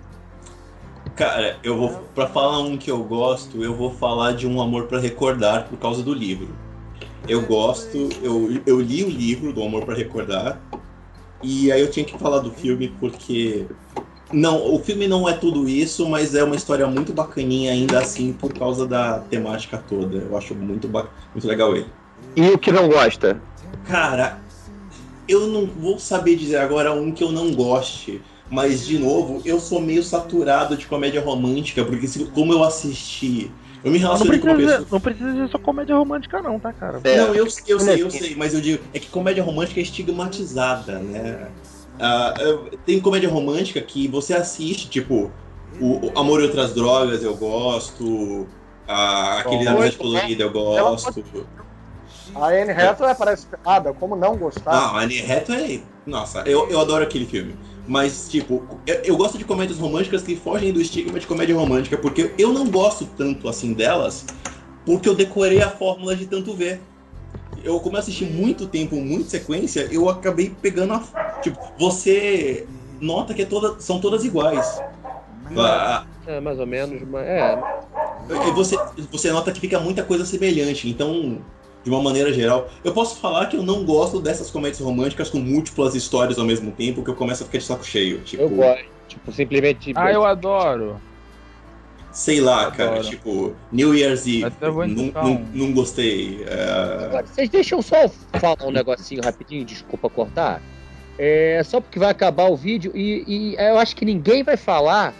Cara, 1.16 1.58
eu 1.62 1.76
vou. 1.76 1.90
Pra 2.14 2.26
falar 2.26 2.58
um 2.60 2.76
que 2.76 2.90
eu 2.90 3.02
gosto, 3.04 3.62
eu 3.62 3.74
vou 3.74 3.90
falar 3.90 4.32
de 4.32 4.46
um 4.46 4.60
amor 4.60 4.86
pra 4.86 4.98
recordar 4.98 5.68
por 5.68 5.78
causa 5.78 6.02
do 6.02 6.12
livro. 6.12 6.48
Eu 7.28 7.42
gosto, 7.42 8.10
eu, 8.22 8.60
eu 8.66 8.80
li 8.80 9.02
o 9.02 9.08
livro 9.08 9.52
do 9.52 9.62
Amor 9.62 9.84
pra 9.84 9.94
Recordar, 9.94 10.60
e 11.42 11.72
aí 11.72 11.80
eu 11.80 11.90
tinha 11.90 12.04
que 12.04 12.18
falar 12.18 12.40
do 12.40 12.50
filme 12.50 12.88
porque. 13.00 13.66
Não, 14.32 14.74
o 14.74 14.78
filme 14.80 15.06
não 15.06 15.28
é 15.28 15.32
tudo 15.34 15.68
isso, 15.68 16.08
mas 16.08 16.34
é 16.34 16.42
uma 16.42 16.56
história 16.56 16.86
muito 16.86 17.12
bacaninha 17.12 17.70
ainda 17.70 18.00
assim 18.00 18.32
por 18.32 18.52
causa 18.52 18.86
da 18.86 19.20
temática 19.20 19.78
toda. 19.78 20.18
Eu 20.18 20.36
acho 20.36 20.54
muito, 20.54 20.88
muito 20.88 21.46
legal 21.46 21.76
ele. 21.76 21.86
E 22.34 22.48
o 22.48 22.58
que 22.58 22.72
não 22.72 22.88
gosta? 22.88 23.40
Cara, 23.86 24.40
eu 25.28 25.46
não 25.46 25.66
vou 25.66 25.98
saber 25.98 26.36
dizer 26.36 26.56
agora 26.56 26.92
um 26.92 27.12
que 27.12 27.22
eu 27.22 27.30
não 27.30 27.52
goste. 27.52 28.22
Mas, 28.54 28.86
de 28.86 28.98
novo, 28.98 29.42
eu 29.44 29.58
sou 29.60 29.80
meio 29.80 30.02
saturado 30.02 30.76
de 30.76 30.86
comédia 30.86 31.20
romântica, 31.20 31.84
porque 31.84 32.06
se- 32.06 32.26
como 32.30 32.52
eu 32.52 32.62
assisti. 32.62 33.50
Eu 33.82 33.90
me 33.90 33.98
Não 33.98 34.06
relacionei 34.06 34.38
com 34.40 34.46
uma 34.48 34.56
pessoa. 34.56 34.86
não 34.90 35.00
precisa 35.00 35.32
ser 35.32 35.48
só 35.50 35.58
comédia 35.58 35.94
romântica, 35.96 36.40
não, 36.42 36.58
tá, 36.60 36.72
cara? 36.72 36.98
É. 37.04 37.16
Não, 37.16 37.34
eu, 37.34 37.44
eu 37.66 37.80
sei, 37.80 38.02
eu 38.02 38.10
Olha 38.10 38.10
sei, 38.10 38.34
mas 38.36 38.54
eu 38.54 38.60
digo, 38.60 38.82
é 38.92 38.98
que 39.00 39.08
comédia 39.08 39.42
romântica 39.42 39.80
é 39.80 39.82
estigmatizada, 39.82 40.98
né? 41.00 41.52
Eu- 42.40 42.70
tem 42.84 43.00
comédia 43.00 43.28
romântica 43.28 43.80
que 43.82 44.08
você 44.08 44.34
assiste, 44.34 44.88
tipo, 44.90 45.32
o, 45.78 46.12
o 46.14 46.18
Amor 46.18 46.40
e 46.40 46.44
Outras 46.44 46.74
Drogas 46.74 47.22
eu 47.22 47.36
gosto, 47.36 48.48
ah, 48.86 49.40
aquele 49.40 49.64
Bom, 49.64 49.70
Amizade 49.70 49.96
muito 49.96 49.98
Colorida 49.98 50.42
eu 50.44 50.52
gosto. 50.52 51.22
A 52.34 52.48
Anne 52.50 52.72
Hathaway 52.72 53.14
parece 53.16 53.46
piada, 53.48 53.92
como 53.94 54.16
não 54.16 54.36
gostar? 54.38 54.70
Ah, 54.70 55.00
Anne 55.02 55.20
Hathaway, 55.20 55.86
nossa, 56.06 56.42
eu, 56.46 56.68
eu 56.70 56.80
adoro 56.80 57.04
aquele 57.04 57.26
filme. 57.26 57.60
Mas, 57.86 58.28
tipo, 58.28 58.80
eu, 58.86 58.94
eu 59.04 59.16
gosto 59.16 59.36
de 59.36 59.44
comédias 59.44 59.78
românticas 59.78 60.22
que 60.22 60.36
fogem 60.36 60.72
do 60.72 60.80
estigma 60.80 61.18
de 61.20 61.26
comédia 61.26 61.54
romântica, 61.54 61.98
porque 61.98 62.32
eu 62.38 62.52
não 62.52 62.68
gosto 62.70 63.06
tanto 63.06 63.48
assim 63.48 63.74
delas, 63.74 64.24
porque 64.86 65.08
eu 65.08 65.14
decorei 65.14 65.60
a 65.60 65.68
fórmula 65.70 66.16
de 66.16 66.26
tanto 66.26 66.54
ver. 66.54 66.80
Eu, 67.62 67.78
como 67.80 67.96
eu 67.96 68.00
assisti 68.00 68.24
muito 68.24 68.66
tempo, 68.66 68.96
muita 68.96 69.30
sequência, 69.30 69.88
eu 69.90 70.08
acabei 70.08 70.50
pegando 70.50 70.94
a. 70.94 71.40
Tipo, 71.42 71.58
você 71.78 72.66
nota 73.00 73.34
que 73.34 73.42
é 73.42 73.46
toda, 73.46 73.80
são 73.80 74.00
todas 74.00 74.24
iguais. 74.24 74.80
Ah, 75.56 76.06
É, 76.26 76.40
mais 76.40 76.58
ou 76.58 76.66
menos, 76.66 77.02
mas 77.06 77.26
é. 77.26 77.58
e 78.48 78.50
você, 78.52 78.76
você 79.10 79.30
nota 79.30 79.52
que 79.52 79.60
fica 79.60 79.78
muita 79.78 80.02
coisa 80.02 80.24
semelhante. 80.24 80.88
Então, 80.88 81.44
de 81.84 81.90
uma 81.90 82.02
maneira 82.02 82.32
geral, 82.32 82.68
eu 82.82 82.92
posso 82.92 83.20
falar 83.20 83.46
que 83.46 83.56
eu 83.56 83.62
não 83.62 83.84
gosto 83.84 84.20
dessas 84.20 84.50
comédias 84.50 84.80
românticas 84.80 85.28
com 85.28 85.38
múltiplas 85.38 85.94
histórias 85.94 86.38
ao 86.38 86.44
mesmo 86.46 86.72
tempo, 86.72 87.04
que 87.04 87.10
eu 87.10 87.14
começo 87.14 87.42
a 87.42 87.46
ficar 87.46 87.58
de 87.58 87.64
saco 87.64 87.84
cheio. 87.84 88.20
Tipo, 88.20 88.42
Eu 88.42 88.48
gosto. 88.48 88.84
Tipo, 89.06 89.30
simplesmente. 89.32 89.92
Ah, 89.94 90.10
eu 90.10 90.24
adoro. 90.24 90.98
sei 92.10 92.40
lá, 92.40 92.70
cara, 92.70 92.92
Adoro. 92.92 93.08
tipo, 93.08 93.54
New 93.70 93.94
Year's 93.94 94.26
Eve, 94.26 94.46
não, 94.60 95.32
um. 95.32 95.46
não 95.52 95.72
gostei. 95.72 96.42
é, 96.46 97.04
Agora, 97.06 97.26
vocês 97.26 97.48
deixam 97.50 97.82
só 97.82 98.08
falar 98.34 98.56
um 98.64 98.70
negocinho 98.70 99.20
rapidinho, 99.22 99.64
desculpa 99.64 100.08
cortar. 100.08 100.62
É 101.18 101.62
só 101.64 101.80
porque 101.80 101.98
vai 101.98 102.10
acabar 102.10 102.48
o 102.50 102.56
vídeo 102.56 102.90
e, 102.94 103.24
e 103.26 103.54
eu 103.56 103.78
acho 103.78 103.94
que 103.94 104.04
ninguém 104.04 104.42
vai 104.42 104.56
falar 104.56 105.14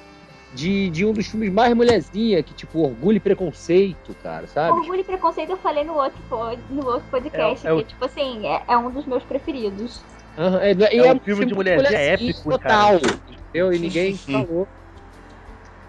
de, 0.55 0.89
de 0.91 1.05
um 1.05 1.13
dos 1.13 1.27
filmes 1.27 1.53
mais 1.53 1.75
mulherzinha, 1.75 2.43
que 2.43 2.55
tipo, 2.55 2.79
Orgulho 2.81 3.17
e 3.17 3.21
Preconceito, 3.21 4.15
cara, 4.23 4.47
sabe? 4.47 4.79
Orgulho 4.79 5.01
e 5.01 5.05
Preconceito 5.05 5.51
eu 5.51 5.57
falei 5.59 5.85
no 5.85 5.95
outro, 5.95 6.23
no 6.71 6.87
outro 6.87 7.09
podcast, 7.11 7.67
É, 7.67 7.71
é 7.71 7.73
o- 7.73 7.79
que, 7.79 7.85
tipo 7.89 8.05
assim, 8.05 8.47
é, 8.47 8.63
é 8.69 8.79
um 8.79 8.91
dos 8.91 9.05
meus 9.07 9.25
preferidos. 9.25 10.03
Aham, 10.39 10.61
é, 10.61 10.71
É 10.97 11.13
um 11.13 11.19
filme 11.21 11.47
de 11.47 11.55
mulherzinha 11.55 12.01
épico, 12.01 12.51
total, 12.51 12.95
entendeu? 12.97 13.73
E 13.73 13.79
ninguém 13.79 14.17
falou. 14.17 14.69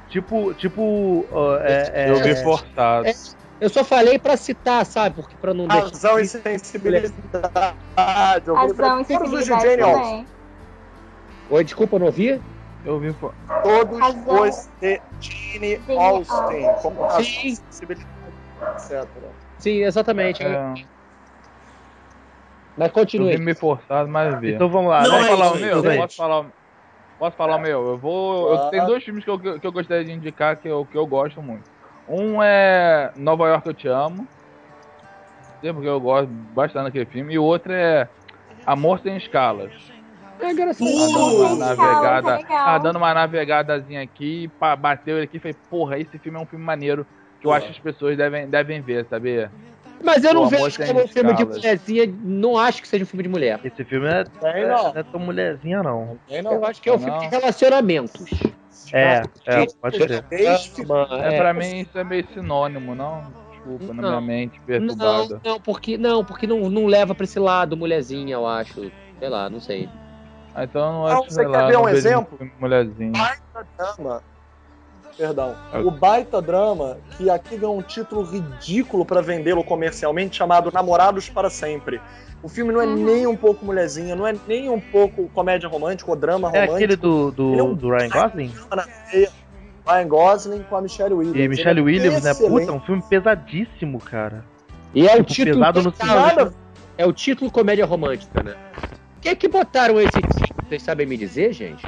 Tipo, 0.07 0.53
tipo. 0.53 1.27
é, 1.63 1.91
é, 1.93 2.09
eu 2.11 2.21
vi 2.23 2.35
forçado. 2.43 3.07
é. 3.07 3.13
Eu 3.59 3.69
só 3.69 3.83
falei 3.85 4.19
pra 4.19 4.35
citar, 4.35 4.85
sabe? 4.85 5.15
Porque 5.15 5.37
pra 5.37 5.53
não 5.53 5.65
deixar. 5.67 5.85
Razão 5.85 6.19
e 6.19 6.25
sensibilidade. 6.27 7.13
Razão 7.97 9.01
e 9.01 9.05
Todos 9.05 9.33
os 9.33 9.39
de 9.39 9.45
sensibilidade. 9.45 10.27
Oi, 11.49 11.63
desculpa, 11.63 11.95
eu 11.95 11.99
não 11.99 12.07
ouvi? 12.07 12.41
Eu 12.85 12.99
vi 12.99 13.11
for... 13.13 13.33
Todos 13.63 13.99
Razão. 13.99 14.41
os 14.41 14.69
de 14.79 15.01
Austen. 15.17 15.97
Austen. 15.97 16.73
Como 16.81 17.01
razão, 17.01 17.23
Sim. 17.23 17.55
sensibilidade, 17.55 18.09
etc. 18.75 19.07
Sim, 19.57 19.83
exatamente. 19.83 20.43
é, 20.43 20.73
Mas 22.77 22.87
eu 22.87 22.93
continue. 22.93 23.35
vi 23.35 23.43
meio 23.43 23.57
forçado, 23.57 24.07
mas 24.07 24.39
vi. 24.39 24.53
Então 24.53 24.69
vamos 24.69 24.91
lá, 24.91 25.01
Não, 25.01 25.11
né? 25.11 25.17
é 25.17 25.19
Posso 25.19 25.29
falar 25.31 25.51
o 25.51 25.55
isso 25.55 25.65
meu? 25.65 25.83
gente. 25.83 25.97
Posso 25.97 26.15
falar, 26.15 26.45
posso 27.17 27.37
falar 27.37 27.55
o 27.55 27.59
meu? 27.59 27.87
Eu 27.87 27.97
vou. 27.97 28.53
Eu 28.53 28.69
tenho 28.69 28.85
dois 28.85 29.03
filmes 29.03 29.23
que 29.23 29.29
eu, 29.29 29.39
que 29.39 29.65
eu 29.65 29.71
gostaria 29.71 30.05
de 30.05 30.11
indicar 30.11 30.55
que 30.57 30.67
eu, 30.67 30.85
que 30.85 30.97
eu 30.97 31.07
gosto 31.07 31.41
muito. 31.41 31.63
Um 32.07 32.43
é 32.43 33.11
Nova 33.15 33.47
York 33.47 33.67
Eu 33.67 33.73
Te 33.73 33.87
Amo. 33.87 34.27
Porque 35.61 35.87
eu 35.87 35.99
gosto 35.99 36.27
bastante 36.27 36.83
daquele 36.83 37.07
filme. 37.07 37.33
E 37.33 37.39
o 37.39 37.43
outro 37.43 37.73
é 37.73 38.07
Amor 38.67 38.99
Sem 38.99 39.17
Escalas. 39.17 39.71
É 40.45 40.51
engraçado. 40.51 40.87
Uh! 40.87 40.97
Tá 40.97 41.07
dando 41.07 41.35
uma 41.35 41.55
navegada. 41.55 42.31
é 42.31 42.37
legal. 42.37 42.65
Tá 42.65 42.77
dando 42.77 42.95
uma 42.97 43.13
navegadazinha 43.13 44.01
aqui, 44.01 44.47
pá, 44.59 44.75
bateu 44.75 45.17
ele 45.17 45.25
aqui 45.25 45.37
e 45.37 45.39
falei, 45.39 45.55
porra, 45.69 45.99
esse 45.99 46.17
filme 46.19 46.37
é 46.37 46.41
um 46.41 46.45
filme 46.45 46.63
maneiro 46.63 47.05
que 47.39 47.47
eu 47.47 47.51
acho 47.51 47.67
que 47.67 47.71
as 47.73 47.79
pessoas 47.79 48.17
devem, 48.17 48.47
devem 48.47 48.81
ver, 48.81 49.05
sabe? 49.09 49.49
Mas 50.03 50.23
eu 50.23 50.33
não 50.33 50.41
O 50.43 50.45
Amor 50.45 50.69
vejo 50.69 50.85
como 50.85 51.03
um 51.03 51.07
filme 51.07 51.33
de 51.33 51.45
mulherzinha, 51.45 52.13
não 52.23 52.57
acho 52.57 52.81
que 52.81 52.87
seja 52.87 53.03
um 53.03 53.07
filme 53.07 53.23
de 53.23 53.29
mulher. 53.29 53.59
Esse 53.63 53.83
filme 53.85 54.07
é, 54.07 54.23
Tem 54.23 54.67
não. 54.67 54.83
não 54.83 54.99
é 54.99 55.03
tão 55.03 55.19
mulherzinha, 55.19 55.81
não. 55.81 56.19
Tem 56.27 56.41
não. 56.41 56.53
Eu 56.53 56.65
acho 56.65 56.81
que 56.81 56.89
é 56.89 56.93
um 56.93 56.97
Não. 56.97 57.03
filme 57.03 57.19
de 57.21 57.27
relacionamentos. 57.27 58.29
É, 58.93 59.21
é, 59.47 59.65
pode 59.81 59.97
ser. 59.97 60.23
É, 60.31 61.37
pra 61.37 61.53
mim 61.53 61.79
isso 61.81 61.97
é 61.97 62.03
meio 62.03 62.27
sinônimo, 62.33 62.93
não? 62.93 63.23
Desculpa, 63.51 63.85
na 63.87 63.93
minha 63.93 64.11
Não. 64.11 64.21
mente 64.21 64.59
Não, 64.59 64.65
perturbada. 64.65 65.41
não, 65.43 65.59
porque 65.59 65.97
não, 65.97 66.23
porque 66.23 66.45
não, 66.45 66.69
não 66.69 66.85
leva 66.85 67.15
pra 67.15 67.23
esse 67.23 67.39
lado 67.39 67.75
mulherzinha, 67.75 68.33
eu 68.35 68.45
acho. 68.45 68.91
Sei 69.17 69.29
lá, 69.29 69.49
não 69.49 69.59
sei. 69.59 69.89
Ah, 70.55 70.63
então 70.63 70.81
eu 70.81 70.93
não 70.93 71.05
acho 71.07 71.23
você 71.25 71.35
sei 71.35 71.45
quer 71.45 71.51
lá, 71.51 71.67
ver 71.67 71.77
um 71.77 71.89
exemplo? 71.89 72.39
Mulherzinha. 72.59 73.11
baita 73.11 73.67
drama. 73.77 74.21
Perdão. 75.17 75.55
É. 75.73 75.79
O 75.79 75.91
baita 75.91 76.41
drama, 76.41 76.97
que 77.17 77.29
aqui 77.29 77.57
ganhou 77.57 77.77
um 77.77 77.81
título 77.81 78.21
ridículo 78.23 79.05
pra 79.05 79.21
vendê-lo 79.21 79.63
comercialmente, 79.63 80.35
chamado 80.37 80.71
Namorados 80.73 81.29
para 81.29 81.49
Sempre. 81.49 82.01
O 82.43 82.49
filme 82.49 82.71
não 82.73 82.81
é 82.81 82.85
Uhum. 82.85 82.95
nem 83.03 83.27
um 83.27 83.35
pouco 83.35 83.65
mulherzinha, 83.65 84.15
não 84.15 84.27
é 84.27 84.35
nem 84.47 84.69
um 84.69 84.79
pouco 84.79 85.27
comédia 85.29 85.67
romântica 85.69 86.09
ou 86.11 86.15
drama 86.17 86.47
É 86.49 86.51
romântico. 86.51 86.73
aquele 86.75 86.95
do, 86.95 87.31
do, 87.31 87.59
é 87.59 87.63
um 87.63 87.73
do 87.73 87.89
Ryan 87.89 88.09
Gosling? 88.09 88.53
Ryan 89.87 90.07
Gosling 90.07 90.63
com 90.63 90.75
a 90.75 90.81
Michelle 90.81 91.13
Williams. 91.13 91.39
E 91.39 91.47
Michelle 91.47 91.79
é 91.79 91.83
Williams, 91.83 92.23
né? 92.23 92.33
Puta, 92.33 92.71
um 92.71 92.79
filme 92.81 93.01
pesadíssimo, 93.09 93.99
cara. 93.99 94.43
E 94.93 95.07
é 95.07 95.13
o 95.13 95.23
Tipo, 95.23 95.33
título 95.33 95.55
pesado 95.59 95.81
no 95.83 95.93
Nada, 96.05 96.53
é 96.97 97.05
o 97.05 97.13
título 97.13 97.51
comédia 97.51 97.85
romântica, 97.85 98.41
né? 98.43 98.55
Que 99.25 99.35
que 99.35 99.47
botaram 99.47 99.99
esse 99.99 100.11
título? 100.11 100.45
Vocês 100.69 100.83
sabem 100.83 101.07
me 101.07 101.17
dizer, 101.17 101.51
gente? 101.51 101.83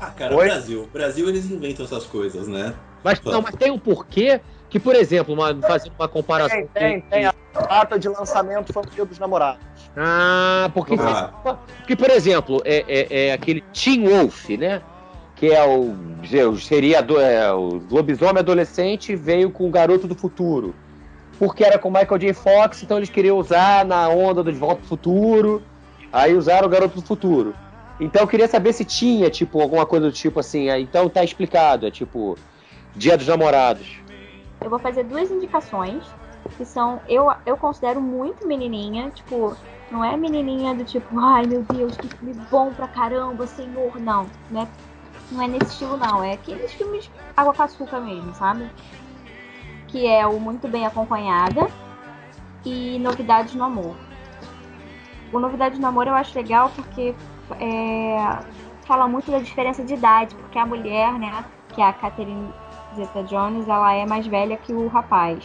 Ah, 0.00 0.10
cara, 0.16 0.34
Oi? 0.34 0.46
Brasil. 0.46 0.88
Brasil 0.90 1.28
eles 1.28 1.50
inventam 1.50 1.84
essas 1.84 2.06
coisas, 2.06 2.48
né? 2.48 2.72
Mas 3.02 3.20
não, 3.22 3.42
mas 3.42 3.54
tem 3.56 3.70
um 3.70 3.78
porquê 3.78 4.40
que, 4.70 4.80
por 4.80 4.94
exemplo, 4.96 5.34
uma, 5.34 5.54
fazendo 5.60 5.92
uma 5.98 6.08
comparação. 6.08 6.66
tem, 6.72 7.00
tem, 7.00 7.00
tem. 7.02 7.26
A 7.26 7.32
data 7.68 7.98
de 7.98 8.08
lançamento 8.08 8.72
foi 8.72 8.82
o 8.82 8.86
Dia 8.86 9.04
dos 9.04 9.18
Namorados. 9.18 9.60
Ah, 9.94 10.70
porque, 10.72 10.94
Ah. 10.98 11.30
porque 11.78 11.94
por 11.94 12.08
exemplo, 12.08 12.62
é, 12.64 12.84
é, 12.88 13.26
é 13.26 13.32
aquele 13.34 13.60
Teen 13.74 14.08
Wolf, 14.08 14.48
né? 14.48 14.80
Que 15.36 15.52
é 15.52 15.62
o, 15.62 15.94
seria 16.58 17.02
do- 17.02 17.20
é, 17.20 17.52
o 17.52 17.82
lobisomem 17.90 18.38
adolescente 18.38 19.14
veio 19.14 19.50
com 19.50 19.68
o 19.68 19.70
garoto 19.70 20.08
do 20.08 20.14
futuro. 20.14 20.74
Porque 21.38 21.62
era 21.62 21.78
com 21.78 21.90
Michael 21.90 22.18
J. 22.18 22.32
Fox, 22.32 22.82
então 22.82 22.96
eles 22.96 23.10
queriam 23.10 23.36
usar 23.36 23.84
na 23.84 24.08
onda 24.08 24.42
do 24.42 24.50
De 24.50 24.58
Volta 24.58 24.76
pro 24.76 24.86
Futuro. 24.88 25.62
Aí 26.14 26.32
usaram 26.36 26.68
o 26.68 26.70
garoto 26.70 27.00
do 27.00 27.04
futuro. 27.04 27.56
Então 27.98 28.22
eu 28.22 28.28
queria 28.28 28.46
saber 28.46 28.72
se 28.72 28.84
tinha, 28.84 29.28
tipo, 29.28 29.60
alguma 29.60 29.84
coisa 29.84 30.06
do 30.06 30.12
tipo 30.12 30.38
assim. 30.38 30.70
aí, 30.70 30.84
Então 30.84 31.08
tá 31.08 31.24
explicado, 31.24 31.88
é 31.88 31.90
tipo, 31.90 32.38
Dia 32.94 33.16
dos 33.18 33.26
Namorados. 33.26 34.00
Eu 34.60 34.70
vou 34.70 34.78
fazer 34.78 35.02
duas 35.02 35.28
indicações. 35.28 36.04
que 36.56 36.64
são. 36.64 37.00
Eu, 37.08 37.32
eu 37.44 37.56
considero 37.56 38.00
muito 38.00 38.46
menininha, 38.46 39.10
tipo. 39.10 39.56
Não 39.90 40.04
é 40.04 40.16
menininha 40.16 40.72
do 40.72 40.84
tipo, 40.84 41.18
ai 41.18 41.46
meu 41.46 41.62
Deus, 41.62 41.96
que 41.96 42.08
filme 42.08 42.34
bom 42.48 42.72
pra 42.72 42.86
caramba, 42.86 43.46
senhor. 43.46 44.00
Não, 44.00 44.26
não 44.50 44.62
é, 44.62 44.68
não 45.32 45.42
é 45.42 45.48
nesse 45.48 45.72
estilo, 45.72 45.96
não. 45.96 46.22
É 46.22 46.34
aqueles 46.34 46.72
filmes 46.72 47.10
água 47.36 47.52
com 47.52 47.62
açúcar 47.62 48.00
mesmo, 48.00 48.32
sabe? 48.34 48.70
Que 49.88 50.06
é 50.06 50.24
o 50.26 50.38
Muito 50.38 50.68
Bem 50.68 50.86
Acompanhada 50.86 51.68
e 52.64 52.98
Novidades 53.00 53.54
no 53.54 53.64
Amor. 53.64 53.96
O 55.34 55.40
Novidades 55.40 55.80
no 55.80 55.88
Amor 55.88 56.06
eu 56.06 56.14
acho 56.14 56.38
legal 56.38 56.70
porque 56.76 57.12
é, 57.60 58.38
fala 58.86 59.08
muito 59.08 59.32
da 59.32 59.40
diferença 59.40 59.82
de 59.82 59.94
idade, 59.94 60.32
porque 60.36 60.56
a 60.56 60.64
mulher, 60.64 61.12
né, 61.14 61.44
que 61.74 61.82
é 61.82 61.84
a 61.84 61.92
Catherine 61.92 62.54
Zeta 62.94 63.24
Jones, 63.24 63.68
ela 63.68 63.92
é 63.92 64.06
mais 64.06 64.24
velha 64.28 64.56
que 64.56 64.72
o 64.72 64.86
rapaz. 64.86 65.44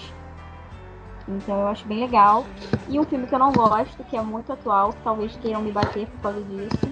Então 1.28 1.62
eu 1.62 1.68
acho 1.68 1.88
bem 1.88 2.02
legal. 2.02 2.46
E 2.88 3.00
um 3.00 3.04
filme 3.04 3.26
que 3.26 3.34
eu 3.34 3.40
não 3.40 3.52
gosto, 3.52 4.04
que 4.04 4.16
é 4.16 4.22
muito 4.22 4.54
atual, 4.54 4.94
que 4.94 5.00
talvez 5.04 5.36
queiram 5.42 5.62
me 5.64 5.72
bater 5.72 6.06
por 6.06 6.22
causa 6.22 6.42
disso, 6.44 6.92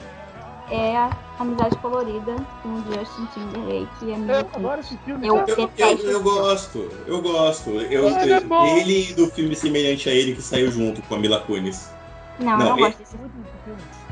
é 0.71 1.09
Amizade 1.37 1.77
Colorida 1.77 2.35
com 2.63 2.77
Justin 2.91 3.27
Timberlake. 3.31 4.11
É 4.11 4.31
Eu 4.31 4.39
adoro 4.39 4.79
esse 4.81 4.97
filme. 4.97 5.27
Eu. 5.27 5.37
Eu, 5.37 5.45
eu, 5.47 5.97
eu 6.09 6.23
gosto, 6.23 6.89
eu 7.05 7.21
gosto. 7.21 7.69
Eu, 7.69 8.07
Ele 8.07 8.33
é 8.33 8.79
ele 8.79 9.13
do 9.13 9.27
filme 9.27 9.55
semelhante 9.55 10.09
a 10.09 10.13
ele 10.13 10.33
que 10.33 10.41
saiu 10.41 10.71
junto 10.71 10.99
com 11.03 11.13
a 11.13 11.19
Mila 11.19 11.39
Kunis. 11.41 11.95
Não, 12.39 12.51
eu 12.53 12.57
Não, 12.57 12.65
não 12.69 12.77
e- 12.77 12.81
gosto 12.81 12.97
desse 12.99 13.11
filme. 13.17 13.31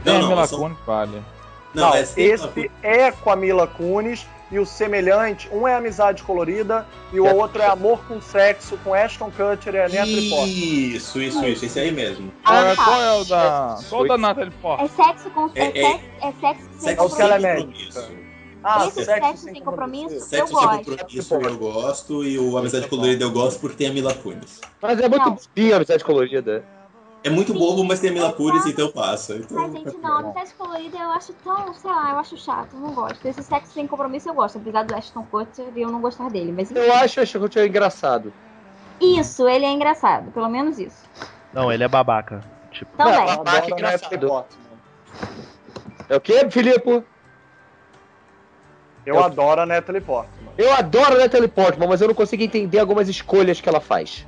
Não, 0.05 0.13
é, 0.13 0.19
não, 0.19 0.27
Mila 0.29 0.47
são- 0.47 0.59
Kunis 0.59 0.77
vale. 0.85 1.23
não, 1.73 1.83
Não, 1.83 1.87
é 1.89 1.91
Mila 1.91 1.99
esse 2.33 2.47
Kunis. 2.47 2.71
é 2.83 3.11
com 3.11 3.29
a 3.31 3.35
Mila 3.35 3.67
Kunis 3.67 4.25
e 4.51 4.59
o 4.59 4.65
semelhante, 4.65 5.49
um 5.51 5.67
é 5.67 5.75
Amizade 5.75 6.21
Colorida 6.23 6.85
e 7.11 7.19
o 7.19 7.25
É. 7.25 7.33
outro 7.33 7.61
é 7.61 7.65
Amor 7.67 7.99
com 8.07 8.21
Sexo 8.21 8.77
com 8.83 8.93
Ashton 8.93 9.31
Kutcher 9.31 9.73
e 9.75 9.79
a 9.79 9.89
Natalie 9.89 10.29
Portman. 10.29 10.47
Isso, 10.95 11.19
isso, 11.21 11.45
isso, 11.45 11.65
esse 11.65 11.79
aí 11.79 11.91
mesmo. 11.91 12.31
Ah, 12.43 12.65
É, 12.65 12.75
tá. 12.75 12.83
qual 12.85 13.01
é 13.01 13.13
o 13.13 13.23
da. 13.25 13.79
Qual 13.89 14.01
o 14.03 14.07
da 14.07 14.17
Natalie 14.17 14.53
É 14.55 14.61
Portman? 14.61 14.89
sexo 14.89 15.29
com. 15.31 15.49
É, 15.55 15.65
É- 15.65 15.67
é- 15.67 15.71
sexo, 15.91 16.05
é 16.21 16.31
sexo 16.31 16.61
sem 16.71 16.79
Sexo 16.79 17.05
o 17.05 17.15
que 17.15 17.21
ela 17.21 17.35
é 17.35 17.55
compromisso. 17.55 17.99
compromisso. 17.99 18.25
Ah, 18.67 18.87
Esse 18.87 19.05
Sexo, 19.05 19.27
Sexo 19.27 19.43
Sem 19.43 19.53
Compromisso. 19.61 19.63
Compromisso, 20.05 20.25
Sexo 20.27 20.35
eu 20.43 20.47
sem 20.47 20.55
gosto. 20.55 20.85
compromisso 20.89 21.33
eu 21.35 21.57
gosto 21.57 22.23
e 22.23 22.39
o 22.39 22.57
Amizade 22.57 22.87
Colorida 22.87 23.23
eu 23.23 23.29
gosto 23.31 23.59
porque 23.59 23.75
tem 23.77 23.87
a 23.89 23.93
Mila 23.93 24.11
Kunis. 24.15 24.59
Mas 24.81 24.99
é 24.99 25.07
muito 25.07 25.23
Não. 25.23 25.73
a 25.73 25.75
amizade 25.75 26.03
colorida. 26.03 26.65
É 27.25 27.29
muito 27.31 27.55
bobo, 27.55 27.83
mas 27.83 27.99
tem 27.99 28.11
a 28.11 28.13
Mila 28.13 28.31
Kunis, 28.33 28.67
então 28.67 28.91
passa. 28.91 29.35
Então, 29.35 29.57
Mas, 29.59 29.71
gente, 29.71 29.97
não, 29.97 30.17
amizade 30.19 30.53
colorida 30.53 30.95
eu 30.95 31.09
acho 31.09 31.33
tão, 31.33 31.73
sei 31.73 31.89
lá, 31.89 32.11
eu 32.11 32.19
acho 32.19 32.37
chato, 32.37 32.75
eu 32.75 32.79
não 32.79 32.93
gosto. 32.93 33.25
Esse 33.25 33.41
sexo 33.41 33.73
sem 33.73 33.87
compromisso 33.87 34.29
eu 34.29 34.35
gosto, 34.35 34.59
apesar 34.59 34.83
do 34.83 34.93
Ashton 34.93 35.23
Kutcher 35.23 35.65
e 35.75 35.81
eu 35.81 35.89
não 35.89 35.99
gostar 36.01 36.29
dele. 36.29 36.51
Mas 36.51 36.69
enfim. 36.69 36.79
Eu 36.79 36.93
acho 36.93 37.19
acho 37.19 37.49
que 37.49 37.57
é 37.57 37.65
engraçado. 37.65 38.31
isso, 39.01 39.49
ele 39.49 39.65
é 39.65 39.71
engraçado, 39.71 40.29
pelo 40.29 40.47
menos 40.47 40.77
isso. 40.77 41.03
Não, 41.51 41.71
ele 41.71 41.83
é 41.83 41.87
babaca. 41.87 42.41
Tipo, 42.69 42.95
Também. 42.95 43.15
Não, 43.15 43.23
Eu 43.23 43.29
Ah, 43.31 43.33
que 43.33 43.41
adoro 43.41 43.65
a 43.65 43.69
engraçado. 43.71 44.45
É 46.07 46.15
o 46.15 46.21
quê, 46.21 46.47
Filipe? 46.51 46.89
Eu 49.03 49.15
Eu- 49.15 49.23
adoro 49.23 49.61
a 49.61 49.65
Natalie 49.65 50.01
Portman. 50.01 50.53
Eu 50.59 50.71
adoro 50.75 51.15
a 51.15 51.19
Natalie 51.21 51.47
Portman, 51.47 51.87
mas 51.87 52.01
eu 52.01 52.07
não 52.07 52.13
consigo 52.13 52.43
entender 52.43 52.77
algumas 52.77 53.09
escolhas 53.09 53.59
que 53.59 53.67
ela 53.67 53.81
faz. 53.81 54.27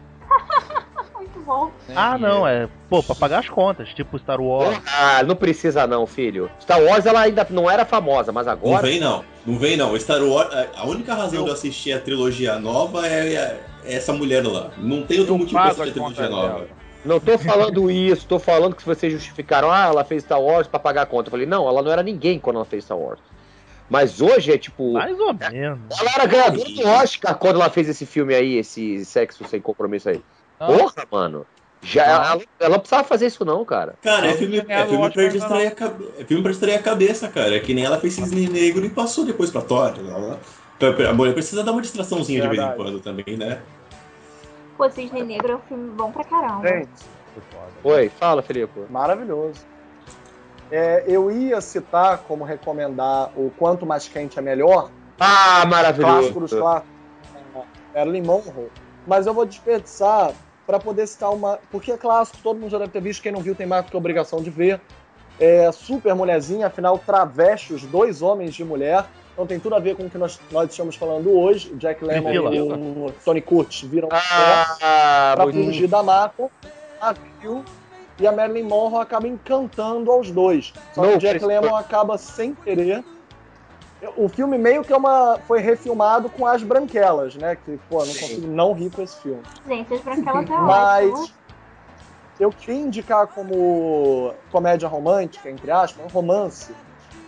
Bom. 1.48 1.72
ah, 1.96 2.18
não, 2.18 2.46
é, 2.46 2.68
pô, 2.90 3.02
pra 3.02 3.16
pagar 3.16 3.40
as 3.40 3.48
contas, 3.48 3.88
tipo 3.94 4.20
Star 4.20 4.42
Wars. 4.42 4.78
Ah, 4.86 5.24
não 5.24 5.34
precisa 5.34 5.88
não, 5.88 6.06
filho. 6.06 6.52
Star 6.60 6.82
Wars 6.84 7.06
ela 7.06 7.22
ainda 7.22 7.48
não 7.50 7.72
era 7.72 7.86
famosa, 7.86 8.34
mas 8.34 8.46
Não 8.48 8.52
agora. 8.54 8.86
vem 8.86 9.00
não, 9.00 9.24
não 9.46 9.58
vem 9.58 9.78
não. 9.78 9.98
Star 9.98 10.22
Wars, 10.22 10.50
a- 10.76 10.86
única 10.86 11.14
razão 11.16 11.44
de 11.44 11.50
eu 11.50 11.54
assistir 11.54 11.94
a 11.94 12.02
trilogia 12.02 12.60
nova 12.60 13.08
é, 13.08 13.34
é 13.34 13.94
essa 13.94 14.12
mulher 14.12 14.46
lá. 14.46 14.72
Não 14.78 15.04
tem 15.04 15.20
outro 15.20 15.36
Eu 15.36 15.38
motivo 15.38 15.58
pra 15.58 15.70
assistir 15.72 15.90
a 15.90 15.94
trilogia 15.94 16.30
nova. 16.30 16.48
dela. 16.50 16.68
Não 17.06 17.20
tô 17.22 17.38
falando 17.38 17.90
isso, 17.90 18.28
tô 18.28 18.38
falando 18.40 18.76
que 18.76 18.82
se 18.82 18.88
vocês 18.88 19.14
justificaram, 19.14 19.72
ah, 19.72 19.86
ela 19.86 20.04
fez 20.04 20.24
Star 20.24 20.42
Wars 20.42 20.68
pra 20.68 20.78
pagar 20.80 21.04
a 21.04 21.06
conta. 21.06 21.30
Eu 21.30 21.32
falei, 21.32 21.46
não, 21.46 21.66
ela 21.66 21.82
não 21.82 21.90
era 21.90 22.04
ninguém 22.04 22.38
quando 22.40 22.58
ela 22.58 22.66
fez 22.66 22.84
Star 22.84 22.98
Wars. 22.98 23.22
Mas 23.90 24.20
hoje 24.22 24.52
é 24.52 24.58
tipo. 24.58 24.92
Mais 24.92 25.18
ou 25.18 25.34
menos. 25.34 25.80
Ela 25.98 26.12
era 26.14 26.26
ganhadora 26.26 26.70
do 26.70 26.86
Oscar 26.86 27.36
quando 27.38 27.56
ela 27.56 27.70
fez 27.70 27.88
esse 27.88 28.06
filme 28.06 28.36
aí, 28.36 28.58
esse 28.58 29.06
sexo 29.06 29.46
sem 29.46 29.62
compromisso 29.62 30.10
aí. 30.10 30.22
Não. 30.60 30.68
Porra, 30.78 31.06
mano. 31.12 31.46
Já, 31.84 32.04
ela, 32.04 32.42
ela 32.60 32.70
não 32.72 32.80
precisava 32.80 33.04
fazer 33.04 33.28
isso, 33.28 33.46
não, 33.46 33.64
cara. 33.64 33.94
Cara, 34.02 34.26
é 34.26 34.30
Ela 34.30 34.38
filme, 34.38 34.58
é 34.68 34.86
filme 34.88 35.10
pra 35.12 35.28
distrair 35.28 35.68
a 35.68 35.72
cabe- 35.72 36.10
é 36.18 36.24
filme 36.24 36.42
pra 36.44 36.52
distrair 36.52 36.76
a 36.76 36.82
cabeça, 36.84 37.28
cara. 37.28 37.56
É 37.56 37.60
que 37.60 37.74
nem 37.74 37.86
ela 37.86 38.00
fez 38.00 38.16
Cisne 38.16 38.50
Negro 38.50 38.84
e 38.86 38.90
passou 38.90 39.24
depois 39.26 39.52
pra 39.52 39.62
Thor. 39.62 39.94
Ela- 40.00 40.40
A 41.10 41.14
mulher 41.14 41.34
precisa 41.34 41.64
dar 41.64 41.72
uma 41.72 41.82
distraçãozinha 41.82 42.42
de 42.42 42.48
vez 42.50 42.62
em 42.62 42.76
quando 42.76 43.00
também, 43.00 43.38
né? 43.38 43.62
Pô, 44.76 44.90
Cisne 44.90 45.24
Negro 45.24 45.52
é 45.52 45.56
um 45.56 45.62
filme 45.62 45.90
bom 45.92 46.12
pra 46.12 46.24
caramba. 46.24 46.68
Gente, 46.68 46.90
Oi, 47.84 48.10
fala, 48.10 48.42
Felipe. 48.42 48.82
maravilhoso. 48.90 49.62
É, 50.72 51.04
eu 51.08 51.32
ia 51.32 51.62
citar 51.62 52.18
como 52.20 52.44
recomendar 52.44 53.30
o 53.36 53.52
Quanto 53.58 53.86
Mais 53.86 54.08
Quente 54.08 54.38
é 54.38 54.42
Melhor, 54.42 54.92
Ah, 55.20 55.64
clássico 55.98 56.40
dos 56.42 56.52
maravilhoso. 56.52 56.60
clássicos, 56.60 56.84
é, 57.94 58.00
Marilyn 58.00 58.24
Monroe, 58.24 58.70
mas 59.06 59.26
eu 59.26 59.34
vou 59.34 59.46
desperdiçar 59.46 60.34
para 60.68 60.80
poder 60.80 61.08
citar 61.08 61.34
uma. 61.34 61.58
Porque 61.72 61.94
é 61.94 61.98
clássico, 61.98 62.38
todo 62.44 62.60
mundo 62.60 62.70
já 62.70 62.78
deve 62.78 62.92
ter 62.92 63.02
visto, 63.02 63.24
quem 63.24 63.32
não 63.32 63.42
viu 63.42 63.56
tem 63.56 63.66
mais 63.66 63.86
do 63.86 63.90
que 63.90 63.98
obrigação 63.98 64.42
de 64.42 64.50
ver. 64.50 64.80
É 65.40 65.72
super 65.72 66.14
mulherzinha, 66.14 66.68
afinal, 66.68 67.00
traveste 67.00 67.74
os 67.74 67.84
dois 67.84 68.22
homens 68.22 68.54
de 68.54 68.66
mulher. 68.66 69.06
Então 69.34 69.46
tem 69.46 69.60
tudo 69.60 69.76
a 69.76 69.80
ver 69.80 69.96
com 69.96 70.04
o 70.04 70.10
que 70.10 70.18
nós, 70.18 70.40
nós 70.52 70.70
estamos 70.70 70.96
falando 70.96 71.32
hoje. 71.32 71.72
O 71.72 71.78
Jack 71.78 72.04
Lemmon 72.04 72.32
e 72.52 72.60
o 72.60 73.14
Tony 73.24 73.40
Curtis 73.42 73.82
viram 73.88 74.10
Ah, 74.12 75.34
para 75.36 75.52
fugir 75.52 75.88
da 75.88 76.02
mata, 76.02 76.50
a 77.00 77.14
viu, 77.40 77.64
e 78.20 78.26
a 78.26 78.32
Marilyn 78.32 78.64
Monroe 78.64 79.00
acaba 79.00 79.28
encantando 79.28 80.12
aos 80.12 80.32
dois. 80.32 80.74
Só 80.94 81.04
que 81.04 81.16
o 81.16 81.20
Jack. 81.20 81.46
Lemmon 81.46 81.76
acaba 81.76 82.18
sem 82.18 82.56
querer. 82.56 83.04
O 84.16 84.30
filme 84.30 84.58
meio 84.58 84.84
que 84.84 84.94
é 84.94 84.98
uma 84.98 85.40
foi 85.48 85.60
refilmado 85.60 86.30
com 86.30 86.46
as 86.46 86.62
branquelas, 86.62 87.36
né? 87.36 87.56
Que, 87.56 87.78
pô, 87.90 88.06
não 88.06 88.14
consigo 88.14 88.48
não 88.48 88.74
rir 88.74 88.92
com 88.92 89.02
esse 89.02 89.20
filme. 89.22 89.42
Gente, 89.68 89.94
as 89.94 90.04
branquelas 90.04 90.50
é 90.50 90.62
Mas 90.62 91.14
ótimo. 91.20 91.38
eu 92.40 92.52
queria 92.52 92.82
indicar 92.82 93.28
como 93.28 94.34
comédia 94.52 94.88
romântica, 94.88 95.50
entre 95.50 95.72
aspas, 95.72 96.06
um 96.06 96.10
romance, 96.10 96.72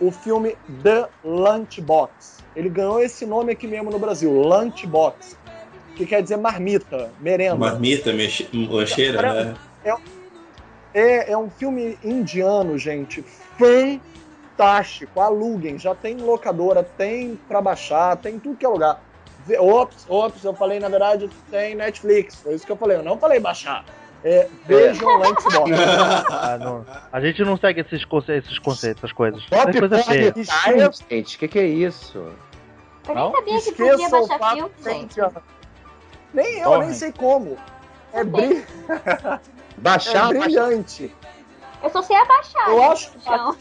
o 0.00 0.12
filme 0.12 0.56
The 0.82 1.08
Lunchbox. 1.24 2.40
Ele 2.54 2.68
ganhou 2.68 3.00
esse 3.00 3.26
nome 3.26 3.52
aqui 3.52 3.66
mesmo 3.66 3.90
no 3.90 3.98
Brasil, 3.98 4.32
Lunchbox, 4.32 5.36
que 5.96 6.06
quer 6.06 6.22
dizer 6.22 6.36
marmita, 6.36 7.12
merenda. 7.18 7.56
Marmita, 7.56 8.12
mexe- 8.12 8.48
lancheira, 8.52 9.20
né? 9.44 9.54
É, 10.92 11.32
é 11.32 11.38
um 11.38 11.48
filme 11.50 11.96
indiano, 12.02 12.76
gente, 12.76 13.22
fantástico. 13.22 14.19
Aluguem, 15.16 15.78
já 15.78 15.94
tem 15.94 16.16
locadora, 16.18 16.82
tem 16.82 17.36
pra 17.48 17.60
baixar, 17.62 18.16
tem 18.16 18.38
tudo 18.38 18.56
que 18.56 18.64
é 18.66 18.68
lugar. 18.68 19.00
Ops, 19.58 20.04
ops, 20.08 20.44
eu 20.44 20.54
falei, 20.54 20.78
na 20.78 20.88
verdade, 20.88 21.28
tem 21.50 21.74
Netflix. 21.74 22.36
Foi 22.36 22.54
isso 22.54 22.66
que 22.66 22.70
eu 22.72 22.76
falei, 22.76 22.98
eu 22.98 23.02
não 23.02 23.18
falei 23.18 23.40
baixar. 23.40 23.84
É, 24.22 24.46
vejam 24.66 25.16
Lunchbox. 25.16 25.70
Ah, 26.30 26.58
não. 26.58 26.84
A 27.10 27.20
gente 27.22 27.42
não 27.42 27.56
segue 27.56 27.80
esses, 27.80 28.04
conce 28.04 28.32
esses 28.36 28.58
conceitos, 28.58 29.02
essas 29.02 29.12
coisas. 29.16 29.42
Top 29.46 29.74
É 29.74 29.78
coisa 29.80 29.98
feia. 30.02 30.34
Gente. 31.08 31.38
Que 31.38 31.48
que 31.48 31.58
é 31.58 31.64
isso? 31.64 32.18
Eu 32.18 32.34
nem 33.08 33.14
Não? 33.14 33.32
sabia 33.32 33.60
que 33.62 33.72
podia 33.72 33.92
Esqueçam 33.94 34.22
o 34.22 34.28
baixar 34.28 34.52
filme, 34.54 34.70
que 34.76 34.82
gente. 34.84 35.14
que- 35.14 35.40
Nem 36.34 36.46
eu, 36.46 36.52
nem 36.52 36.62
Torrent. 36.80 36.94
sei 36.94 37.12
como. 37.12 37.56
É, 38.12 38.22
bri- 38.24 38.64
Baixar, 39.78 40.34
é 40.34 40.38
brilhante. 40.38 41.14
Eu 41.82 41.88
só 41.90 42.02
sei 42.02 42.16
abaixar. 42.16 42.68
Eu 42.68 42.76
gente, 42.78 42.92
acho 42.92 43.10
que 43.12 43.18
então. 43.20 43.56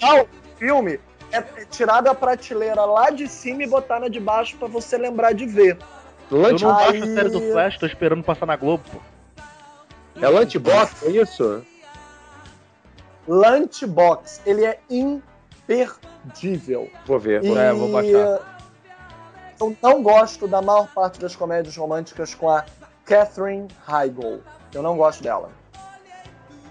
Filme 0.60 1.00
é 1.32 1.42
tirar 1.66 2.02
da 2.02 2.14
prateleira 2.14 2.84
lá 2.86 3.10
de 3.10 3.28
cima 3.28 3.64
e 3.64 3.68
botar 3.68 4.00
na 4.00 4.08
de 4.10 4.20
baixo 4.20 4.58
pra 4.58 4.68
você 4.68 4.98
lembrar 4.98 5.34
de 5.34 5.46
ver. 5.46 5.78
Eu 6.30 6.38
Lunch, 6.38 6.64
não 6.64 6.78
Aí- 6.78 7.00
baixo 7.00 7.04
a 7.12 7.16
série 7.16 7.30
do 7.30 7.42
Flash, 7.52 7.78
tô 7.80 7.86
esperando 7.88 8.24
passar 8.24 8.46
na 8.46 8.56
Globo, 8.56 8.84
pô. 8.92 9.00
é 10.22 10.28
lunchbox, 10.28 11.04
é 11.04 11.10
isso? 11.12 11.64
Lunchbox, 13.28 14.42
ele 14.46 14.66
é 14.66 14.80
imperdível. 14.90 16.90
Vou 17.06 17.20
ver. 17.20 17.44
E 17.44 17.58
É, 17.58 17.72
vou 17.74 17.92
baixar. 17.92 18.60
eu 19.60 19.76
não 19.82 20.02
gosto 20.04 20.48
da 20.48 20.62
maior 20.62 20.88
parte 20.94 21.20
das 21.20 21.36
comédias 21.36 21.76
românticas 21.78 22.34
com 22.34 22.50
a 22.50 22.66
Catherine 23.06 23.68
Heigl. 23.88 24.42
Eu 24.74 24.82
não 24.82 24.98
gosto 24.98 25.22
dela. 25.24 25.52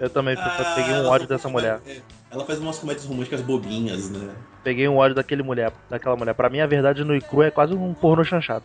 Eu 0.00 0.08
também 0.10 0.36
Ah, 0.38 0.72
peguei 0.76 0.94
um 0.94 1.06
ódio 1.08 1.26
dessa 1.26 1.48
mulher. 1.48 1.80
é, 1.86 2.00
Ela 2.30 2.44
faz 2.44 2.58
umas 2.58 2.78
comédias 2.78 3.06
românticas 3.06 3.40
bobinhas, 3.40 4.10
né? 4.10 4.34
Peguei 4.62 4.86
um 4.86 4.96
ódio 4.96 5.14
daquele 5.14 5.42
mulher, 5.42 5.72
daquela 5.88 6.14
mulher. 6.16 6.34
Pra 6.34 6.50
mim, 6.50 6.60
a 6.60 6.66
verdade 6.66 7.02
no 7.04 7.16
Icru 7.16 7.42
é 7.42 7.50
quase 7.50 7.74
um 7.74 7.94
porno 7.94 8.24
chanchado. 8.24 8.64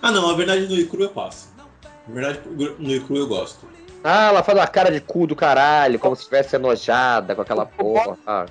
Ah, 0.00 0.10
não, 0.10 0.28
a 0.28 0.34
verdade 0.34 0.66
no 0.66 0.74
Icru 0.74 1.02
eu 1.04 1.10
passo. 1.10 1.48
Na 2.08 2.14
verdade, 2.14 2.40
no 2.78 2.90
Icru 2.90 3.16
eu 3.16 3.28
gosto. 3.28 3.66
Ah, 4.02 4.28
ela 4.28 4.42
faz 4.42 4.58
uma 4.58 4.66
cara 4.66 4.90
de 4.90 5.00
cu 5.00 5.28
do 5.28 5.36
caralho, 5.36 5.96
como 5.98 6.16
se 6.16 6.22
estivesse 6.22 6.56
enojada 6.56 7.36
com 7.36 7.42
aquela 7.42 7.64
porra. 7.64 8.18
Ah, 8.26 8.46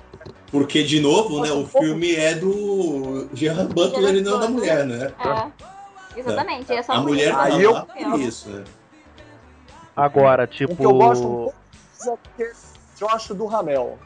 Porque, 0.50 0.82
de 0.82 0.98
novo, 1.00 1.42
né, 1.42 1.52
o 1.52 1.66
filme 1.66 2.14
é 2.14 2.34
do 2.34 3.28
Gerard 3.34 3.72
Butler 3.74 4.14
e 4.16 4.22
não 4.22 4.40
da 4.40 4.48
mulher, 4.48 4.86
né? 4.86 5.12
É. 5.20 6.18
Exatamente, 6.18 6.72
é 6.72 6.82
só 6.82 6.92
A 6.92 7.00
mulher 7.00 7.32
tá 7.32 7.42
Aí 7.42 7.62
eu- 7.62 7.86
isso, 8.18 8.48
né? 8.50 8.64
Agora, 9.94 10.44
Um 10.44 10.46
que 10.46 10.56
tipo. 10.56 10.82
eu 10.82 10.94
gosto 10.94 11.52
é 12.06 12.16
porque 12.16 12.52
Josh 12.98 13.28
do 13.28 13.44
Ramel. 13.46 13.98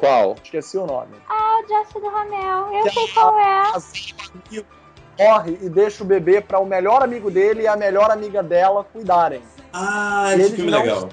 Qual? 0.00 0.34
Esqueci 0.42 0.78
o 0.78 0.86
nome. 0.86 1.14
Ah, 1.28 1.60
o 1.62 1.66
Josh 1.66 1.92
do 1.92 2.08
Ramel. 2.08 2.72
Eu 2.72 2.90
sei 2.90 3.06
qual 3.08 3.38
é. 3.38 3.64
morre 5.18 5.58
e 5.60 5.68
deixa 5.68 6.02
o 6.02 6.06
bebê 6.06 6.40
para 6.40 6.58
o 6.58 6.64
melhor 6.64 7.02
amigo 7.02 7.30
dele 7.30 7.62
e 7.62 7.68
a 7.68 7.76
melhor 7.76 8.10
amiga 8.10 8.42
dela 8.42 8.82
cuidarem. 8.82 9.42
Ah, 9.74 10.34
esse 10.34 10.56
filme 10.56 10.72
é 10.72 10.74
não- 10.74 10.82
legal. 10.82 11.08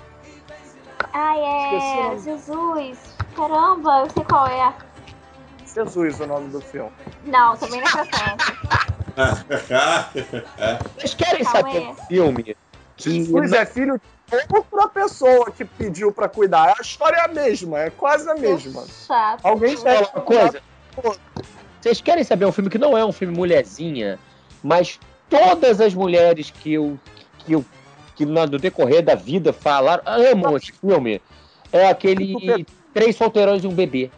O 1.14 1.18
é. 1.18 2.18
Jesus. 2.19 2.97
Caramba, 3.35 3.99
eu 3.99 4.09
sei 4.09 4.23
qual 4.23 4.47
é. 4.47 4.73
Jesus, 5.76 6.19
o 6.22 6.26
nome 6.26 6.49
do 6.49 6.61
filme. 6.61 6.91
Não, 7.26 7.57
também 7.57 7.81
não 7.81 7.88
é 7.88 7.91
pra 7.91 8.05
tanto. 8.05 8.57
Vocês 10.95 11.14
querem 11.14 11.43
Calma 11.43 11.59
saber 11.59 11.88
um 11.89 11.95
filme 11.95 12.43
que 12.43 12.57
Jesus 12.98 13.52
é 13.53 13.65
filho 13.65 14.02
de 14.30 14.56
outra 14.56 14.88
pessoa 14.90 15.52
que 15.52 15.64
pediu 15.64 16.11
para 16.11 16.28
cuidar. 16.28 16.76
A 16.78 16.82
história 16.82 17.18
é 17.18 17.26
a 17.26 17.28
mesma, 17.28 17.80
é 17.80 17.90
quase 17.90 18.30
a 18.30 18.36
mesma. 18.36 18.86
Chato. 19.06 19.45
Alguém 19.45 19.78
pede 19.78 20.10
uma 20.14 20.22
coisa. 20.22 20.61
Vocês 21.80 22.02
querem 22.02 22.24
saber 22.24 22.45
um 22.45 22.52
filme 22.52 22.69
que 22.69 22.78
não 22.78 22.98
é 22.98 23.06
um 23.06 23.11
filme 23.11 23.36
mulherzinha, 23.36 24.19
mas 24.64 24.99
todas 25.30 25.80
as 25.80 25.94
mulheres 25.94 26.52
que 26.52 26.74
eu 26.74 26.99
que 27.40 27.53
eu 27.53 27.64
que 28.15 28.26
no 28.26 28.57
decorrer 28.57 29.03
da 29.03 29.14
vida 29.14 29.53
falaram 29.53 30.03
amam 30.06 30.57
esse 30.57 30.72
filme. 30.72 31.22
É 31.72 31.88
aquele 31.88 32.65
Três 32.94 33.15
Solteirões 33.15 33.64
e 33.64 33.68
um 33.68 33.74
Bebê. 33.74 34.10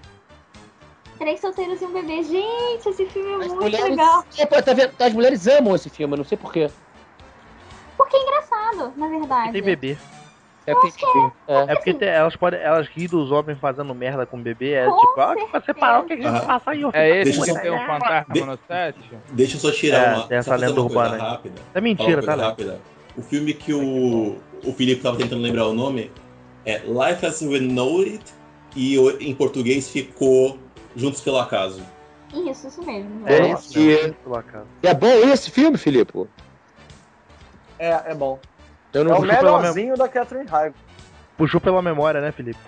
Três 1.20 1.42
solteiros 1.42 1.82
e 1.82 1.86
um 1.86 1.92
bebê. 1.92 2.24
Gente, 2.24 2.88
esse 2.88 3.06
filme 3.08 3.30
é 3.30 3.36
As 3.36 3.48
muito 3.48 3.62
mulheres, 3.62 3.90
legal. 3.90 4.24
É, 4.38 4.46
pô, 4.46 4.62
tá 4.62 4.74
vendo? 4.74 4.94
As 4.98 5.14
mulheres 5.14 5.48
amam 5.48 5.76
esse 5.76 5.90
filme, 5.90 6.16
não 6.16 6.24
sei 6.24 6.38
porquê. 6.38 6.70
Porque 8.00 8.16
é 8.16 8.22
engraçado, 8.24 8.94
na 8.96 9.08
verdade. 9.10 9.52
Tem 9.52 9.62
bebê. 9.62 9.98
É 10.66 10.74
porque, 10.74 11.06
é. 11.48 11.54
É 11.72 11.76
porque 11.76 11.94
tem- 11.96 12.08
elas 12.08 12.36
podem. 12.36 12.60
Elas 12.62 12.88
riem 12.88 13.08
dos 13.10 13.32
homens 13.32 13.58
fazendo 13.60 13.94
merda 13.94 14.26
com 14.26 14.40
bebê. 14.42 14.74
É 14.74 14.86
Com 14.86 14.98
tipo, 14.98 15.20
ah, 15.20 15.36
que 15.36 15.46
você 15.52 15.74
parar 15.74 16.00
o 16.02 16.06
que 16.06 16.14
a 16.14 16.16
gente 16.16 16.28
Ah. 16.28 16.40
passa 16.42 16.72
aí. 16.72 16.84
É 16.94 17.22
esse 17.22 17.32
Deixa 17.32 17.44
que 17.46 17.52
eu 17.58 17.62
tem 17.62 17.72
um 17.72 17.86
fantasma 17.88 18.34
De- 18.34 18.42
no 18.46 18.60
set? 18.68 18.96
Deixa 19.32 19.56
eu 19.58 19.60
só 19.60 19.72
tirar 19.72 19.98
É, 19.98 20.14
uma, 20.16 20.28
tem 20.28 20.38
essa 20.38 20.56
lenda 20.56 20.80
uma 20.80 20.90
coisa 20.90 21.00
urbana 21.10 21.24
rápida. 21.32 21.62
É 21.74 21.82
mentira, 21.82 22.22
tá, 22.22 22.36
rápida. 22.36 22.80
O 23.18 23.22
filme 23.22 23.54
que 23.54 23.74
o, 23.74 24.38
o 24.64 24.74
Felipe 24.74 25.02
tava 25.02 25.18
tentando 25.18 25.42
lembrar 25.42 25.66
o 25.68 25.74
nome 25.74 26.12
é 26.66 26.78
Life 26.86 27.26
as 27.26 27.42
We 27.42 27.60
Know 27.60 28.02
It 28.02 28.24
e 28.76 28.98
o- 29.00 29.20
em 29.20 29.34
português 29.36 29.90
ficou 29.90 30.58
Juntos 30.96 31.20
pelo 31.22 31.40
Acaso. 31.40 31.82
Isso, 32.34 32.68
isso 32.68 32.86
mesmo. 32.86 33.28
É 33.28 33.40
Eu 33.40 33.54
isso, 33.56 33.78
não 33.80 33.86
mesmo. 33.86 34.02
sei. 34.04 34.12
Pelo 34.24 34.36
acaso. 34.38 34.66
é 34.84 34.94
bom 34.94 35.08
esse 35.32 35.50
filme, 35.50 35.78
Filipe? 35.80 36.28
É, 37.80 38.12
é 38.12 38.14
bom. 38.14 38.40
Eu 38.94 39.02
É 39.02 39.04
não 39.06 39.12
o 39.14 39.16
puxou 39.22 39.36
pela 39.38 39.58
melhorzinho 39.60 39.96
da 39.98 40.08
Catherine 40.08 40.48
Heigl. 40.52 40.76
Puxou 41.38 41.62
pela 41.62 41.82
memória, 41.82 42.20
né, 42.22 42.32
Felipe? 42.32 42.60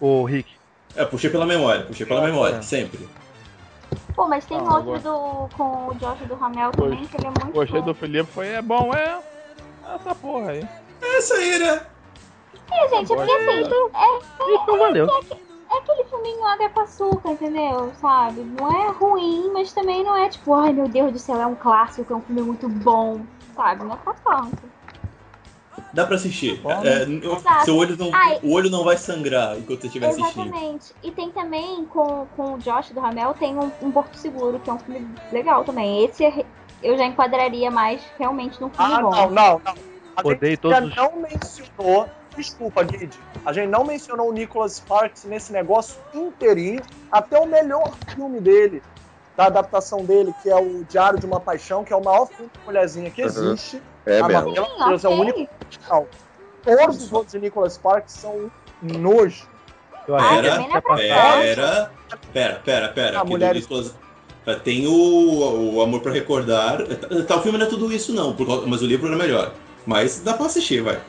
Ô, 0.00 0.24
Rick. 0.24 0.50
É, 0.96 1.04
puxei 1.04 1.28
pela 1.28 1.44
memória, 1.44 1.84
puxei 1.84 2.06
pela 2.06 2.22
memória, 2.22 2.56
É. 2.56 2.62
sempre. 2.62 3.08
Pô, 4.14 4.28
mas 4.28 4.44
tem 4.46 4.58
Não, 4.58 4.76
outro 4.76 4.98
do, 5.00 5.56
com 5.56 5.88
o 5.88 5.94
Josh 5.96 6.20
do 6.20 6.34
Ramel 6.36 6.70
também, 6.70 7.04
que 7.06 7.16
ele 7.16 7.26
é 7.26 7.30
muito 7.30 7.52
Gostei 7.52 7.80
bom. 7.80 7.86
do 7.86 7.94
Felipe, 7.94 8.30
foi 8.32 8.48
é 8.48 8.62
bom, 8.62 8.94
é. 8.94 9.18
Essa 9.94 10.14
porra 10.14 10.52
aí. 10.52 10.66
É 11.02 11.18
isso 11.18 11.34
aí, 11.34 11.58
né? 11.58 11.82
É, 12.70 12.88
gente, 12.88 13.12
é 13.12 13.16
porque 13.16 13.30
assim, 13.32 13.50
é, 13.50 14.54
Então 14.54 14.78
valeu. 14.78 15.06
é 15.06 15.76
aquele 15.78 16.04
filminho 16.04 16.46
água 16.46 16.68
com 16.70 16.80
açúcar, 16.80 17.30
entendeu? 17.32 17.92
Sabe? 18.00 18.40
Não 18.40 18.70
é 18.70 18.90
ruim, 18.92 19.50
mas 19.52 19.72
também 19.72 20.02
não 20.04 20.16
é 20.16 20.28
tipo, 20.28 20.54
ai 20.54 20.72
meu 20.72 20.88
Deus 20.88 21.12
do 21.12 21.18
céu, 21.18 21.40
é 21.40 21.46
um 21.46 21.54
clássico, 21.56 22.12
é 22.12 22.16
um 22.16 22.20
filme 22.22 22.42
muito 22.42 22.68
bom, 22.68 23.20
sabe? 23.54 23.84
Não 23.84 23.94
é 23.94 23.96
pra 23.96 24.12
tanto. 24.14 24.58
Dá 25.92 26.04
pra 26.06 26.16
assistir. 26.16 26.60
Bom, 26.60 26.70
É, 26.84 27.02
Exato. 27.04 27.64
seu 27.64 27.76
olho 27.76 27.96
não, 27.96 28.10
Ai. 28.12 28.38
o 28.42 28.52
olho 28.52 28.68
não 28.68 28.82
vai 28.84 28.96
sangrar 28.96 29.56
enquanto 29.56 29.82
você 29.82 29.86
estiver 29.86 30.08
assistindo. 30.08 30.46
Exatamente. 30.46 30.92
E 31.02 31.10
tem 31.10 31.30
também, 31.30 31.84
com, 31.86 32.26
com 32.36 32.54
o 32.54 32.58
Josh 32.58 32.90
do 32.90 33.00
Ramel, 33.00 33.32
tem 33.34 33.56
um, 33.56 33.70
um 33.80 33.90
Porto 33.92 34.16
Seguro, 34.16 34.58
que 34.58 34.68
é 34.68 34.72
um 34.72 34.78
filme 34.78 35.08
legal 35.32 35.64
também. 35.64 36.04
Esse 36.04 36.24
é 36.24 36.44
eu 36.82 36.98
já 36.98 37.04
enquadraria 37.06 37.70
mais 37.70 38.02
realmente 38.18 38.60
num 38.60 38.68
filme 38.68 38.92
Ah, 38.94 39.00
bom. 39.00 39.10
não, 39.10 39.30
não, 39.30 39.60
não. 39.64 39.74
A 40.16 40.20
Odeio 40.20 40.52
gente 40.52 40.66
ainda 40.66 40.94
não 40.96 41.20
mencionou. 41.20 42.08
Desculpa, 42.36 42.82
Guide. 42.82 43.16
A 43.46 43.52
gente 43.52 43.68
não 43.68 43.84
mencionou 43.84 44.28
o 44.28 44.32
Nicholas 44.32 44.76
Sparks 44.76 45.24
nesse 45.24 45.52
negócio 45.52 45.96
inteirinho. 46.12 46.82
Até 47.10 47.38
o 47.38 47.46
melhor 47.46 47.92
filme 48.08 48.40
dele, 48.40 48.82
da 49.36 49.46
adaptação 49.46 50.04
dele, 50.04 50.34
que 50.42 50.48
é 50.48 50.56
o 50.56 50.84
Diário 50.84 51.18
de 51.18 51.26
uma 51.26 51.40
Paixão, 51.40 51.82
que 51.84 51.92
é 51.92 51.96
o 51.96 52.02
maior 52.02 52.26
filme 52.26 52.50
de 52.56 52.64
mulherzinha 52.64 53.10
que 53.10 53.20
Uhum. 53.22 53.26
existe. 53.28 53.82
É 54.06 54.20
Ah, 54.20 54.28
mesmo. 54.28 54.52
Deus, 54.88 55.04
é 55.04 55.08
o 55.08 55.12
único 55.12 55.40
original. 55.40 56.06
Todos 56.64 57.02
os 57.02 57.12
outros 57.12 57.32
de 57.32 57.38
Nicholas 57.40 57.74
Sparks 57.74 58.14
são 58.14 58.50
um 58.82 58.98
nojo. 58.98 59.46
Ah, 60.08 60.28
Pera, 60.40 60.56
não 60.58 60.64
é 60.76 60.80
tanto. 60.80 60.96
Pera, 60.96 61.90
pera, 62.32 62.60
pera, 62.64 62.88
pera. 62.90 63.20
Ah, 63.20 63.24
mulheres- 63.24 63.62
Nicolas- 63.62 63.94
é, 64.46 64.54
Tem 64.56 64.86
o, 64.86 65.74
o 65.74 65.80
Amor 65.82 66.00
pra 66.00 66.12
Recordar. 66.12 66.78
Tá, 67.26 67.36
o 67.36 67.40
filme 67.42 67.56
não 67.58 67.66
é 67.66 67.68
tudo 67.68 67.90
isso, 67.92 68.12
não, 68.14 68.36
mas 68.66 68.82
o 68.82 68.86
livro 68.86 69.06
era 69.08 69.16
melhor. 69.16 69.52
Mas 69.86 70.20
dá 70.20 70.34
pra 70.34 70.46
assistir, 70.46 70.82
vai. 70.82 71.00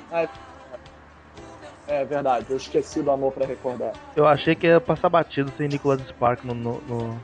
É 1.88 2.03
verdade, 2.03 2.47
eu 2.49 2.57
esqueci 2.57 3.02
do 3.02 3.11
amor 3.11 3.31
pra 3.34 3.45
recordar. 3.45 3.91
Eu 4.15 4.26
achei 4.26 4.56
que 4.56 4.65
ia 4.65 4.81
passar 4.81 5.07
batido 5.10 5.52
sem 5.57 5.68
Nicholas 5.68 6.02
Spark 6.07 6.43
no, 6.43 6.53
no, 6.56 6.81
no, 6.88 7.19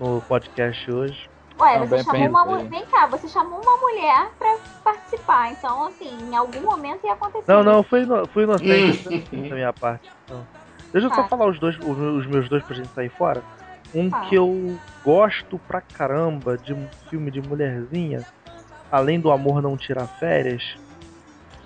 no 0.00 0.20
podcast 0.22 0.90
hoje. 0.90 1.28
Ué, 1.60 1.74
Também 1.80 1.88
você 1.88 2.04
chamou 2.04 2.28
uma 2.28 2.44
mulher. 2.46 2.68
Vem 2.68 2.86
cá, 2.86 3.06
você 3.06 3.28
chamou 3.28 3.60
uma 3.60 3.76
mulher 3.78 4.30
pra 4.38 4.56
participar. 4.84 5.50
Então, 5.52 5.86
assim, 5.86 6.16
em 6.30 6.36
algum 6.36 6.60
momento 6.60 7.04
ia 7.04 7.14
acontecer. 7.14 7.44
Não, 7.52 7.64
não, 7.64 7.82
fui, 7.82 8.02
ino- 8.02 8.26
fui 8.28 8.44
inocente 8.44 9.08
da 9.48 9.54
minha 9.54 9.72
parte. 9.72 10.08
Não. 10.30 10.46
Deixa 10.92 11.08
eu 11.08 11.14
só 11.14 11.22
Tá. 11.22 11.28
falar 11.28 11.48
os, 11.48 11.58
dois, 11.58 11.76
os, 11.78 11.98
os 11.98 12.26
meus 12.26 12.48
dois 12.48 12.62
pra 12.62 12.76
gente 12.76 12.88
sair 12.94 13.08
fora. 13.10 13.42
Um 13.94 14.08
Tá. 14.08 14.20
que 14.20 14.36
eu 14.36 14.78
gosto 15.04 15.58
pra 15.66 15.80
caramba 15.80 16.56
de 16.56 16.72
um 16.72 16.86
filme 17.10 17.30
de 17.30 17.40
mulherzinha, 17.42 18.24
além 18.92 19.18
do 19.18 19.30
Amor 19.32 19.60
Não 19.60 19.76
Tira 19.76 20.06
Férias, 20.06 20.76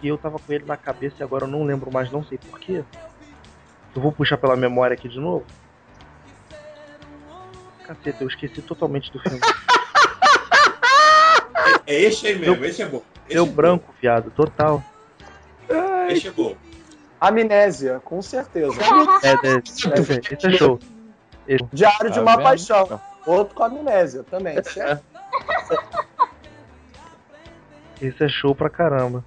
que 0.00 0.08
eu 0.08 0.16
tava 0.16 0.38
com 0.38 0.52
ele 0.52 0.64
na 0.64 0.76
cabeça 0.76 1.16
e 1.20 1.22
agora 1.22 1.44
eu 1.44 1.48
não 1.48 1.64
lembro 1.64 1.92
mais, 1.92 2.10
não 2.10 2.24
sei 2.24 2.38
porquê. 2.38 2.82
Eu 3.94 4.00
vou 4.00 4.10
puxar 4.10 4.38
pela 4.38 4.56
memória 4.56 4.94
aqui 4.94 5.06
de 5.08 5.20
novo. 5.20 5.44
Caceta, 7.82 8.22
eu 8.22 8.28
esqueci 8.28 8.62
totalmente 8.62 9.10
do 9.12 9.20
filme. 9.20 9.40
É 11.84 12.00
esse 12.00 12.26
aí 12.28 12.38
mesmo, 12.38 12.64
esse 12.64 12.80
é 12.80 12.86
bom. 12.86 13.02
Esse 13.26 13.34
Deu 13.34 13.42
é 13.44 13.46
bom, 13.46 13.52
branco, 13.54 13.94
viado, 14.00 14.30
total. 14.30 14.82
Esse 16.08 16.28
é 16.28 16.30
bom. 16.30 16.54
Amnésia, 17.20 18.00
com 18.04 18.22
certeza. 18.22 18.76
É, 19.22 19.30
é, 19.32 19.62
esse, 19.66 19.88
é- 19.88 20.34
esse 20.34 20.46
é 20.46 20.50
show. 20.52 20.78
Diário 21.72 22.08
de 22.10 22.16
Tá 22.16 22.22
uma 22.22 22.36
vendo? 22.36 22.44
Paixão. 22.44 23.00
Outro 23.26 23.54
com 23.54 23.64
amnésia 23.64 24.22
também, 24.24 24.62
certo? 24.62 25.04
Esse 28.00 28.24
é 28.24 28.28
show 28.28 28.54
pra 28.54 28.68
caramba. 28.70 29.24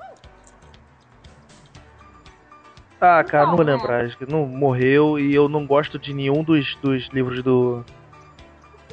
Ah, 3.00 3.24
cara, 3.24 3.48
não 3.48 3.56
vou 3.56 3.66
Não, 3.66 3.74
é. 3.74 3.76
lembrar. 3.78 4.18
Não 4.28 4.46
morreu 4.46 5.18
e 5.20 5.34
eu 5.34 5.48
não 5.48 5.66
gosto 5.68 5.98
de 6.00 6.14
nenhum 6.14 6.44
dos, 6.44 6.76
dos 6.82 7.08
livros 7.14 7.42
do. 7.44 7.86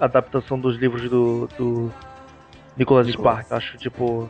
Adaptação 0.00 0.58
dos 0.58 0.76
livros 0.76 1.08
do. 1.08 1.48
do 1.58 1.92
Nicholas 2.76 3.06
Spark. 3.08 3.52
Acho 3.52 3.76
tipo. 3.78 4.28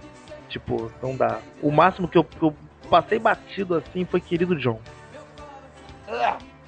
Tipo, 0.49 0.93
não 1.03 1.17
dá. 1.17 1.39
O 1.63 1.71
máximo 1.71 2.07
que 2.07 2.19
eu, 2.19 2.25
que 2.25 2.43
eu 2.43 2.55
passei 2.91 3.19
batido 3.19 3.75
assim 3.75 4.05
foi 4.05 4.21
Querido 4.21 4.55
John. 4.55 4.79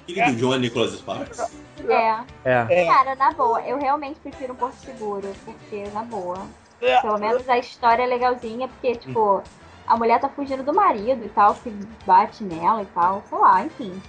Querido 0.07 0.35
John 0.37 0.57
Nicholas 0.57 0.93
Sparks. 0.93 1.39
É. 1.87 2.23
É. 2.43 2.65
É. 2.69 2.85
Cara, 2.85 3.15
na 3.15 3.31
boa, 3.31 3.61
eu 3.61 3.77
realmente 3.77 4.19
prefiro 4.19 4.53
um 4.53 4.55
Porto 4.55 4.75
Seguro, 4.75 5.31
porque, 5.43 5.83
na 5.93 6.03
boa, 6.03 6.37
É. 6.81 6.99
pelo 7.01 7.17
menos 7.19 7.47
a 7.49 7.57
história 7.57 8.03
é 8.03 8.05
legalzinha, 8.07 8.67
porque, 8.67 8.95
tipo, 8.95 9.43
a 9.85 9.97
mulher 9.97 10.19
tá 10.19 10.29
fugindo 10.29 10.63
do 10.63 10.73
marido 10.73 11.23
e 11.25 11.29
tal, 11.29 11.53
que 11.55 11.69
bate 12.05 12.43
nela 12.43 12.81
e 12.81 12.85
tal, 12.87 13.23
sei 13.29 13.37
lá, 13.37 13.63
enfim. 13.63 14.01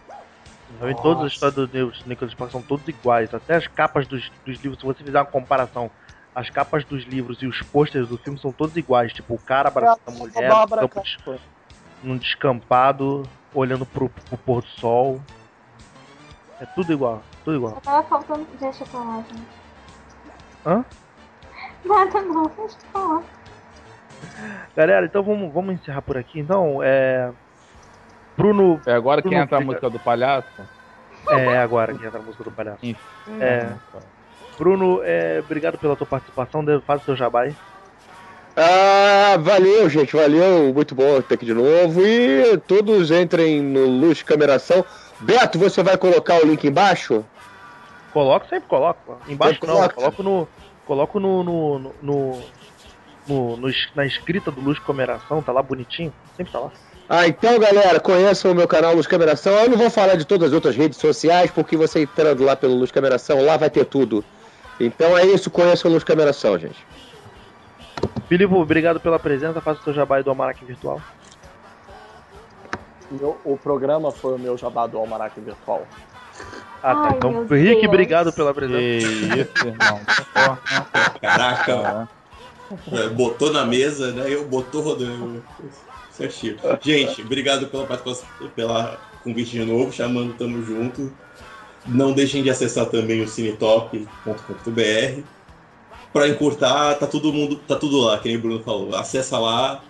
Em 0.82 0.94
todas 0.96 1.24
as 1.24 1.32
histórias 1.32 1.68
do 1.68 1.92
Nicholas 2.06 2.32
Spark 2.32 2.50
são 2.50 2.62
todas 2.62 2.86
iguais. 2.88 3.32
Até 3.32 3.56
as 3.56 3.66
capas 3.66 4.06
dos, 4.06 4.30
dos 4.44 4.58
livros, 4.60 4.80
se 4.80 4.84
você 4.84 5.02
fizer 5.02 5.18
uma 5.18 5.24
comparação, 5.24 5.90
as 6.34 6.50
capas 6.50 6.84
dos 6.84 7.04
livros 7.04 7.40
e 7.40 7.46
os 7.46 7.62
pôsteres 7.62 8.08
do 8.08 8.18
filme 8.18 8.38
são 8.38 8.52
todos 8.52 8.76
iguais. 8.76 9.12
Tipo, 9.12 9.34
o 9.34 9.38
cara 9.38 9.68
abraçando 9.68 10.00
a 10.06 10.10
mulher 10.10 10.48
no, 10.48 10.54
Bárbara 10.54 10.88
campo 10.88 11.02
num 12.02 12.16
descampado, 12.16 13.22
olhando 13.54 13.86
pro, 13.86 14.08
pro 14.08 14.36
pôr 14.38 14.62
do 14.62 14.68
sol. 14.68 15.20
É 16.60 16.66
tudo 16.66 16.92
igual, 16.92 17.22
tudo 17.44 17.56
igual. 17.56 17.74
Eu 17.74 17.80
tava 17.80 18.02
faltando. 18.08 18.46
Deixa 18.58 18.82
eu 18.82 18.86
falar, 18.86 19.22
gente. 19.22 19.46
Hã? 20.64 20.84
Nada 21.84 22.22
não, 22.22 22.42
deixa 22.44 22.76
eu 22.76 22.90
falar. 22.92 23.22
Galera, 24.76 25.06
então 25.06 25.22
vamos, 25.22 25.52
vamos 25.52 25.74
encerrar 25.74 26.02
por 26.02 26.16
aqui. 26.16 26.40
Então, 26.40 26.82
é. 26.82 27.32
Bruno. 28.36 28.80
É 28.86 28.92
agora 28.92 29.22
que 29.22 29.28
Bruno 29.28 29.42
entra 29.42 29.58
a 29.58 29.60
música 29.60 29.88
do 29.90 29.98
palhaço? 29.98 30.48
É 31.28 31.58
agora 31.58 31.94
que 31.94 32.04
entra 32.06 32.18
a 32.18 32.22
música 32.22 32.44
do 32.44 32.50
palhaço. 32.50 32.78
É. 33.40 33.68
Bruno, 34.58 35.00
é, 35.02 35.40
obrigado 35.44 35.78
pela 35.78 35.96
tua 35.96 36.06
participação. 36.06 36.64
Faz 36.86 37.02
o 37.02 37.04
seu 37.04 37.16
jabá 37.16 37.42
aí. 37.42 37.54
Ah, 38.56 39.36
valeu, 39.38 39.88
gente, 39.88 40.16
valeu. 40.16 40.72
Muito 40.72 40.94
bom 40.94 41.20
ter 41.20 41.34
aqui 41.34 41.44
de 41.44 41.52
novo. 41.54 42.00
E 42.06 42.56
todos 42.66 43.10
entrem 43.10 43.60
no 43.62 43.84
Luz 43.86 44.22
Cameração. 44.22 44.84
Beto, 45.20 45.58
você 45.58 45.82
vai 45.82 45.96
colocar 45.98 46.36
o 46.42 46.46
link 46.46 46.64
embaixo? 46.66 47.24
Coloco, 48.12 48.46
sempre 48.48 48.68
coloco. 48.68 49.18
Embaixo 49.28 49.54
Sempre 49.54 49.68
não, 49.68 49.74
coloca. 49.76 49.94
coloco 49.94 50.22
no. 50.22 50.48
Coloco 50.86 51.20
no. 51.20 51.42
no, 51.44 51.78
no, 51.78 51.94
no- 52.02 53.56
no- 53.56 53.72
na 53.94 54.06
escrita 54.06 54.50
do 54.50 54.60
Luz 54.60 54.78
Comeração, 54.78 55.42
tá 55.42 55.52
lá 55.52 55.60
bonitinho. 55.62 56.12
Sempre 56.36 56.52
tá 56.52 56.60
lá. 56.60 56.70
Ah, 57.08 57.26
então, 57.26 57.58
galera, 57.58 58.00
conheçam 58.00 58.50
o 58.50 58.54
meu 58.54 58.66
canal 58.66 58.94
Luz 58.94 59.06
Cameração. 59.06 59.52
Eu 59.54 59.70
não 59.70 59.76
vou 59.78 59.88
falar 59.90 60.16
de 60.16 60.24
todas 60.24 60.48
as 60.48 60.52
outras 60.54 60.74
redes 60.74 60.98
sociais, 60.98 61.50
porque 61.52 61.76
você 61.76 62.02
entrando 62.02 62.42
lá 62.42 62.56
pelo 62.56 62.74
Luz 62.74 62.90
Cameração, 62.90 63.44
lá 63.44 63.56
vai 63.56 63.70
ter 63.70 63.84
tudo. 63.84 64.24
Então 64.80 65.16
é 65.16 65.24
isso, 65.24 65.50
conheçam 65.50 65.88
o 65.90 65.94
Luz 65.94 66.02
Cameração, 66.04 66.58
gente. 66.58 66.84
Filipe, 68.28 68.52
obrigado 68.52 68.98
pela 68.98 69.18
presença. 69.18 69.60
Faça 69.60 69.80
o 69.80 69.84
seu 69.84 69.92
jabá 69.94 70.16
aí 70.16 70.22
do 70.24 70.30
Almanac 70.30 70.64
Virtual. 70.64 71.00
Meu- 73.08 73.38
o 73.44 73.56
programa 73.56 74.10
foi 74.10 74.34
o 74.34 74.38
meu 74.38 74.58
jabá 74.58 74.86
do 74.88 74.98
Almanac 74.98 75.38
Virtual. 75.40 75.86
Ah, 76.82 76.94
tá. 76.94 77.02
Ai, 77.04 77.12
Então, 77.16 77.30
meu 77.30 77.42
Rick, 77.46 77.74
Deus. 77.74 77.84
obrigado 77.86 78.32
pela 78.32 78.52
presença. 78.52 78.80
Que 78.80 79.40
isso, 79.40 79.66
irmão. 79.66 80.00
Caraca, 81.22 82.08
é, 82.92 83.08
botou 83.10 83.52
na 83.52 83.64
mesa, 83.64 84.10
né? 84.12 84.24
Eu 84.28 84.44
botou 84.44 84.82
rodando. 84.82 85.42
Certinho. 86.16 86.56
Gente, 86.80 87.20
obrigado 87.20 87.66
pela 87.66 87.86
participação, 87.86 88.26
pela 88.54 88.98
convite 89.22 89.50
de 89.50 89.64
novo, 89.64 89.92
chamando 89.92 90.32
Tamo 90.34 90.64
Junto. 90.64 91.12
Não 91.86 92.12
deixem 92.12 92.42
de 92.42 92.48
acessar 92.48 92.86
também 92.86 93.20
o 93.20 93.28
cinetop.com.br. 93.28 95.22
Pra 96.12 96.28
encurtar, 96.28 96.94
tá 96.94 97.06
todo 97.06 97.32
mundo, 97.32 97.56
tá 97.56 97.76
tudo 97.76 98.00
lá, 98.00 98.18
que 98.18 98.28
nem 98.28 98.38
o 98.38 98.40
Bruno 98.40 98.62
falou. 98.62 98.96
Acessa 98.96 99.38
lá, 99.38 99.82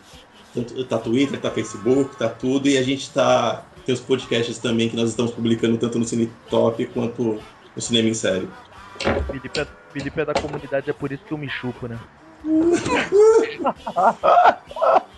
tá 0.89 0.99
Twitter, 0.99 1.41
tá 1.41 1.51
Facebook, 1.51 2.17
tá 2.17 2.29
tudo, 2.29 2.69
e 2.69 2.77
a 2.77 2.83
gente 2.83 3.09
tá. 3.11 3.65
Tem 3.85 3.95
os 3.95 4.01
podcasts 4.01 4.59
também 4.59 4.89
que 4.89 4.97
nós 4.97 5.11
estamos 5.11 5.31
publicando 5.31 5.79
tanto 5.79 5.97
no 5.97 6.05
Cinetop 6.05 6.85
quanto 6.87 7.41
no 7.77 7.81
Cinema 7.81 8.09
em 8.09 8.15
Série. 8.15 8.49
Felipe 9.29 9.61
é, 9.61 9.67
Felipe 9.93 10.21
é 10.21 10.25
da 10.25 10.35
comunidade, 10.35 10.91
é 10.91 10.93
por 10.93 11.13
isso 11.13 11.23
que 11.25 11.33
eu 11.33 11.39
me 11.39 11.49
chupo, 11.49 11.87
né? 11.87 11.97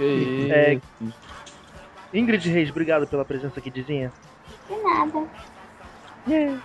Que 0.00 0.04
isso. 0.06 0.52
É, 0.54 0.80
Ingrid 2.14 2.48
Reis, 2.48 2.70
obrigado 2.70 3.06
pela 3.06 3.22
presença 3.22 3.60
aqui, 3.60 3.70
Dizinha. 3.70 4.10
De 4.66 4.76
nada. 4.82 5.28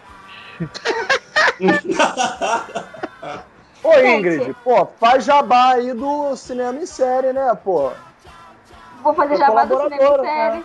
Ô, 3.84 3.94
Gente. 3.94 4.08
Ingrid, 4.20 4.56
pô, 4.64 4.86
faz 4.86 5.26
jabá 5.26 5.74
aí 5.74 5.94
do 5.94 6.34
cinema 6.38 6.80
em 6.80 6.86
série, 6.86 7.34
né, 7.34 7.54
pô? 7.62 7.92
Vou 9.04 9.14
fazer 9.14 9.38
jabá 9.38 9.66
do 9.66 9.78
cinema 9.84 9.96
em 10.04 10.26
série. 10.26 10.64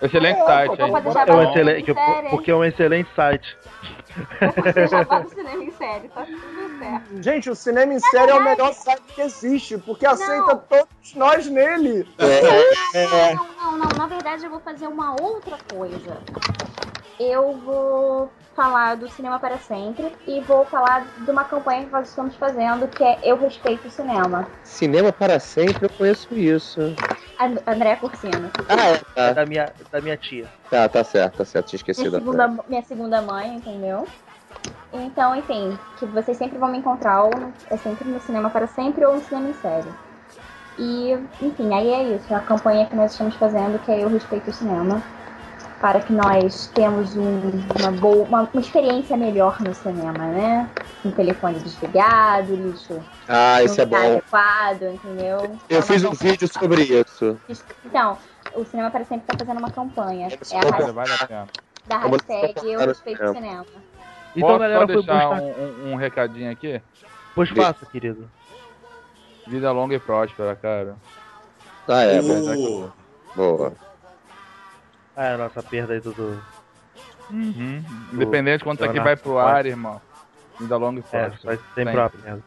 Excelente 0.00 0.40
É, 0.40 0.44
site, 0.46 0.70
pô, 0.70 0.76
Vou 0.76 0.86
hein? 0.86 1.02
fazer 1.02 1.30
É 1.30 1.34
um 1.34 1.42
excelente, 1.42 1.94
série. 1.94 2.28
porque 2.30 2.50
é 2.50 2.56
um 2.56 2.64
excelente 2.64 3.08
site. 3.14 3.56
Vou 4.40 4.52
fazer 4.64 4.88
jabá 4.88 5.18
do 5.20 5.28
cinema 5.28 5.62
em 5.62 5.70
série. 5.72 6.08
Tá 6.08 6.26
certo. 6.82 7.22
Gente, 7.22 7.50
o 7.50 7.54
cinema 7.54 7.94
em 7.94 8.00
série 8.00 8.30
é 8.30 8.34
o 8.34 8.42
melhor 8.42 8.72
site 8.72 9.02
que 9.14 9.20
existe, 9.20 9.78
porque 9.78 10.06
aceita 10.06 10.56
todos 10.56 11.14
nós 11.14 11.46
nele. 11.46 12.08
É, 12.18 13.34
Não, 13.34 13.46
não, 13.56 13.78
não. 13.78 13.88
Na 13.96 14.06
verdade, 14.06 14.44
eu 14.44 14.50
vou 14.50 14.60
fazer 14.60 14.86
uma 14.86 15.20
outra 15.20 15.56
coisa. 15.72 16.16
Eu 17.20 17.52
vou 17.64 18.30
falar 18.56 18.96
do 18.96 19.08
Cinema 19.08 19.38
para 19.38 19.56
Sempre 19.58 20.12
e 20.26 20.40
vou 20.40 20.64
falar 20.64 21.06
de 21.18 21.30
uma 21.30 21.44
campanha 21.44 21.84
que 21.84 21.92
nós 21.92 22.08
estamos 22.08 22.34
fazendo, 22.36 22.88
que 22.88 23.02
é 23.04 23.18
Eu 23.22 23.36
Respeito 23.38 23.86
o 23.86 23.90
Cinema. 23.90 24.46
Cinema 24.64 25.12
para 25.12 25.38
sempre, 25.38 25.84
eu 25.86 25.90
conheço 25.90 26.34
isso. 26.34 26.80
And 27.38 27.56
André 27.66 27.96
Cursino. 27.96 28.50
Ah, 28.68 28.88
é, 28.88 28.92
É 28.94 28.98
tá, 29.14 29.32
da 29.32 29.46
minha, 29.46 29.72
da 29.90 30.00
minha 30.00 30.16
tia. 30.16 30.48
tá, 30.70 30.88
tá 30.88 31.04
certo, 31.04 31.38
tá 31.38 31.44
certo, 31.44 31.68
tinha 31.68 31.78
Minha 31.78 31.92
esquecido. 31.92 32.18
segunda, 32.18 32.48
minha 32.68 32.82
segunda 32.82 33.22
mãe, 33.22 33.54
entendeu? 33.56 34.06
Então, 34.92 35.34
enfim, 35.34 35.76
que 35.96 36.06
vocês 36.06 36.36
sempre 36.36 36.58
vão 36.58 36.70
me 36.70 36.78
encontrar 36.78 37.24
ou 37.24 37.30
é 37.70 37.76
sempre 37.78 38.08
no 38.08 38.20
Cinema 38.20 38.50
para 38.50 38.66
Sempre 38.66 39.04
ou 39.06 39.14
no 39.16 39.22
Cinema 39.24 39.48
em 39.48 39.54
Série. 39.54 39.88
E, 40.78 41.12
enfim, 41.40 41.72
aí 41.74 41.90
é 41.90 42.02
isso. 42.16 42.32
É 42.32 42.36
a 42.36 42.40
campanha 42.40 42.86
que 42.86 42.94
nós 42.96 43.12
estamos 43.12 43.34
fazendo, 43.36 43.78
que 43.80 43.90
é 43.90 44.02
Eu 44.02 44.08
Respeito 44.08 44.50
o 44.50 44.52
Cinema. 44.52 45.02
Para 45.80 46.00
que 46.00 46.12
nós 46.12 46.68
tenhamos 46.68 47.16
um- 47.16 47.50
uma, 47.80 47.90
boa, 47.98 48.24
uma, 48.24 48.48
uma 48.52 48.60
experiência 48.60 49.16
melhor 49.16 49.60
no 49.60 49.74
cinema, 49.74 50.26
né? 50.28 50.68
Um 51.04 51.10
telefone 51.10 51.58
desligado, 51.58 52.54
lixo 52.54 53.00
Ah, 53.26 53.62
isso 53.64 53.80
é 53.80 53.86
bom. 53.86 53.96
adequado, 53.96 54.82
entendeu? 54.82 55.58
É 55.68 55.74
Eu 55.74 55.78
uma 55.78 55.82
fiz 55.82 56.04
um 56.04 56.12
vídeo 56.12 56.46
sobre 56.46 56.82
isso. 56.84 57.36
Então, 57.84 58.16
o 58.54 58.64
Cinema 58.64 58.92
para 58.92 59.04
Sempre 59.04 59.24
está 59.24 59.44
fazendo 59.44 59.58
uma 59.58 59.70
campanha. 59.72 60.28
É 60.28 60.34
a 60.34 60.60
hashtag, 60.62 60.92
Vale 60.92 61.12
a 61.14 61.26
pena. 61.26 61.48
da 61.88 61.98
hashtag 61.98 62.70
Eu 62.70 62.80
Respeito 62.80 63.24
o 63.24 63.32
Cinema. 63.34 63.64
Então, 64.36 64.48
Posso 64.48 64.58
galera, 64.60 64.80
só 64.80 64.86
deixar 64.86 65.30
um, 65.42 65.50
um- 65.50 65.92
um 65.92 65.96
recadinho 65.96 66.50
aqui? 66.50 66.80
Pois 67.34 67.50
faça, 67.50 67.84
querido. 67.86 68.30
Vida 69.46 69.70
longa 69.72 69.94
e 69.94 69.98
próspera, 69.98 70.54
cara. 70.56 70.96
Ah, 71.88 72.02
é. 72.04 72.20
O- 72.20 72.92
Boa. 73.34 73.72
Ah, 75.16 75.24
é 75.26 75.34
a 75.34 75.38
nossa 75.38 75.62
perda 75.62 75.94
aí 75.94 76.00
do. 76.00 76.12
do- 76.12 76.42
Uhum. 77.30 77.82
Independente 78.12 78.58
de 78.58 78.64
quando 78.64 78.76
isso 78.76 78.84
aqui 78.84 78.94
Leonardo 78.94 79.04
vai 79.04 79.16
pro 79.16 79.38
ar, 79.38 79.64
irmão. 79.66 80.00
Vida 80.60 80.76
longa 80.76 81.00
e 81.00 81.04
É, 81.12 81.26
próspera. 81.28 81.56
vai 81.56 81.64
sempre 81.74 81.96
uma 81.96 82.10
merda. 82.24 82.42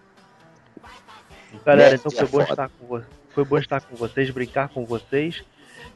Galera, 1.66 1.96
então 1.96 2.12
foi 2.12 2.28
bom 2.28 2.42
estar 2.42 2.70
com 2.70 2.86
vocês. 2.88 3.10
Foi 3.34 3.46
bom 3.46 3.58
estar 3.58 3.82
com 3.82 3.96
vocês, 3.96 4.30
brincar 4.30 4.70
com 4.70 4.86
vocês. 4.86 5.44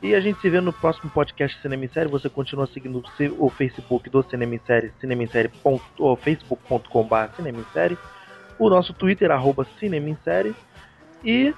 E 0.01 0.15
a 0.15 0.21
gente 0.21 0.39
se 0.39 0.49
vê 0.49 0.61
no 0.61 0.71
próximo 0.71 1.09
podcast 1.09 1.61
Cinema 1.61 1.83
em 1.83 1.89
Série. 1.89 2.07
Você 2.09 2.29
continua 2.29 2.67
seguindo 2.67 3.03
o 3.37 3.49
Facebook 3.49 4.09
do 4.09 4.23
Cinema 4.23 4.55
em 4.55 4.61
Série, 4.65 4.93
cinema 4.99 5.23
em 5.23 5.27
série 5.27 5.51
ou 5.97 6.15
facebook.com.br 6.15 7.35
Cinema 7.35 7.59
em 7.59 7.73
Série. 7.73 7.97
O 8.57 8.69
nosso 8.69 8.93
Twitter, 8.93 9.29
arroba 9.29 9.67
Cinema 9.77 10.09
em 10.09 10.17
Série. 10.23 10.55
E 11.23 11.53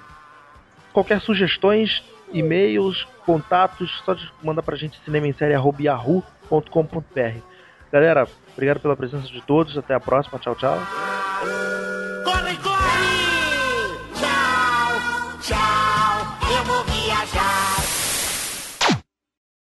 qualquer 0.92 1.20
sugestões, 1.20 2.02
e-mails, 2.32 3.06
contatos, 3.24 4.02
só 4.04 4.16
manda 4.42 4.62
pra 4.62 4.76
gente 4.76 5.00
cinema 5.04 5.28
em 5.28 5.32
série 5.32 5.54
arroba 5.54 5.82
yahoo.com.br. 5.82 7.38
Galera, 7.92 8.26
obrigado 8.52 8.80
pela 8.80 8.96
presença 8.96 9.28
de 9.28 9.40
todos. 9.42 9.78
Até 9.78 9.94
a 9.94 10.00
próxima. 10.00 10.38
Tchau, 10.40 10.56
tchau. 10.56 10.78
Corre, 12.24 12.56
corre! 12.56 13.12
Tchau, 14.14 15.38
tchau. 15.42 16.56
Eu 16.58 16.64
vou 16.64 16.84
viajar. 16.84 17.61